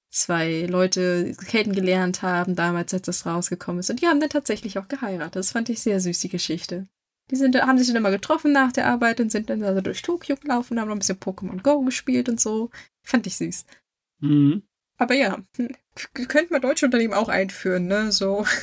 zwei 0.10 0.66
Leute 0.70 1.36
kennengelernt 1.48 2.22
haben, 2.22 2.56
damals, 2.56 2.94
als 2.94 3.04
das 3.04 3.26
rausgekommen 3.26 3.80
ist. 3.80 3.90
Und 3.90 4.02
die 4.02 4.08
haben 4.08 4.20
dann 4.20 4.30
tatsächlich 4.30 4.78
auch 4.78 4.90
geheiratet. 4.90 5.38
Das 5.38 5.52
fand 5.52 5.70
ich 5.70 5.80
sehr 5.80 6.02
süß, 6.02 6.20
die 6.20 6.30
Geschichte. 6.30 6.88
Die 7.32 7.36
sind, 7.36 7.56
haben 7.56 7.78
sich 7.78 7.88
dann 7.88 7.96
immer 7.96 8.12
getroffen 8.12 8.52
nach 8.52 8.72
der 8.72 8.88
Arbeit 8.88 9.20
und 9.20 9.32
sind 9.32 9.50
dann 9.50 9.64
also 9.64 9.82
durch 9.82 10.02
Tokio 10.02 10.36
gelaufen 10.36 10.74
und 10.74 10.80
haben 10.80 10.88
noch 10.88 10.96
ein 10.96 11.00
bisschen 11.00 11.20
Pokémon 11.20 11.62
Go 11.62 11.82
gespielt 11.82 12.30
und 12.30 12.40
so. 12.40 12.70
Fand 13.04 13.28
ich 13.28 13.38
süß. 13.38 13.66
Mhm. 14.22 14.64
Aber 14.98 15.16
ja, 15.16 15.38
könnte 16.14 16.52
man 16.52 16.62
deutsche 16.62 16.86
Unternehmen 16.86 17.14
auch 17.14 17.30
einführen, 17.30 17.88
ne? 17.88 18.12
So. 18.12 18.46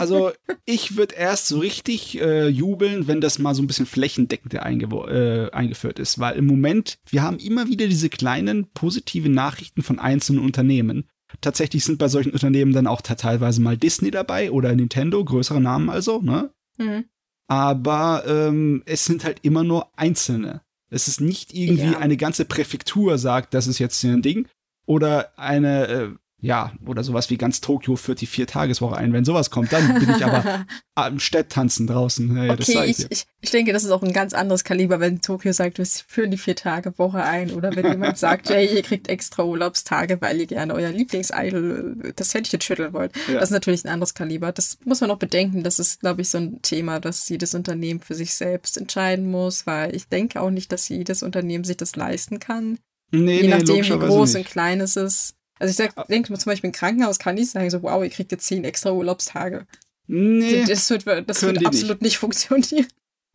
Also 0.00 0.32
ich 0.64 0.96
würde 0.96 1.14
erst 1.14 1.46
so 1.46 1.60
richtig 1.60 2.20
äh, 2.20 2.48
jubeln, 2.48 3.06
wenn 3.06 3.20
das 3.20 3.38
mal 3.38 3.54
so 3.54 3.62
ein 3.62 3.68
bisschen 3.68 3.86
flächendeckend 3.86 4.54
äh, 4.54 5.50
eingeführt 5.52 6.00
ist, 6.00 6.18
weil 6.18 6.36
im 6.36 6.46
Moment, 6.46 6.98
wir 7.06 7.22
haben 7.22 7.38
immer 7.38 7.68
wieder 7.68 7.86
diese 7.86 8.08
kleinen 8.08 8.72
positiven 8.72 9.32
Nachrichten 9.32 9.82
von 9.82 10.00
einzelnen 10.00 10.42
Unternehmen. 10.42 11.08
Tatsächlich 11.40 11.84
sind 11.84 11.98
bei 11.98 12.08
solchen 12.08 12.32
Unternehmen 12.32 12.72
dann 12.72 12.88
auch 12.88 13.02
teilweise 13.02 13.60
mal 13.60 13.76
Disney 13.76 14.10
dabei 14.10 14.50
oder 14.50 14.74
Nintendo, 14.74 15.24
größere 15.24 15.60
Namen 15.60 15.90
also, 15.90 16.20
ne? 16.20 16.50
Mhm. 16.78 17.04
Aber 17.46 18.24
ähm, 18.26 18.82
es 18.86 19.04
sind 19.04 19.24
halt 19.24 19.40
immer 19.42 19.64
nur 19.64 19.88
einzelne. 19.98 20.62
Es 20.90 21.08
ist 21.08 21.20
nicht 21.20 21.52
irgendwie 21.52 21.92
ja. 21.92 21.98
eine 21.98 22.16
ganze 22.16 22.44
Präfektur 22.44 23.18
sagt, 23.18 23.52
das 23.54 23.66
ist 23.66 23.78
jetzt 23.78 24.02
ein 24.04 24.22
Ding. 24.22 24.48
Oder 24.86 25.38
eine, 25.38 25.88
äh, 25.88 26.08
ja, 26.44 26.72
oder 26.84 27.02
sowas 27.02 27.30
wie 27.30 27.38
ganz 27.38 27.62
Tokio 27.62 27.96
führt 27.96 28.20
die 28.20 28.26
Vier-Tageswoche 28.26 28.98
ein. 28.98 29.14
Wenn 29.14 29.24
sowas 29.24 29.48
kommt, 29.48 29.72
dann 29.72 29.98
bin 29.98 30.10
ich 30.14 30.22
aber 30.22 30.66
am 30.94 31.18
Stepptanzen 31.18 31.86
draußen. 31.86 32.36
Hey, 32.36 32.50
okay, 32.50 32.84
ich, 32.84 33.06
ich, 33.10 33.24
ich, 33.40 33.50
denke, 33.50 33.72
das 33.72 33.82
ist 33.82 33.90
auch 33.90 34.02
ein 34.02 34.12
ganz 34.12 34.34
anderes 34.34 34.62
Kaliber, 34.62 35.00
wenn 35.00 35.22
Tokio 35.22 35.54
sagt, 35.54 35.78
wir 35.78 35.86
führen 35.86 36.30
die 36.30 36.36
Vier-Tage-Woche 36.36 37.24
ein. 37.24 37.50
Oder 37.52 37.74
wenn 37.74 37.86
jemand 37.86 38.18
sagt, 38.18 38.50
hey, 38.50 38.68
ihr 38.76 38.82
kriegt 38.82 39.08
extra 39.08 39.42
Urlaubstage, 39.42 40.20
weil 40.20 40.38
ihr 40.38 40.46
gerne 40.46 40.74
euer 40.74 40.90
Lieblingsidol 40.90 42.12
das 42.14 42.34
Händchen 42.34 42.60
schütteln 42.60 42.92
wollt. 42.92 43.12
Ja. 43.26 43.40
Das 43.40 43.44
ist 43.44 43.52
natürlich 43.52 43.82
ein 43.86 43.90
anderes 43.90 44.12
Kaliber. 44.12 44.52
Das 44.52 44.76
muss 44.84 45.00
man 45.00 45.08
noch 45.08 45.18
bedenken. 45.18 45.62
Das 45.62 45.78
ist, 45.78 46.00
glaube 46.00 46.20
ich, 46.20 46.28
so 46.28 46.36
ein 46.36 46.60
Thema, 46.60 47.00
das 47.00 47.26
jedes 47.30 47.54
Unternehmen 47.54 48.00
für 48.00 48.14
sich 48.14 48.34
selbst 48.34 48.76
entscheiden 48.76 49.30
muss, 49.30 49.66
weil 49.66 49.96
ich 49.96 50.08
denke 50.08 50.42
auch 50.42 50.50
nicht, 50.50 50.72
dass 50.72 50.90
jedes 50.90 51.22
Unternehmen 51.22 51.64
sich 51.64 51.78
das 51.78 51.96
leisten 51.96 52.38
kann. 52.38 52.78
Nee, 53.12 53.36
Je 53.36 53.42
nee, 53.42 53.48
nachdem, 53.48 53.82
wie 53.82 53.98
groß 53.98 54.34
nicht. 54.34 54.46
und 54.46 54.52
klein 54.52 54.82
es 54.82 54.96
ist. 54.96 55.36
Also 55.58 55.82
ich 55.82 55.90
ah. 55.96 56.04
denke 56.08 56.36
zum 56.36 56.50
Beispiel 56.50 56.68
im 56.68 56.72
Krankenhaus 56.72 57.18
kann 57.18 57.38
ich 57.38 57.50
sagen, 57.50 57.70
so, 57.70 57.82
wow, 57.82 58.02
ihr 58.02 58.10
kriegt 58.10 58.32
jetzt 58.32 58.46
zehn 58.46 58.64
extra 58.64 58.90
Urlaubstage. 58.90 59.66
Nee. 60.06 60.64
Das 60.66 60.90
wird, 60.90 61.06
das 61.28 61.42
wird 61.42 61.64
absolut 61.64 62.02
nicht. 62.02 62.02
nicht 62.02 62.18
funktionieren. 62.18 62.86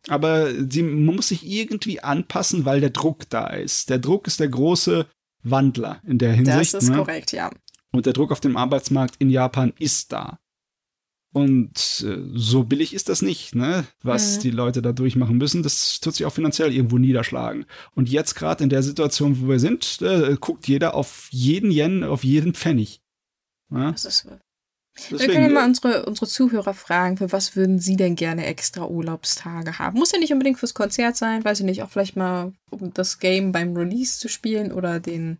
Aber 0.08 0.50
sie, 0.70 0.82
man 0.82 1.16
muss 1.16 1.28
sich 1.28 1.46
irgendwie 1.46 2.00
anpassen, 2.00 2.64
weil 2.64 2.80
der 2.80 2.90
Druck 2.90 3.28
da 3.28 3.48
ist. 3.48 3.90
Der 3.90 3.98
Druck 3.98 4.26
ist 4.26 4.40
der 4.40 4.48
große 4.48 5.06
Wandler 5.42 6.00
in 6.06 6.18
der 6.18 6.32
Hinsicht. 6.32 6.74
Das 6.74 6.84
ist 6.84 6.90
ne? 6.90 6.96
korrekt, 6.96 7.32
ja. 7.32 7.50
Und 7.92 8.06
der 8.06 8.12
Druck 8.12 8.30
auf 8.30 8.40
dem 8.40 8.56
Arbeitsmarkt 8.56 9.16
in 9.18 9.30
Japan 9.30 9.72
ist 9.78 10.12
da. 10.12 10.38
Und 11.32 12.04
äh, 12.04 12.18
so 12.34 12.64
billig 12.64 12.92
ist 12.92 13.08
das 13.08 13.22
nicht, 13.22 13.54
ne? 13.54 13.86
Was 14.02 14.36
mhm. 14.36 14.40
die 14.40 14.50
Leute 14.50 14.82
da 14.82 14.92
durchmachen 14.92 15.38
müssen. 15.38 15.62
Das 15.62 16.00
tut 16.00 16.14
sich 16.14 16.26
auch 16.26 16.32
finanziell 16.32 16.72
irgendwo 16.72 16.98
niederschlagen. 16.98 17.66
Und 17.94 18.08
jetzt 18.08 18.34
gerade 18.34 18.64
in 18.64 18.70
der 18.70 18.82
Situation, 18.82 19.40
wo 19.40 19.48
wir 19.48 19.60
sind, 19.60 20.02
äh, 20.02 20.36
guckt 20.40 20.66
jeder 20.66 20.94
auf 20.94 21.28
jeden 21.30 21.70
Yen, 21.70 22.02
auf 22.02 22.24
jeden 22.24 22.54
Pfennig. 22.54 23.00
Ja? 23.70 23.92
Das 23.92 24.04
ist. 24.04 24.26
Deswegen, 24.96 25.20
wir 25.20 25.28
können 25.28 25.46
ja 25.46 25.52
mal 25.52 25.66
unsere, 25.66 26.04
unsere 26.04 26.26
Zuhörer 26.26 26.74
fragen, 26.74 27.16
für 27.16 27.30
was 27.30 27.54
würden 27.54 27.78
sie 27.78 27.96
denn 27.96 28.16
gerne 28.16 28.46
extra 28.46 28.86
Urlaubstage 28.86 29.78
haben? 29.78 29.98
Muss 29.98 30.12
ja 30.12 30.18
nicht 30.18 30.32
unbedingt 30.32 30.58
fürs 30.58 30.74
Konzert 30.74 31.16
sein, 31.16 31.44
weiß 31.44 31.60
ich 31.60 31.66
nicht, 31.66 31.82
auch 31.82 31.90
vielleicht 31.90 32.16
mal, 32.16 32.52
um 32.70 32.92
das 32.92 33.20
Game 33.20 33.52
beim 33.52 33.76
Release 33.76 34.18
zu 34.18 34.28
spielen 34.28 34.72
oder 34.72 34.98
den, 34.98 35.38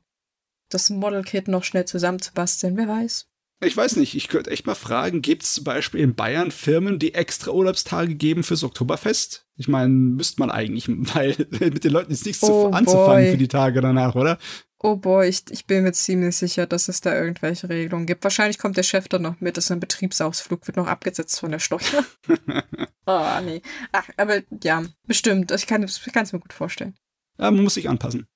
das 0.70 0.88
Model 0.88 1.24
Kit 1.24 1.48
noch 1.48 1.64
schnell 1.64 1.84
zusammenzubasteln, 1.84 2.76
wer 2.76 2.88
weiß. 2.88 3.26
Ich 3.62 3.76
weiß 3.76 3.96
nicht, 3.96 4.14
ich 4.14 4.28
könnte 4.28 4.50
echt 4.50 4.66
mal 4.66 4.74
fragen, 4.74 5.20
gibt 5.20 5.42
es 5.42 5.54
zum 5.54 5.64
Beispiel 5.64 6.00
in 6.00 6.14
Bayern 6.14 6.50
Firmen, 6.50 6.98
die 6.98 7.12
extra 7.12 7.50
Urlaubstage 7.50 8.14
geben 8.14 8.42
fürs 8.42 8.64
Oktoberfest? 8.64 9.46
Ich 9.56 9.68
meine, 9.68 9.92
müsste 9.92 10.40
man 10.40 10.50
eigentlich, 10.50 10.88
weil 11.14 11.36
mit 11.60 11.84
den 11.84 11.92
Leuten 11.92 12.12
ist 12.12 12.24
nichts 12.24 12.42
oh 12.42 12.70
anzufangen 12.70 13.32
für 13.32 13.36
die 13.36 13.48
Tage 13.48 13.82
danach, 13.82 14.14
oder? 14.14 14.38
Oh 14.82 14.96
boy, 14.96 15.28
ich, 15.28 15.42
ich 15.50 15.66
bin 15.66 15.82
mir 15.82 15.92
ziemlich 15.92 16.36
sicher, 16.36 16.66
dass 16.66 16.88
es 16.88 17.02
da 17.02 17.14
irgendwelche 17.14 17.68
Regelungen 17.68 18.06
gibt. 18.06 18.24
Wahrscheinlich 18.24 18.56
kommt 18.56 18.78
der 18.78 18.82
Chef 18.82 19.08
dann 19.08 19.20
noch 19.20 19.38
mit, 19.40 19.58
dass 19.58 19.70
ein 19.70 19.78
Betriebsausflug 19.78 20.66
wird 20.66 20.78
noch 20.78 20.86
abgesetzt 20.86 21.38
von 21.38 21.50
der 21.50 21.58
Steuer. 21.58 22.06
oh, 23.06 23.40
nee. 23.44 23.60
Ach, 23.92 24.08
aber 24.16 24.40
ja, 24.62 24.82
bestimmt. 25.06 25.50
Ich 25.50 25.66
kann 25.66 25.82
es 25.82 26.32
mir 26.32 26.40
gut 26.40 26.54
vorstellen. 26.54 26.94
Ja, 27.38 27.50
man 27.50 27.62
muss 27.62 27.74
sich 27.74 27.90
anpassen. 27.90 28.26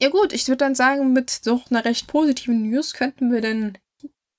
Ja 0.00 0.08
gut, 0.08 0.32
ich 0.32 0.48
würde 0.48 0.58
dann 0.58 0.74
sagen, 0.74 1.12
mit 1.12 1.46
doch 1.46 1.70
einer 1.70 1.84
recht 1.84 2.06
positiven 2.06 2.70
News 2.70 2.94
könnten 2.94 3.30
wir 3.30 3.42
dann 3.42 3.76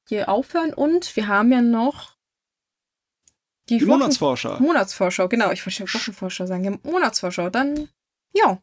hier 0.08 0.30
aufhören 0.30 0.74
und 0.74 1.16
wir 1.16 1.28
haben 1.28 1.52
ja 1.52 1.62
noch 1.62 2.18
die, 3.70 3.80
die 3.80 3.88
Wochen 3.88 4.00
Monatsvorschau. 4.00 4.60
Monatsvorschau, 4.60 5.28
genau. 5.28 5.52
Ich 5.52 5.66
wollte 5.66 5.94
Wochenvorschau 5.94 6.46
sagen. 6.46 6.64
Ja, 6.64 6.78
Monatsvorschau, 6.84 7.50
dann 7.50 7.90
ja. 8.34 8.62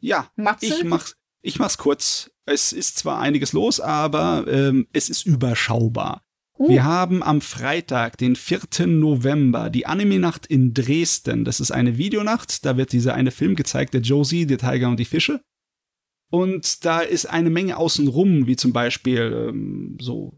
Ja, 0.00 0.30
Matze? 0.34 0.66
ich 0.66 0.84
mach's, 0.84 1.16
ich 1.42 1.58
mach's 1.58 1.78
kurz. 1.78 2.30
Es 2.44 2.72
ist 2.72 2.98
zwar 2.98 3.20
einiges 3.20 3.52
los, 3.52 3.78
aber 3.78 4.44
ähm, 4.48 4.88
es 4.92 5.08
ist 5.08 5.26
überschaubar. 5.26 6.24
Uh. 6.58 6.68
Wir 6.68 6.84
haben 6.84 7.22
am 7.22 7.40
Freitag, 7.40 8.18
den 8.18 8.34
4. 8.34 8.86
November, 8.88 9.70
die 9.70 9.86
Anime-Nacht 9.86 10.46
in 10.46 10.74
Dresden. 10.74 11.44
Das 11.44 11.60
ist 11.60 11.70
eine 11.70 11.98
Videonacht. 11.98 12.66
Da 12.66 12.76
wird 12.76 12.92
dieser 12.92 13.14
eine 13.14 13.30
Film 13.30 13.54
gezeigt, 13.54 13.94
der 13.94 14.00
Josie, 14.00 14.46
der 14.46 14.58
Tiger 14.58 14.88
und 14.88 14.98
die 14.98 15.04
Fische. 15.04 15.40
Und 16.32 16.86
da 16.86 17.00
ist 17.00 17.26
eine 17.26 17.50
Menge 17.50 17.76
außenrum, 17.76 18.46
wie 18.46 18.56
zum 18.56 18.72
Beispiel 18.72 19.50
ähm, 19.50 19.98
so 20.00 20.32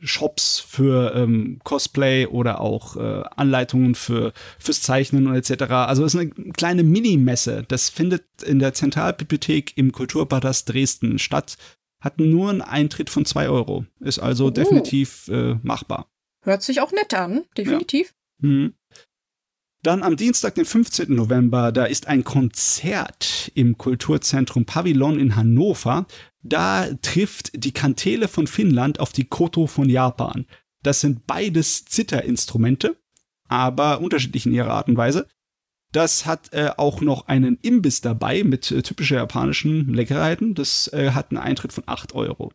Shops 0.00 0.60
für 0.60 1.12
ähm, 1.12 1.58
Cosplay 1.64 2.26
oder 2.26 2.60
auch 2.60 2.94
äh, 2.94 3.24
Anleitungen 3.34 3.96
für 3.96 4.32
fürs 4.60 4.80
Zeichnen 4.80 5.26
und 5.26 5.34
etc. 5.34 5.64
Also 5.72 6.04
es 6.04 6.14
ist 6.14 6.20
eine 6.20 6.52
kleine 6.52 6.84
Mini-Messe. 6.84 7.64
Das 7.66 7.88
findet 7.88 8.26
in 8.46 8.60
der 8.60 8.74
Zentralbibliothek 8.74 9.76
im 9.76 9.90
Kulturpalast 9.90 10.68
Dresden 10.68 11.18
statt. 11.18 11.56
Hat 12.00 12.20
nur 12.20 12.50
einen 12.50 12.62
Eintritt 12.62 13.10
von 13.10 13.24
zwei 13.24 13.48
Euro. 13.48 13.86
Ist 13.98 14.20
also 14.20 14.46
oh. 14.46 14.50
definitiv 14.50 15.26
äh, 15.26 15.56
machbar. 15.64 16.06
Hört 16.44 16.62
sich 16.62 16.80
auch 16.80 16.92
nett 16.92 17.12
an, 17.12 17.44
definitiv. 17.56 18.14
Ja. 18.40 18.48
Mhm. 18.48 18.74
Dann 19.82 20.02
am 20.02 20.16
Dienstag, 20.16 20.56
den 20.56 20.64
15. 20.64 21.14
November, 21.14 21.70
da 21.70 21.84
ist 21.84 22.08
ein 22.08 22.24
Konzert 22.24 23.52
im 23.54 23.78
Kulturzentrum 23.78 24.64
Pavillon 24.64 25.20
in 25.20 25.36
Hannover. 25.36 26.06
Da 26.42 26.88
trifft 27.00 27.52
die 27.54 27.72
Kantele 27.72 28.26
von 28.26 28.48
Finnland 28.48 28.98
auf 28.98 29.12
die 29.12 29.26
Koto 29.26 29.68
von 29.68 29.88
Japan. 29.88 30.46
Das 30.82 31.00
sind 31.00 31.26
beides 31.26 31.84
Zitterinstrumente, 31.84 32.96
aber 33.48 34.00
unterschiedlich 34.00 34.46
in 34.46 34.52
ihrer 34.52 34.72
Art 34.72 34.88
und 34.88 34.96
Weise. 34.96 35.28
Das 35.92 36.26
hat 36.26 36.52
äh, 36.52 36.70
auch 36.76 37.00
noch 37.00 37.28
einen 37.28 37.56
Imbiss 37.62 38.00
dabei 38.00 38.44
mit 38.44 38.70
äh, 38.70 38.82
typischer 38.82 39.16
japanischen 39.16 39.92
Leckerheiten. 39.92 40.54
Das 40.54 40.92
äh, 40.92 41.12
hat 41.12 41.30
einen 41.30 41.38
Eintritt 41.38 41.72
von 41.72 41.84
8 41.86 42.14
Euro. 42.14 42.52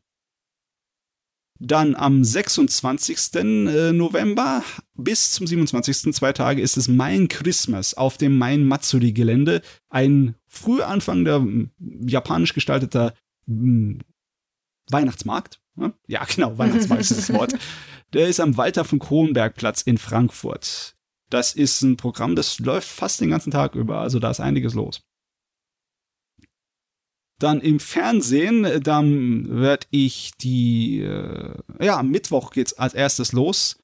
Dann 1.65 1.95
am 1.95 2.25
26. 2.25 3.35
Äh, 3.35 3.93
November 3.93 4.63
bis 4.95 5.31
zum 5.31 5.47
27. 5.47 6.13
zwei 6.13 6.33
Tage 6.33 6.61
ist 6.61 6.75
es 6.75 6.89
Main 6.89 7.29
Christmas 7.29 7.93
auf 7.93 8.17
dem 8.17 8.37
Main 8.37 8.65
Matsuri 8.65 9.13
Gelände. 9.13 9.61
Ein 9.89 10.35
früh 10.45 10.81
anfangender 10.81 11.45
japanisch 12.01 12.53
gestalteter 12.53 13.13
Weihnachtsmarkt. 14.89 15.61
Ja, 16.07 16.25
genau, 16.35 16.57
Weihnachtsmarkt 16.57 17.03
ist 17.03 17.17
das 17.17 17.31
Wort. 17.33 17.53
Der 18.13 18.27
ist 18.27 18.41
am 18.41 18.57
Walter 18.57 18.83
von 18.83 18.99
Kronberg 18.99 19.55
Platz 19.55 19.81
in 19.81 19.97
Frankfurt. 19.97 20.95
Das 21.29 21.53
ist 21.53 21.81
ein 21.81 21.95
Programm, 21.95 22.35
das 22.35 22.59
läuft 22.59 22.87
fast 22.89 23.21
den 23.21 23.29
ganzen 23.29 23.51
Tag 23.51 23.73
über, 23.73 23.99
also 23.99 24.19
da 24.19 24.29
ist 24.29 24.41
einiges 24.41 24.73
los. 24.73 25.01
Dann 27.39 27.61
im 27.61 27.79
Fernsehen, 27.79 28.65
äh, 28.65 28.79
dann 28.79 29.47
werde 29.49 29.87
ich 29.91 30.31
die, 30.39 31.01
äh, 31.01 31.55
ja, 31.81 31.97
am 31.97 32.09
Mittwoch 32.09 32.51
geht's 32.51 32.73
als 32.73 32.93
erstes 32.93 33.33
los. 33.33 33.79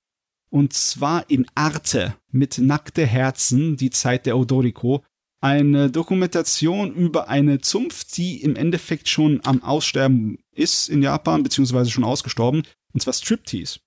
Und 0.51 0.73
zwar 0.73 1.29
in 1.29 1.45
Arte 1.55 2.15
mit 2.31 2.57
Nackte 2.57 3.05
Herzen, 3.05 3.77
die 3.77 3.91
Zeit 3.91 4.25
der 4.25 4.37
Odoriko. 4.37 5.03
Eine 5.41 5.89
Dokumentation 5.89 6.93
über 6.93 7.29
eine 7.29 7.61
Zunft, 7.61 8.17
die 8.17 8.41
im 8.41 8.55
Endeffekt 8.55 9.07
schon 9.07 9.39
am 9.43 9.63
Aussterben 9.63 10.39
ist 10.51 10.89
in 10.89 11.01
Japan, 11.01 11.43
beziehungsweise 11.43 11.91
schon 11.91 12.03
ausgestorben, 12.03 12.63
und 12.93 13.01
zwar 13.01 13.13
Striptease. 13.13 13.79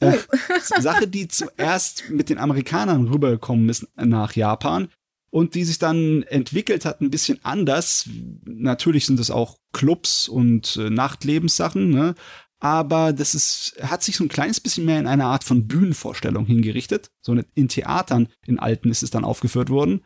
Oh. 0.00 0.06
Äh, 0.06 0.18
Sache, 0.80 1.06
die 1.06 1.28
zuerst 1.28 2.10
mit 2.10 2.28
den 2.28 2.38
Amerikanern 2.38 3.08
rübergekommen 3.08 3.68
ist 3.68 3.86
nach 3.96 4.34
Japan 4.34 4.88
und 5.30 5.54
die 5.54 5.64
sich 5.64 5.78
dann 5.78 6.22
entwickelt 6.24 6.84
hat 6.84 7.00
ein 7.00 7.10
bisschen 7.10 7.38
anders. 7.42 8.08
Natürlich 8.44 9.06
sind 9.06 9.20
es 9.20 9.30
auch 9.30 9.58
Clubs 9.72 10.28
und 10.28 10.76
äh, 10.76 10.90
Nachtlebenssachen, 10.90 11.90
ne? 11.90 12.14
aber 12.60 13.12
das 13.12 13.34
ist, 13.34 13.76
hat 13.82 14.02
sich 14.02 14.16
so 14.16 14.24
ein 14.24 14.28
kleines 14.28 14.60
bisschen 14.60 14.84
mehr 14.84 14.98
in 14.98 15.06
eine 15.06 15.26
Art 15.26 15.44
von 15.44 15.68
Bühnenvorstellung 15.68 16.46
hingerichtet. 16.46 17.10
So 17.20 17.36
in 17.54 17.68
Theatern 17.68 18.28
in 18.46 18.58
Alten 18.58 18.90
ist 18.90 19.02
es 19.02 19.10
dann 19.10 19.24
aufgeführt 19.24 19.70
worden. 19.70 20.04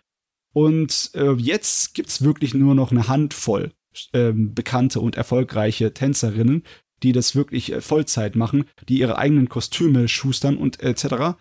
Und 0.52 1.10
äh, 1.14 1.32
jetzt 1.32 1.94
gibt's 1.94 2.22
wirklich 2.22 2.52
nur 2.52 2.74
noch 2.74 2.90
eine 2.90 3.08
Handvoll 3.08 3.72
äh, 4.12 4.32
bekannte 4.34 5.00
und 5.00 5.16
erfolgreiche 5.16 5.94
Tänzerinnen, 5.94 6.64
die 7.02 7.12
das 7.12 7.34
wirklich 7.34 7.72
äh, 7.72 7.80
Vollzeit 7.80 8.36
machen, 8.36 8.64
die 8.86 8.98
ihre 8.98 9.16
eigenen 9.16 9.48
Kostüme 9.48 10.08
schustern 10.08 10.58
und 10.58 10.80
etc. 10.82 11.38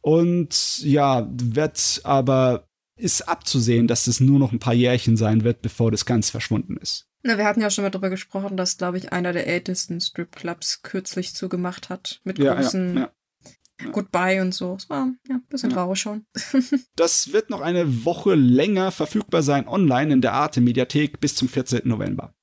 Und 0.00 0.80
ja, 0.82 1.28
wird 1.30 2.00
aber 2.02 2.67
ist 2.98 3.28
abzusehen, 3.28 3.86
dass 3.86 4.06
es 4.06 4.20
nur 4.20 4.38
noch 4.38 4.52
ein 4.52 4.58
paar 4.58 4.74
Jährchen 4.74 5.16
sein 5.16 5.44
wird, 5.44 5.62
bevor 5.62 5.90
das 5.90 6.04
ganz 6.04 6.30
verschwunden 6.30 6.76
ist. 6.76 7.06
Na, 7.22 7.36
wir 7.36 7.44
hatten 7.44 7.60
ja 7.60 7.70
schon 7.70 7.84
mal 7.84 7.90
darüber 7.90 8.10
gesprochen, 8.10 8.56
dass, 8.56 8.78
glaube 8.78 8.98
ich, 8.98 9.12
einer 9.12 9.32
der 9.32 9.46
ältesten 9.46 10.00
Stripclubs 10.00 10.82
kürzlich 10.82 11.34
zugemacht 11.34 11.88
hat. 11.88 12.20
Mit 12.24 12.38
Ja, 12.38 12.54
großen 12.54 12.96
ja, 12.96 13.12
ja. 13.80 13.90
Goodbye 13.90 14.40
und 14.40 14.54
so. 14.54 14.74
Es 14.74 14.88
war 14.88 15.12
ja 15.28 15.36
ein 15.36 15.46
bisschen 15.48 15.70
traurig 15.70 16.00
schon. 16.00 16.26
Das 16.96 17.32
wird 17.32 17.50
noch 17.50 17.60
eine 17.60 18.04
Woche 18.04 18.34
länger 18.34 18.90
verfügbar 18.90 19.42
sein 19.42 19.68
online 19.68 20.12
in 20.14 20.20
der 20.20 20.32
Arte 20.32 20.60
Mediathek 20.60 21.20
bis 21.20 21.34
zum 21.34 21.48
14. 21.48 21.82
November. 21.84 22.34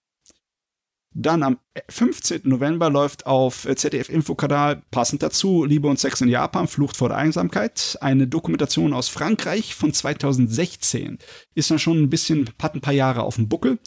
Dann 1.18 1.44
am 1.44 1.60
15. 1.88 2.42
November 2.44 2.90
läuft 2.90 3.26
auf 3.26 3.66
ZDF 3.74 4.10
Infokanal 4.10 4.82
passend 4.92 5.24
dazu 5.24 5.64
Liebe 5.64 5.88
und 5.88 5.98
Sex 5.98 6.20
in 6.20 6.28
Japan, 6.28 6.68
Flucht 6.68 6.98
vor 6.98 7.08
der 7.08 7.18
Einsamkeit, 7.18 7.98
eine 8.02 8.28
Dokumentation 8.28 8.92
aus 8.92 9.08
Frankreich 9.08 9.76
von 9.76 9.94
2016. 9.94 11.18
Ist 11.54 11.72
dann 11.72 11.80
schon 11.80 12.02
ein 12.02 12.10
bisschen, 12.10 12.50
hat 12.62 12.76
ein 12.76 12.82
paar 12.82 12.94
Jahre 12.94 13.24
auf 13.24 13.36
dem 13.36 13.48
Buckel. 13.48 13.80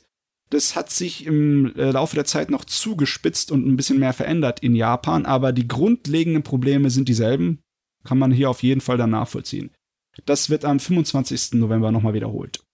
Das 0.48 0.74
hat 0.74 0.88
sich 0.88 1.26
im 1.26 1.76
äh, 1.76 1.90
Laufe 1.90 2.14
der 2.14 2.24
Zeit 2.24 2.48
noch 2.50 2.64
zugespitzt 2.64 3.52
und 3.52 3.66
ein 3.66 3.76
bisschen 3.76 3.98
mehr 3.98 4.14
verändert 4.14 4.60
in 4.60 4.74
Japan, 4.74 5.26
aber 5.26 5.52
die 5.52 5.68
grundlegenden 5.68 6.42
Probleme 6.42 6.88
sind 6.88 7.10
dieselben. 7.10 7.60
Kann 8.04 8.16
man 8.16 8.32
hier 8.32 8.48
auf 8.48 8.62
jeden 8.62 8.80
Fall 8.80 8.96
dann 8.96 9.10
nachvollziehen. 9.10 9.70
Das 10.24 10.48
wird 10.48 10.64
am 10.64 10.80
25. 10.80 11.60
November 11.60 11.92
nochmal 11.92 12.14
wiederholt. 12.14 12.64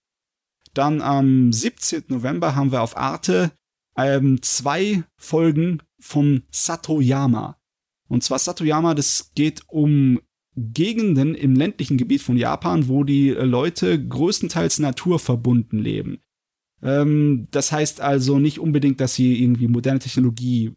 Dann 0.73 1.01
am 1.01 1.51
17. 1.51 2.05
November 2.07 2.55
haben 2.55 2.71
wir 2.71 2.81
auf 2.81 2.95
Arte 2.95 3.51
ähm, 3.97 4.41
zwei 4.41 5.03
Folgen 5.15 5.81
von 5.99 6.43
Satoyama. 6.51 7.57
Und 8.07 8.23
zwar 8.23 8.39
Satoyama, 8.39 8.93
das 8.93 9.31
geht 9.35 9.63
um 9.67 10.19
Gegenden 10.55 11.35
im 11.35 11.55
ländlichen 11.55 11.97
Gebiet 11.97 12.21
von 12.21 12.37
Japan, 12.37 12.87
wo 12.87 13.03
die 13.03 13.29
äh, 13.29 13.43
Leute 13.43 14.07
größtenteils 14.07 14.79
naturverbunden 14.79 15.79
leben. 15.79 16.19
Ähm, 16.81 17.47
das 17.51 17.71
heißt 17.71 18.01
also 18.01 18.39
nicht 18.39 18.59
unbedingt, 18.59 19.01
dass 19.01 19.15
sie 19.15 19.41
irgendwie 19.41 19.67
moderne 19.67 19.99
Technologie 19.99 20.73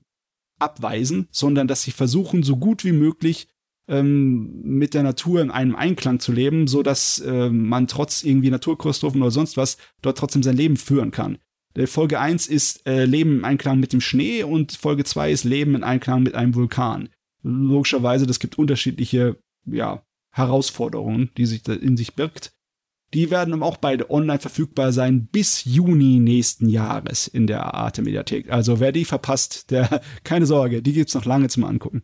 abweisen, 0.59 1.29
sondern 1.31 1.69
dass 1.69 1.83
sie 1.83 1.93
versuchen, 1.93 2.43
so 2.43 2.57
gut 2.57 2.85
wie 2.85 2.93
möglich 2.93 3.49
ähm, 3.89 4.61
mit 4.63 4.95
der 4.95 5.05
Natur 5.05 5.41
in 5.41 5.51
einem 5.51 5.77
Einklang 5.77 6.19
zu 6.19 6.33
leben, 6.33 6.67
so 6.67 6.83
dass 6.83 7.23
ähm, 7.25 7.69
man 7.69 7.87
trotz 7.87 8.25
irgendwie 8.25 8.51
Naturkatastrophen 8.51 9.23
oder 9.23 9.31
sonst 9.31 9.57
was 9.57 9.79
dort 10.03 10.19
trotzdem 10.19 10.43
sein 10.43 10.57
Leben 10.57 10.77
führen 10.77 11.11
kann. 11.11 11.39
Äh, 11.79 11.87
Folge 11.87 12.19
1 12.19 12.49
ist 12.49 12.87
äh, 12.87 13.05
Leben 13.05 13.39
im 13.39 13.45
Einklang 13.45 13.79
mit 13.79 13.93
dem 13.93 14.01
Schnee 14.01 14.43
und 14.43 14.73
Folge 14.73 15.05
2 15.05 15.31
ist 15.31 15.45
Leben 15.45 15.75
in 15.75 15.85
Einklang 15.85 16.23
mit 16.23 16.35
einem 16.35 16.55
Vulkan. 16.55 17.09
Logischerweise, 17.43 18.27
das 18.27 18.41
gibt 18.41 18.59
unterschiedliche 18.59 19.37
ja, 19.65 20.03
Herausforderungen, 20.33 21.31
die 21.37 21.47
sich 21.47 21.67
in 21.69 21.97
sich 21.97 22.15
birgt. 22.15 22.53
Die 23.15 23.31
werden 23.31 23.55
aber 23.55 23.65
auch 23.65 23.79
beide 23.79 24.11
online 24.11 24.41
verfügbar 24.41 24.93
sein 24.93 25.29
bis 25.29 25.65
Juni 25.65 26.19
nächsten 26.19 26.69
Jahres 26.69 27.27
in 27.27 27.47
der 27.47 27.73
Arte 27.73 28.03
Mediathek. 28.03 28.51
Also 28.51 28.81
wer 28.81 28.93
die 28.93 29.07
verpasst, 29.07 29.71
der 29.71 30.03
keine 30.25 30.47
Sorge, 30.47 30.83
die 30.83 30.93
gibt's 30.93 31.15
noch 31.15 31.25
lange 31.25 31.49
zum 31.49 31.65
Angucken. 31.65 32.03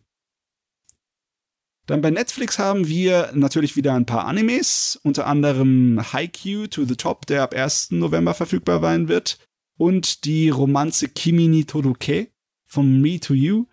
Dann 1.85 2.01
bei 2.01 2.09
Netflix 2.09 2.57
haben 2.57 2.87
wir 2.87 3.29
natürlich 3.35 3.75
wieder 3.75 3.93
ein 3.93 4.07
paar 4.07 4.25
Animes, 4.25 4.99
unter 5.03 5.27
anderem 5.27 6.01
Haikyuu 6.13 6.65
to 6.65 6.85
the 6.85 6.95
Top, 6.95 7.27
der 7.27 7.43
ab 7.43 7.53
1. 7.53 7.91
November 7.91 8.33
verfügbar 8.33 8.81
sein 8.81 9.07
wird, 9.07 9.37
und 9.77 10.25
die 10.25 10.49
Romanze 10.49 11.09
Kimi 11.09 11.47
ni 11.47 11.65
Todoke 11.65 12.29
von 12.65 13.01
Me 13.01 13.19
to 13.19 13.33
You. 13.33 13.65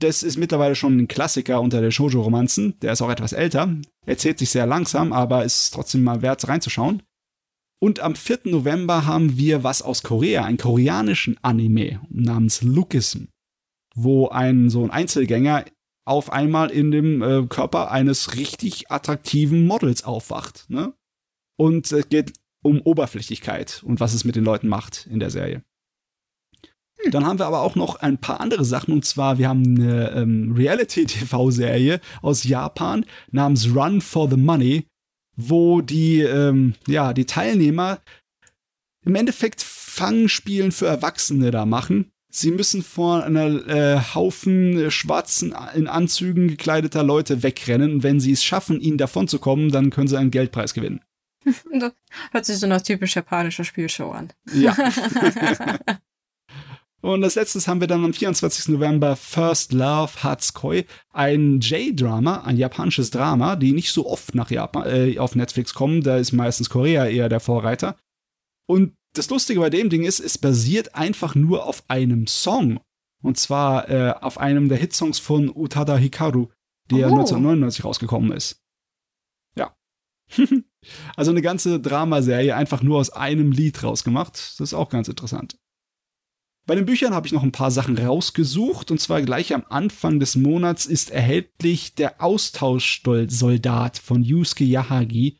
Das 0.00 0.22
ist 0.22 0.36
mittlerweile 0.36 0.74
schon 0.74 0.98
ein 0.98 1.08
Klassiker 1.08 1.60
unter 1.60 1.80
der 1.80 1.90
Shoujo-Romanzen. 1.90 2.78
Der 2.80 2.92
ist 2.92 3.02
auch 3.02 3.10
etwas 3.10 3.32
älter, 3.32 3.74
erzählt 4.06 4.38
sich 4.38 4.50
sehr 4.50 4.66
langsam, 4.66 5.12
aber 5.12 5.44
ist 5.44 5.70
trotzdem 5.70 6.02
mal 6.02 6.22
wert 6.22 6.46
reinzuschauen. 6.48 7.02
Und 7.80 8.00
am 8.00 8.14
4. 8.14 8.40
November 8.44 9.06
haben 9.06 9.36
wir 9.36 9.62
was 9.62 9.82
aus 9.82 10.02
Korea, 10.02 10.44
einen 10.44 10.58
koreanischen 10.58 11.36
Anime 11.42 12.00
namens 12.08 12.62
Lookism, 12.62 13.24
wo 13.94 14.28
ein 14.28 14.70
so 14.70 14.82
ein 14.84 14.90
Einzelgänger 14.90 15.64
auf 16.06 16.32
einmal 16.32 16.70
in 16.70 16.90
dem 16.90 17.22
äh, 17.22 17.46
Körper 17.46 17.90
eines 17.90 18.36
richtig 18.36 18.90
attraktiven 18.90 19.66
Models 19.66 20.04
aufwacht. 20.04 20.66
Ne? 20.68 20.94
Und 21.56 21.90
es 21.92 22.08
geht 22.08 22.32
um 22.64 22.80
Oberflächlichkeit 22.80 23.82
und 23.84 24.00
was 24.00 24.14
es 24.14 24.24
mit 24.24 24.36
den 24.36 24.44
Leuten 24.44 24.68
macht 24.68 25.06
in 25.10 25.20
der 25.20 25.30
Serie. 25.30 25.62
Dann 27.10 27.26
haben 27.26 27.38
wir 27.38 27.46
aber 27.46 27.60
auch 27.60 27.74
noch 27.74 27.96
ein 27.96 28.18
paar 28.18 28.40
andere 28.40 28.64
Sachen 28.64 28.94
und 28.94 29.04
zwar 29.04 29.38
wir 29.38 29.48
haben 29.48 29.76
eine 29.76 30.10
ähm, 30.12 30.54
Reality-TV-Serie 30.56 32.00
aus 32.22 32.44
Japan 32.44 33.04
namens 33.30 33.74
Run 33.74 34.00
for 34.00 34.30
the 34.30 34.36
Money, 34.36 34.86
wo 35.36 35.82
die 35.82 36.20
ähm, 36.20 36.74
ja 36.86 37.12
die 37.12 37.26
Teilnehmer 37.26 38.00
im 39.04 39.14
Endeffekt 39.14 39.62
Fangspielen 39.62 40.72
für 40.72 40.86
Erwachsene 40.86 41.50
da 41.50 41.66
machen. 41.66 42.10
Sie 42.30 42.50
müssen 42.50 42.82
vor 42.82 43.22
einer 43.22 43.68
äh, 43.68 44.00
Haufen 44.14 44.90
schwarzen 44.90 45.54
in 45.74 45.86
Anzügen 45.86 46.48
gekleideter 46.48 47.04
Leute 47.04 47.44
wegrennen. 47.44 47.92
Und 47.92 48.02
wenn 48.02 48.18
sie 48.18 48.32
es 48.32 48.42
schaffen, 48.42 48.80
ihnen 48.80 48.98
davonzukommen, 48.98 49.70
dann 49.70 49.90
können 49.90 50.08
sie 50.08 50.18
einen 50.18 50.32
Geldpreis 50.32 50.74
gewinnen. 50.74 51.00
Das 51.72 51.92
hört 52.32 52.44
sich 52.44 52.58
so 52.58 52.66
nach 52.66 52.80
typisch 52.82 53.14
japanischer 53.16 53.64
Spielshow 53.64 54.10
an. 54.10 54.32
Ja. 54.52 54.76
Und 57.00 57.22
als 57.22 57.34
letztes 57.34 57.68
haben 57.68 57.80
wir 57.80 57.86
dann 57.86 58.02
am 58.02 58.14
24. 58.14 58.68
November 58.68 59.14
First 59.14 59.74
Love 59.74 60.22
Hatsukoi, 60.22 60.86
ein 61.12 61.60
J-Drama, 61.60 62.44
ein 62.44 62.56
japanisches 62.56 63.10
Drama, 63.10 63.56
die 63.56 63.72
nicht 63.72 63.92
so 63.92 64.06
oft 64.08 64.34
nach 64.34 64.50
Japan 64.50 64.86
äh, 64.86 65.18
auf 65.18 65.34
Netflix 65.34 65.74
kommen. 65.74 66.02
Da 66.02 66.16
ist 66.16 66.32
meistens 66.32 66.70
Korea 66.70 67.04
eher 67.06 67.28
der 67.28 67.40
Vorreiter. 67.40 67.98
Und 68.66 68.96
das 69.12 69.28
Lustige 69.28 69.60
bei 69.60 69.68
dem 69.68 69.90
Ding 69.90 70.04
ist, 70.04 70.18
es 70.18 70.38
basiert 70.38 70.94
einfach 70.94 71.34
nur 71.34 71.66
auf 71.66 71.84
einem 71.88 72.26
Song. 72.26 72.80
Und 73.22 73.38
zwar 73.38 73.90
äh, 73.90 74.14
auf 74.20 74.38
einem 74.38 74.70
der 74.70 74.78
Hitsongs 74.78 75.18
von 75.18 75.50
Utada 75.54 75.98
Hikaru, 75.98 76.48
der 76.90 77.08
Oh. 77.08 77.12
1999 77.12 77.84
rausgekommen 77.84 78.32
ist. 78.32 78.62
Ja. 79.56 79.76
also 81.16 81.30
eine 81.30 81.42
ganze 81.42 81.80
Dramaserie 81.80 82.54
einfach 82.54 82.82
nur 82.82 82.98
aus 82.98 83.10
einem 83.10 83.52
Lied 83.52 83.82
rausgemacht. 83.82 84.34
Das 84.34 84.60
ist 84.60 84.74
auch 84.74 84.88
ganz 84.88 85.08
interessant. 85.08 85.56
Bei 86.66 86.74
den 86.74 86.86
Büchern 86.86 87.12
habe 87.12 87.26
ich 87.26 87.32
noch 87.32 87.42
ein 87.42 87.52
paar 87.52 87.70
Sachen 87.70 87.98
rausgesucht 87.98 88.90
und 88.90 88.98
zwar 88.98 89.20
gleich 89.20 89.52
am 89.52 89.64
Anfang 89.68 90.18
des 90.18 90.34
Monats 90.34 90.86
ist 90.86 91.10
erhältlich 91.10 91.94
der 91.94 92.22
Austauschsoldat 92.22 93.98
von 93.98 94.22
Yusuke 94.22 94.64
Yahagi, 94.64 95.36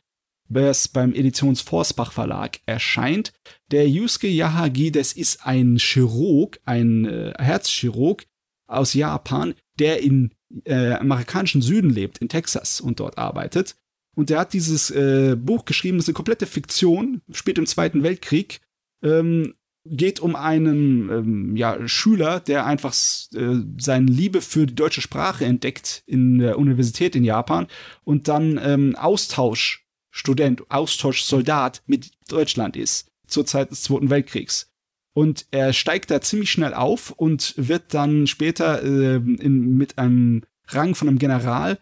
das 0.49 0.87
beim 0.87 1.15
Editions 1.15 1.61
Forsbach 1.61 2.11
Verlag 2.11 2.59
erscheint. 2.67 3.33
Der 3.71 3.89
Yusuke 3.89 4.27
Yahagi, 4.27 4.91
das 4.91 5.13
ist 5.13 5.47
ein 5.47 5.77
Chirurg, 5.77 6.59
ein 6.63 7.05
äh, 7.05 7.33
Herzchirurg 7.39 8.27
aus 8.67 8.93
Japan, 8.93 9.55
der 9.79 10.03
in 10.03 10.31
äh, 10.65 10.93
amerikanischen 10.93 11.63
Süden 11.63 11.89
lebt, 11.89 12.19
in 12.19 12.29
Texas 12.29 12.79
und 12.79 12.99
dort 12.99 13.17
arbeitet. 13.17 13.75
Und 14.15 14.29
der 14.29 14.39
hat 14.39 14.53
dieses 14.53 14.89
äh, 14.91 15.35
Buch 15.37 15.65
geschrieben, 15.65 15.97
das 15.97 16.05
ist 16.05 16.09
eine 16.09 16.15
komplette 16.15 16.45
Fiktion, 16.45 17.21
spielt 17.31 17.57
im 17.57 17.65
Zweiten 17.65 18.03
Weltkrieg, 18.03 18.61
ähm, 19.03 19.53
geht 19.85 20.19
um 20.19 20.35
einen 20.35 21.09
ähm, 21.09 21.55
ja, 21.55 21.87
Schüler, 21.87 22.39
der 22.39 22.65
einfach 22.65 22.93
äh, 23.35 23.61
seine 23.77 24.09
Liebe 24.09 24.41
für 24.41 24.65
die 24.65 24.75
deutsche 24.75 25.01
Sprache 25.01 25.45
entdeckt 25.45 26.03
in 26.07 26.39
der 26.39 26.57
Universität 26.57 27.15
in 27.15 27.23
Japan 27.23 27.67
und 28.03 28.27
dann 28.27 28.59
ähm, 28.63 28.95
Austauschstudent, 28.95 30.69
Austauschsoldat 30.69 31.83
mit 31.85 32.11
Deutschland 32.27 32.75
ist 32.75 33.11
zur 33.27 33.45
Zeit 33.45 33.69
des 33.69 33.83
Zweiten 33.83 34.09
Weltkriegs. 34.09 34.71
Und 35.13 35.45
er 35.51 35.71
steigt 35.71 36.11
da 36.11 36.19
ziemlich 36.19 36.51
schnell 36.51 36.73
auf 36.73 37.11
und 37.11 37.53
wird 37.57 37.93
dann 37.93 38.27
später 38.27 38.83
äh, 38.83 39.15
in, 39.15 39.77
mit 39.77 39.97
einem 39.97 40.41
Rang 40.67 40.95
von 40.95 41.07
einem 41.07 41.19
General 41.19 41.77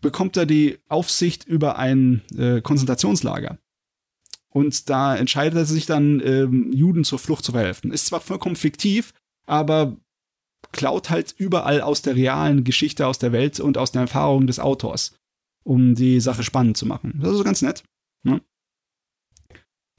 bekommt 0.00 0.36
er 0.36 0.46
die 0.46 0.78
Aufsicht 0.88 1.44
über 1.44 1.78
ein 1.78 2.22
äh, 2.36 2.60
Konzentrationslager. 2.60 3.58
Und 4.48 4.88
da 4.88 5.14
entscheidet 5.14 5.58
er 5.58 5.64
sich 5.66 5.86
dann, 5.86 6.20
ähm, 6.24 6.72
Juden 6.72 7.04
zur 7.04 7.18
Flucht 7.18 7.44
zu 7.44 7.52
verhelfen. 7.52 7.92
Ist 7.92 8.06
zwar 8.06 8.20
vollkommen 8.20 8.56
fiktiv, 8.56 9.12
aber 9.46 9.96
klaut 10.72 11.10
halt 11.10 11.34
überall 11.36 11.80
aus 11.80 12.02
der 12.02 12.16
realen 12.16 12.64
Geschichte, 12.64 13.06
aus 13.06 13.18
der 13.18 13.32
Welt 13.32 13.60
und 13.60 13.78
aus 13.78 13.92
den 13.92 14.02
Erfahrungen 14.02 14.46
des 14.46 14.58
Autors, 14.58 15.18
um 15.62 15.94
die 15.94 16.20
Sache 16.20 16.42
spannend 16.42 16.76
zu 16.76 16.86
machen. 16.86 17.12
Das 17.16 17.28
ist 17.28 17.32
also 17.32 17.44
ganz 17.44 17.62
nett. 17.62 17.84
Ne? 18.22 18.40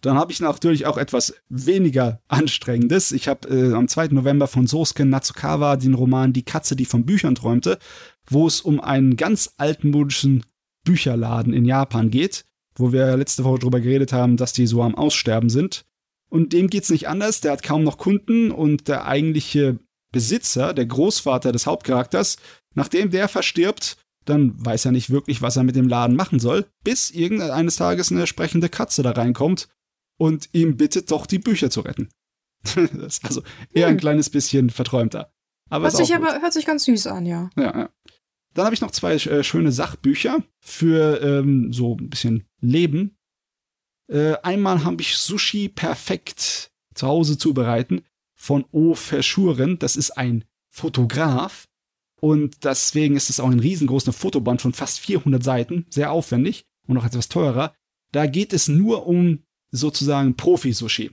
Dann 0.02 0.18
habe 0.18 0.32
ich 0.32 0.40
natürlich 0.40 0.86
auch 0.86 0.98
etwas 0.98 1.34
weniger 1.50 2.22
Anstrengendes. 2.28 3.12
Ich 3.12 3.28
habe 3.28 3.50
äh, 3.50 3.74
am 3.74 3.88
2. 3.88 4.10
November 4.10 4.48
von 4.48 4.68
Sosuke 4.68 5.06
Natsukawa 5.06 5.76
den 5.76 5.96
Roman 5.96 6.34
Die 6.34 6.44
Katze, 6.44 6.76
die 6.76 6.86
von 6.86 7.06
Büchern 7.06 7.36
träumte, 7.36 7.80
wo 8.30 8.46
es 8.46 8.62
um 8.62 8.80
einen 8.80 9.18
ganz 9.18 9.54
altmodischen 9.58 10.44
Bücherladen 10.84 11.54
in 11.54 11.66
Japan 11.66 12.12
geht, 12.12 12.46
wo 12.76 12.92
wir 12.92 13.18
letzte 13.18 13.44
Woche 13.44 13.60
drüber 13.60 13.80
geredet 13.80 14.14
haben, 14.14 14.38
dass 14.38 14.54
die 14.54 14.68
so 14.68 14.84
am 14.84 14.96
Aussterben 14.96 15.50
sind. 15.50 15.86
Und 16.30 16.54
dem 16.54 16.68
geht's 16.68 16.90
nicht 16.90 17.08
anders. 17.08 17.42
Der 17.42 17.54
hat 17.54 17.64
kaum 17.64 17.84
noch 17.84 17.98
Kunden 17.98 18.52
und 18.52 18.88
der 18.88 19.08
eigentliche 19.08 19.80
Besitzer, 20.12 20.74
der 20.74 20.86
Großvater 20.86 21.52
des 21.52 21.66
Hauptcharakters, 21.66 22.38
nachdem 22.76 23.10
der 23.10 23.28
verstirbt, 23.28 23.98
dann 24.26 24.54
weiß 24.64 24.86
er 24.86 24.92
nicht 24.92 25.10
wirklich, 25.10 25.42
was 25.42 25.56
er 25.56 25.64
mit 25.64 25.76
dem 25.76 25.88
Laden 25.88 26.16
machen 26.16 26.40
soll, 26.40 26.66
bis 26.84 27.10
irgendeines 27.12 27.78
Tages 27.78 28.12
eine 28.12 28.28
sprechende 28.28 28.70
Katze 28.70 29.02
da 29.02 29.12
reinkommt 29.12 29.68
und 30.18 30.50
ihm 30.54 30.78
bittet, 30.78 31.12
doch 31.12 31.26
die 31.26 31.40
Bücher 31.40 31.70
zu 31.70 31.82
retten. 31.82 32.10
das 32.64 33.18
ist 33.18 33.26
also 33.26 33.44
eher 33.72 33.88
ein 33.88 33.94
hm. 33.94 34.00
kleines 34.00 34.30
bisschen 34.30 34.70
verträumter. 34.70 35.32
Aber 35.70 35.86
hört, 35.86 35.98
sich 35.98 36.16
aber, 36.16 36.42
hört 36.42 36.54
sich 36.54 36.66
ganz 36.66 36.86
süß 36.86 37.08
an, 37.08 37.26
ja. 37.26 37.50
Ja, 37.58 37.78
ja. 37.78 37.90
Dann 38.54 38.66
habe 38.66 38.74
ich 38.74 38.82
noch 38.82 38.92
zwei 38.92 39.14
äh, 39.14 39.44
schöne 39.44 39.72
Sachbücher 39.72 40.42
für 40.60 41.22
ähm, 41.22 41.72
so 41.74 41.96
ein 41.96 42.10
bisschen 42.10 42.48
Leben. 42.60 43.18
Äh, 44.08 44.36
einmal 44.42 44.84
habe 44.84 45.02
ich 45.02 45.18
Sushi 45.18 45.70
perfekt 45.70 46.72
zu 46.96 47.08
Hause 47.08 47.38
zubereiten 47.38 48.02
von 48.34 48.66
O. 48.72 48.96
Verschuren. 48.96 49.78
Das 49.78 49.96
ist 49.96 50.12
ein 50.12 50.46
Fotograf. 50.70 51.68
Und 52.20 52.64
deswegen 52.64 53.16
ist 53.16 53.30
es 53.30 53.40
auch 53.40 53.50
ein 53.50 53.60
riesengroßer 53.60 54.14
Fotoband 54.14 54.62
von 54.62 54.74
fast 54.74 55.00
400 55.02 55.44
Seiten. 55.44 55.86
Sehr 55.90 56.12
aufwendig 56.12 56.66
und 56.88 56.96
noch 56.96 57.06
etwas 57.06 57.30
teurer. 57.30 57.76
Da 58.12 58.26
geht 58.26 58.54
es 58.54 58.68
nur 58.68 59.06
um 59.06 59.44
sozusagen 59.72 60.36
Profi-Sushi. 60.36 61.12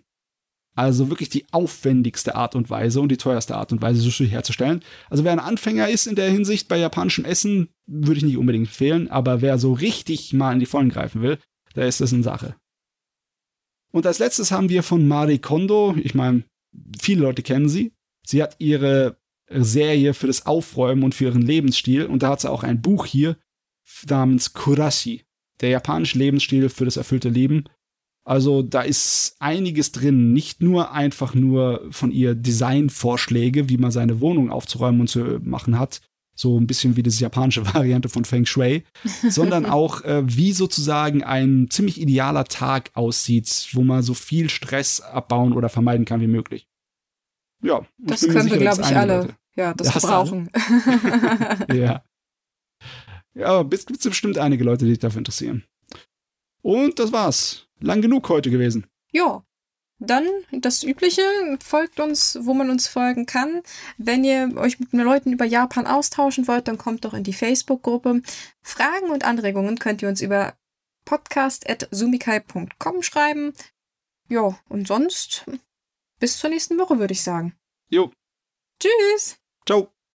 Also 0.76 1.08
wirklich 1.08 1.28
die 1.28 1.46
aufwendigste 1.52 2.34
Art 2.34 2.56
und 2.56 2.68
Weise 2.68 3.00
und 3.00 3.10
die 3.10 3.16
teuerste 3.16 3.56
Art 3.56 3.72
und 3.72 3.80
Weise, 3.80 4.00
Sushi 4.00 4.28
herzustellen. 4.28 4.82
Also 5.08 5.22
wer 5.22 5.32
ein 5.32 5.38
Anfänger 5.38 5.88
ist 5.88 6.06
in 6.06 6.16
der 6.16 6.30
Hinsicht 6.30 6.66
bei 6.66 6.78
japanischem 6.78 7.24
Essen, 7.24 7.68
würde 7.86 8.18
ich 8.18 8.24
nicht 8.24 8.36
unbedingt 8.36 8.66
empfehlen. 8.66 9.08
Aber 9.08 9.40
wer 9.40 9.58
so 9.58 9.72
richtig 9.72 10.32
mal 10.32 10.52
in 10.52 10.58
die 10.58 10.66
Vollen 10.66 10.88
greifen 10.88 11.22
will, 11.22 11.38
da 11.74 11.84
ist 11.84 12.00
das 12.00 12.12
eine 12.12 12.24
Sache. 12.24 12.56
Und 13.92 14.06
als 14.06 14.18
letztes 14.18 14.50
haben 14.50 14.68
wir 14.68 14.82
von 14.82 15.06
Marie 15.06 15.38
Kondo, 15.38 15.94
ich 16.02 16.16
meine, 16.16 16.42
viele 17.00 17.22
Leute 17.22 17.42
kennen 17.42 17.68
sie. 17.68 17.92
Sie 18.26 18.42
hat 18.42 18.56
ihre 18.58 19.16
Serie 19.48 20.14
für 20.14 20.26
das 20.26 20.46
Aufräumen 20.46 21.04
und 21.04 21.14
für 21.14 21.26
ihren 21.26 21.42
Lebensstil 21.42 22.06
und 22.06 22.22
da 22.22 22.30
hat 22.30 22.40
sie 22.40 22.50
auch 22.50 22.64
ein 22.64 22.82
Buch 22.82 23.06
hier 23.06 23.36
namens 24.08 24.54
Kurashi, 24.54 25.22
der 25.60 25.68
japanische 25.68 26.18
Lebensstil 26.18 26.68
für 26.68 26.84
das 26.84 26.96
erfüllte 26.96 27.28
Leben. 27.28 27.64
Also 28.24 28.62
da 28.62 28.80
ist 28.80 29.36
einiges 29.38 29.92
drin, 29.92 30.32
nicht 30.32 30.62
nur 30.62 30.92
einfach 30.92 31.34
nur 31.34 31.86
von 31.90 32.10
ihr 32.10 32.34
Designvorschläge, 32.34 33.68
wie 33.68 33.76
man 33.76 33.90
seine 33.90 34.20
Wohnung 34.20 34.50
aufzuräumen 34.50 35.02
und 35.02 35.08
zu 35.08 35.40
machen 35.42 35.78
hat, 35.78 36.00
so 36.34 36.58
ein 36.58 36.66
bisschen 36.66 36.96
wie 36.96 37.02
das 37.02 37.20
japanische 37.20 37.66
Variante 37.74 38.08
von 38.08 38.24
Feng 38.24 38.46
Shui, 38.46 38.84
sondern 39.28 39.66
auch 39.70 40.02
äh, 40.02 40.22
wie 40.24 40.52
sozusagen 40.52 41.22
ein 41.22 41.68
ziemlich 41.70 42.00
idealer 42.00 42.44
Tag 42.44 42.90
aussieht, 42.94 43.68
wo 43.72 43.82
man 43.82 44.02
so 44.02 44.14
viel 44.14 44.48
Stress 44.48 45.02
abbauen 45.02 45.52
oder 45.52 45.68
vermeiden 45.68 46.06
kann 46.06 46.22
wie 46.22 46.26
möglich. 46.26 46.66
Ja, 47.62 47.86
das 47.98 48.26
können 48.26 48.50
wir, 48.50 48.58
glaube 48.58 48.82
ich, 48.82 48.96
alle. 48.96 49.16
Leute. 49.18 49.36
Ja, 49.56 49.72
das, 49.74 49.92
das 49.92 50.02
brauchen. 50.02 50.50
ja. 51.72 52.02
Ja, 53.34 53.46
aber 53.46 53.74
es 53.74 53.86
gibt 53.86 54.02
bestimmt 54.02 54.38
einige 54.38 54.64
Leute, 54.64 54.84
die 54.84 54.92
sich 54.92 54.98
dafür 54.98 55.18
interessieren. 55.18 55.64
Und 56.62 56.98
das 56.98 57.12
war's 57.12 57.66
lang 57.84 58.02
genug 58.02 58.28
heute 58.28 58.50
gewesen. 58.50 58.86
Ja. 59.12 59.44
Dann 60.00 60.26
das 60.50 60.82
Übliche, 60.82 61.22
folgt 61.62 62.00
uns, 62.00 62.36
wo 62.42 62.52
man 62.52 62.68
uns 62.68 62.88
folgen 62.88 63.26
kann. 63.26 63.62
Wenn 63.96 64.24
ihr 64.24 64.56
euch 64.56 64.80
mit 64.80 64.92
Leuten 64.92 65.32
über 65.32 65.44
Japan 65.44 65.86
austauschen 65.86 66.48
wollt, 66.48 66.66
dann 66.66 66.78
kommt 66.78 67.04
doch 67.04 67.14
in 67.14 67.22
die 67.22 67.32
Facebook-Gruppe. 67.32 68.22
Fragen 68.60 69.10
und 69.10 69.24
Anregungen 69.24 69.78
könnt 69.78 70.02
ihr 70.02 70.08
uns 70.08 70.20
über 70.20 70.54
podcast.sumikai.com 71.04 73.02
schreiben. 73.02 73.52
Ja, 74.28 74.58
und 74.68 74.88
sonst 74.88 75.44
bis 76.18 76.38
zur 76.38 76.50
nächsten 76.50 76.76
Woche, 76.78 76.98
würde 76.98 77.12
ich 77.12 77.22
sagen. 77.22 77.54
Jo. 77.88 78.10
Tschüss. 78.80 79.38
Ciao. 79.66 79.93